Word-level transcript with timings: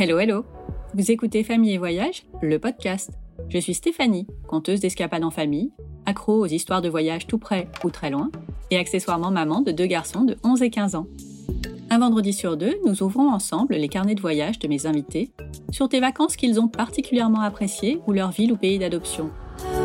Hello, 0.00 0.20
hello 0.20 0.44
Vous 0.94 1.10
écoutez 1.10 1.42
Famille 1.42 1.72
et 1.72 1.78
Voyage, 1.78 2.24
le 2.40 2.60
podcast. 2.60 3.10
Je 3.48 3.58
suis 3.58 3.74
Stéphanie, 3.74 4.28
conteuse 4.46 4.78
d'escapades 4.78 5.24
en 5.24 5.32
famille, 5.32 5.72
accro 6.06 6.34
aux 6.34 6.46
histoires 6.46 6.82
de 6.82 6.88
voyage 6.88 7.26
tout 7.26 7.38
près 7.38 7.66
ou 7.82 7.90
très 7.90 8.08
loin, 8.08 8.30
et 8.70 8.78
accessoirement 8.78 9.32
maman 9.32 9.60
de 9.60 9.72
deux 9.72 9.86
garçons 9.86 10.22
de 10.22 10.36
11 10.44 10.62
et 10.62 10.70
15 10.70 10.94
ans. 10.94 11.08
Un 11.90 11.98
vendredi 11.98 12.32
sur 12.32 12.56
deux, 12.56 12.76
nous 12.86 13.02
ouvrons 13.02 13.28
ensemble 13.28 13.74
les 13.74 13.88
carnets 13.88 14.14
de 14.14 14.20
voyage 14.20 14.60
de 14.60 14.68
mes 14.68 14.86
invités 14.86 15.32
sur 15.72 15.88
des 15.88 15.98
vacances 15.98 16.36
qu'ils 16.36 16.60
ont 16.60 16.68
particulièrement 16.68 17.40
appréciées 17.40 17.98
ou 18.06 18.12
leur 18.12 18.30
ville 18.30 18.52
ou 18.52 18.56
pays 18.56 18.78
d'adoption. 18.78 19.30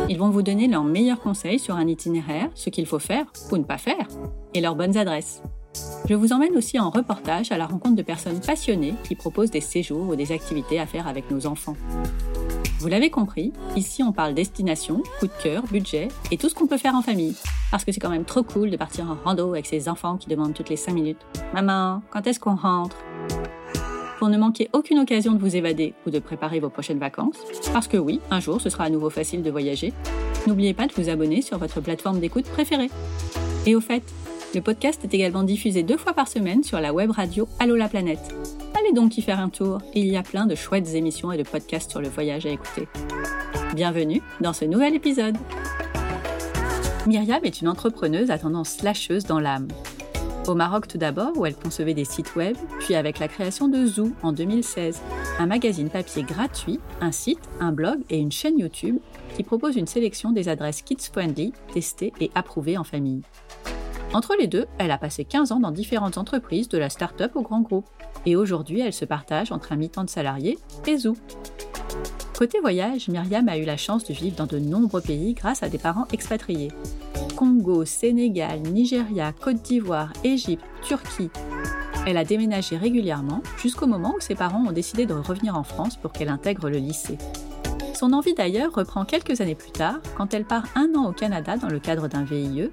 Ils 0.08 0.18
vont 0.18 0.30
vous 0.30 0.42
donner 0.42 0.68
leurs 0.68 0.84
meilleurs 0.84 1.20
conseils 1.20 1.58
sur 1.58 1.74
un 1.74 1.88
itinéraire, 1.88 2.50
ce 2.54 2.70
qu'il 2.70 2.86
faut 2.86 3.00
faire 3.00 3.26
ou 3.50 3.56
ne 3.56 3.64
pas 3.64 3.78
faire, 3.78 4.06
et 4.54 4.60
leurs 4.60 4.76
bonnes 4.76 4.96
adresses. 4.96 5.42
Je 6.06 6.14
vous 6.14 6.34
emmène 6.34 6.54
aussi 6.54 6.78
en 6.78 6.90
reportage 6.90 7.50
à 7.50 7.56
la 7.56 7.66
rencontre 7.66 7.96
de 7.96 8.02
personnes 8.02 8.38
passionnées 8.38 8.94
qui 9.08 9.14
proposent 9.14 9.50
des 9.50 9.62
séjours 9.62 10.06
ou 10.06 10.16
des 10.16 10.32
activités 10.32 10.78
à 10.78 10.84
faire 10.84 11.08
avec 11.08 11.30
nos 11.30 11.46
enfants. 11.46 11.76
Vous 12.78 12.88
l'avez 12.88 13.08
compris, 13.08 13.54
ici 13.74 14.02
on 14.02 14.12
parle 14.12 14.34
destination, 14.34 15.02
coup 15.18 15.28
de 15.28 15.42
cœur, 15.42 15.62
budget 15.62 16.08
et 16.30 16.36
tout 16.36 16.50
ce 16.50 16.54
qu'on 16.54 16.66
peut 16.66 16.76
faire 16.76 16.94
en 16.94 17.00
famille. 17.00 17.34
Parce 17.70 17.86
que 17.86 17.92
c'est 17.92 18.00
quand 18.00 18.10
même 18.10 18.26
trop 18.26 18.42
cool 18.42 18.70
de 18.70 18.76
partir 18.76 19.10
en 19.10 19.16
rando 19.24 19.48
avec 19.54 19.64
ses 19.64 19.88
enfants 19.88 20.18
qui 20.18 20.28
demandent 20.28 20.52
toutes 20.52 20.68
les 20.68 20.76
5 20.76 20.92
minutes 20.92 21.24
Maman, 21.54 22.02
quand 22.10 22.26
est-ce 22.26 22.38
qu'on 22.38 22.56
rentre? 22.56 22.98
Pour 24.18 24.28
ne 24.28 24.36
manquer 24.36 24.68
aucune 24.74 24.98
occasion 24.98 25.32
de 25.32 25.38
vous 25.38 25.56
évader 25.56 25.94
ou 26.06 26.10
de 26.10 26.18
préparer 26.18 26.60
vos 26.60 26.68
prochaines 26.68 26.98
vacances, 26.98 27.38
parce 27.72 27.88
que 27.88 27.96
oui, 27.96 28.20
un 28.30 28.40
jour 28.40 28.60
ce 28.60 28.68
sera 28.68 28.84
à 28.84 28.90
nouveau 28.90 29.08
facile 29.08 29.42
de 29.42 29.50
voyager, 29.50 29.94
n'oubliez 30.46 30.74
pas 30.74 30.86
de 30.86 30.92
vous 30.92 31.08
abonner 31.08 31.40
sur 31.40 31.56
votre 31.56 31.80
plateforme 31.80 32.20
d'écoute 32.20 32.44
préférée. 32.44 32.90
Et 33.66 33.74
au 33.74 33.80
fait, 33.80 34.02
le 34.54 34.60
podcast 34.60 35.02
est 35.02 35.12
également 35.12 35.42
diffusé 35.42 35.82
deux 35.82 35.96
fois 35.96 36.12
par 36.12 36.28
semaine 36.28 36.62
sur 36.62 36.80
la 36.80 36.92
web 36.92 37.10
radio 37.10 37.48
Allo 37.58 37.74
la 37.74 37.88
planète. 37.88 38.34
Allez 38.78 38.92
donc 38.92 39.18
y 39.18 39.22
faire 39.22 39.40
un 39.40 39.48
tour, 39.48 39.80
il 39.94 40.06
y 40.06 40.16
a 40.16 40.22
plein 40.22 40.46
de 40.46 40.54
chouettes 40.54 40.94
émissions 40.94 41.32
et 41.32 41.36
de 41.36 41.42
podcasts 41.42 41.90
sur 41.90 42.00
le 42.00 42.08
voyage 42.08 42.46
à 42.46 42.50
écouter. 42.50 42.86
Bienvenue 43.74 44.22
dans 44.40 44.52
ce 44.52 44.64
nouvel 44.64 44.94
épisode. 44.94 45.36
Myriam 47.06 47.40
est 47.44 47.60
une 47.60 47.68
entrepreneuse 47.68 48.30
à 48.30 48.38
tendance 48.38 48.70
slasheuse 48.70 49.24
dans 49.24 49.40
l'âme. 49.40 49.68
Au 50.46 50.54
Maroc 50.54 50.86
tout 50.86 50.98
d'abord, 50.98 51.32
où 51.36 51.46
elle 51.46 51.56
concevait 51.56 51.94
des 51.94 52.04
sites 52.04 52.36
web, 52.36 52.56
puis 52.78 52.94
avec 52.94 53.18
la 53.18 53.28
création 53.28 53.66
de 53.66 53.84
Zoo 53.86 54.12
en 54.22 54.32
2016, 54.32 55.00
un 55.40 55.46
magazine 55.46 55.88
papier 55.88 56.22
gratuit, 56.22 56.78
un 57.00 57.12
site, 57.12 57.40
un 57.60 57.72
blog 57.72 57.98
et 58.08 58.18
une 58.18 58.32
chaîne 58.32 58.58
YouTube 58.58 58.98
qui 59.36 59.42
propose 59.42 59.76
une 59.76 59.86
sélection 59.86 60.30
des 60.30 60.48
adresses 60.48 60.82
kids-friendly, 60.82 61.52
testées 61.72 62.12
et 62.20 62.30
approuvées 62.34 62.78
en 62.78 62.84
famille. 62.84 63.22
Entre 64.14 64.36
les 64.38 64.46
deux, 64.46 64.66
elle 64.78 64.92
a 64.92 64.96
passé 64.96 65.24
15 65.24 65.50
ans 65.50 65.58
dans 65.58 65.72
différentes 65.72 66.18
entreprises, 66.18 66.68
de 66.68 66.78
la 66.78 66.88
start-up 66.88 67.32
au 67.34 67.42
grand 67.42 67.62
groupe. 67.62 67.86
Et 68.26 68.36
aujourd'hui, 68.36 68.78
elle 68.78 68.92
se 68.92 69.04
partage 69.04 69.50
entre 69.50 69.72
un 69.72 69.76
mi-temps 69.76 70.04
de 70.04 70.08
salarié 70.08 70.56
et 70.86 70.96
Zoo. 70.96 71.16
Côté 72.38 72.60
voyage, 72.60 73.08
Myriam 73.08 73.48
a 73.48 73.58
eu 73.58 73.64
la 73.64 73.76
chance 73.76 74.04
de 74.04 74.14
vivre 74.14 74.36
dans 74.36 74.46
de 74.46 74.60
nombreux 74.60 75.00
pays 75.00 75.34
grâce 75.34 75.64
à 75.64 75.68
des 75.68 75.78
parents 75.78 76.06
expatriés. 76.12 76.70
Congo, 77.34 77.84
Sénégal, 77.84 78.60
Nigeria, 78.60 79.32
Côte 79.32 79.62
d'Ivoire, 79.62 80.12
Égypte, 80.22 80.64
Turquie. 80.82 81.30
Elle 82.06 82.16
a 82.16 82.24
déménagé 82.24 82.76
régulièrement 82.76 83.42
jusqu'au 83.60 83.88
moment 83.88 84.14
où 84.16 84.20
ses 84.20 84.36
parents 84.36 84.64
ont 84.64 84.72
décidé 84.72 85.06
de 85.06 85.14
revenir 85.14 85.56
en 85.56 85.64
France 85.64 85.96
pour 85.96 86.12
qu'elle 86.12 86.28
intègre 86.28 86.70
le 86.70 86.78
lycée. 86.78 87.18
Son 87.94 88.12
envie 88.12 88.34
d'ailleurs 88.34 88.72
reprend 88.74 89.04
quelques 89.04 89.40
années 89.40 89.54
plus 89.56 89.72
tard, 89.72 89.98
quand 90.16 90.34
elle 90.34 90.44
part 90.44 90.66
un 90.76 90.94
an 90.94 91.08
au 91.08 91.12
Canada 91.12 91.56
dans 91.56 91.68
le 91.68 91.80
cadre 91.80 92.06
d'un 92.06 92.24
VIE, 92.24 92.70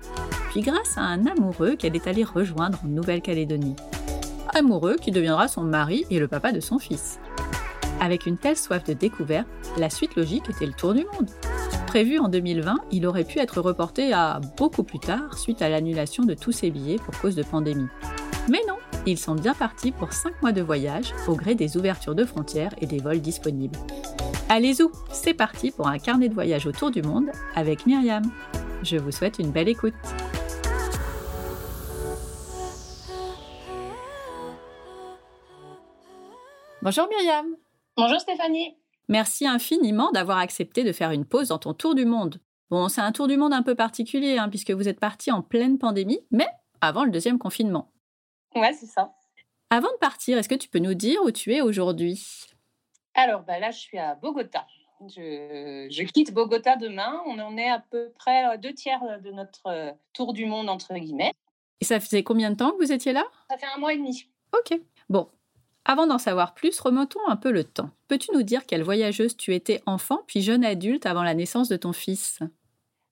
puis 0.51 0.61
grâce 0.61 0.97
à 0.97 1.01
un 1.01 1.25
amoureux 1.27 1.77
qu'elle 1.77 1.95
est 1.95 2.07
allée 2.07 2.25
rejoindre 2.25 2.77
en 2.83 2.89
Nouvelle-Calédonie. 2.89 3.77
Amoureux 4.53 4.97
qui 4.99 5.11
deviendra 5.11 5.47
son 5.47 5.63
mari 5.63 6.05
et 6.09 6.19
le 6.19 6.27
papa 6.27 6.51
de 6.51 6.59
son 6.59 6.77
fils. 6.77 7.21
Avec 8.01 8.25
une 8.25 8.37
telle 8.37 8.57
soif 8.57 8.83
de 8.83 8.91
découverte, 8.91 9.47
la 9.77 9.89
suite 9.89 10.17
logique 10.17 10.49
était 10.49 10.65
le 10.65 10.73
tour 10.73 10.93
du 10.93 11.05
monde. 11.05 11.29
Prévu 11.87 12.19
en 12.19 12.27
2020, 12.27 12.79
il 12.91 13.07
aurait 13.07 13.23
pu 13.23 13.39
être 13.39 13.61
reporté 13.61 14.11
à 14.11 14.41
beaucoup 14.57 14.83
plus 14.83 14.99
tard 14.99 15.37
suite 15.37 15.61
à 15.61 15.69
l'annulation 15.69 16.25
de 16.25 16.33
tous 16.33 16.51
ses 16.51 16.69
billets 16.69 16.97
pour 16.97 17.17
cause 17.21 17.35
de 17.35 17.43
pandémie. 17.43 17.87
Mais 18.49 18.61
non, 18.67 18.75
ils 19.05 19.17
sont 19.17 19.35
bien 19.35 19.53
partis 19.53 19.93
pour 19.93 20.11
5 20.11 20.41
mois 20.41 20.51
de 20.51 20.61
voyage 20.61 21.13
au 21.29 21.35
gré 21.35 21.55
des 21.55 21.77
ouvertures 21.77 22.15
de 22.15 22.25
frontières 22.25 22.75
et 22.81 22.87
des 22.87 22.99
vols 22.99 23.21
disponibles. 23.21 23.79
Allez-y, 24.49 24.83
c'est 25.13 25.33
parti 25.33 25.71
pour 25.71 25.87
un 25.87 25.97
carnet 25.97 26.27
de 26.27 26.33
voyage 26.33 26.67
autour 26.67 26.91
du 26.91 27.01
monde 27.01 27.29
avec 27.55 27.85
Myriam. 27.85 28.23
Je 28.83 28.97
vous 28.97 29.11
souhaite 29.11 29.39
une 29.39 29.51
belle 29.51 29.69
écoute. 29.69 29.93
Bonjour 36.83 37.07
Myriam. 37.09 37.55
Bonjour 37.95 38.19
Stéphanie. 38.19 38.75
Merci 39.07 39.45
infiniment 39.45 40.09
d'avoir 40.11 40.39
accepté 40.39 40.83
de 40.83 40.91
faire 40.91 41.11
une 41.11 41.25
pause 41.25 41.49
dans 41.49 41.59
ton 41.59 41.75
tour 41.75 41.93
du 41.93 42.05
monde. 42.05 42.41
Bon, 42.71 42.89
c'est 42.89 43.01
un 43.01 43.11
tour 43.11 43.27
du 43.27 43.37
monde 43.37 43.53
un 43.53 43.61
peu 43.61 43.75
particulier 43.75 44.39
hein, 44.39 44.49
puisque 44.49 44.71
vous 44.71 44.87
êtes 44.87 44.99
parti 44.99 45.31
en 45.31 45.43
pleine 45.43 45.77
pandémie, 45.77 46.25
mais 46.31 46.47
avant 46.81 47.03
le 47.03 47.11
deuxième 47.11 47.37
confinement. 47.37 47.91
Ouais, 48.55 48.73
c'est 48.73 48.87
ça. 48.87 49.13
Avant 49.69 49.91
de 49.91 49.97
partir, 49.99 50.39
est-ce 50.39 50.49
que 50.49 50.55
tu 50.55 50.69
peux 50.69 50.79
nous 50.79 50.95
dire 50.95 51.21
où 51.23 51.29
tu 51.29 51.53
es 51.53 51.61
aujourd'hui? 51.61 52.47
Alors 53.13 53.43
bah 53.43 53.59
là, 53.59 53.69
je 53.69 53.77
suis 53.77 53.99
à 53.99 54.15
Bogota. 54.15 54.65
Je, 55.01 56.03
quitte 56.05 56.33
Bogota 56.33 56.77
demain. 56.77 57.21
On 57.27 57.37
en 57.37 57.57
est 57.57 57.69
à 57.69 57.83
peu 57.91 58.11
près 58.17 58.39
à 58.43 58.57
deux 58.57 58.73
tiers 58.73 59.01
de 59.23 59.29
notre 59.29 59.67
euh, 59.67 59.91
tour 60.13 60.33
du 60.33 60.47
monde, 60.47 60.67
entre 60.67 60.95
guillemets. 60.95 61.33
Et 61.79 61.85
ça 61.85 61.99
faisait 61.99 62.23
combien 62.23 62.49
de 62.49 62.55
temps 62.55 62.71
que 62.71 62.83
vous 62.83 62.91
étiez 62.91 63.13
là? 63.13 63.23
Ça 63.51 63.57
fait 63.59 63.67
un 63.75 63.79
mois 63.79 63.93
et 63.93 63.97
demi. 63.97 64.25
Ok. 64.53 64.79
Bon. 65.09 65.29
Avant 65.85 66.05
d'en 66.05 66.19
savoir 66.19 66.53
plus, 66.53 66.79
remontons 66.79 67.19
un 67.27 67.35
peu 67.35 67.51
le 67.51 67.63
temps. 67.63 67.89
Peux-tu 68.07 68.31
nous 68.33 68.43
dire 68.43 68.65
quelle 68.65 68.83
voyageuse 68.83 69.35
tu 69.35 69.55
étais 69.55 69.81
enfant 69.85 70.19
puis 70.27 70.41
jeune 70.41 70.63
adulte 70.63 71.05
avant 71.05 71.23
la 71.23 71.33
naissance 71.33 71.69
de 71.69 71.77
ton 71.77 71.91
fils? 71.91 72.39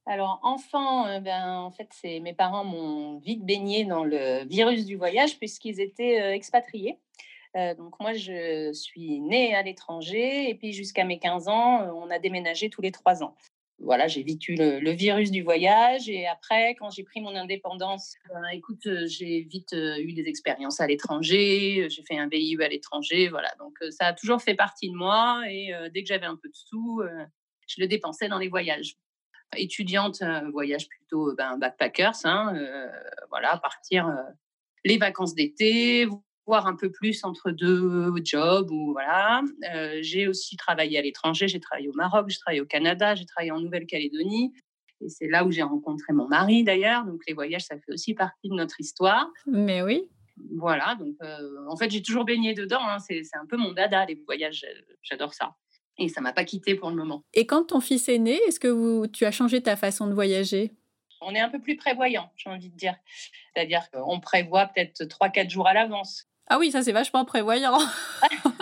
Alors, 0.05 0.39
enfant, 0.43 1.05
euh, 1.07 1.19
ben, 1.19 1.59
en 1.59 1.71
fait, 1.71 1.87
c'est 1.91 2.19
mes 2.19 2.33
parents 2.33 2.63
m'ont 2.63 3.19
vite 3.19 3.45
baigné 3.45 3.85
dans 3.85 4.03
le 4.03 4.43
virus 4.47 4.85
du 4.85 4.95
voyage 4.95 5.37
puisqu'ils 5.37 5.79
étaient 5.79 6.21
euh, 6.21 6.33
expatriés. 6.33 6.99
Euh, 7.55 7.73
donc 7.75 7.99
moi, 7.99 8.13
je 8.13 8.71
suis 8.73 9.19
née 9.19 9.55
à 9.55 9.61
l'étranger 9.61 10.49
et 10.49 10.55
puis 10.55 10.73
jusqu'à 10.73 11.03
mes 11.03 11.19
15 11.19 11.47
ans, 11.47 11.91
on 11.95 12.09
a 12.09 12.19
déménagé 12.19 12.69
tous 12.69 12.81
les 12.81 12.91
trois 12.91 13.23
ans. 13.23 13.35
Voilà, 13.81 14.07
j'ai 14.07 14.23
vécu 14.23 14.55
le, 14.55 14.91
virus 14.91 15.31
du 15.31 15.41
voyage 15.41 16.09
et 16.09 16.27
après, 16.27 16.75
quand 16.75 16.89
j'ai 16.89 17.03
pris 17.03 17.21
mon 17.21 17.35
indépendance, 17.35 18.15
ben, 18.27 18.43
écoute, 18.51 18.85
euh, 18.87 19.07
j'ai 19.07 19.41
vite 19.41 19.73
eu 19.73 20.11
des 20.13 20.27
expériences 20.27 20.81
à 20.81 20.87
l'étranger, 20.87 21.87
j'ai 21.89 22.03
fait 22.03 22.17
un 22.17 22.27
VIE 22.27 22.57
à 22.61 22.67
l'étranger, 22.67 23.29
voilà. 23.29 23.49
Donc 23.57 23.77
ça 23.91 24.07
a 24.07 24.13
toujours 24.13 24.41
fait 24.41 24.55
partie 24.55 24.89
de 24.89 24.95
moi 24.95 25.43
et 25.49 25.71
dès 25.93 26.03
que 26.03 26.07
j'avais 26.07 26.25
un 26.25 26.35
peu 26.35 26.49
de 26.49 26.55
sous, 26.55 27.01
je 27.67 27.81
le 27.81 27.87
dépensais 27.87 28.27
dans 28.27 28.39
les 28.39 28.49
voyages 28.49 28.97
étudiante, 29.55 30.21
voyage 30.51 30.87
plutôt 30.89 31.33
ben, 31.35 31.57
backpackers, 31.57 32.25
hein, 32.25 32.53
voilà, 33.29 33.57
partir 33.57 34.13
les 34.83 34.97
vacances 34.97 35.35
d'été, 35.35 36.07
voir 36.49 36.65
un 36.65 36.75
peu 36.75 36.91
plus 36.91 37.23
entre 37.23 37.51
deux 37.51 38.11
jobs 38.23 38.71
ou 38.71 38.91
voilà. 38.93 39.43
Euh, 39.71 39.99
j'ai 40.01 40.27
aussi 40.27 40.57
travaillé 40.57 40.97
à 40.97 41.01
l'étranger, 41.03 41.47
j'ai 41.47 41.59
travaillé 41.59 41.89
au 41.89 41.93
Maroc, 41.93 42.25
j'ai 42.29 42.39
travaillé 42.39 42.59
au 42.59 42.65
Canada, 42.65 43.13
j'ai 43.13 43.25
travaillé 43.25 43.51
en 43.51 43.59
Nouvelle-Calédonie. 43.59 44.51
Et 45.01 45.09
c'est 45.09 45.27
là 45.27 45.45
où 45.45 45.51
j'ai 45.51 45.61
rencontré 45.61 46.11
mon 46.11 46.27
mari 46.27 46.63
d'ailleurs. 46.63 47.05
Donc 47.05 47.21
les 47.27 47.35
voyages, 47.35 47.65
ça 47.65 47.75
fait 47.75 47.93
aussi 47.93 48.15
partie 48.15 48.49
de 48.49 48.55
notre 48.55 48.79
histoire. 48.79 49.29
Mais 49.45 49.83
oui. 49.83 50.09
Voilà, 50.55 50.95
donc 50.95 51.15
euh, 51.21 51.67
en 51.67 51.77
fait, 51.77 51.91
j'ai 51.91 52.01
toujours 52.01 52.25
baigné 52.25 52.55
dedans. 52.55 52.81
Hein. 52.81 52.97
C'est, 52.97 53.21
un 53.33 53.45
peu 53.45 53.55
mon 53.55 53.71
dada, 53.71 54.05
les 54.05 54.15
voyages. 54.25 54.65
J'adore 55.03 55.35
ça. 55.35 55.55
Et 55.99 56.09
ça 56.09 56.19
m'a 56.19 56.33
pas 56.33 56.45
quitté 56.45 56.73
pour 56.73 56.89
le 56.89 56.95
moment. 56.95 57.23
Et 57.33 57.45
quand 57.45 57.65
ton 57.65 57.79
fils 57.79 58.09
est 58.09 58.17
né, 58.17 58.39
est-ce 58.47 58.59
que 58.59 58.69
vous, 58.69 59.05
tu 59.05 59.25
as 59.25 59.31
changé 59.31 59.61
ta 59.61 59.75
façon 59.75 60.07
de 60.07 60.13
voyager? 60.13 60.71
On 61.21 61.35
est 61.35 61.39
un 61.39 61.49
peu 61.49 61.59
plus 61.59 61.75
prévoyant, 61.75 62.31
j'ai 62.37 62.49
envie 62.49 62.69
de 62.69 62.75
dire. 62.75 62.95
C'est-à-dire 63.53 63.91
qu'on 63.91 64.19
prévoit 64.19 64.67
peut-être 64.67 65.03
3-4 65.03 65.49
jours 65.49 65.67
à 65.67 65.73
l'avance. 65.73 66.28
Ah 66.49 66.57
oui, 66.57 66.71
ça 66.71 66.81
c'est 66.81 66.91
vachement 66.91 67.25
prévoyant. 67.25 67.77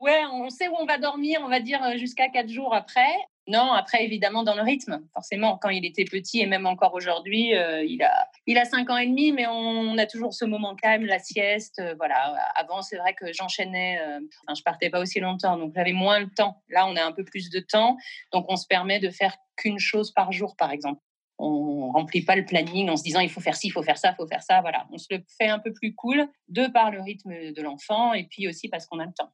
ouais. 0.00 0.22
on 0.32 0.50
sait 0.50 0.68
où 0.68 0.74
on 0.76 0.86
va 0.86 0.98
dormir, 0.98 1.40
on 1.44 1.48
va 1.48 1.60
dire 1.60 1.82
euh, 1.84 1.96
jusqu'à 1.96 2.28
quatre 2.28 2.48
jours 2.48 2.74
après. 2.74 3.14
Non, 3.46 3.72
après 3.72 4.04
évidemment 4.04 4.42
dans 4.42 4.56
le 4.56 4.62
rythme, 4.62 5.06
forcément. 5.12 5.58
Quand 5.58 5.68
il 5.68 5.84
était 5.84 6.04
petit 6.04 6.40
et 6.40 6.46
même 6.46 6.66
encore 6.66 6.94
aujourd'hui, 6.94 7.54
euh, 7.54 7.84
il 7.84 8.02
a 8.02 8.28
il 8.46 8.58
a 8.58 8.64
cinq 8.64 8.90
ans 8.90 8.96
et 8.96 9.06
demi, 9.06 9.32
mais 9.32 9.46
on, 9.46 9.96
a 9.98 10.06
toujours 10.06 10.34
ce 10.34 10.44
moment 10.44 10.74
calme, 10.74 11.04
la 11.04 11.20
sieste. 11.20 11.78
Euh, 11.78 11.94
voilà. 11.96 12.34
Avant, 12.56 12.82
c'est 12.82 12.96
vrai 12.96 13.14
que 13.14 13.32
j'enchaînais. 13.32 14.00
Je 14.48 14.54
je 14.54 14.62
partais 14.62 14.90
pas 14.90 15.00
aussi 15.00 15.20
longtemps, 15.20 15.56
donc 15.58 15.72
j'avais 15.76 15.92
moins 15.92 16.18
le 16.18 16.28
temps. 16.28 16.62
Là, 16.70 16.86
on 16.88 16.96
a 16.96 17.04
un 17.04 17.12
peu 17.12 17.22
plus 17.22 17.50
de 17.50 17.60
temps, 17.60 17.96
donc 18.32 18.46
on 18.48 18.56
se 18.56 18.66
permet 18.66 18.98
de 18.98 19.10
faire 19.10 19.36
qu'une 19.56 19.78
chose 19.78 20.10
par 20.10 20.32
jour, 20.32 20.56
par 20.56 20.72
exemple 20.72 21.00
on 21.38 21.90
remplit 21.90 22.22
pas 22.22 22.36
le 22.36 22.44
planning 22.44 22.88
en 22.88 22.96
se 22.96 23.02
disant 23.02 23.20
il 23.20 23.30
faut 23.30 23.40
faire 23.40 23.56
ci, 23.56 23.68
il 23.68 23.70
faut 23.70 23.82
faire 23.82 23.98
ça, 23.98 24.10
il 24.12 24.16
faut 24.16 24.26
faire 24.26 24.42
ça. 24.42 24.60
Voilà, 24.60 24.86
on 24.92 24.98
se 24.98 25.06
le 25.10 25.22
fait 25.38 25.48
un 25.48 25.58
peu 25.58 25.72
plus 25.72 25.94
cool, 25.94 26.28
de 26.48 26.66
par 26.66 26.90
le 26.90 27.00
rythme 27.00 27.52
de 27.52 27.62
l'enfant 27.62 28.12
et 28.12 28.24
puis 28.24 28.48
aussi 28.48 28.68
parce 28.68 28.86
qu'on 28.86 28.98
a 28.98 29.06
le 29.06 29.12
temps. 29.12 29.30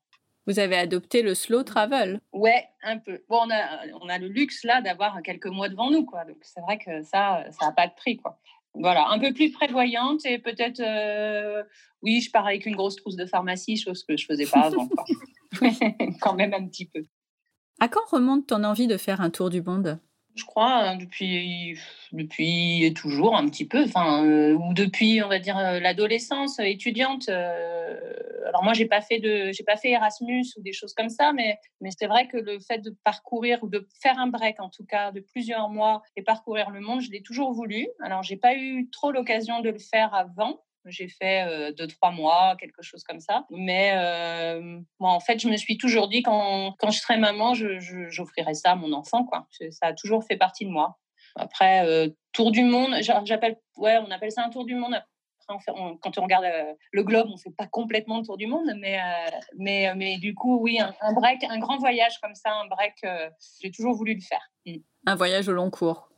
Vous 0.46 0.58
avez 0.58 0.76
adopté 0.76 1.22
le 1.22 1.34
slow 1.34 1.62
travel 1.62 2.20
Ouais, 2.32 2.66
un 2.82 2.98
peu. 2.98 3.22
Bon, 3.28 3.40
on 3.44 3.50
a, 3.50 3.86
on 4.00 4.08
a 4.08 4.18
le 4.18 4.28
luxe 4.28 4.64
là 4.64 4.80
d'avoir 4.80 5.20
quelques 5.22 5.46
mois 5.46 5.68
devant 5.68 5.90
nous, 5.90 6.04
quoi. 6.04 6.24
Donc 6.24 6.38
c'est 6.42 6.60
vrai 6.60 6.78
que 6.78 7.02
ça, 7.02 7.44
ça 7.50 7.66
n'a 7.66 7.72
pas 7.72 7.86
de 7.86 7.94
prix, 7.94 8.16
quoi. 8.16 8.38
Voilà, 8.74 9.08
un 9.08 9.18
peu 9.18 9.32
plus 9.34 9.50
prévoyante 9.50 10.24
et 10.24 10.38
peut-être, 10.38 10.80
oui, 12.02 12.20
je 12.20 12.30
pars 12.30 12.46
avec 12.46 12.66
une 12.66 12.76
grosse 12.76 12.96
trousse 12.96 13.16
de 13.16 13.26
pharmacie, 13.26 13.76
chose 13.76 14.04
que 14.04 14.16
je 14.16 14.24
faisais 14.26 14.46
pas 14.46 14.66
avant. 14.66 14.88
Quand 16.20 16.34
même 16.34 16.54
un 16.54 16.66
petit 16.66 16.86
peu. 16.86 17.04
À 17.80 17.88
quand 17.88 18.06
remonte 18.10 18.46
ton 18.46 18.62
envie 18.62 18.86
de 18.86 18.96
faire 18.96 19.20
un 19.20 19.30
tour 19.30 19.50
du 19.50 19.62
monde? 19.62 19.98
Je 20.34 20.44
crois, 20.44 20.74
hein, 20.74 20.96
depuis, 20.96 21.78
depuis 22.12 22.92
toujours 22.94 23.36
un 23.36 23.48
petit 23.48 23.66
peu, 23.66 23.84
enfin, 23.84 24.24
euh, 24.24 24.54
ou 24.54 24.74
depuis, 24.74 25.22
on 25.22 25.28
va 25.28 25.38
dire, 25.38 25.58
euh, 25.58 25.80
l'adolescence 25.80 26.58
étudiante. 26.58 27.28
Euh, 27.28 27.98
alors 28.46 28.62
moi, 28.62 28.72
j'ai 28.72 28.86
pas 28.86 29.00
fait 29.00 29.18
de, 29.18 29.50
j'ai 29.52 29.64
pas 29.64 29.76
fait 29.76 29.90
Erasmus 29.90 30.44
ou 30.56 30.62
des 30.62 30.72
choses 30.72 30.94
comme 30.94 31.08
ça, 31.08 31.32
mais, 31.32 31.58
mais 31.80 31.90
c'est 31.96 32.06
vrai 32.06 32.28
que 32.28 32.36
le 32.36 32.58
fait 32.60 32.78
de 32.78 32.94
parcourir 33.04 33.62
ou 33.62 33.68
de 33.68 33.86
faire 34.02 34.18
un 34.18 34.28
break, 34.28 34.60
en 34.60 34.70
tout 34.70 34.84
cas, 34.84 35.12
de 35.12 35.20
plusieurs 35.20 35.68
mois 35.68 36.02
et 36.16 36.22
parcourir 36.22 36.70
le 36.70 36.80
monde, 36.80 37.00
je 37.00 37.10
l'ai 37.10 37.22
toujours 37.22 37.52
voulu. 37.52 37.88
Alors, 38.00 38.22
j'ai 38.22 38.36
pas 38.36 38.54
eu 38.54 38.88
trop 38.90 39.12
l'occasion 39.12 39.60
de 39.60 39.70
le 39.70 39.78
faire 39.78 40.14
avant. 40.14 40.62
J'ai 40.86 41.08
fait 41.08 41.72
deux, 41.74 41.86
trois 41.86 42.10
mois, 42.10 42.56
quelque 42.58 42.82
chose 42.82 43.02
comme 43.04 43.20
ça. 43.20 43.44
Mais 43.50 43.94
moi, 44.98 45.10
en 45.10 45.20
fait, 45.20 45.38
je 45.38 45.48
me 45.48 45.56
suis 45.56 45.76
toujours 45.76 46.08
dit, 46.08 46.22
quand, 46.22 46.74
quand 46.78 46.90
je 46.90 46.98
serai 46.98 47.18
maman, 47.18 47.54
j'offrirai 47.54 48.54
ça 48.54 48.72
à 48.72 48.74
mon 48.76 48.92
enfant. 48.92 49.24
Quoi. 49.24 49.46
Ça 49.70 49.88
a 49.88 49.92
toujours 49.92 50.24
fait 50.24 50.36
partie 50.36 50.64
de 50.64 50.70
moi. 50.70 50.98
Après, 51.36 52.10
tour 52.32 52.50
du 52.50 52.62
monde, 52.62 52.96
j'appelle, 53.24 53.56
ouais, 53.76 53.98
on 53.98 54.10
appelle 54.10 54.32
ça 54.32 54.44
un 54.44 54.50
tour 54.50 54.64
du 54.64 54.74
monde. 54.74 54.94
Après, 55.48 55.72
quand 56.00 56.18
on 56.18 56.22
regarde 56.22 56.46
le 56.92 57.02
globe, 57.02 57.26
on 57.28 57.32
ne 57.32 57.38
fait 57.38 57.54
pas 57.56 57.66
complètement 57.66 58.18
le 58.18 58.24
tour 58.24 58.36
du 58.36 58.46
monde, 58.46 58.72
mais, 58.78 58.98
mais, 59.58 59.92
mais 59.96 60.18
du 60.18 60.34
coup, 60.34 60.60
oui, 60.60 60.80
un, 60.80 61.12
break, 61.12 61.44
un 61.44 61.58
grand 61.58 61.76
voyage 61.78 62.18
comme 62.20 62.34
ça, 62.34 62.52
un 62.54 62.66
break, 62.66 63.04
j'ai 63.60 63.70
toujours 63.70 63.94
voulu 63.94 64.14
le 64.14 64.20
faire. 64.20 64.50
Mmh. 64.66 64.76
Un 65.06 65.14
voyage 65.14 65.48
au 65.48 65.52
long 65.52 65.70
cours. 65.70 66.08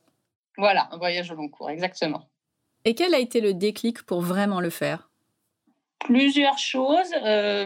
Voilà, 0.58 0.88
un 0.90 0.98
voyage 0.98 1.30
au 1.30 1.34
long 1.34 1.48
cours, 1.48 1.70
exactement. 1.70 2.28
Et 2.84 2.94
quel 2.94 3.14
a 3.14 3.19
été 3.19 3.40
le 3.40 3.55
déclic 3.55 4.02
pour 4.02 4.20
vraiment 4.20 4.61
le 4.61 4.70
faire? 4.70 5.08
Plusieurs 6.00 6.58
choses. 6.58 7.12
Euh, 7.25 7.64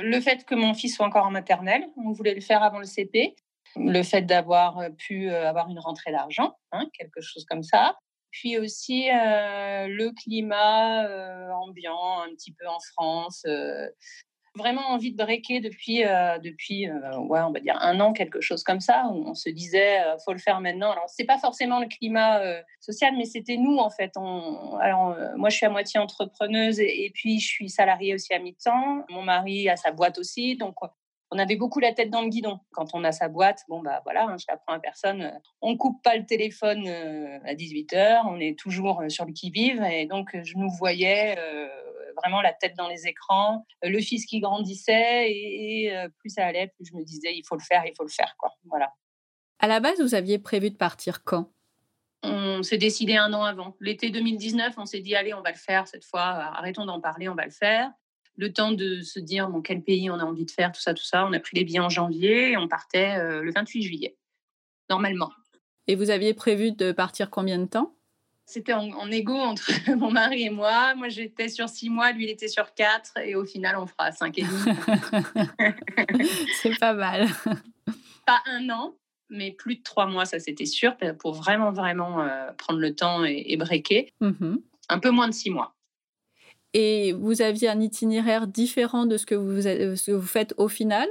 le 0.00 0.20
fait 0.20 0.44
que 0.44 0.54
mon 0.54 0.72
fils 0.72 0.96
soit 0.96 1.06
encore 1.06 1.26
en 1.26 1.30
maternelle, 1.30 1.86
on 1.98 2.12
voulait 2.12 2.34
le 2.34 2.40
faire 2.40 2.62
avant 2.62 2.78
le 2.78 2.86
CP. 2.86 3.36
Le 3.76 4.02
fait 4.02 4.22
d'avoir 4.22 4.82
pu 4.96 5.30
euh, 5.30 5.46
avoir 5.46 5.68
une 5.68 5.78
rentrée 5.78 6.10
d'argent, 6.10 6.56
hein, 6.72 6.86
quelque 6.98 7.20
chose 7.20 7.44
comme 7.44 7.62
ça. 7.62 7.98
Puis 8.30 8.56
aussi 8.58 9.10
euh, 9.10 9.86
le 9.86 10.12
climat 10.12 11.06
ambiant 11.54 12.20
un 12.20 12.30
petit 12.34 12.52
peu 12.52 12.66
en 12.66 12.78
France, 12.80 13.44
vraiment 14.58 14.88
envie 14.88 15.12
de 15.12 15.16
breaker 15.16 15.60
depuis, 15.60 16.04
euh, 16.04 16.38
depuis 16.38 16.88
euh, 16.88 17.16
ouais, 17.20 17.40
on 17.40 17.52
va 17.52 17.60
dire 17.60 17.78
un 17.80 17.98
an, 18.00 18.12
quelque 18.12 18.42
chose 18.42 18.62
comme 18.62 18.80
ça, 18.80 19.06
où 19.10 19.26
on 19.26 19.34
se 19.34 19.48
disait, 19.48 20.00
euh, 20.00 20.18
faut 20.24 20.32
le 20.32 20.38
faire 20.38 20.60
maintenant. 20.60 20.90
Alors, 20.90 21.08
c'est 21.08 21.24
pas 21.24 21.38
forcément 21.38 21.80
le 21.80 21.86
climat 21.86 22.42
social, 22.80 23.14
mais 23.16 23.24
c'était 23.24 23.56
nous, 23.56 23.78
en 23.78 23.88
fait. 23.88 24.12
Alors, 24.80 25.16
moi, 25.36 25.48
je 25.48 25.56
suis 25.56 25.66
à 25.66 25.70
moitié 25.70 25.98
entrepreneuse 25.98 26.80
et, 26.80 27.10
puis 27.14 27.40
je 27.40 27.46
suis 27.46 27.70
salariée 27.70 28.14
aussi 28.14 28.34
à 28.34 28.38
mi-temps. 28.38 29.04
Mon 29.08 29.22
mari 29.22 29.68
a 29.68 29.76
sa 29.76 29.92
boîte 29.92 30.18
aussi. 30.18 30.56
Donc, 30.56 30.74
on 31.30 31.38
avait 31.38 31.56
beaucoup 31.56 31.80
la 31.80 31.92
tête 31.92 32.10
dans 32.10 32.22
le 32.22 32.28
guidon. 32.28 32.58
Quand 32.72 32.94
on 32.94 33.04
a 33.04 33.12
sa 33.12 33.28
boîte, 33.28 33.64
bon, 33.68 33.80
bah 33.80 34.00
voilà, 34.04 34.24
hein, 34.24 34.36
je 34.38 34.46
l'apprends 34.48 34.74
à 34.74 34.80
personne. 34.80 35.32
On 35.62 35.76
coupe 35.76 36.02
pas 36.02 36.16
le 36.16 36.26
téléphone 36.26 36.88
à 36.88 37.54
18h, 37.54 38.22
on 38.26 38.40
est 38.40 38.58
toujours 38.58 39.02
sur 39.08 39.24
le 39.24 39.32
qui-vive. 39.32 39.82
Et 39.82 40.06
donc, 40.06 40.36
je 40.42 40.56
nous 40.56 40.70
voyais 40.70 41.36
vraiment 42.22 42.42
la 42.42 42.52
tête 42.52 42.74
dans 42.76 42.88
les 42.88 43.06
écrans, 43.06 43.66
euh, 43.84 43.88
le 43.88 44.00
fils 44.00 44.26
qui 44.26 44.40
grandissait 44.40 45.30
et, 45.30 45.94
euh, 45.94 46.08
plus 46.18 46.30
ça 46.30 46.46
allait, 46.46 46.68
plus 46.68 46.86
je 46.86 46.96
me 46.96 47.04
disais 47.04 47.34
il 47.34 47.44
faut 47.46 47.56
le 47.56 47.62
faire, 47.62 47.84
il 47.86 47.94
faut 47.96 48.04
le 48.04 48.10
faire 48.10 48.34
quoi. 48.38 48.50
Voilà. 48.64 48.92
À 49.60 49.66
la 49.66 49.80
base, 49.80 50.00
vous 50.00 50.14
aviez 50.14 50.38
prévu 50.38 50.70
de 50.70 50.76
partir 50.76 51.24
quand? 51.24 51.50
On 52.22 52.62
s'est 52.62 52.78
décidé 52.78 53.16
un 53.16 53.32
an 53.32 53.44
avant. 53.44 53.76
L'été 53.80 54.10
2019, 54.10 54.74
on 54.76 54.86
s'est 54.86 55.00
dit 55.00 55.14
allez, 55.14 55.34
on 55.34 55.42
va 55.42 55.50
le 55.50 55.56
faire 55.56 55.86
cette 55.86 56.04
fois, 56.04 56.22
arrêtons 56.22 56.84
d'en 56.84 57.00
parler, 57.00 57.28
on 57.28 57.34
va 57.34 57.44
le 57.44 57.50
faire. 57.50 57.90
Le 58.36 58.52
temps 58.52 58.70
de 58.70 59.00
se 59.02 59.18
dire 59.18 59.48
bon, 59.48 59.62
quel 59.62 59.82
pays 59.82 60.10
on 60.10 60.14
a 60.14 60.24
envie 60.24 60.44
de 60.44 60.50
faire, 60.50 60.72
tout 60.72 60.80
ça, 60.80 60.94
tout 60.94 61.04
ça. 61.04 61.26
On 61.26 61.32
a 61.32 61.40
pris 61.40 61.56
les 61.56 61.64
billets 61.64 61.80
en 61.80 61.88
janvier 61.88 62.52
et 62.52 62.56
on 62.56 62.68
partait 62.68 63.18
euh, 63.18 63.42
le 63.42 63.52
28 63.52 63.82
juillet, 63.82 64.16
normalement. 64.90 65.32
Et 65.88 65.96
vous 65.96 66.10
aviez 66.10 66.34
prévu 66.34 66.72
de 66.72 66.92
partir 66.92 67.30
combien 67.30 67.58
de 67.58 67.66
temps? 67.66 67.97
C'était 68.48 68.72
en, 68.72 68.90
en, 68.92 69.10
égo 69.10 69.34
entre 69.34 69.70
mon 69.96 70.10
mari 70.10 70.44
et 70.44 70.50
moi. 70.50 70.94
Moi, 70.94 71.10
j'étais 71.10 71.48
sur 71.48 71.68
six 71.68 71.90
mois, 71.90 72.12
lui, 72.12 72.24
il 72.24 72.30
était 72.30 72.48
sur 72.48 72.72
quatre. 72.72 73.12
Et 73.22 73.34
au 73.34 73.44
final, 73.44 73.76
on 73.76 73.86
fera 73.86 74.10
cinq 74.10 74.38
et 74.38 74.42
demi. 74.42 76.24
C'est 76.62 76.78
pas 76.78 76.94
mal. 76.94 77.28
Pas 78.26 78.42
un 78.46 78.68
an, 78.70 78.94
mais 79.28 79.52
plus 79.52 79.76
de 79.76 79.82
trois 79.82 80.06
mois, 80.06 80.26
ça 80.26 80.38
c'était 80.38 80.66
sûr, 80.66 80.96
pour 81.18 81.32
vraiment, 81.32 81.72
vraiment 81.72 82.20
euh, 82.20 82.52
prendre 82.58 82.78
le 82.78 82.94
temps 82.94 83.24
et, 83.24 83.44
et 83.46 83.56
breaker. 83.56 84.12
Mm-hmm. 84.20 84.60
Un 84.90 84.98
peu 84.98 85.10
moins 85.10 85.28
de 85.28 85.32
six 85.32 85.50
mois. 85.50 85.74
Et 86.74 87.12
vous 87.12 87.40
aviez 87.40 87.68
un 87.68 87.80
itinéraire 87.80 88.46
différent 88.46 89.06
de 89.06 89.16
ce 89.16 89.24
que 89.24 89.34
vous, 89.34 89.62
ce 89.62 90.10
que 90.10 90.12
vous 90.12 90.26
faites 90.26 90.52
au 90.58 90.68
final? 90.68 91.08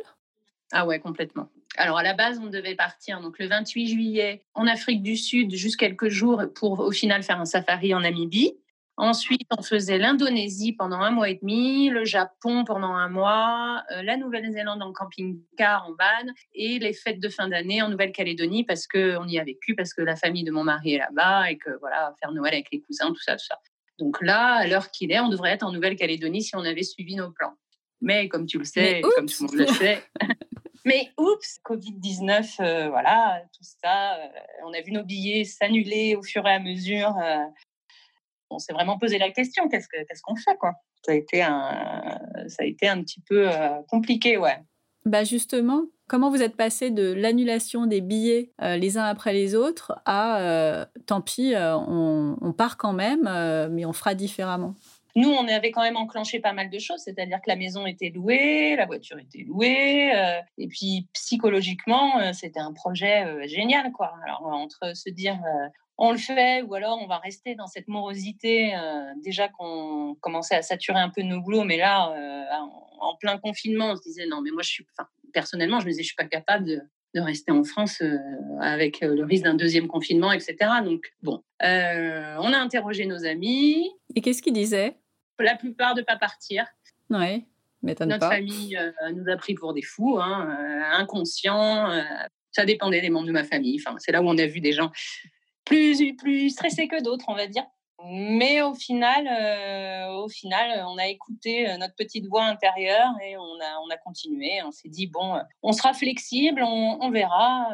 Ah 0.71 0.85
ouais, 0.85 0.99
complètement. 0.99 1.49
Alors 1.77 1.99
à 1.99 2.03
la 2.03 2.13
base, 2.13 2.39
on 2.39 2.47
devait 2.47 2.75
partir 2.75 3.21
donc 3.21 3.37
le 3.37 3.47
28 3.47 3.87
juillet 3.87 4.43
en 4.55 4.65
Afrique 4.65 5.03
du 5.03 5.15
Sud 5.15 5.53
juste 5.53 5.77
quelques 5.77 6.09
jours 6.09 6.41
pour 6.55 6.79
au 6.79 6.91
final 6.91 7.21
faire 7.21 7.39
un 7.39 7.45
safari 7.45 7.93
en 7.93 7.99
Namibie. 7.99 8.57
Ensuite, 8.99 9.47
on 9.55 9.61
faisait 9.61 9.99
l'Indonésie 9.99 10.73
pendant 10.73 11.01
un 11.01 11.11
mois 11.11 11.29
et 11.29 11.35
demi, 11.39 11.89
le 11.89 12.03
Japon 12.03 12.63
pendant 12.65 12.95
un 12.95 13.09
mois, 13.09 13.83
euh, 13.91 14.01
la 14.01 14.17
Nouvelle-Zélande 14.17 14.81
en 14.81 14.91
camping-car 14.91 15.85
en 15.85 15.91
van 15.91 16.33
et 16.55 16.79
les 16.79 16.93
fêtes 16.93 17.19
de 17.19 17.29
fin 17.29 17.47
d'année 17.47 17.83
en 17.83 17.89
Nouvelle-Calédonie 17.89 18.63
parce 18.63 18.87
qu'on 18.87 19.27
y 19.27 19.37
a 19.37 19.43
vécu, 19.43 19.75
parce 19.75 19.93
que 19.93 20.01
la 20.01 20.15
famille 20.15 20.43
de 20.43 20.51
mon 20.51 20.63
mari 20.63 20.95
est 20.95 20.97
là-bas 20.97 21.51
et 21.51 21.59
que 21.59 21.77
voilà, 21.79 22.15
faire 22.19 22.31
Noël 22.31 22.55
avec 22.55 22.71
les 22.71 22.81
cousins, 22.81 23.09
tout 23.09 23.21
ça, 23.21 23.33
tout 23.33 23.45
ça. 23.45 23.59
Donc 23.99 24.19
là, 24.23 24.55
à 24.55 24.67
l'heure 24.67 24.89
qu'il 24.89 25.11
est, 25.11 25.19
on 25.19 25.29
devrait 25.29 25.51
être 25.51 25.63
en 25.63 25.71
Nouvelle-Calédonie 25.71 26.41
si 26.41 26.55
on 26.55 26.65
avait 26.65 26.81
suivi 26.81 27.15
nos 27.15 27.29
plans. 27.29 27.53
Mais 28.01 28.27
comme 28.29 28.47
tu 28.47 28.57
le 28.57 28.65
sais, 28.65 29.01
comme 29.15 29.27
tout 29.27 29.43
le 29.43 29.47
monde 29.47 29.67
le 29.67 29.73
sait, 29.73 30.03
Mais 30.87 31.11
oups, 31.17 31.59
Covid-19, 31.65 32.61
euh, 32.61 32.89
voilà, 32.89 33.41
tout 33.51 33.63
ça. 33.83 34.15
Euh, 34.15 34.27
on 34.63 34.71
a 34.71 34.79
vu 34.79 34.93
nos 34.93 35.03
billets 35.03 35.43
s'annuler 35.43 36.15
au 36.15 36.23
fur 36.23 36.47
et 36.47 36.53
à 36.53 36.59
mesure. 36.59 37.13
Euh, 37.21 37.43
on 38.49 38.57
s'est 38.57 38.71
vraiment 38.71 38.97
posé 38.97 39.17
la 39.17 39.29
question 39.31 39.67
qu'est-ce 39.67 39.89
qu'on 40.23 40.37
fait 40.37 40.55
quoi? 40.57 40.75
Ça 41.05 41.11
a, 41.11 41.15
été 41.15 41.43
un, 41.43 42.17
ça 42.47 42.63
a 42.63 42.65
été 42.65 42.87
un 42.87 43.03
petit 43.03 43.19
peu 43.19 43.49
compliqué, 43.89 44.37
ouais. 44.37 44.57
Bah 45.05 45.25
justement, 45.25 45.83
comment 46.07 46.29
vous 46.29 46.41
êtes 46.41 46.55
passé 46.55 46.89
de 46.89 47.11
l'annulation 47.11 47.85
des 47.85 47.99
billets 47.99 48.53
les 48.61 48.97
uns 48.97 49.03
après 49.03 49.33
les 49.33 49.55
autres 49.55 49.99
à 50.05 50.87
tant 51.05 51.19
pis, 51.19 51.53
on, 51.55 52.37
on, 52.41 52.53
part 52.53 52.77
quand 52.77 52.93
même, 52.93 53.23
mais 53.71 53.85
on 53.85 53.93
fera 53.93 54.15
différemment? 54.15 54.75
Nous, 55.15 55.29
on 55.29 55.47
avait 55.47 55.71
quand 55.71 55.81
même 55.81 55.97
enclenché 55.97 56.39
pas 56.39 56.53
mal 56.53 56.69
de 56.69 56.79
choses, 56.79 57.01
c'est-à-dire 57.01 57.37
que 57.37 57.49
la 57.49 57.55
maison 57.55 57.85
était 57.85 58.09
louée, 58.09 58.75
la 58.75 58.85
voiture 58.85 59.17
était 59.17 59.43
louée, 59.43 60.11
euh, 60.15 60.39
et 60.57 60.67
puis 60.67 61.07
psychologiquement, 61.13 62.19
euh, 62.19 62.33
c'était 62.33 62.59
un 62.59 62.73
projet 62.73 63.25
euh, 63.25 63.47
génial, 63.47 63.91
quoi. 63.91 64.13
Alors 64.23 64.45
entre 64.45 64.95
se 64.95 65.09
dire 65.09 65.39
on 65.97 66.11
le 66.11 66.17
fait 66.17 66.61
ou 66.61 66.75
alors 66.75 66.99
on 67.01 67.07
va 67.07 67.17
rester 67.17 67.55
dans 67.55 67.65
cette 67.65 67.87
morosité, 67.87 68.73
déjà 69.23 69.47
qu'on 69.47 70.15
commençait 70.21 70.55
à 70.55 70.61
saturer 70.61 70.99
un 70.99 71.09
peu 71.09 71.23
nos 71.23 71.41
boulots, 71.41 71.63
mais 71.63 71.77
là, 71.77 72.13
en, 72.99 73.15
plein 73.15 73.39
confinement, 73.39 73.91
on 73.91 73.95
se 73.95 74.03
disait 74.03 74.27
non, 74.27 74.41
mais 74.41 74.51
moi 74.51 74.61
je 74.61 74.69
suis, 74.69 74.85
personnellement, 75.33 75.79
je 75.79 75.87
me 75.87 75.91
je 75.91 76.03
suis 76.03 76.15
pas 76.15 76.25
capable 76.25 76.65
de, 76.65 76.81
de 77.17 77.21
rester 77.21 77.51
en 77.51 77.63
France 77.63 78.01
avec 78.61 79.01
le 79.01 79.23
risque 79.23 79.43
d'un 79.43 79.55
deuxième 79.55 79.87
confinement, 79.87 80.31
etc. 80.31 80.55
Donc, 80.83 81.11
bon, 81.21 81.43
on 81.61 81.65
a 82.53 82.57
interrogé 82.57 83.05
nos 83.05 83.25
amis. 83.25 83.91
Et 84.15 84.21
qu'est-ce 84.21 84.41
qu'ils 84.41 84.53
disaient? 84.53 84.97
La 85.39 85.55
plupart 85.55 85.93
de 85.93 86.01
pas 86.01 86.17
partir. 86.17 86.65
Oui, 87.09 87.45
m'étonne 87.81 88.09
Notre 88.09 88.29
famille 88.29 88.77
euh, 88.77 88.91
nous 89.13 89.29
a 89.31 89.37
pris 89.37 89.53
pour 89.53 89.73
des 89.73 89.81
fous, 89.81 90.17
hein, 90.19 90.57
euh, 90.59 90.99
inconscients. 90.99 91.89
Euh, 91.91 92.03
ça 92.51 92.65
dépendait 92.65 93.01
des 93.01 93.09
membres 93.09 93.27
de 93.27 93.31
ma 93.31 93.43
famille. 93.43 93.79
Enfin, 93.79 93.95
c'est 93.99 94.11
là 94.11 94.21
où 94.21 94.27
on 94.27 94.37
a 94.37 94.45
vu 94.45 94.59
des 94.59 94.73
gens 94.73 94.91
plus, 95.65 96.15
plus 96.15 96.49
stressés 96.49 96.87
que 96.87 97.01
d'autres, 97.01 97.25
on 97.27 97.35
va 97.35 97.47
dire. 97.47 97.63
Mais 98.03 98.61
au 98.61 98.75
final, 98.75 99.27
au 100.13 100.29
final, 100.29 100.85
on 100.87 100.97
a 100.99 101.07
écouté 101.07 101.75
notre 101.79 101.95
petite 101.95 102.27
voix 102.27 102.43
intérieure 102.43 103.11
et 103.23 103.35
on 103.37 103.41
a, 103.41 103.79
on 103.83 103.89
a 103.89 103.97
continué. 103.97 104.61
On 104.63 104.71
s'est 104.71 104.89
dit 104.89 105.07
bon, 105.07 105.39
on 105.63 105.71
sera 105.71 105.93
flexible, 105.93 106.61
on, 106.63 107.09
verra. 107.09 107.73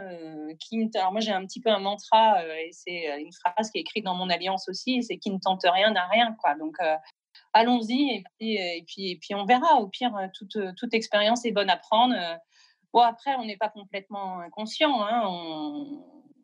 Alors 0.96 1.12
moi, 1.12 1.20
j'ai 1.20 1.34
un 1.34 1.46
petit 1.46 1.60
peu 1.60 1.70
un 1.70 1.80
mantra 1.80 2.42
et 2.46 2.70
c'est 2.72 3.22
une 3.22 3.34
phrase 3.34 3.70
qui 3.70 3.80
est 3.80 3.82
écrite 3.82 4.06
dans 4.06 4.15
mon 4.15 4.30
alliance 4.30 4.70
aussi, 4.70 5.03
c'est 5.03 5.18
qui 5.18 5.30
ne 5.30 5.39
tente 5.39 5.65
rien 5.65 5.92
n'a 5.92 6.08
rien, 6.08 6.34
quoi. 6.42 6.56
Donc 6.56 6.77
allons-y 7.51 8.15
et 8.15 8.24
puis, 8.39 8.56
et, 8.56 9.18
puis, 9.22 9.36
on 9.36 9.46
verra. 9.46 9.75
Au 9.82 9.88
pire, 9.88 10.13
toute, 10.34 10.58
toute 10.77 10.94
expérience 10.94 11.46
est 11.46 11.51
bonne 11.51 11.70
à 11.70 11.77
prendre. 11.77 12.15
Bon, 12.94 13.01
après, 13.01 13.36
on 13.36 13.46
n'est 13.46 13.58
pas 13.58 13.70
complètement 13.70 14.39
inconscient. 14.39 15.01
Hein. 15.01 15.24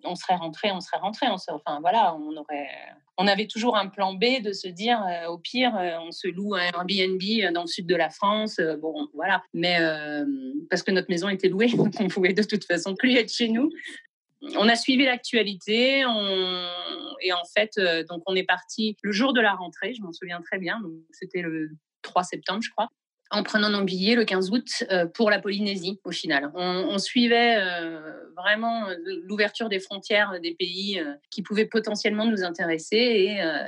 On, 0.03 0.15
serait 0.15 0.35
rentré, 0.35 0.71
on 0.71 0.79
serait 0.79 0.99
rentré. 0.99 1.27
On 1.27 1.35
enfin, 1.35 1.79
voilà, 1.81 2.15
on, 2.15 2.35
aurait, 2.35 2.69
on 3.17 3.27
avait 3.27 3.47
toujours 3.47 3.77
un 3.77 3.87
plan 3.87 4.13
B 4.13 4.41
de 4.43 4.53
se 4.53 4.67
dire, 4.67 5.01
au 5.29 5.37
pire, 5.37 5.73
on 6.01 6.11
se 6.11 6.27
loue 6.27 6.55
un 6.55 6.61
Airbnb 6.61 7.53
dans 7.53 7.61
le 7.61 7.67
sud 7.67 7.87
de 7.87 7.95
la 7.95 8.09
France. 8.09 8.59
bon, 8.79 9.07
voilà. 9.13 9.43
Mais 9.53 9.79
parce 10.69 10.83
que 10.83 10.91
notre 10.91 11.09
maison 11.09 11.29
était 11.29 11.49
louée, 11.49 11.67
donc 11.75 11.93
on 11.99 12.07
pouvait 12.07 12.33
de 12.33 12.43
toute 12.43 12.65
façon 12.65 12.95
plus 12.95 13.15
être 13.15 13.31
chez 13.31 13.49
nous. 13.49 13.69
on 14.55 14.67
a 14.69 14.75
suivi 14.75 15.05
l'actualité 15.05 15.99
et 16.01 17.33
en 17.33 17.45
fait, 17.53 17.79
donc 18.09 18.23
on 18.25 18.35
est 18.35 18.43
parti 18.43 18.95
le 19.03 19.11
jour 19.11 19.33
de 19.33 19.41
la 19.41 19.53
rentrée, 19.53 19.93
je 19.93 20.01
m'en 20.01 20.13
souviens 20.13 20.41
très 20.41 20.59
bien. 20.59 20.81
C'était 21.11 21.41
le 21.41 21.71
3 22.01 22.23
septembre, 22.23 22.61
je 22.61 22.71
crois 22.71 22.89
en 23.31 23.43
prenant 23.43 23.69
nos 23.69 23.83
billets 23.83 24.15
le 24.15 24.25
15 24.25 24.51
août 24.51 24.83
euh, 24.91 25.05
pour 25.05 25.29
la 25.29 25.39
Polynésie 25.39 25.99
au 26.03 26.11
final. 26.11 26.51
On, 26.55 26.97
suivait 26.97 27.55
euh, 27.57 27.99
vraiment 28.35 28.89
euh, 28.89 28.95
l'ouverture 29.23 29.69
des 29.69 29.79
frontières 29.79 30.39
des 30.41 30.53
pays 30.53 31.01
qui 31.29 31.41
pouvaient 31.41 31.65
potentiellement 31.65 32.25
nous 32.25 32.43
intéresser 32.43 32.97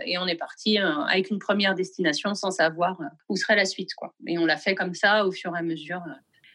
et, 0.06 0.18
on 0.18 0.28
est 0.28 0.36
parti 0.36 0.78
avec 0.78 1.32
une 1.32 1.40
première 1.40 1.74
destination 1.74 2.36
sans 2.36 2.52
savoir 2.52 3.00
où 3.30 3.36
serait 3.36 3.56
la 3.56 3.66
suite. 3.66 3.96
Quoi. 3.96 4.14
Et 4.28 4.38
on 4.38 4.46
l'a 4.46 4.58
fait 4.58 4.76
comme 4.76 4.94
ça 4.94 5.26
au 5.26 5.32
fur 5.32 5.56
et 5.56 5.60
à 5.60 5.64
mesure. 5.64 6.02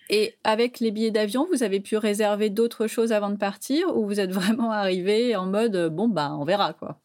Et 0.09 0.37
avec 0.45 0.79
les 0.79 0.93
billets 0.93 1.11
d'avion, 1.11 1.49
vous 1.51 1.65
avez 1.65 1.81
pu 1.81 1.97
réserver 1.97 2.49
d'autres 2.49 2.87
choses 2.87 3.13
avant 3.13 3.31
de 3.31 3.37
partir 3.37 3.97
ou 3.97 4.07
vous 4.07 4.21
êtes 4.21 4.31
vraiment 4.31 4.71
arrivé 4.71 5.35
en 5.35 5.47
mode 5.47 5.89
bon 5.93 6.09
bah 6.09 6.37
on 6.39 6.45
verra 6.45 6.75
quoi? 6.75 7.01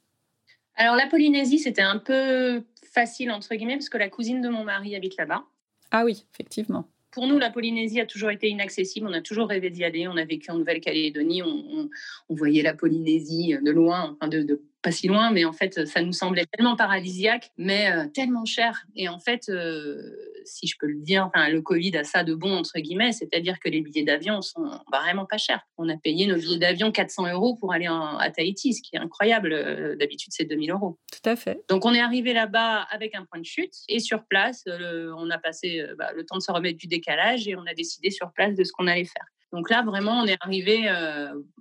Alors 0.76 0.96
la 0.96 1.08
Polynésie 1.08 1.60
c'était 1.60 1.82
un 1.82 1.98
peu 1.98 2.64
facile 2.92 3.32
entre 3.32 3.56
guillemets 3.56 3.78
parce 3.78 3.90
que 3.90 3.98
la 3.98 4.10
cousine 4.10 4.42
de 4.42 4.50
mon 4.50 4.64
mari 4.64 4.96
habite 4.96 5.18
là-bas. 5.18 5.44
Ah 5.92 6.04
oui, 6.06 6.26
effectivement. 6.34 6.90
Pour 7.12 7.28
nous, 7.28 7.38
la 7.38 7.50
Polynésie 7.50 8.00
a 8.00 8.06
toujours 8.06 8.32
été 8.32 8.48
inaccessible. 8.48 9.06
On 9.10 9.14
a 9.14 9.22
toujours 9.22 9.50
rêvé 9.50 9.70
d'y 9.70 9.84
aller. 9.84 10.08
On 10.08 10.16
a 10.16 10.24
vécu 10.24 10.50
en 10.50 10.58
Nouvelle-Calédonie. 10.58 11.44
On, 11.44 11.90
voyait 12.30 12.64
la 12.64 12.74
Polynésie 12.74 13.58
de 13.62 13.72
loin, 13.72 14.18
de 14.26 14.62
pas 14.82 14.92
si 14.92 15.08
loin, 15.08 15.32
mais 15.32 15.46
en 15.46 15.54
fait, 15.54 15.86
ça 15.86 16.02
nous 16.02 16.12
semblait 16.12 16.46
tellement 16.46 16.76
paradisiaque, 16.76 17.52
mais 17.58 17.92
euh, 17.92 18.08
tellement 18.14 18.46
cher. 18.46 18.86
Et 18.96 19.10
en 19.10 19.20
fait, 19.20 19.50
euh, 19.50 20.02
si 20.44 20.68
je 20.68 20.76
peux 20.80 20.88
le 20.88 21.00
dire, 21.00 21.28
enfin, 21.28 21.50
le 21.50 21.62
Covid 21.62 21.96
a 21.98 22.04
ça 22.04 22.24
de 22.24 22.34
bon, 22.34 22.58
entre 22.58 22.80
guillemets, 22.80 23.12
c'est-à-dire 23.12 23.60
que 23.60 23.70
les 23.70 23.82
billets 23.82 24.04
d'avion 24.04 24.42
sont 24.42 24.72
vraiment 24.92 25.26
pas 25.26 25.38
chers. 25.38 25.62
On 25.78 25.88
a 25.90 25.98
payé 25.98 26.26
nos 26.26 26.36
billets 26.36 26.58
d'avion 26.58 26.92
400 26.92 27.32
euros 27.32 27.56
pour 27.56 27.74
aller 27.74 27.88
à 27.88 28.30
Tahiti, 28.32 28.74
ce 28.74 28.82
qui 28.82 28.96
est 28.96 29.00
incroyable. 29.00 29.54
Euh, 29.54 29.96
d'habitude, 29.96 30.34
c'est 30.36 30.46
2000 30.46 30.72
euros. 30.72 30.98
Tout 31.12 31.30
à 31.30 31.36
fait. 31.36 31.64
Donc, 31.70 31.86
on 31.86 31.94
est 31.94 32.02
arrivé 32.02 32.34
là-bas 32.34 32.88
avec 32.90 33.16
un 33.16 33.26
point 33.26 33.40
de 33.40 33.46
chute 33.46 33.74
et 33.88 34.00
sur 34.00 34.24
place, 34.26 34.64
on 34.68 35.30
a 35.30 35.38
passé 35.38 35.86
bah, 35.98 36.12
le 36.16 36.26
temps 36.26 36.38
de 36.38 36.42
se 36.42 36.52
remettre 36.52 36.78
du 36.78 36.88
décalage 36.88 37.48
et 37.48 37.56
on 37.56 37.66
a 37.66 37.74
décidé 37.74 38.10
sur 38.10 38.32
place 38.32 38.56
de 38.56 38.64
ce 38.64 38.72
qu'on 38.72 38.88
allait 38.88 39.06
faire. 39.06 39.26
Donc 39.54 39.70
là, 39.70 39.84
vraiment, 39.84 40.22
on 40.22 40.26
est 40.26 40.38
arrivé, 40.42 40.90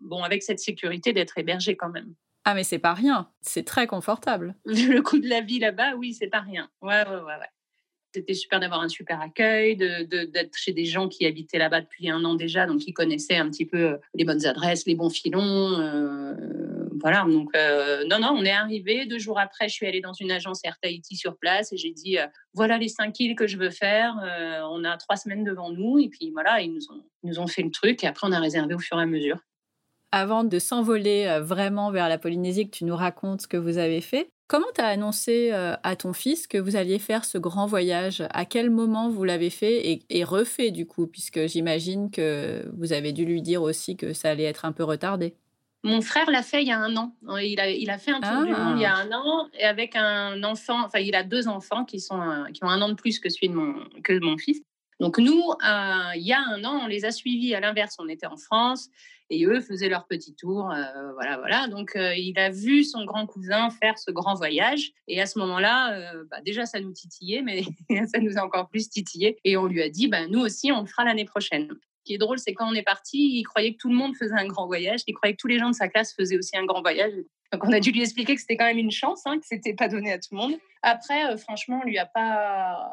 bon, 0.00 0.22
avec 0.22 0.42
cette 0.42 0.60
sécurité 0.60 1.12
d'être 1.12 1.36
hébergé 1.38 1.76
quand 1.76 1.90
même. 1.90 2.14
Ah, 2.44 2.54
mais 2.54 2.64
c'est 2.64 2.78
pas 2.78 2.94
rien. 2.94 3.30
C'est 3.40 3.64
très 3.64 3.86
confortable. 3.86 4.54
Le 4.64 5.00
coût 5.00 5.18
de 5.18 5.28
la 5.28 5.40
vie 5.40 5.58
là-bas, 5.58 5.94
oui, 5.96 6.14
c'est 6.14 6.28
pas 6.28 6.40
rien. 6.40 6.68
Ouais, 6.82 7.06
ouais, 7.06 7.14
ouais. 7.14 7.22
ouais. 7.22 7.50
C'était 8.12 8.34
super 8.34 8.58
d'avoir 8.58 8.80
un 8.80 8.88
super 8.88 9.20
accueil, 9.20 9.76
d'être 9.76 10.08
de, 10.08 10.50
chez 10.56 10.72
des 10.72 10.84
gens 10.84 11.08
qui 11.08 11.26
habitaient 11.26 11.58
là-bas 11.58 11.82
depuis 11.82 12.10
un 12.10 12.24
an 12.24 12.34
déjà, 12.34 12.66
donc 12.66 12.80
qui 12.80 12.92
connaissaient 12.92 13.36
un 13.36 13.48
petit 13.48 13.66
peu 13.66 13.78
euh, 13.78 13.96
les 14.14 14.24
bonnes 14.24 14.44
adresses, 14.46 14.84
les 14.86 14.96
bons 14.96 15.10
filons. 15.10 15.78
Euh, 15.78 16.34
voilà, 17.00 17.24
donc 17.24 17.50
euh, 17.54 18.04
non, 18.06 18.18
non, 18.18 18.34
on 18.36 18.44
est 18.44 18.50
arrivé. 18.50 19.06
Deux 19.06 19.20
jours 19.20 19.38
après, 19.38 19.68
je 19.68 19.74
suis 19.74 19.86
allée 19.86 20.00
dans 20.00 20.12
une 20.12 20.32
agence 20.32 20.60
Air 20.64 20.76
Tahiti 20.82 21.14
sur 21.14 21.38
place 21.38 21.72
et 21.72 21.76
j'ai 21.76 21.92
dit 21.92 22.18
voilà 22.52 22.78
les 22.78 22.88
cinq 22.88 23.18
îles 23.20 23.36
que 23.36 23.46
je 23.46 23.56
veux 23.56 23.70
faire. 23.70 24.14
on 24.70 24.82
a 24.84 24.96
trois 24.96 25.16
semaines 25.16 25.44
devant 25.44 25.70
nous 25.70 26.00
et 26.00 26.08
puis 26.08 26.30
voilà, 26.32 26.60
ils 26.60 26.74
nous, 26.74 26.90
ont, 26.90 27.04
ils 27.22 27.30
nous 27.30 27.38
ont 27.38 27.46
fait 27.46 27.62
le 27.62 27.70
truc 27.70 28.02
et 28.02 28.08
après 28.08 28.26
on 28.26 28.32
a 28.32 28.40
réservé 28.40 28.74
au 28.74 28.80
fur 28.80 28.98
et 28.98 29.02
à 29.02 29.06
mesure 29.06 29.38
avant 30.12 30.44
de 30.44 30.58
s'envoler 30.58 31.26
euh, 31.26 31.40
vraiment 31.40 31.90
vers 31.90 32.08
la 32.08 32.18
Polynésie, 32.18 32.68
que 32.68 32.76
tu 32.76 32.84
nous 32.84 32.96
racontes 32.96 33.42
ce 33.42 33.48
que 33.48 33.56
vous 33.56 33.78
avez 33.78 34.00
fait. 34.00 34.30
Comment 34.48 34.66
tu 34.74 34.80
as 34.80 34.86
annoncé 34.86 35.50
euh, 35.52 35.76
à 35.84 35.94
ton 35.94 36.12
fils 36.12 36.48
que 36.48 36.58
vous 36.58 36.74
alliez 36.74 36.98
faire 36.98 37.24
ce 37.24 37.38
grand 37.38 37.66
voyage? 37.66 38.24
À 38.30 38.44
quel 38.44 38.68
moment 38.68 39.08
vous 39.08 39.22
l'avez 39.22 39.50
fait 39.50 40.02
et, 40.08 40.24
refait 40.24 40.72
du 40.72 40.86
coup? 40.86 41.06
Puisque 41.06 41.46
j'imagine 41.46 42.10
que 42.10 42.64
vous 42.76 42.92
avez 42.92 43.12
dû 43.12 43.24
lui 43.24 43.42
dire 43.42 43.62
aussi 43.62 43.96
que 43.96 44.12
ça 44.12 44.30
allait 44.30 44.44
être 44.44 44.64
un 44.64 44.72
peu 44.72 44.82
retardé. 44.82 45.34
Mon 45.84 46.00
frère 46.00 46.28
l'a 46.30 46.42
fait 46.42 46.62
il 46.62 46.68
y 46.68 46.72
a 46.72 46.78
un 46.78 46.96
an. 46.96 47.14
Il 47.40 47.60
a, 47.60 47.70
il 47.70 47.88
a 47.90 47.98
fait 47.98 48.10
un 48.10 48.20
tour 48.20 48.44
du 48.44 48.52
monde 48.52 48.76
il 48.76 48.82
y 48.82 48.86
a 48.86 48.96
ah. 48.96 49.02
un 49.02 49.12
an 49.12 49.48
et 49.54 49.64
avec 49.64 49.94
un 49.94 50.42
enfant, 50.42 50.84
enfin 50.84 50.98
il 50.98 51.14
a 51.14 51.22
deux 51.22 51.48
enfants 51.48 51.84
qui, 51.84 52.00
sont, 52.00 52.20
qui 52.52 52.62
ont 52.64 52.68
un 52.68 52.82
an 52.82 52.88
de 52.88 52.94
plus 52.94 53.18
que 53.20 53.30
celui 53.30 53.48
de 53.48 53.54
mon, 53.54 53.74
que 54.02 54.18
mon 54.18 54.36
fils. 54.36 54.60
Donc 55.00 55.18
nous, 55.18 55.40
euh, 55.40 56.10
il 56.14 56.22
y 56.22 56.32
a 56.32 56.40
un 56.40 56.62
an, 56.64 56.82
on 56.84 56.86
les 56.86 57.06
a 57.06 57.10
suivis 57.10 57.54
à 57.54 57.60
l'inverse. 57.60 57.96
On 57.98 58.08
était 58.08 58.26
en 58.26 58.36
France 58.36 58.88
et 59.30 59.46
eux 59.46 59.60
faisaient 59.60 59.88
leur 59.88 60.06
petit 60.06 60.34
tour. 60.34 60.70
Euh, 60.70 61.12
voilà, 61.14 61.38
voilà. 61.38 61.68
Donc 61.68 61.96
euh, 61.96 62.14
il 62.14 62.38
a 62.38 62.50
vu 62.50 62.84
son 62.84 63.06
grand 63.06 63.26
cousin 63.26 63.70
faire 63.70 63.98
ce 63.98 64.10
grand 64.10 64.34
voyage 64.34 64.92
et 65.08 65.20
à 65.20 65.26
ce 65.26 65.38
moment-là, 65.38 66.14
bah, 66.30 66.42
déjà 66.44 66.66
ça 66.66 66.80
nous 66.80 66.92
titillait, 66.92 67.42
mais 67.42 67.62
ça 68.12 68.20
nous 68.20 68.36
a 68.36 68.44
encore 68.44 68.68
plus 68.68 68.90
titillé. 68.90 69.38
Et 69.44 69.56
on 69.56 69.66
lui 69.66 69.82
a 69.82 69.88
dit, 69.88 70.06
bah, 70.06 70.26
nous 70.28 70.40
aussi, 70.40 70.70
on 70.70 70.82
le 70.82 70.86
fera 70.86 71.04
l'année 71.04 71.24
prochaine. 71.24 71.68
Ce 71.70 72.04
qui 72.04 72.14
est 72.14 72.18
drôle, 72.18 72.38
c'est 72.38 72.52
quand 72.52 72.70
on 72.70 72.74
est 72.74 72.82
parti, 72.82 73.38
il 73.38 73.42
croyait 73.44 73.72
que 73.72 73.78
tout 73.78 73.88
le 73.88 73.94
monde 73.94 74.16
faisait 74.16 74.34
un 74.34 74.46
grand 74.46 74.66
voyage, 74.66 75.00
il 75.06 75.14
croyait 75.14 75.34
que 75.34 75.40
tous 75.40 75.48
les 75.48 75.58
gens 75.58 75.70
de 75.70 75.74
sa 75.74 75.88
classe 75.88 76.14
faisaient 76.14 76.36
aussi 76.36 76.56
un 76.56 76.64
grand 76.64 76.82
voyage. 76.82 77.12
Donc 77.52 77.64
on 77.64 77.72
a 77.72 77.80
dû 77.80 77.90
lui 77.90 78.02
expliquer 78.02 78.34
que 78.34 78.40
c'était 78.40 78.56
quand 78.56 78.66
même 78.66 78.78
une 78.78 78.92
chance, 78.92 79.22
hein, 79.26 79.38
que 79.38 79.46
c'était 79.46 79.74
pas 79.74 79.88
donné 79.88 80.12
à 80.12 80.18
tout 80.18 80.28
le 80.32 80.36
monde. 80.38 80.54
Après, 80.82 81.26
euh, 81.26 81.36
franchement, 81.36 81.80
on 81.82 81.86
lui 81.86 81.98
a 81.98 82.06
pas, 82.06 82.88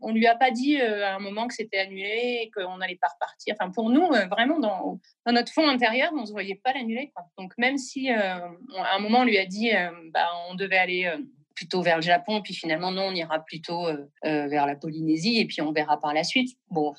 on 0.00 0.12
lui 0.12 0.26
a 0.26 0.36
pas 0.36 0.50
dit 0.50 0.80
euh, 0.80 1.06
à 1.06 1.14
un 1.14 1.18
moment 1.18 1.48
que 1.48 1.54
c'était 1.54 1.78
annulé 1.78 2.50
qu'on 2.54 2.76
n'allait 2.76 2.98
pas 3.00 3.08
repartir. 3.08 3.56
Enfin, 3.58 3.70
pour 3.70 3.90
nous, 3.90 4.04
euh, 4.04 4.26
vraiment 4.26 4.60
dans, 4.60 5.00
dans, 5.26 5.32
notre 5.32 5.52
fond 5.52 5.66
intérieur, 5.66 6.12
on 6.14 6.26
se 6.26 6.32
voyait 6.32 6.60
pas 6.62 6.72
l'annuler. 6.72 7.12
Donc 7.38 7.52
même 7.58 7.78
si 7.78 8.10
à 8.10 8.44
un 8.92 8.98
moment 9.00 9.20
on 9.20 9.24
lui 9.24 9.38
a 9.38 9.46
dit, 9.46 9.70
bah, 10.12 10.28
on 10.50 10.54
devait 10.54 10.78
aller 10.78 11.12
plutôt 11.54 11.82
vers 11.82 11.96
le 11.96 12.02
Japon, 12.02 12.42
puis 12.42 12.54
finalement 12.54 12.92
non, 12.92 13.08
on 13.08 13.14
ira 13.14 13.40
plutôt 13.40 13.88
vers 14.22 14.66
la 14.66 14.76
Polynésie 14.76 15.40
et 15.40 15.46
puis 15.46 15.62
on 15.62 15.72
verra 15.72 15.98
par 15.98 16.14
la 16.14 16.24
suite. 16.24 16.56
Bon, 16.70 16.94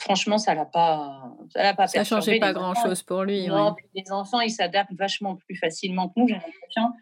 franchement, 0.00 0.38
ça 0.38 0.54
l'a 0.54 0.64
pas, 0.64 1.34
ça 1.52 1.62
l'a 1.62 1.74
pas. 1.74 1.86
Ça 1.86 2.04
changeait 2.04 2.38
pas 2.38 2.52
grand 2.52 2.74
chose 2.74 3.02
pour 3.02 3.24
lui. 3.24 3.46
Non, 3.46 3.74
les 3.94 4.10
enfants, 4.10 4.40
ils 4.40 4.50
s'adaptent 4.50 4.92
vachement 4.92 5.36
plus 5.36 5.56
facilement 5.56 6.08
que 6.08 6.14
nous, 6.16 6.28
j'ai 6.28 6.34
l'impression. 6.34 6.92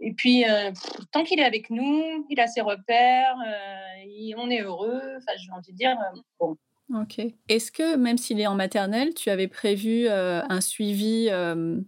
Et 0.00 0.12
puis, 0.14 0.44
euh, 0.44 0.70
tant 1.12 1.24
qu'il 1.24 1.40
est 1.40 1.44
avec 1.44 1.70
nous, 1.70 2.26
il 2.30 2.40
a 2.40 2.46
ses 2.46 2.62
repères, 2.62 3.36
euh, 3.46 4.34
on 4.38 4.50
est 4.50 4.62
heureux. 4.62 5.02
Enfin, 5.18 5.32
j'ai 5.36 5.52
envie 5.52 5.72
de 5.72 5.76
dire, 5.76 5.90
euh, 5.90 6.20
bon. 6.38 6.56
Ok. 7.02 7.20
Est-ce 7.48 7.70
que 7.70 7.96
même 7.96 8.18
s'il 8.18 8.40
est 8.40 8.46
en 8.46 8.54
maternelle, 8.54 9.14
tu 9.14 9.30
avais 9.30 9.46
prévu 9.46 10.08
un 10.08 10.60
suivi, 10.60 11.26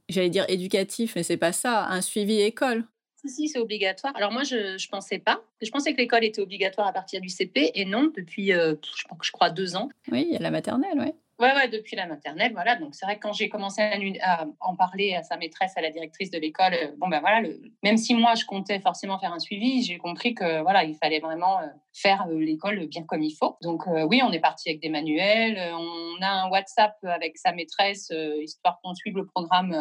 j'allais 0.09 0.31
dire 0.31 0.45
éducatif, 0.49 1.17
mais 1.17 1.25
c'est 1.25 1.37
pas 1.37 1.51
ça, 1.51 1.87
un 1.87 2.01
suivi 2.01 2.41
école? 2.41 2.85
Si, 3.29 3.49
c'est 3.49 3.59
obligatoire. 3.59 4.12
Alors 4.17 4.33
moi, 4.33 4.43
je 4.43 4.57
ne 4.75 4.91
pensais 4.91 5.19
pas. 5.19 5.41
Je 5.61 5.71
pensais 5.71 5.93
que 5.93 5.99
l'école 5.99 6.25
était 6.25 6.41
obligatoire 6.41 6.87
à 6.87 6.93
partir 6.93 7.21
du 7.21 7.29
CP 7.29 7.73
et 7.75 7.85
non, 7.85 8.11
depuis, 8.17 8.52
euh, 8.52 8.75
je, 9.23 9.33
crois, 9.33 9.50
deux 9.50 9.76
ans. 9.76 9.88
Oui, 10.11 10.35
a 10.37 10.38
la 10.38 10.50
maternelle, 10.50 10.99
oui. 10.99 11.12
Ouais, 11.43 11.53
ouais, 11.57 11.67
depuis 11.67 11.97
la 11.97 12.07
maternelle, 12.07 12.53
voilà. 12.53 12.77
Donc 12.77 12.95
c'est 12.95 13.05
vrai 13.05 13.17
que 13.17 13.23
quand 13.23 13.33
j'ai 13.33 13.49
commencé 13.49 13.83
à, 14.23 14.47
en 14.61 14.77
parler 14.77 15.17
à 15.17 15.25
sa 15.25 15.37
maîtresse, 15.37 15.73
à 15.77 15.81
la 15.81 15.91
directrice 15.91 16.31
de 16.31 16.39
l'école, 16.39 16.73
euh, 16.73 16.93
bon 16.99 17.09
ben 17.09 17.19
voilà, 17.19 17.41
le, 17.41 17.61
même 17.83 17.97
si 17.97 18.15
moi 18.15 18.37
je 18.37 18.45
comptais 18.45 18.79
forcément 18.79 19.19
faire 19.19 19.33
un 19.33 19.41
suivi, 19.41 19.83
j'ai 19.83 19.99
compris 19.99 20.35
que 20.35 20.63
voilà, 20.63 20.85
il 20.85 20.95
fallait 20.95 21.19
vraiment 21.19 21.59
euh, 21.59 21.67
faire 21.93 22.29
euh, 22.31 22.39
l'école 22.39 22.87
bien 22.87 23.03
comme 23.03 23.25
il 23.25 23.35
faut. 23.35 23.57
Donc 23.61 23.89
oui, 23.89 24.23
on 24.25 24.31
est 24.31 24.39
parti 24.39 24.69
avec 24.69 24.81
des 24.81 24.89
manuels, 24.89 25.59
on 25.75 26.23
a 26.23 26.29
un 26.29 26.49
WhatsApp 26.49 26.95
avec 27.03 27.37
sa 27.37 27.51
maîtresse, 27.51 28.13
histoire 28.41 28.79
qu'on 28.81 28.95
suive 28.95 29.17
le 29.17 29.27
programme 29.27 29.77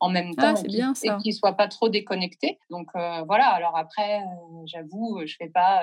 en 0.00 0.08
même 0.08 0.32
ah, 0.38 0.54
temps 0.54 0.62
bien, 0.62 0.92
et 1.04 1.10
qu'il 1.22 1.34
soit 1.34 1.56
pas 1.56 1.68
trop 1.68 1.88
déconnecté. 1.88 2.58
Donc 2.68 2.88
voilà. 2.94 3.46
Alors 3.50 3.76
après, 3.76 4.22
j'avoue, 4.64 5.22
je 5.24 5.36
fais 5.36 5.48
pas 5.48 5.82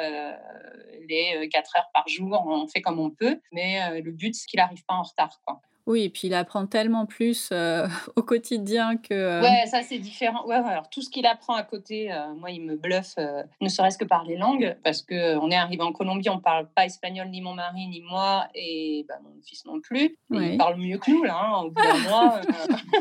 les 1.08 1.48
quatre 1.50 1.78
heures 1.78 1.90
par 1.94 2.10
jour, 2.10 2.44
on 2.46 2.68
fait 2.68 2.82
comme 2.82 3.00
on 3.00 3.10
peut, 3.10 3.40
mais 3.54 4.02
le 4.02 4.12
but 4.12 4.36
c'est 4.36 4.48
qu'il 4.48 4.58
n'arrive 4.58 4.84
pas 4.86 4.96
en 4.96 5.06
მას 5.14 5.22
დაჰყვა. 5.22 5.54
Oui, 5.86 6.04
et 6.04 6.10
puis 6.10 6.28
il 6.28 6.34
apprend 6.34 6.66
tellement 6.66 7.06
plus 7.06 7.50
euh, 7.52 7.88
au 8.16 8.24
quotidien 8.24 8.96
que. 8.96 9.14
Euh, 9.14 9.42
ouais, 9.42 9.66
ça 9.68 9.82
c'est 9.82 10.00
différent. 10.00 10.46
Ouais, 10.46 10.56
alors 10.56 10.90
tout 10.90 11.02
ce 11.02 11.10
qu'il 11.10 11.26
apprend 11.26 11.56
à 11.56 11.64
côté, 11.64 12.12
euh, 12.12 12.34
moi 12.36 12.52
il 12.52 12.62
me 12.62 12.78
bluffe, 12.78 13.18
ne 13.60 13.68
serait-ce 13.70 13.98
que 13.98 14.06
par 14.06 14.24
les 14.24 14.38
langues, 14.38 14.78
parce 14.84 15.02
que 15.02 15.38
on 15.38 15.52
est 15.52 15.56
arrivé 15.56 15.84
en 15.84 15.92
Colombie, 15.92 16.30
on 16.30 16.40
parle 16.40 16.70
pas 16.70 16.86
espagnol 16.86 17.28
ni 17.30 17.42
mon 17.42 17.54
mari 17.54 17.88
ni 17.88 18.02
moi, 18.02 18.48
et 18.56 19.06
bah, 19.10 19.16
mon 19.24 19.42
fils 19.46 19.66
non 19.66 19.82
plus. 19.82 20.18
Il 20.32 20.58
parle 20.58 20.78
mieux 20.78 20.98
que 20.98 21.12
nous 21.12 21.24
là, 21.24 21.38
hein, 21.38 21.64
au 21.64 21.72
bout 21.72 21.82
d'un 21.82 21.98
mois. 22.10 22.42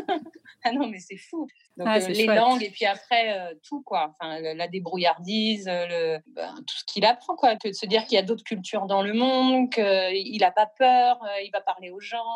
ah 0.64 0.72
non, 0.72 0.88
mais 0.88 0.98
c'est 0.98 1.16
fou. 1.16 1.46
Donc 1.76 1.86
ah, 1.88 1.98
les 2.00 2.26
langues 2.26 2.62
et 2.62 2.70
puis 2.70 2.84
après 2.84 3.56
tout 3.66 3.80
quoi, 3.80 4.14
enfin 4.20 4.40
la 4.40 4.68
débrouillardise, 4.68 5.66
le, 5.66 6.18
ben, 6.34 6.54
tout 6.66 6.76
ce 6.76 6.84
qu'il 6.84 7.04
apprend 7.06 7.34
quoi, 7.34 7.56
que 7.56 7.68
de 7.68 7.72
se 7.72 7.86
dire 7.86 8.04
qu'il 8.04 8.16
y 8.16 8.18
a 8.18 8.22
d'autres 8.22 8.44
cultures 8.44 8.86
dans 8.86 9.02
le 9.02 9.14
monde, 9.14 9.70
qu'il 9.70 10.40
n'a 10.40 10.50
pas 10.50 10.66
peur, 10.66 11.18
il 11.42 11.50
va 11.50 11.62
parler 11.62 11.90
aux 11.90 12.00
gens 12.00 12.26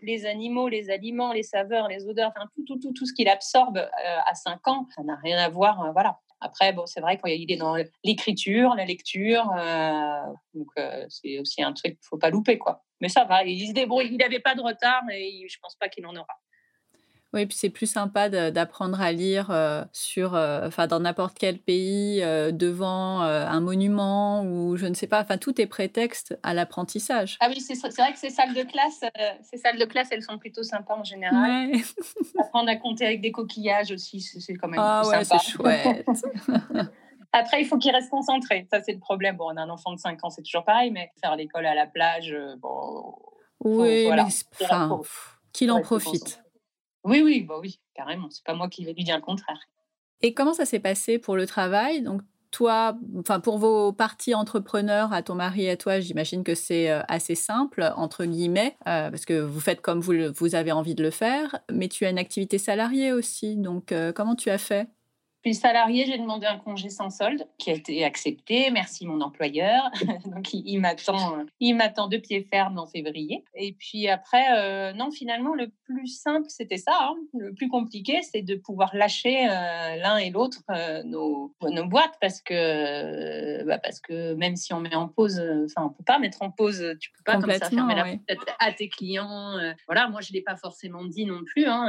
les 0.00 0.26
animaux, 0.26 0.68
les 0.68 0.90
aliments, 0.90 1.32
les 1.32 1.42
saveurs, 1.42 1.88
les 1.88 2.06
odeurs, 2.06 2.32
enfin, 2.36 2.48
tout, 2.54 2.64
tout, 2.64 2.78
tout, 2.78 2.92
tout 2.92 3.06
ce 3.06 3.12
qu'il 3.12 3.28
absorbe 3.28 3.78
euh, 3.78 4.18
à 4.26 4.34
5 4.34 4.66
ans, 4.68 4.86
ça 4.94 5.02
n'a 5.02 5.16
rien 5.16 5.38
à 5.38 5.48
voir. 5.48 5.82
Euh, 5.82 5.92
voilà. 5.92 6.18
Après, 6.40 6.72
bon, 6.72 6.86
c'est 6.86 7.00
vrai 7.00 7.18
qu'il 7.18 7.50
est 7.50 7.56
dans 7.56 7.74
l'écriture, 8.04 8.74
la 8.76 8.84
lecture, 8.84 9.44
donc 10.54 10.68
c'est 11.08 11.40
aussi 11.40 11.64
un 11.64 11.72
truc 11.72 11.94
qu'il 11.94 12.00
ne 12.00 12.08
faut 12.08 12.16
pas 12.16 12.30
louper, 12.30 12.58
quoi. 12.58 12.84
Mais 13.00 13.08
ça 13.08 13.24
va, 13.24 13.42
il 13.42 13.66
se 13.66 13.72
débrouille, 13.72 14.06
il 14.12 14.18
n'avait 14.18 14.38
pas 14.38 14.54
de 14.54 14.60
retard, 14.60 15.02
mais 15.04 15.30
je 15.48 15.56
ne 15.56 15.60
pense 15.60 15.74
pas 15.74 15.88
qu'il 15.88 16.06
en 16.06 16.14
aura. 16.14 16.38
Oui, 17.34 17.44
puis 17.44 17.58
c'est 17.58 17.68
plus 17.68 17.86
sympa 17.86 18.30
d'apprendre 18.30 19.00
à 19.00 19.12
lire 19.12 19.52
sur, 19.92 20.32
enfin, 20.32 20.86
dans 20.86 21.00
n'importe 21.00 21.36
quel 21.38 21.58
pays, 21.58 22.20
devant 22.20 23.20
un 23.20 23.60
monument 23.60 24.44
ou 24.44 24.76
je 24.76 24.86
ne 24.86 24.94
sais 24.94 25.06
pas. 25.06 25.20
Enfin, 25.20 25.36
tout 25.36 25.60
est 25.60 25.66
prétexte 25.66 26.38
à 26.42 26.54
l'apprentissage. 26.54 27.36
Ah 27.40 27.48
oui, 27.50 27.60
c'est 27.60 27.74
vrai 27.98 28.12
que 28.12 28.18
ces 28.18 28.30
salles 28.30 28.54
de 28.54 28.62
classe, 28.62 29.04
ces 29.42 29.58
salles 29.58 29.78
de 29.78 29.84
classe, 29.84 30.08
elles 30.10 30.22
sont 30.22 30.38
plutôt 30.38 30.62
sympas 30.62 30.96
en 30.96 31.04
général. 31.04 31.70
Apprendre 32.38 32.70
à 32.70 32.76
compter 32.76 33.04
avec 33.04 33.20
des 33.20 33.32
coquillages 33.32 33.92
aussi, 33.92 34.20
c'est 34.20 34.54
quand 34.54 34.68
même 34.68 34.80
ah, 34.82 35.02
ouais, 35.06 35.24
c'est 35.24 35.42
chouette. 35.42 36.08
Après, 37.32 37.60
il 37.60 37.66
faut 37.66 37.76
qu'il 37.76 37.90
reste 37.90 38.08
concentré. 38.08 38.66
Ça, 38.72 38.80
c'est 38.82 38.92
le 38.92 39.00
problème. 39.00 39.36
Bon, 39.36 39.52
on 39.52 39.56
a 39.58 39.62
un 39.62 39.68
enfant 39.68 39.92
de 39.92 39.98
5 39.98 40.24
ans, 40.24 40.30
c'est 40.30 40.42
toujours 40.42 40.64
pareil, 40.64 40.90
mais 40.90 41.12
faire 41.22 41.36
l'école 41.36 41.66
à 41.66 41.74
la 41.74 41.86
plage, 41.86 42.34
bon. 42.58 43.14
Oui, 43.60 44.08
mais 44.10 44.22
enfin, 44.62 45.00
qu'il 45.52 45.70
en 45.70 45.82
profite. 45.82 46.42
Oui, 47.08 47.22
oui, 47.22 47.40
bah 47.42 47.58
oui, 47.60 47.80
carrément. 47.94 48.28
C'est 48.30 48.44
pas 48.44 48.54
moi 48.54 48.68
qui 48.68 48.84
vais 48.84 48.92
lui 48.92 49.04
dire 49.04 49.16
le 49.16 49.22
contraire. 49.22 49.58
Et 50.20 50.34
comment 50.34 50.52
ça 50.52 50.66
s'est 50.66 50.80
passé 50.80 51.18
pour 51.18 51.36
le 51.36 51.46
travail? 51.46 52.02
Donc, 52.02 52.22
toi, 52.50 52.98
enfin, 53.18 53.40
pour 53.40 53.58
vos 53.58 53.92
parties 53.92 54.34
entrepreneurs, 54.34 55.12
à 55.12 55.22
ton 55.22 55.34
mari 55.34 55.64
et 55.64 55.70
à 55.70 55.76
toi, 55.76 56.00
j'imagine 56.00 56.44
que 56.44 56.54
c'est 56.54 56.90
euh, 56.90 57.02
assez 57.08 57.34
simple, 57.34 57.92
entre 57.96 58.24
guillemets, 58.24 58.76
euh, 58.86 59.10
parce 59.10 59.24
que 59.24 59.40
vous 59.40 59.60
faites 59.60 59.80
comme 59.80 60.00
vous, 60.00 60.14
vous 60.34 60.54
avez 60.54 60.72
envie 60.72 60.94
de 60.94 61.02
le 61.02 61.10
faire, 61.10 61.60
mais 61.70 61.88
tu 61.88 62.04
as 62.04 62.10
une 62.10 62.18
activité 62.18 62.58
salariée 62.58 63.12
aussi. 63.12 63.56
Donc, 63.56 63.92
euh, 63.92 64.12
comment 64.12 64.34
tu 64.34 64.50
as 64.50 64.58
fait? 64.58 64.88
Puis 65.42 65.54
salarié, 65.54 66.04
j'ai 66.06 66.18
demandé 66.18 66.46
un 66.46 66.58
congé 66.58 66.88
sans 66.88 67.10
solde 67.10 67.46
qui 67.58 67.70
a 67.70 67.74
été 67.74 68.04
accepté. 68.04 68.70
Merci 68.72 69.06
mon 69.06 69.20
employeur. 69.20 69.88
Donc 70.26 70.52
il, 70.52 70.78
m'attend, 70.78 71.44
il 71.60 71.74
m'attend 71.74 72.08
de 72.08 72.16
pied 72.16 72.46
ferme 72.50 72.78
en 72.78 72.86
février. 72.86 73.44
Et 73.54 73.72
puis 73.72 74.08
après, 74.08 74.44
euh, 74.56 74.92
non, 74.92 75.10
finalement 75.10 75.54
le 75.54 75.70
plus 75.84 76.08
simple 76.08 76.46
c'était 76.48 76.76
ça. 76.76 76.92
Hein. 77.00 77.14
Le 77.38 77.52
plus 77.54 77.68
compliqué, 77.68 78.20
c'est 78.22 78.42
de 78.42 78.56
pouvoir 78.56 78.94
lâcher 78.96 79.48
euh, 79.48 79.96
l'un 79.96 80.16
et 80.16 80.30
l'autre 80.30 80.62
euh, 80.70 81.02
nos, 81.04 81.54
nos 81.62 81.86
boîtes 81.86 82.14
parce 82.20 82.40
que 82.40 83.64
bah 83.64 83.78
parce 83.78 84.00
que 84.00 84.34
même 84.34 84.56
si 84.56 84.72
on 84.72 84.80
met 84.80 84.94
en 84.94 85.08
pause, 85.08 85.40
enfin 85.66 85.86
on 85.86 85.90
peut 85.90 86.04
pas 86.04 86.18
mettre 86.18 86.42
en 86.42 86.50
pause. 86.50 86.96
Tu 87.00 87.10
peux 87.12 87.22
pas 87.24 87.38
comme 87.38 87.52
ça 87.52 87.70
fermer 87.70 87.94
la 87.94 88.34
porte 88.34 88.50
à 88.58 88.72
tes 88.72 88.88
clients. 88.88 89.56
voilà, 89.86 90.08
moi 90.08 90.20
je 90.20 90.32
l'ai 90.32 90.42
pas 90.42 90.56
forcément 90.56 91.04
dit 91.04 91.26
non 91.26 91.42
plus. 91.44 91.66
Hein, 91.66 91.86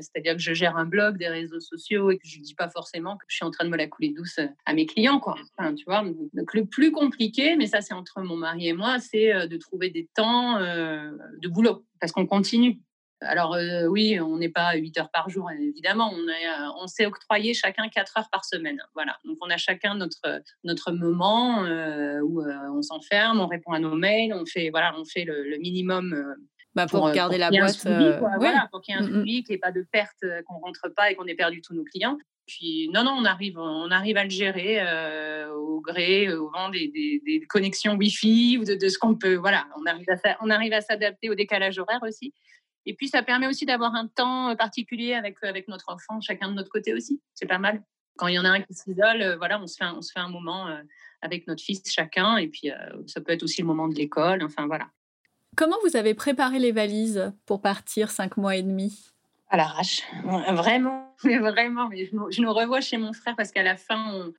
c'est-à-dire 0.00 0.34
que 0.34 0.40
je 0.40 0.54
gère 0.54 0.76
un 0.76 0.86
blog, 0.86 1.18
des 1.18 1.28
réseaux 1.28 1.60
sociaux 1.60 2.10
et 2.10 2.16
que 2.16 2.26
je 2.26 2.40
dis 2.40 2.54
pas 2.54 2.69
forcément 2.70 3.16
que 3.16 3.24
je 3.28 3.36
suis 3.36 3.44
en 3.44 3.50
train 3.50 3.64
de 3.64 3.70
me 3.70 3.76
la 3.76 3.86
couler 3.86 4.10
douce 4.10 4.38
euh, 4.38 4.46
à 4.66 4.72
mes 4.72 4.86
clients, 4.86 5.20
quoi. 5.20 5.34
tu 5.76 5.84
vois. 5.86 6.04
Donc 6.34 6.54
le 6.54 6.64
plus 6.64 6.92
compliqué, 6.92 7.56
mais 7.56 7.66
ça 7.66 7.80
c'est 7.80 7.94
entre 7.94 8.20
mon 8.20 8.36
mari 8.36 8.68
et 8.68 8.72
moi, 8.72 8.98
c'est 8.98 9.34
euh, 9.34 9.46
de 9.46 9.56
trouver 9.56 9.90
des 9.90 10.08
temps 10.14 10.56
euh, 10.58 11.10
de 11.38 11.48
boulot 11.48 11.84
parce 12.00 12.12
qu'on 12.12 12.26
continue. 12.26 12.80
Alors 13.22 13.54
oui, 13.90 14.18
on 14.18 14.38
n'est 14.38 14.48
pas 14.48 14.74
8 14.76 14.96
heures 14.96 15.10
par 15.10 15.28
jour, 15.28 15.50
évidemment. 15.50 16.10
On, 16.10 16.82
on 16.82 16.86
s'est 16.86 17.04
octroyé 17.04 17.52
chacun 17.52 17.86
4 17.90 18.16
heures 18.16 18.30
par 18.32 18.46
semaine. 18.46 18.80
Voilà. 18.94 19.18
Donc 19.26 19.36
on 19.42 19.50
a 19.50 19.58
chacun 19.58 19.94
notre, 19.94 20.40
notre 20.64 20.90
moment 20.92 21.64
où 22.22 22.42
on 22.42 22.80
s'enferme, 22.80 23.40
on 23.40 23.46
répond 23.46 23.72
à 23.72 23.78
nos 23.78 23.94
mails, 23.94 24.32
on 24.32 24.46
fait, 24.46 24.70
voilà, 24.70 24.94
on 24.98 25.04
fait 25.04 25.24
le, 25.24 25.58
minimum 25.58 26.34
bah, 26.74 26.86
pour, 26.86 27.10
garder 27.10 27.38
la 27.38 27.50
boîte. 27.50 27.84
voilà, 27.84 28.68
pour 28.70 28.80
qu'il 28.80 28.94
y 28.94 28.98
ait 28.98 29.00
un 29.00 29.04
mmh. 29.04 29.12
suivi, 29.12 29.42
qu'il 29.42 29.52
n'y 29.52 29.56
ait 29.56 29.58
pas 29.58 29.72
de 29.72 29.84
perte, 29.90 30.24
qu'on 30.46 30.58
ne 30.58 30.62
rentre 30.62 30.88
pas 30.94 31.10
et 31.10 31.14
qu'on 31.14 31.26
ait 31.26 31.34
perdu 31.34 31.62
tous 31.62 31.74
nos 31.74 31.84
clients. 31.84 32.16
Puis 32.50 32.90
non, 32.92 33.04
non, 33.04 33.12
on 33.12 33.24
arrive, 33.24 33.58
on 33.58 33.92
arrive 33.92 34.16
à 34.16 34.24
le 34.24 34.30
gérer 34.30 34.80
euh, 34.80 35.54
au 35.54 35.80
gré, 35.80 36.32
au 36.32 36.50
vent 36.50 36.68
des, 36.68 36.88
des, 36.88 37.46
connexions 37.48 37.94
Wi-Fi 37.94 38.58
ou 38.58 38.64
de, 38.64 38.88
ce 38.88 38.98
qu'on 38.98 39.14
peut. 39.14 39.36
Voilà, 39.36 39.68
on 39.80 39.86
arrive 39.86 40.06
à, 40.10 40.36
on 40.40 40.50
arrive 40.50 40.72
à 40.72 40.80
s'adapter 40.80 41.30
au 41.30 41.36
décalage 41.36 41.78
horaire 41.78 42.00
aussi. 42.02 42.34
Et 42.86 42.94
puis 42.94 43.06
ça 43.06 43.22
permet 43.22 43.46
aussi 43.46 43.66
d'avoir 43.66 43.94
un 43.94 44.08
temps 44.08 44.56
particulier 44.56 45.14
avec, 45.14 45.36
avec 45.44 45.68
notre 45.68 45.90
enfant, 45.90 46.20
chacun 46.20 46.48
de 46.48 46.54
notre 46.54 46.70
côté 46.70 46.92
aussi. 46.92 47.22
C'est 47.34 47.46
pas 47.46 47.58
mal. 47.58 47.84
Quand 48.16 48.26
il 48.26 48.34
y 48.34 48.38
en 48.40 48.44
a 48.44 48.50
un 48.50 48.62
qui 48.62 48.74
s'isole, 48.74 49.22
euh, 49.22 49.36
voilà, 49.36 49.60
on 49.62 49.68
se 49.68 49.76
fait 49.76 49.84
un, 49.84 49.94
on 49.94 50.02
se 50.02 50.10
fait 50.10 50.18
un 50.18 50.28
moment 50.28 50.66
euh, 50.66 50.82
avec 51.22 51.46
notre 51.46 51.62
fils 51.62 51.82
chacun. 51.86 52.36
Et 52.36 52.48
puis 52.48 52.72
ça 53.06 53.20
peut 53.20 53.32
être 53.32 53.44
aussi 53.44 53.60
le 53.60 53.68
moment 53.68 53.86
de 53.86 53.94
l'école. 53.94 54.42
Enfin 54.42 54.66
voilà. 54.66 54.88
Comment 55.60 55.76
vous 55.84 55.94
avez 55.94 56.14
préparé 56.14 56.58
les 56.58 56.72
valises 56.72 57.34
pour 57.44 57.60
partir 57.60 58.10
cinq 58.10 58.38
mois 58.38 58.56
et 58.56 58.62
demi? 58.62 58.98
À 59.50 59.58
l'arrache. 59.58 60.00
Vraiment, 60.24 61.14
vraiment. 61.22 61.86
Mais 61.90 62.06
je, 62.06 62.40
nous 62.40 62.52
revois 62.54 62.80
chez 62.80 62.96
mon 62.96 63.12
frère 63.12 63.36
parce 63.36 63.52
qu'à 63.52 63.62
la 63.62 63.76
fin, 63.76 64.32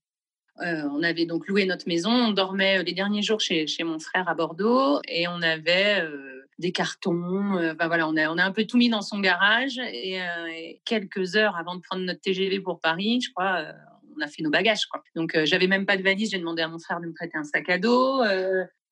on, 0.57 0.65
euh, 0.65 1.03
avait 1.03 1.27
donc 1.27 1.47
loué 1.47 1.67
notre 1.67 1.88
maison. 1.88 2.10
On 2.10 2.31
dormait 2.31 2.79
euh, 2.79 2.81
les 2.81 2.93
derniers 2.93 3.21
jours 3.21 3.39
chez, 3.39 3.67
mon 3.84 3.99
frère 3.99 4.27
à 4.27 4.34
Bordeaux 4.34 4.99
et 5.07 5.27
on 5.27 5.43
avait 5.43 6.01
euh, 6.01 6.41
des 6.57 6.71
cartons. 6.71 7.51
Voilà, 7.79 8.07
on 8.07 8.17
a, 8.17 8.43
un 8.43 8.51
peu 8.51 8.65
tout 8.65 8.79
mis 8.79 8.89
dans 8.89 9.03
son 9.03 9.19
garage 9.19 9.77
et, 9.77 10.81
quelques 10.86 11.36
heures 11.36 11.55
avant 11.55 11.75
de 11.75 11.81
prendre 11.81 12.03
notre 12.03 12.21
TGV 12.21 12.62
pour 12.62 12.79
Paris, 12.79 13.21
je 13.21 13.31
crois, 13.31 13.67
on 14.17 14.21
a 14.21 14.27
fait 14.27 14.41
nos 14.41 14.49
bagages. 14.49 14.88
Donc, 15.15 15.38
j'avais 15.43 15.67
même 15.67 15.86
pas 15.86 15.97
de 15.97 16.01
valise. 16.01 16.31
J'ai 16.31 16.39
demandé 16.39 16.63
à 16.63 16.67
mon 16.67 16.79
frère 16.79 16.99
de 16.99 17.05
me 17.05 17.13
prêter 17.13 17.38
un 17.38 17.43
sac 17.43 17.69
à 17.69 17.77
dos. 17.77 18.23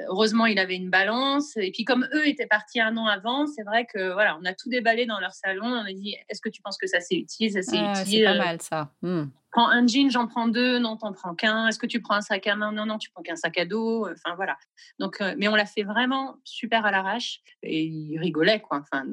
Heureusement, 0.07 0.45
il 0.45 0.59
avait 0.59 0.75
une 0.75 0.89
balance. 0.89 1.57
Et 1.57 1.71
puis, 1.71 1.83
comme 1.83 2.07
eux 2.13 2.27
étaient 2.27 2.47
partis 2.47 2.79
un 2.79 2.95
an 2.95 3.05
avant, 3.05 3.45
c'est 3.47 3.63
vrai 3.63 3.85
que 3.85 4.13
voilà, 4.13 4.37
on 4.41 4.45
a 4.45 4.53
tout 4.53 4.69
déballé 4.69 5.05
dans 5.05 5.19
leur 5.19 5.33
salon. 5.33 5.65
On 5.65 5.85
a 5.85 5.91
dit 5.91 6.15
Est-ce 6.29 6.41
que 6.41 6.49
tu 6.49 6.61
penses 6.61 6.77
que 6.77 6.87
ça 6.87 7.01
c'est 7.01 7.15
utile 7.15 7.51
Ça 7.51 7.61
c'est 7.61 7.77
ah, 7.77 8.01
utile? 8.01 8.19
C'est 8.19 8.23
pas 8.23 8.37
mal 8.37 8.61
ça. 8.61 8.91
Hmm. 9.01 9.25
Prends 9.51 9.67
un 9.67 9.87
jean, 9.87 10.09
j'en 10.09 10.27
prends 10.27 10.47
deux. 10.47 10.79
Non, 10.79 10.95
t'en 10.95 11.11
prends 11.11 11.35
qu'un. 11.35 11.67
Est-ce 11.67 11.79
que 11.79 11.87
tu 11.87 12.01
prends 12.01 12.15
un 12.15 12.21
sac 12.21 12.47
à 12.47 12.55
main? 12.55 12.71
Non, 12.71 12.85
non, 12.85 12.97
tu 12.97 13.09
prends 13.09 13.23
qu'un 13.23 13.35
sac 13.35 13.57
à 13.57 13.65
dos. 13.65 14.07
Enfin 14.07 14.35
voilà. 14.35 14.57
Donc, 14.99 15.19
euh, 15.21 15.35
mais 15.37 15.47
on 15.47 15.55
l'a 15.55 15.65
fait 15.65 15.83
vraiment 15.83 16.37
super 16.45 16.85
à 16.85 16.91
l'arrache. 16.91 17.41
Et 17.63 17.83
ils 17.83 18.17
rigolaient 18.19 18.61
quoi. 18.61 18.79
Enfin, 18.81 19.03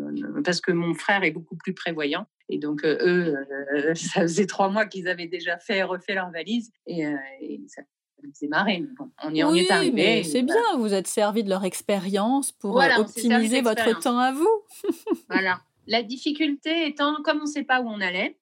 parce 0.45 0.61
que 0.61 0.71
mon 0.71 0.95
frère 0.95 1.25
est 1.25 1.33
beaucoup 1.33 1.57
plus 1.57 1.75
prévoyant. 1.75 2.27
Et 2.49 2.59
donc, 2.59 2.85
euh, 2.85 2.99
eux, 3.01 3.47
euh, 3.75 3.95
ça 3.95 4.21
faisait 4.21 4.47
trois 4.47 4.69
mois 4.69 4.87
qu'ils 4.87 5.09
avaient 5.09 5.27
déjà 5.27 5.59
fait 5.59 5.83
refait 5.83 6.15
leur 6.15 6.31
valise. 6.31 6.71
Et, 6.87 7.03
et 7.41 7.61
ça 7.67 7.83
c'est 8.33 8.49
marré. 8.49 8.85
on 9.23 9.33
y, 9.33 9.41
est 9.61 9.71
arrivé. 9.71 10.23
C'est 10.25 10.43
bien, 10.43 10.77
vous 10.77 10.93
êtes 10.93 11.07
servi 11.07 11.45
de 11.45 11.51
leur 11.51 11.65
expérience 11.65 12.53
pour 12.53 12.81
euh, 12.81 12.89
optimiser 12.99 13.61
votre 13.61 13.99
temps 14.01 14.19
à 14.19 14.33
vous. 14.33 14.63
voilà. 15.29 15.61
La 15.87 16.03
difficulté 16.03 16.87
étant, 16.89 17.23
comme 17.23 17.39
on 17.39 17.43
ne 17.43 17.47
sait 17.47 17.63
pas 17.63 17.81
où 17.81 17.89
on 17.89 18.01
allait, 18.01 18.37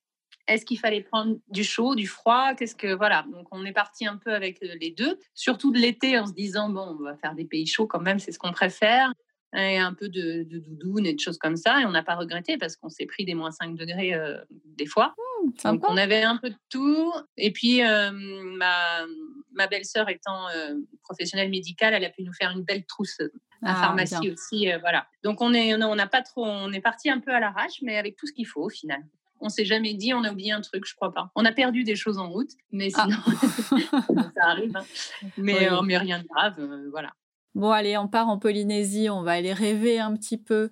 est-ce 0.47 0.65
qu'il 0.65 0.79
fallait 0.79 1.03
prendre 1.03 1.37
du 1.49 1.65
chaud, 1.65 1.95
du 1.95 2.07
froid 2.07 2.55
Qu'est-ce 2.55 2.75
que 2.75 2.95
voilà 2.95 3.25
Donc 3.33 3.47
on 3.51 3.65
est 3.65 3.73
parti 3.73 4.07
un 4.07 4.17
peu 4.17 4.33
avec 4.33 4.63
euh, 4.63 4.75
les 4.81 4.91
deux, 4.91 5.19
surtout 5.35 5.73
de 5.73 5.79
l'été 5.79 6.19
en 6.19 6.27
se 6.27 6.33
disant 6.33 6.69
bon, 6.71 6.97
on 6.99 7.03
va 7.03 7.17
faire 7.17 7.35
des 7.35 7.45
pays 7.45 7.67
chauds 7.67 7.87
quand 7.87 8.01
même, 8.01 8.19
c'est 8.19 8.33
ce 8.33 8.39
qu'on 8.39 8.53
préfère 8.53 9.13
et 9.55 9.79
un 9.79 9.95
peu 9.95 10.09
de, 10.09 10.43
de 10.45 10.59
doudoune 10.59 11.07
et 11.07 11.15
de 11.15 11.21
choses 11.21 11.39
comme 11.39 11.57
ça. 11.57 11.81
Et 11.81 11.85
on 11.85 11.91
n'a 11.91 12.03
pas 12.03 12.17
regretté 12.17 12.59
parce 12.59 12.77
qu'on 12.77 12.89
s'est 12.89 13.07
pris 13.07 13.25
des 13.25 13.35
moins 13.35 13.51
5 13.51 13.77
degrés 13.77 14.15
euh, 14.15 14.39
des 14.51 14.87
fois. 14.87 15.15
Mmh, 15.45 15.71
Donc 15.71 15.89
on 15.89 15.97
avait 15.97 16.23
un 16.23 16.37
peu 16.37 16.51
de 16.51 16.57
tout. 16.71 17.13
Et 17.37 17.53
puis 17.53 17.83
euh, 17.83 18.11
ma, 18.13 19.05
ma 19.53 19.67
belle-sœur 19.67 20.09
étant 20.09 20.49
euh, 20.49 20.75
professionnelle 21.03 21.51
médicale, 21.51 21.95
elle 21.95 22.05
a 22.05 22.11
pu 22.11 22.23
nous 22.23 22.33
faire 22.33 22.51
une 22.51 22.63
belle 22.63 22.85
trousse 22.85 23.21
à 23.63 23.73
ah, 23.73 23.75
pharmacie 23.75 24.31
aussi. 24.31 24.69
voilà. 24.81 25.07
Donc 25.23 25.41
on 25.41 25.55
est 25.55 25.75
on 25.75 25.95
n'a 25.95 26.07
pas 26.07 26.23
trop, 26.23 26.45
on 26.45 26.73
est 26.73 26.81
parti 26.81 27.09
un 27.09 27.21
peu 27.21 27.33
à 27.33 27.41
l'arrache, 27.41 27.81
mais 27.83 27.97
avec 27.97 28.17
tout 28.17 28.27
ce 28.27 28.33
qu'il 28.33 28.47
faut 28.47 28.63
au 28.63 28.71
final. 28.71 29.03
On 29.41 29.49
s'est 29.49 29.65
jamais 29.65 29.95
dit, 29.95 30.15
on 30.15 30.25
a 30.25 30.33
oublié 30.33 30.53
un 30.53 30.63
truc, 30.63 30.87
je 30.87 30.95
crois 30.95 31.13
pas. 31.13 31.31
On 31.35 31.45
a 31.45 31.53
perdu 31.53 31.85
des 31.85 31.97
choses 31.97 32.19
en 32.19 32.31
route, 32.31 32.53
mais 32.73 32.89
ah. 32.95 33.05
sinon, 33.05 33.83
ça 34.37 34.45
arrive. 34.47 34.77
Hein. 34.77 34.85
Mais, 35.37 35.69
mais 35.83 35.99
rien 35.99 36.21
de 36.21 36.27
grave, 36.27 36.57
voilà. 36.91 37.13
Bon, 37.55 37.71
allez, 37.71 37.97
on 37.97 38.09
part 38.09 38.29
en 38.29 38.39
Polynésie, 38.39 39.09
on 39.11 39.23
va 39.23 39.33
aller 39.33 39.53
rêver 39.53 40.01
un 40.01 40.15
petit 40.17 40.39
peu. 40.39 40.71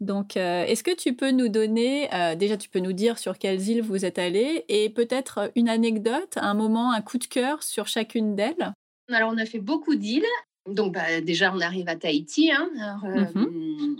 Donc, 0.00 0.36
euh, 0.36 0.64
est-ce 0.64 0.82
que 0.82 0.94
tu 0.94 1.14
peux 1.14 1.30
nous 1.30 1.48
donner, 1.48 2.12
euh, 2.12 2.34
déjà 2.34 2.56
tu 2.56 2.68
peux 2.68 2.80
nous 2.80 2.92
dire 2.92 3.18
sur 3.18 3.38
quelles 3.38 3.68
îles 3.68 3.82
vous 3.82 4.04
êtes 4.04 4.18
allés 4.18 4.64
et 4.68 4.90
peut-être 4.90 5.52
une 5.54 5.68
anecdote, 5.68 6.36
un 6.36 6.54
moment, 6.54 6.92
un 6.92 7.00
coup 7.00 7.18
de 7.18 7.26
cœur 7.26 7.62
sur 7.62 7.86
chacune 7.86 8.34
d'elles? 8.34 8.72
Alors, 9.10 9.30
on 9.32 9.38
a 9.38 9.46
fait 9.46 9.60
beaucoup 9.60 9.94
d'îles. 9.94 10.26
Donc, 10.68 10.94
bah, 10.94 11.20
déjà, 11.20 11.52
on 11.54 11.60
arrive 11.60 11.88
à 11.88 11.94
Tahiti. 11.94 12.50
Hein. 12.50 12.68
Euh, 13.04 13.40
mmh 13.40 13.96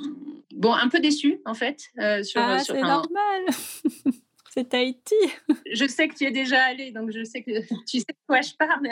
bon, 0.57 0.73
un 0.73 0.89
peu 0.89 1.01
déçu 1.01 1.41
en 1.45 1.55
fait. 1.55 1.91
sur, 2.23 2.41
ah, 2.41 2.59
c'est 2.61 2.81
normal 2.81 3.43
C'est 4.51 4.69
Tahiti 4.69 5.15
Je 5.73 5.85
sais 5.87 6.07
que 6.07 6.15
tu 6.15 6.25
es 6.25 6.31
déjà 6.31 6.63
allé, 6.63 6.93
donc 6.93 7.11
je 7.11 7.25
sais 7.25 7.43
que 7.43 7.51
tu 7.87 7.99
sais 7.99 8.07
de 8.09 8.27
quoi 8.27 8.41
je 8.41 8.55
parle. 8.55 8.89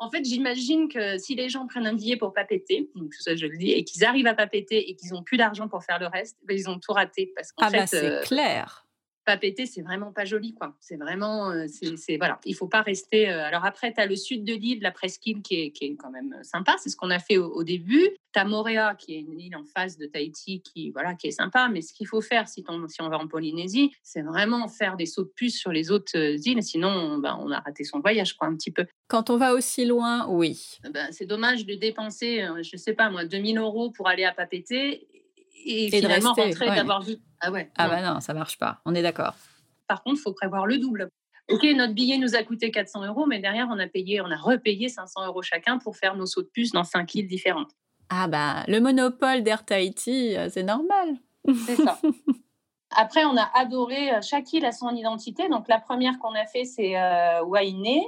En 0.00 0.10
fait, 0.10 0.24
j'imagine 0.24 0.88
que 0.88 1.18
si 1.18 1.34
les 1.34 1.48
gens 1.48 1.66
prennent 1.66 1.86
un 1.86 1.94
billet 1.94 2.16
pour 2.16 2.32
pas 2.32 2.44
péter, 2.44 2.88
donc 2.94 3.14
ça 3.14 3.34
je 3.34 3.46
le 3.46 3.56
dis, 3.56 3.72
et 3.72 3.84
qu'ils 3.84 4.04
arrivent 4.04 4.28
à 4.28 4.34
pas 4.34 4.46
péter 4.46 4.90
et 4.90 4.94
qu'ils 4.94 5.14
ont 5.14 5.22
plus 5.22 5.36
d'argent 5.36 5.68
pour 5.68 5.82
faire 5.82 5.98
le 5.98 6.06
reste, 6.06 6.38
ben, 6.44 6.56
ils 6.56 6.68
ont 6.70 6.78
tout 6.78 6.92
raté 6.92 7.32
parce 7.34 7.52
qu'en 7.52 7.66
ah 7.66 7.70
bah, 7.70 7.86
c'est 7.86 8.04
euh, 8.04 8.22
clair 8.22 8.87
pas 9.28 9.36
péter, 9.36 9.66
c'est 9.66 9.82
vraiment 9.82 10.10
pas 10.10 10.24
joli, 10.24 10.54
quoi. 10.54 10.74
C'est 10.80 10.96
vraiment, 10.96 11.50
euh, 11.50 11.66
c'est 11.68 12.16
voilà, 12.16 12.40
il 12.46 12.54
faut 12.54 12.66
pas 12.66 12.80
rester. 12.80 13.28
Euh, 13.28 13.44
alors 13.44 13.66
après, 13.66 13.92
tu 13.92 14.00
as 14.00 14.06
le 14.06 14.16
sud 14.16 14.42
de 14.42 14.54
l'île, 14.54 14.80
la 14.80 14.90
presqu'île, 14.90 15.42
qui 15.42 15.60
est, 15.60 15.70
qui 15.70 15.84
est 15.84 15.96
quand 15.96 16.10
même 16.10 16.34
sympa. 16.42 16.76
C'est 16.78 16.88
ce 16.88 16.96
qu'on 16.96 17.10
a 17.10 17.18
fait 17.18 17.36
au, 17.36 17.62
début. 17.62 18.08
Tu 18.32 18.40
as 18.40 18.46
Moréa, 18.46 18.94
qui 18.94 19.16
est 19.16 19.20
une 19.20 19.38
île 19.38 19.54
en 19.54 19.64
face 19.64 19.98
de 19.98 20.06
Tahiti, 20.06 20.62
qui 20.62 20.92
voilà, 20.92 21.12
qui 21.12 21.26
est 21.26 21.32
sympa. 21.32 21.68
Mais 21.68 21.82
ce 21.82 21.92
qu'il 21.92 22.06
faut 22.06 22.22
faire, 22.22 22.48
si, 22.48 22.64
si 22.88 23.02
on 23.02 23.08
va 23.10 23.18
en 23.18 23.28
Polynésie, 23.28 23.92
c'est 24.02 24.22
vraiment 24.22 24.66
faire 24.66 24.96
des 24.96 25.04
sauts 25.04 25.24
de 25.24 25.32
puce 25.36 25.58
sur 25.58 25.72
les 25.72 25.90
autres 25.90 26.16
euh, 26.16 26.38
îles. 26.46 26.62
Sinon, 26.62 27.18
ben, 27.18 27.38
on 27.38 27.50
a 27.50 27.60
raté 27.60 27.84
son 27.84 28.00
voyage, 28.00 28.32
quoi, 28.32 28.48
un 28.48 28.56
petit 28.56 28.70
peu. 28.70 28.86
Quand 29.08 29.28
on 29.28 29.36
va 29.36 29.52
aussi 29.52 29.84
loin, 29.84 30.26
oui. 30.30 30.78
Ben, 30.90 31.08
c'est 31.10 31.26
dommage 31.26 31.66
de 31.66 31.74
dépenser, 31.74 32.46
je 32.62 32.76
sais 32.78 32.94
pas 32.94 33.10
moi, 33.10 33.26
2000 33.26 33.58
euros 33.58 33.90
pour 33.90 34.08
aller 34.08 34.24
à 34.24 34.32
Papété 34.32 35.06
et, 35.64 35.90
finalement 35.90 36.32
rentrer, 36.32 36.66
d'avoir 36.66 37.02
vu. 37.02 37.16
Ah 37.40 37.50
ouais. 37.50 37.70
Ah 37.76 37.88
bah 37.88 38.02
non, 38.02 38.20
ça 38.20 38.34
marche 38.34 38.58
pas. 38.58 38.80
On 38.84 38.94
est 38.94 39.02
d'accord. 39.02 39.34
Par 39.86 40.02
contre, 40.02 40.18
il 40.18 40.22
faut 40.22 40.32
prévoir 40.32 40.66
le 40.66 40.78
double. 40.78 41.08
Ok, 41.50 41.64
notre 41.74 41.94
billet 41.94 42.18
nous 42.18 42.34
a 42.34 42.42
coûté 42.42 42.70
400 42.70 43.06
euros, 43.06 43.26
mais 43.26 43.38
derrière, 43.38 43.68
on 43.70 43.78
a 43.78 43.86
payé, 43.86 44.20
on 44.20 44.30
a 44.30 44.36
repayé 44.36 44.88
500 44.88 45.26
euros 45.26 45.42
chacun 45.42 45.78
pour 45.78 45.96
faire 45.96 46.14
nos 46.14 46.26
sauts 46.26 46.42
de 46.42 46.50
puce 46.52 46.72
dans 46.72 46.84
cinq 46.84 47.14
îles 47.14 47.26
différentes. 47.26 47.70
Ah 48.10 48.28
bah, 48.28 48.64
le 48.68 48.80
monopole 48.80 49.42
d'Air 49.42 49.64
Tahiti, 49.64 50.36
euh, 50.36 50.48
c'est 50.50 50.62
normal. 50.62 51.16
C'est 51.66 51.76
ça. 51.76 51.98
Après, 52.96 53.24
on 53.24 53.36
a 53.36 53.50
adoré, 53.54 54.14
euh, 54.14 54.20
chaque 54.22 54.52
île 54.52 54.64
a 54.64 54.72
son 54.72 54.94
identité. 54.94 55.48
Donc, 55.48 55.68
la 55.68 55.78
première 55.78 56.18
qu'on 56.18 56.34
a 56.34 56.46
fait, 56.46 56.64
c'est 56.64 56.98
euh, 56.98 57.44
Wainé, 57.44 58.02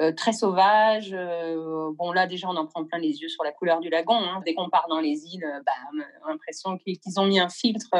euh, 0.00 0.12
très 0.12 0.32
sauvage. 0.32 1.10
bon, 1.12 2.12
là, 2.12 2.26
déjà, 2.26 2.48
on 2.48 2.56
en 2.56 2.66
prend 2.66 2.84
plein 2.84 2.98
les 2.98 3.20
yeux 3.20 3.28
sur 3.28 3.44
la 3.44 3.52
couleur 3.52 3.80
du 3.80 3.88
lagon. 3.88 4.16
Hein. 4.16 4.42
Dès 4.44 4.54
qu'on 4.54 4.68
part 4.68 4.86
dans 4.88 5.00
les 5.00 5.26
îles, 5.26 5.46
bah, 5.64 5.72
on 5.94 6.00
a 6.00 6.32
l'impression 6.32 6.78
qu'ils 6.78 7.20
ont 7.20 7.26
mis 7.26 7.40
un 7.40 7.48
filtre 7.48 7.90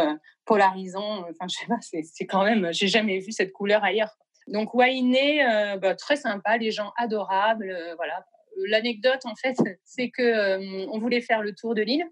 polarisant. 0.45 1.21
Enfin, 1.31 1.47
je 1.49 1.57
sais 1.57 1.67
pas, 1.67 1.79
c'est 1.81 2.27
quand 2.27 2.45
même, 2.45 2.69
j'ai 2.73 2.89
jamais 2.89 3.19
vu 3.19 3.33
cette 3.33 3.53
couleur 3.53 3.85
ailleurs. 3.85 4.17
Donc 4.49 4.75
Wainé, 4.75 5.45
euh, 5.45 5.77
bah, 5.77 5.95
très 5.95 6.17
sympa, 6.17 6.57
les 6.57 6.71
gens 6.71 6.93
adorables, 6.97 7.71
euh, 7.71 7.95
voilà. 7.97 8.25
L'anecdote 8.69 9.21
en 9.25 9.35
fait, 9.35 9.57
c'est 9.85 10.11
que 10.11 10.23
euh, 10.23 10.87
on 10.91 10.99
voulait 10.99 11.21
faire 11.21 11.43
le 11.43 11.55
tour 11.55 11.75
de 11.75 11.83
l'île. 11.83 12.05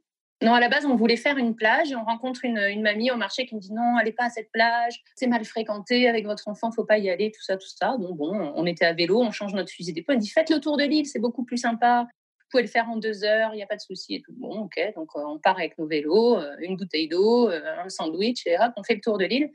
Non, 0.44 0.52
à 0.52 0.60
la 0.60 0.68
base, 0.68 0.84
on 0.84 0.94
voulait 0.94 1.16
faire 1.16 1.38
une 1.38 1.56
plage 1.56 1.90
et 1.90 1.96
on 1.96 2.04
rencontre 2.04 2.44
une, 2.44 2.82
mamie 2.82 3.10
au 3.10 3.16
marché 3.16 3.46
qui 3.46 3.54
me 3.54 3.60
dit 3.60 3.72
non, 3.72 3.96
allez 3.96 4.12
pas 4.12 4.24
à 4.24 4.30
cette 4.30 4.52
plage, 4.52 5.02
c'est 5.14 5.26
mal 5.26 5.44
fréquenté, 5.44 6.08
avec 6.08 6.26
votre 6.26 6.48
enfant, 6.48 6.70
faut 6.70 6.84
pas 6.84 6.98
y 6.98 7.08
aller, 7.08 7.30
tout 7.30 7.42
ça, 7.42 7.56
tout 7.56 7.66
ça. 7.66 7.96
Bon, 7.98 8.14
bon, 8.14 8.52
on 8.54 8.66
était 8.66 8.84
à 8.84 8.92
vélo, 8.92 9.20
on 9.20 9.30
change 9.30 9.54
notre 9.54 9.70
fusil 9.70 9.92
d'épaule. 9.92 10.16
On 10.16 10.18
dit 10.18 10.28
faites 10.28 10.50
le 10.50 10.60
tour 10.60 10.76
de 10.76 10.84
l'île, 10.84 11.06
c'est 11.06 11.18
beaucoup 11.18 11.44
plus 11.44 11.56
sympa. 11.56 12.06
Vous 12.06 12.46
pouvez 12.50 12.62
le 12.62 12.68
faire 12.68 12.88
en 12.90 12.96
deux 12.96 13.24
heures, 13.24 13.54
il 13.54 13.56
n'y 13.56 13.62
a 13.62 13.66
pas 13.66 13.76
de 13.76 13.80
souci 13.80 14.16
et 14.16 14.22
tout. 14.22 14.34
Bon, 14.36 14.64
ok, 14.64 14.78
donc 14.94 15.08
on 15.16 15.38
part 15.38 15.56
avec 15.56 15.78
nos 15.78 15.86
vélos, 15.86 16.38
une 16.60 16.76
bouteille 16.76 17.08
d'eau, 17.08 17.48
un 17.48 17.88
sandwich 17.88 18.46
et 18.46 18.56
hop, 18.58 18.72
on 18.76 18.82
fait 18.82 18.94
le 18.94 19.00
tour 19.00 19.18
de 19.18 19.24
l'île. 19.24 19.50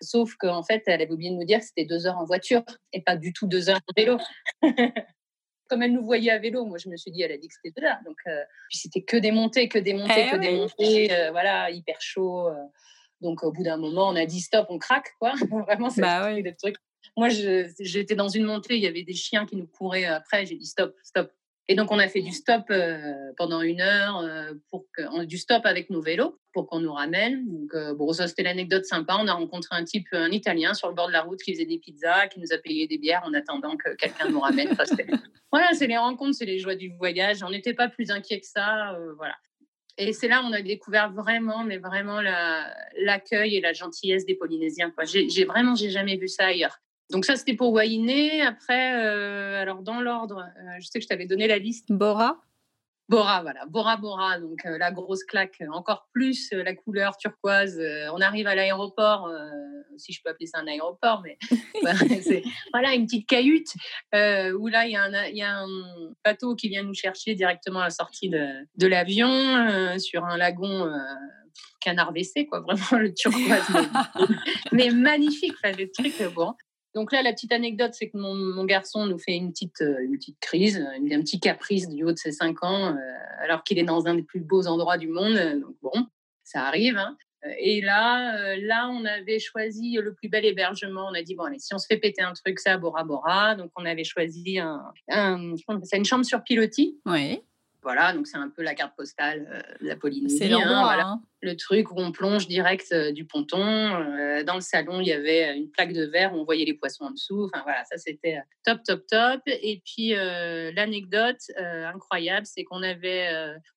Sauf 0.00 0.34
qu'en 0.34 0.64
fait, 0.64 0.82
elle 0.86 1.00
avait 1.00 1.12
oublié 1.12 1.30
de 1.30 1.36
nous 1.36 1.44
dire 1.44 1.60
que 1.60 1.64
c'était 1.64 1.84
deux 1.84 2.06
heures 2.06 2.18
en 2.18 2.24
voiture 2.24 2.64
et 2.92 3.00
pas 3.00 3.16
du 3.16 3.32
tout 3.32 3.46
deux 3.46 3.70
heures 3.70 3.80
en 3.88 3.92
vélo. 3.96 4.18
Comme 5.72 5.80
elle 5.80 5.94
nous 5.94 6.04
voyait 6.04 6.30
à 6.30 6.36
vélo, 6.36 6.66
moi 6.66 6.76
je 6.76 6.90
me 6.90 6.98
suis 6.98 7.10
dit, 7.10 7.22
elle 7.22 7.32
a 7.32 7.38
dit 7.38 7.48
que 7.48 7.54
c'était 7.54 7.80
deux 7.80 7.86
heures. 7.86 7.96
Donc, 8.04 8.18
euh, 8.26 8.42
puis 8.68 8.76
c'était 8.76 9.00
que 9.00 9.16
des 9.16 9.30
montées, 9.30 9.70
que 9.70 9.78
des 9.78 9.94
montées, 9.94 10.26
eh 10.26 10.30
que 10.30 10.36
des 10.36 10.54
montées, 10.54 11.10
euh, 11.10 11.30
voilà, 11.30 11.70
hyper 11.70 11.98
chaud. 11.98 12.48
Euh. 12.48 12.52
donc 13.22 13.42
au 13.42 13.52
bout 13.52 13.62
d'un 13.62 13.78
moment, 13.78 14.10
on 14.10 14.16
a 14.16 14.26
dit 14.26 14.42
stop, 14.42 14.66
on 14.68 14.78
craque, 14.78 15.14
quoi. 15.18 15.32
Vraiment, 15.66 15.88
c'est 15.88 16.02
bah, 16.02 16.30
des 16.34 16.54
trucs. 16.54 16.76
Moi, 17.16 17.30
j'étais 17.30 18.14
dans 18.14 18.28
une 18.28 18.44
montée, 18.44 18.76
il 18.76 18.82
y 18.82 18.86
avait 18.86 19.02
des 19.02 19.14
chiens 19.14 19.46
qui 19.46 19.56
nous 19.56 19.66
couraient 19.66 20.04
après. 20.04 20.44
J'ai 20.44 20.56
dit 20.56 20.66
stop, 20.66 20.94
stop, 21.02 21.32
et 21.68 21.76
donc, 21.76 21.92
on 21.92 21.98
a 21.98 22.08
fait 22.08 22.20
du 22.20 22.32
stop 22.32 22.64
euh, 22.70 23.32
pendant 23.36 23.62
une 23.62 23.80
heure, 23.80 24.18
euh, 24.18 24.52
pour 24.68 24.84
que, 24.92 25.24
du 25.24 25.38
stop 25.38 25.64
avec 25.64 25.90
nos 25.90 26.00
vélos 26.00 26.36
pour 26.52 26.66
qu'on 26.66 26.80
nous 26.80 26.92
ramène. 26.92 27.48
Donc, 27.48 27.72
euh, 27.74 27.94
bon, 27.94 28.12
ça, 28.12 28.26
c'était 28.26 28.42
l'anecdote 28.42 28.84
sympa. 28.84 29.16
On 29.18 29.28
a 29.28 29.32
rencontré 29.32 29.76
un 29.76 29.84
type, 29.84 30.08
un 30.12 30.30
Italien, 30.30 30.74
sur 30.74 30.88
le 30.88 30.94
bord 30.94 31.06
de 31.06 31.12
la 31.12 31.22
route 31.22 31.40
qui 31.40 31.54
faisait 31.54 31.64
des 31.64 31.78
pizzas, 31.78 32.26
qui 32.26 32.40
nous 32.40 32.52
a 32.52 32.58
payé 32.58 32.88
des 32.88 32.98
bières 32.98 33.22
en 33.24 33.32
attendant 33.32 33.76
que 33.76 33.94
quelqu'un 33.94 34.28
nous 34.28 34.40
ramène. 34.40 34.70
voilà, 35.52 35.68
c'est 35.74 35.86
les 35.86 35.96
rencontres, 35.96 36.34
c'est 36.34 36.46
les 36.46 36.58
joies 36.58 36.74
du 36.74 36.92
voyage. 36.96 37.44
On 37.44 37.50
n'était 37.50 37.74
pas 37.74 37.88
plus 37.88 38.10
inquiets 38.10 38.40
que 38.40 38.46
ça. 38.46 38.98
voilà. 39.16 39.36
Et 39.98 40.12
c'est 40.12 40.26
là 40.26 40.42
où 40.42 40.46
on 40.46 40.52
a 40.52 40.62
découvert 40.62 41.12
vraiment, 41.12 41.62
mais 41.64 41.78
vraiment 41.78 42.20
l'accueil 42.96 43.56
et 43.56 43.60
la 43.60 43.72
gentillesse 43.72 44.26
des 44.26 44.34
Polynésiens. 44.34 44.92
J'ai 45.04 45.44
vraiment, 45.44 45.76
j'ai 45.76 45.90
jamais 45.90 46.16
vu 46.16 46.28
ça 46.28 46.46
ailleurs. 46.46 46.78
Donc 47.10 47.24
ça, 47.24 47.36
c'était 47.36 47.54
pour 47.54 47.72
Wainé. 47.72 48.42
Après, 48.42 48.94
euh, 48.94 49.60
alors 49.60 49.82
dans 49.82 50.00
l'ordre, 50.00 50.38
euh, 50.38 50.80
je 50.80 50.86
sais 50.86 50.98
que 50.98 51.02
je 51.02 51.08
t'avais 51.08 51.26
donné 51.26 51.46
la 51.46 51.58
liste. 51.58 51.92
Bora 51.92 52.40
Bora, 53.08 53.42
voilà. 53.42 53.66
Bora 53.66 53.98
Bora, 53.98 54.38
donc 54.38 54.64
euh, 54.64 54.78
la 54.78 54.90
grosse 54.90 55.24
claque, 55.24 55.62
encore 55.70 56.08
plus 56.14 56.50
la 56.52 56.74
couleur 56.74 57.16
turquoise. 57.18 57.78
on 58.12 58.20
arrive 58.20 58.46
à 58.46 58.54
l'aéroport, 58.54 59.30
si 59.98 60.12
je 60.12 60.22
peux 60.22 60.30
appeler 60.30 60.46
ça 60.46 60.60
un 60.60 60.66
aéroport, 60.66 61.22
mais 61.22 61.36
voilà, 62.72 62.94
une 62.94 63.04
petite 63.04 63.28
cahute 63.28 63.68
où 64.14 64.66
là, 64.68 64.86
il 64.86 64.90
y, 64.90 65.36
y, 65.36 65.42
a 65.42 65.58
un 65.58 65.68
bateau 66.24 66.54
qui 66.54 66.70
vient 66.70 66.84
nous 66.84 66.94
chercher 66.94 67.34
directement 67.34 67.80
à 67.80 67.84
la 67.84 67.90
sortie 67.90 68.30
de, 68.30 68.48
de 68.76 68.86
l'avion 68.86 69.98
sur 69.98 70.24
un 70.24 70.38
lagon 70.38 70.90
canard 71.82 72.12
WC, 72.12 72.46
quoi, 72.46 72.60
vraiment 72.66 73.02
le 73.02 73.12
turquoise, 73.12 73.66
mais, 74.72 74.90
magnifique, 74.90 75.54
enfin, 75.62 75.76
le 75.76 75.90
truc, 75.90 76.14
bon. 76.34 76.54
Donc 76.94 77.12
là, 77.12 77.22
la 77.22 77.32
petite 77.32 77.52
anecdote, 77.52 77.92
c'est 77.94 78.10
que 78.10 78.18
mon, 78.18 78.64
garçon 78.64 79.06
nous 79.06 79.18
fait 79.18 79.34
une 79.34 79.50
petite, 79.50 79.80
euh, 79.80 80.04
une 80.04 80.16
petite 80.16 80.38
crise, 80.40 80.78
un 80.78 81.20
petit 81.20 81.40
caprice 81.40 81.88
du 81.88 82.04
haut 82.04 82.12
de 82.12 82.18
ses 82.18 82.32
5 82.32 82.62
ans, 82.62 82.94
euh, 82.94 82.98
alors 83.42 83.64
qu'il 83.64 83.78
est 83.78 83.84
dans 83.84 84.06
un 84.06 84.14
des 84.14 84.22
plus 84.22 84.40
beaux 84.40 84.66
endroits 84.66 84.98
du 84.98 85.08
monde. 85.08 85.36
Donc 85.60 85.76
bon, 85.80 86.06
ça 86.44 86.66
arrive. 86.66 86.98
Hein. 86.98 87.16
Et 87.58 87.80
là, 87.80 88.36
euh, 88.36 88.56
là, 88.60 88.88
on 88.88 89.04
avait 89.04 89.40
choisi 89.40 89.94
le 90.00 90.14
plus 90.14 90.28
bel 90.28 90.44
hébergement. 90.44 91.08
On 91.10 91.14
a 91.14 91.22
dit, 91.22 91.34
bon, 91.34 91.44
allez, 91.44 91.58
si 91.58 91.74
on 91.74 91.78
se 91.78 91.86
fait 91.86 91.96
péter 91.96 92.22
un 92.22 92.32
truc, 92.34 92.58
à 92.66 92.78
Bora 92.78 93.04
Bora. 93.04 93.56
Donc, 93.56 93.72
on 93.76 93.84
avait 93.84 94.04
choisi 94.04 94.60
un, 94.60 94.92
une 95.08 96.04
chambre 96.04 96.24
sur 96.24 96.42
pilotis. 96.44 97.00
Oui. 97.06 97.40
Voilà, 97.82 98.12
donc 98.12 98.26
c'est 98.26 98.36
un 98.36 98.48
peu 98.48 98.62
la 98.62 98.74
carte 98.74 98.94
postale 98.96 99.64
de 99.80 99.88
la 99.88 99.96
Polynésie. 99.96 100.38
C'est 100.38 100.52
hein, 100.52 100.62
hein 100.66 101.20
le 101.42 101.56
truc 101.56 101.90
où 101.90 101.94
on 101.98 102.12
plonge 102.12 102.46
direct 102.46 102.86
euh, 102.92 103.12
du 103.12 103.24
ponton. 103.24 103.60
Euh, 103.60 104.44
dans 104.44 104.54
le 104.54 104.60
salon, 104.60 105.00
il 105.00 105.08
y 105.08 105.12
avait 105.12 105.56
une 105.56 105.70
plaque 105.70 105.92
de 105.92 106.04
verre 106.04 106.32
où 106.32 106.38
on 106.38 106.44
voyait 106.44 106.64
les 106.64 106.74
poissons 106.74 107.04
en 107.04 107.10
dessous. 107.10 107.50
Enfin 107.52 107.62
voilà, 107.64 107.84
ça 107.84 107.98
c'était 107.98 108.36
euh, 108.36 108.40
top, 108.64 108.82
top, 108.84 109.06
top. 109.08 109.40
Et 109.46 109.82
puis 109.84 110.14
l'anecdote 110.74 111.40
incroyable, 111.58 112.46
c'est 112.46 112.64
qu'on 112.64 112.82
avait, 112.82 113.28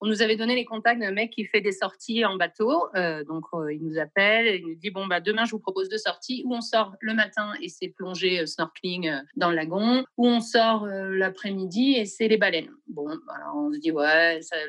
on 0.01 0.07
nous 0.07 0.21
avait 0.21 0.35
donné 0.35 0.55
les 0.55 0.65
contacts 0.65 0.99
d'un 0.99 1.11
mec 1.11 1.31
qui 1.31 1.45
fait 1.45 1.61
des 1.61 1.71
sorties 1.71 2.23
en 2.23 2.35
bateau. 2.35 2.87
donc 3.27 3.45
il 3.71 3.83
nous 3.83 3.97
appelle, 3.97 4.55
il 4.55 4.67
nous 4.67 4.75
dit 4.75 4.91
bon 4.91 5.07
bah 5.07 5.19
demain 5.19 5.45
je 5.45 5.51
vous 5.51 5.59
propose 5.59 5.89
deux 5.89 5.97
sorties 5.97 6.43
où 6.45 6.53
on 6.53 6.61
sort 6.61 6.93
le 6.99 7.13
matin 7.13 7.53
et 7.61 7.69
c'est 7.69 7.87
plonger 7.87 8.45
snorkeling 8.45 9.11
dans 9.35 9.49
le 9.49 9.55
lagon, 9.55 10.05
où 10.17 10.27
on 10.27 10.39
sort 10.39 10.85
l'après-midi 10.85 11.95
et 11.97 12.05
c'est 12.05 12.27
les 12.27 12.37
baleines. 12.37 12.71
Bon, 12.87 13.07
alors 13.07 13.55
on 13.55 13.73
se 13.73 13.79
dit 13.79 13.91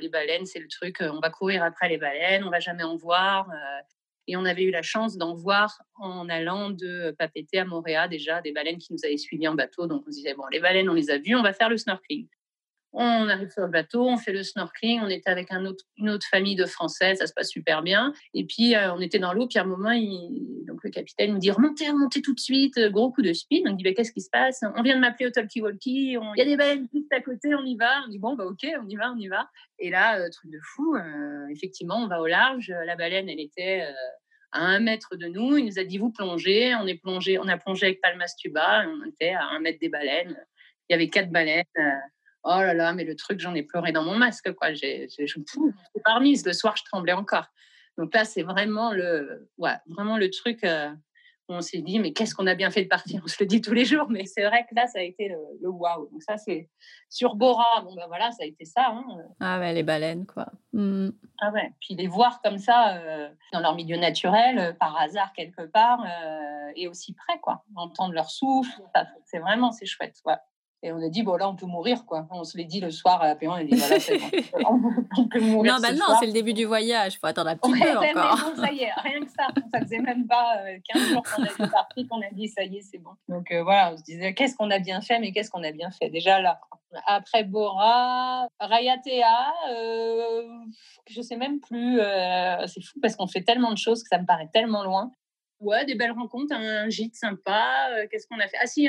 les 0.00 0.08
baleines 0.08 0.46
c'est 0.46 0.58
le 0.58 0.68
truc, 0.68 0.96
on 1.00 1.20
va 1.20 1.30
courir 1.30 1.62
après 1.62 1.88
les 1.88 1.98
baleines, 1.98 2.44
on 2.44 2.50
va 2.50 2.60
jamais 2.60 2.82
en 2.82 2.96
voir. 2.96 3.48
Euh, 3.50 3.80
et 4.28 4.36
on 4.36 4.44
avait 4.44 4.64
eu 4.64 4.70
la 4.70 4.82
chance 4.82 5.16
d'en 5.16 5.34
voir 5.34 5.78
en 5.96 6.28
allant 6.28 6.70
de 6.70 7.14
Papeete 7.16 7.54
à 7.54 7.64
Moréa 7.64 8.08
déjà, 8.08 8.40
des 8.40 8.52
baleines 8.52 8.78
qui 8.78 8.92
nous 8.92 9.04
avaient 9.04 9.16
suivis 9.16 9.46
en 9.46 9.54
bateau. 9.54 9.86
Donc 9.86 10.02
on 10.06 10.10
se 10.10 10.16
disait, 10.16 10.34
bon, 10.34 10.44
les 10.50 10.60
baleines, 10.60 10.90
on 10.90 10.94
les 10.94 11.10
a 11.10 11.18
vues, 11.18 11.36
on 11.36 11.42
va 11.42 11.52
faire 11.52 11.68
le 11.68 11.76
snorkeling. 11.76 12.26
On 12.92 13.28
arrive 13.28 13.50
sur 13.50 13.62
le 13.62 13.68
bateau, 13.68 14.08
on 14.08 14.16
fait 14.16 14.32
le 14.32 14.42
snorkeling, 14.42 15.00
on 15.02 15.08
était 15.08 15.28
avec 15.28 15.50
une 15.50 16.08
autre 16.08 16.26
famille 16.30 16.56
de 16.56 16.64
Français, 16.64 17.14
ça 17.14 17.26
se 17.26 17.34
passe 17.34 17.50
super 17.50 17.82
bien. 17.82 18.14
Et 18.32 18.46
puis, 18.46 18.74
euh, 18.74 18.94
on 18.94 19.00
était 19.00 19.18
dans 19.18 19.34
l'eau, 19.34 19.46
puis 19.46 19.58
à 19.58 19.62
un 19.62 19.66
moment, 19.66 19.92
donc 20.66 20.82
le 20.82 20.90
capitaine 20.90 21.34
nous 21.34 21.38
dit 21.38 21.50
remontez, 21.50 21.90
remontez 21.90 22.22
tout 22.22 22.34
de 22.34 22.40
suite, 22.40 22.78
gros 22.90 23.12
coup 23.12 23.20
de 23.20 23.34
speed. 23.34 23.64
On 23.68 23.72
dit 23.72 23.84
bah, 23.84 23.92
qu'est-ce 23.92 24.12
qui 24.12 24.22
se 24.22 24.30
passe? 24.30 24.60
On 24.76 24.82
vient 24.82 24.96
de 24.96 25.00
m'appeler 25.00 25.26
au 25.26 25.30
talkie-walkie, 25.30 26.12
il 26.12 26.38
y 26.38 26.40
a 26.40 26.44
des 26.44 26.56
baleines 26.56 26.88
juste 26.92 27.12
à 27.12 27.20
côté, 27.20 27.54
on 27.54 27.64
y 27.64 27.76
va. 27.76 28.02
On 28.06 28.08
dit 28.08 28.18
bon, 28.18 28.34
bah 28.34 28.46
ok, 28.46 28.66
on 28.82 28.88
y 28.88 28.96
va, 28.96 29.12
on 29.12 29.18
y 29.18 29.28
va. 29.28 29.46
Et 29.78 29.90
là, 29.90 30.18
euh, 30.18 30.30
truc 30.30 30.50
de 30.50 30.58
fou, 30.62 30.96
euh, 30.96 31.48
effectivement, 31.50 31.96
on 31.98 32.06
va 32.06 32.22
au 32.22 32.26
large. 32.26 32.72
La 32.86 32.96
baleine, 32.96 33.28
elle 33.28 33.40
était 33.40 33.82
à 34.52 34.60
un 34.60 34.80
mètre 34.80 35.16
de 35.16 35.26
nous. 35.26 35.58
Il 35.58 35.66
nous 35.66 35.78
a 35.78 35.84
dit 35.84 35.98
vous 35.98 36.12
plongez. 36.12 36.74
On 36.76 36.86
est 36.86 36.98
plongé, 36.98 37.38
on 37.38 37.48
a 37.48 37.58
plongé 37.58 37.86
avec 37.86 38.00
Palmas 38.00 38.34
Tuba. 38.38 38.86
On 38.88 39.06
était 39.06 39.32
à 39.32 39.48
un 39.48 39.60
mètre 39.60 39.80
des 39.80 39.90
baleines. 39.90 40.36
Il 40.88 40.92
y 40.92 40.94
avait 40.94 41.08
quatre 41.08 41.30
baleines. 41.30 41.64
Oh 42.48 42.60
là 42.60 42.74
là, 42.74 42.92
mais 42.92 43.02
le 43.02 43.16
truc, 43.16 43.40
j'en 43.40 43.54
ai 43.54 43.64
pleuré 43.64 43.90
dans 43.90 44.04
mon 44.04 44.16
masque, 44.16 44.52
quoi. 44.52 44.72
J'ai, 44.72 45.08
j'ai, 45.08 45.26
pas 46.04 46.14
remise. 46.14 46.46
Le 46.46 46.52
soir, 46.52 46.76
je 46.76 46.84
tremblais 46.84 47.12
encore. 47.12 47.46
Donc 47.98 48.14
là, 48.14 48.24
c'est 48.24 48.44
vraiment 48.44 48.92
le, 48.92 49.50
ouais, 49.58 49.74
vraiment 49.88 50.16
le 50.16 50.30
truc 50.30 50.62
euh, 50.62 50.90
où 51.48 51.54
on 51.54 51.60
s'est 51.60 51.80
dit, 51.80 51.98
mais 51.98 52.12
qu'est-ce 52.12 52.36
qu'on 52.36 52.46
a 52.46 52.54
bien 52.54 52.70
fait 52.70 52.84
de 52.84 52.88
partir? 52.88 53.20
On 53.24 53.26
se 53.26 53.36
le 53.40 53.46
dit 53.46 53.60
tous 53.60 53.72
les 53.72 53.84
jours, 53.84 54.06
mais 54.10 54.26
c'est 54.26 54.44
vrai 54.44 54.64
que 54.70 54.76
là, 54.76 54.86
ça 54.86 55.00
a 55.00 55.02
été 55.02 55.28
le, 55.28 55.38
le 55.60 55.68
waouh. 55.68 56.08
Donc 56.12 56.22
ça, 56.22 56.36
c'est 56.36 56.70
sur 57.08 57.34
Bora. 57.34 57.80
Bon 57.82 57.96
ben 57.96 58.06
voilà, 58.06 58.30
ça 58.30 58.44
a 58.44 58.46
été 58.46 58.64
ça. 58.64 58.90
Hein. 58.90 59.04
Ah 59.40 59.58
ouais, 59.58 59.72
les 59.72 59.82
baleines, 59.82 60.24
quoi. 60.24 60.46
Mmh. 60.72 61.08
Ah 61.40 61.50
ouais. 61.50 61.72
Puis 61.80 61.96
les 61.96 62.06
voir 62.06 62.40
comme 62.42 62.58
ça 62.58 62.96
euh, 62.96 63.28
dans 63.52 63.60
leur 63.60 63.74
milieu 63.74 63.96
naturel, 63.96 64.58
euh, 64.60 64.72
par 64.72 64.96
hasard 65.00 65.32
quelque 65.32 65.62
part, 65.62 66.04
et 66.76 66.86
aussi 66.86 67.12
près, 67.12 67.40
quoi. 67.40 67.64
Entendre 67.74 68.12
leur 68.12 68.30
souffle, 68.30 68.80
c'est 69.24 69.40
vraiment, 69.40 69.72
c'est 69.72 69.86
chouette. 69.86 70.20
Ouais. 70.24 70.36
Et 70.82 70.92
on 70.92 71.02
a 71.02 71.08
dit, 71.08 71.22
bon, 71.22 71.36
là, 71.36 71.48
on 71.48 71.56
peut 71.56 71.66
mourir, 71.66 72.04
quoi. 72.04 72.26
On 72.30 72.44
se 72.44 72.56
l'est 72.56 72.64
dit 72.64 72.80
le 72.80 72.90
soir 72.90 73.22
à 73.22 73.34
on 73.42 73.52
a 73.52 73.64
dit, 73.64 73.74
voilà, 73.74 73.98
c'est 73.98 74.18
bon. 74.18 74.80
on 75.18 75.28
peut 75.28 75.40
mourir. 75.40 75.74
Non, 75.74 75.80
bah 75.80 75.92
non, 75.92 76.16
c'est 76.20 76.26
le 76.26 76.32
début 76.32 76.52
du 76.52 76.64
voyage. 76.64 77.14
Il 77.14 77.18
faut 77.18 77.26
attendre 77.26 77.50
un 77.50 77.56
petit 77.56 77.72
peu 77.72 77.90
encore. 77.90 78.52
Bon, 78.54 78.62
ça 78.62 78.72
y 78.72 78.82
est, 78.82 78.92
rien 78.92 79.20
que 79.20 79.30
ça. 79.30 79.48
Ça 79.72 79.80
faisait 79.80 79.98
même 79.98 80.26
pas 80.26 80.58
15 80.92 81.02
euh, 81.02 81.14
jours 81.14 81.22
qu'on 81.22 81.42
a 81.42 81.68
parti 81.68 82.06
qu'on 82.06 82.20
a 82.20 82.30
dit, 82.32 82.48
ça 82.48 82.62
y 82.62 82.76
est, 82.76 82.82
c'est 82.82 82.98
bon. 82.98 83.10
Donc 83.28 83.50
euh, 83.50 83.62
voilà, 83.62 83.92
on 83.92 83.96
se 83.96 84.02
disait, 84.02 84.34
qu'est-ce 84.34 84.54
qu'on 84.56 84.70
a 84.70 84.78
bien 84.78 85.00
fait, 85.00 85.18
mais 85.18 85.32
qu'est-ce 85.32 85.50
qu'on 85.50 85.64
a 85.64 85.72
bien 85.72 85.90
fait? 85.90 86.10
Déjà 86.10 86.40
là. 86.40 86.60
Après 87.06 87.44
Bora, 87.44 88.48
Rayatea, 88.60 89.52
euh, 89.70 90.42
je 91.08 91.20
sais 91.20 91.36
même 91.36 91.60
plus. 91.60 92.00
Euh, 92.00 92.66
c'est 92.66 92.82
fou 92.82 92.98
parce 93.00 93.16
qu'on 93.16 93.26
fait 93.26 93.42
tellement 93.42 93.72
de 93.72 93.78
choses 93.78 94.02
que 94.02 94.08
ça 94.08 94.18
me 94.18 94.26
paraît 94.26 94.48
tellement 94.52 94.84
loin. 94.84 95.10
Ouais, 95.58 95.86
des 95.86 95.94
belles 95.94 96.12
rencontres, 96.12 96.54
un 96.54 96.88
gîte 96.90 97.14
sympa. 97.14 97.88
Euh, 97.92 98.06
qu'est-ce 98.10 98.26
qu'on 98.26 98.38
a 98.38 98.46
fait? 98.46 98.58
Ah 98.60 98.66
si, 98.66 98.88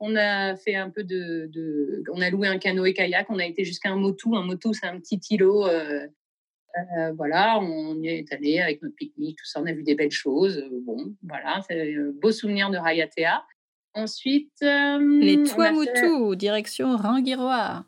on 0.00 0.16
a 0.16 0.56
fait 0.56 0.74
un 0.74 0.90
peu 0.90 1.04
de, 1.04 1.48
de, 1.52 2.02
On 2.12 2.20
a 2.20 2.30
loué 2.30 2.48
un 2.48 2.58
canoë 2.58 2.92
kayak, 2.94 3.30
on 3.30 3.38
a 3.38 3.44
été 3.44 3.64
jusqu'à 3.64 3.90
un 3.90 3.96
motu. 3.96 4.28
Un 4.34 4.42
motu, 4.42 4.68
c'est 4.72 4.86
un 4.86 4.98
petit 4.98 5.20
îlot 5.30 5.66
euh, 5.66 7.12
voilà, 7.16 7.58
on 7.58 8.00
y 8.00 8.08
est 8.08 8.32
allé 8.32 8.60
avec 8.60 8.80
notre 8.80 8.94
pique-nique, 8.94 9.38
tout 9.38 9.44
ça, 9.44 9.60
on 9.60 9.66
a 9.66 9.72
vu 9.72 9.82
des 9.82 9.96
belles 9.96 10.12
choses. 10.12 10.64
bon, 10.84 11.16
voilà, 11.22 11.60
c'est 11.68 11.96
un 11.96 12.12
beau 12.12 12.30
souvenir 12.30 12.70
de 12.70 12.78
Rayatea. 12.78 13.44
Ensuite, 13.92 14.52
les 14.60 15.42
Tuamutu, 15.42 16.36
direction 16.36 16.96
Rangiroa. 16.96 17.86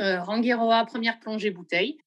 Rangiroa, 0.00 0.84
première 0.84 1.20
plongée 1.20 1.50
bouteille. 1.50 1.98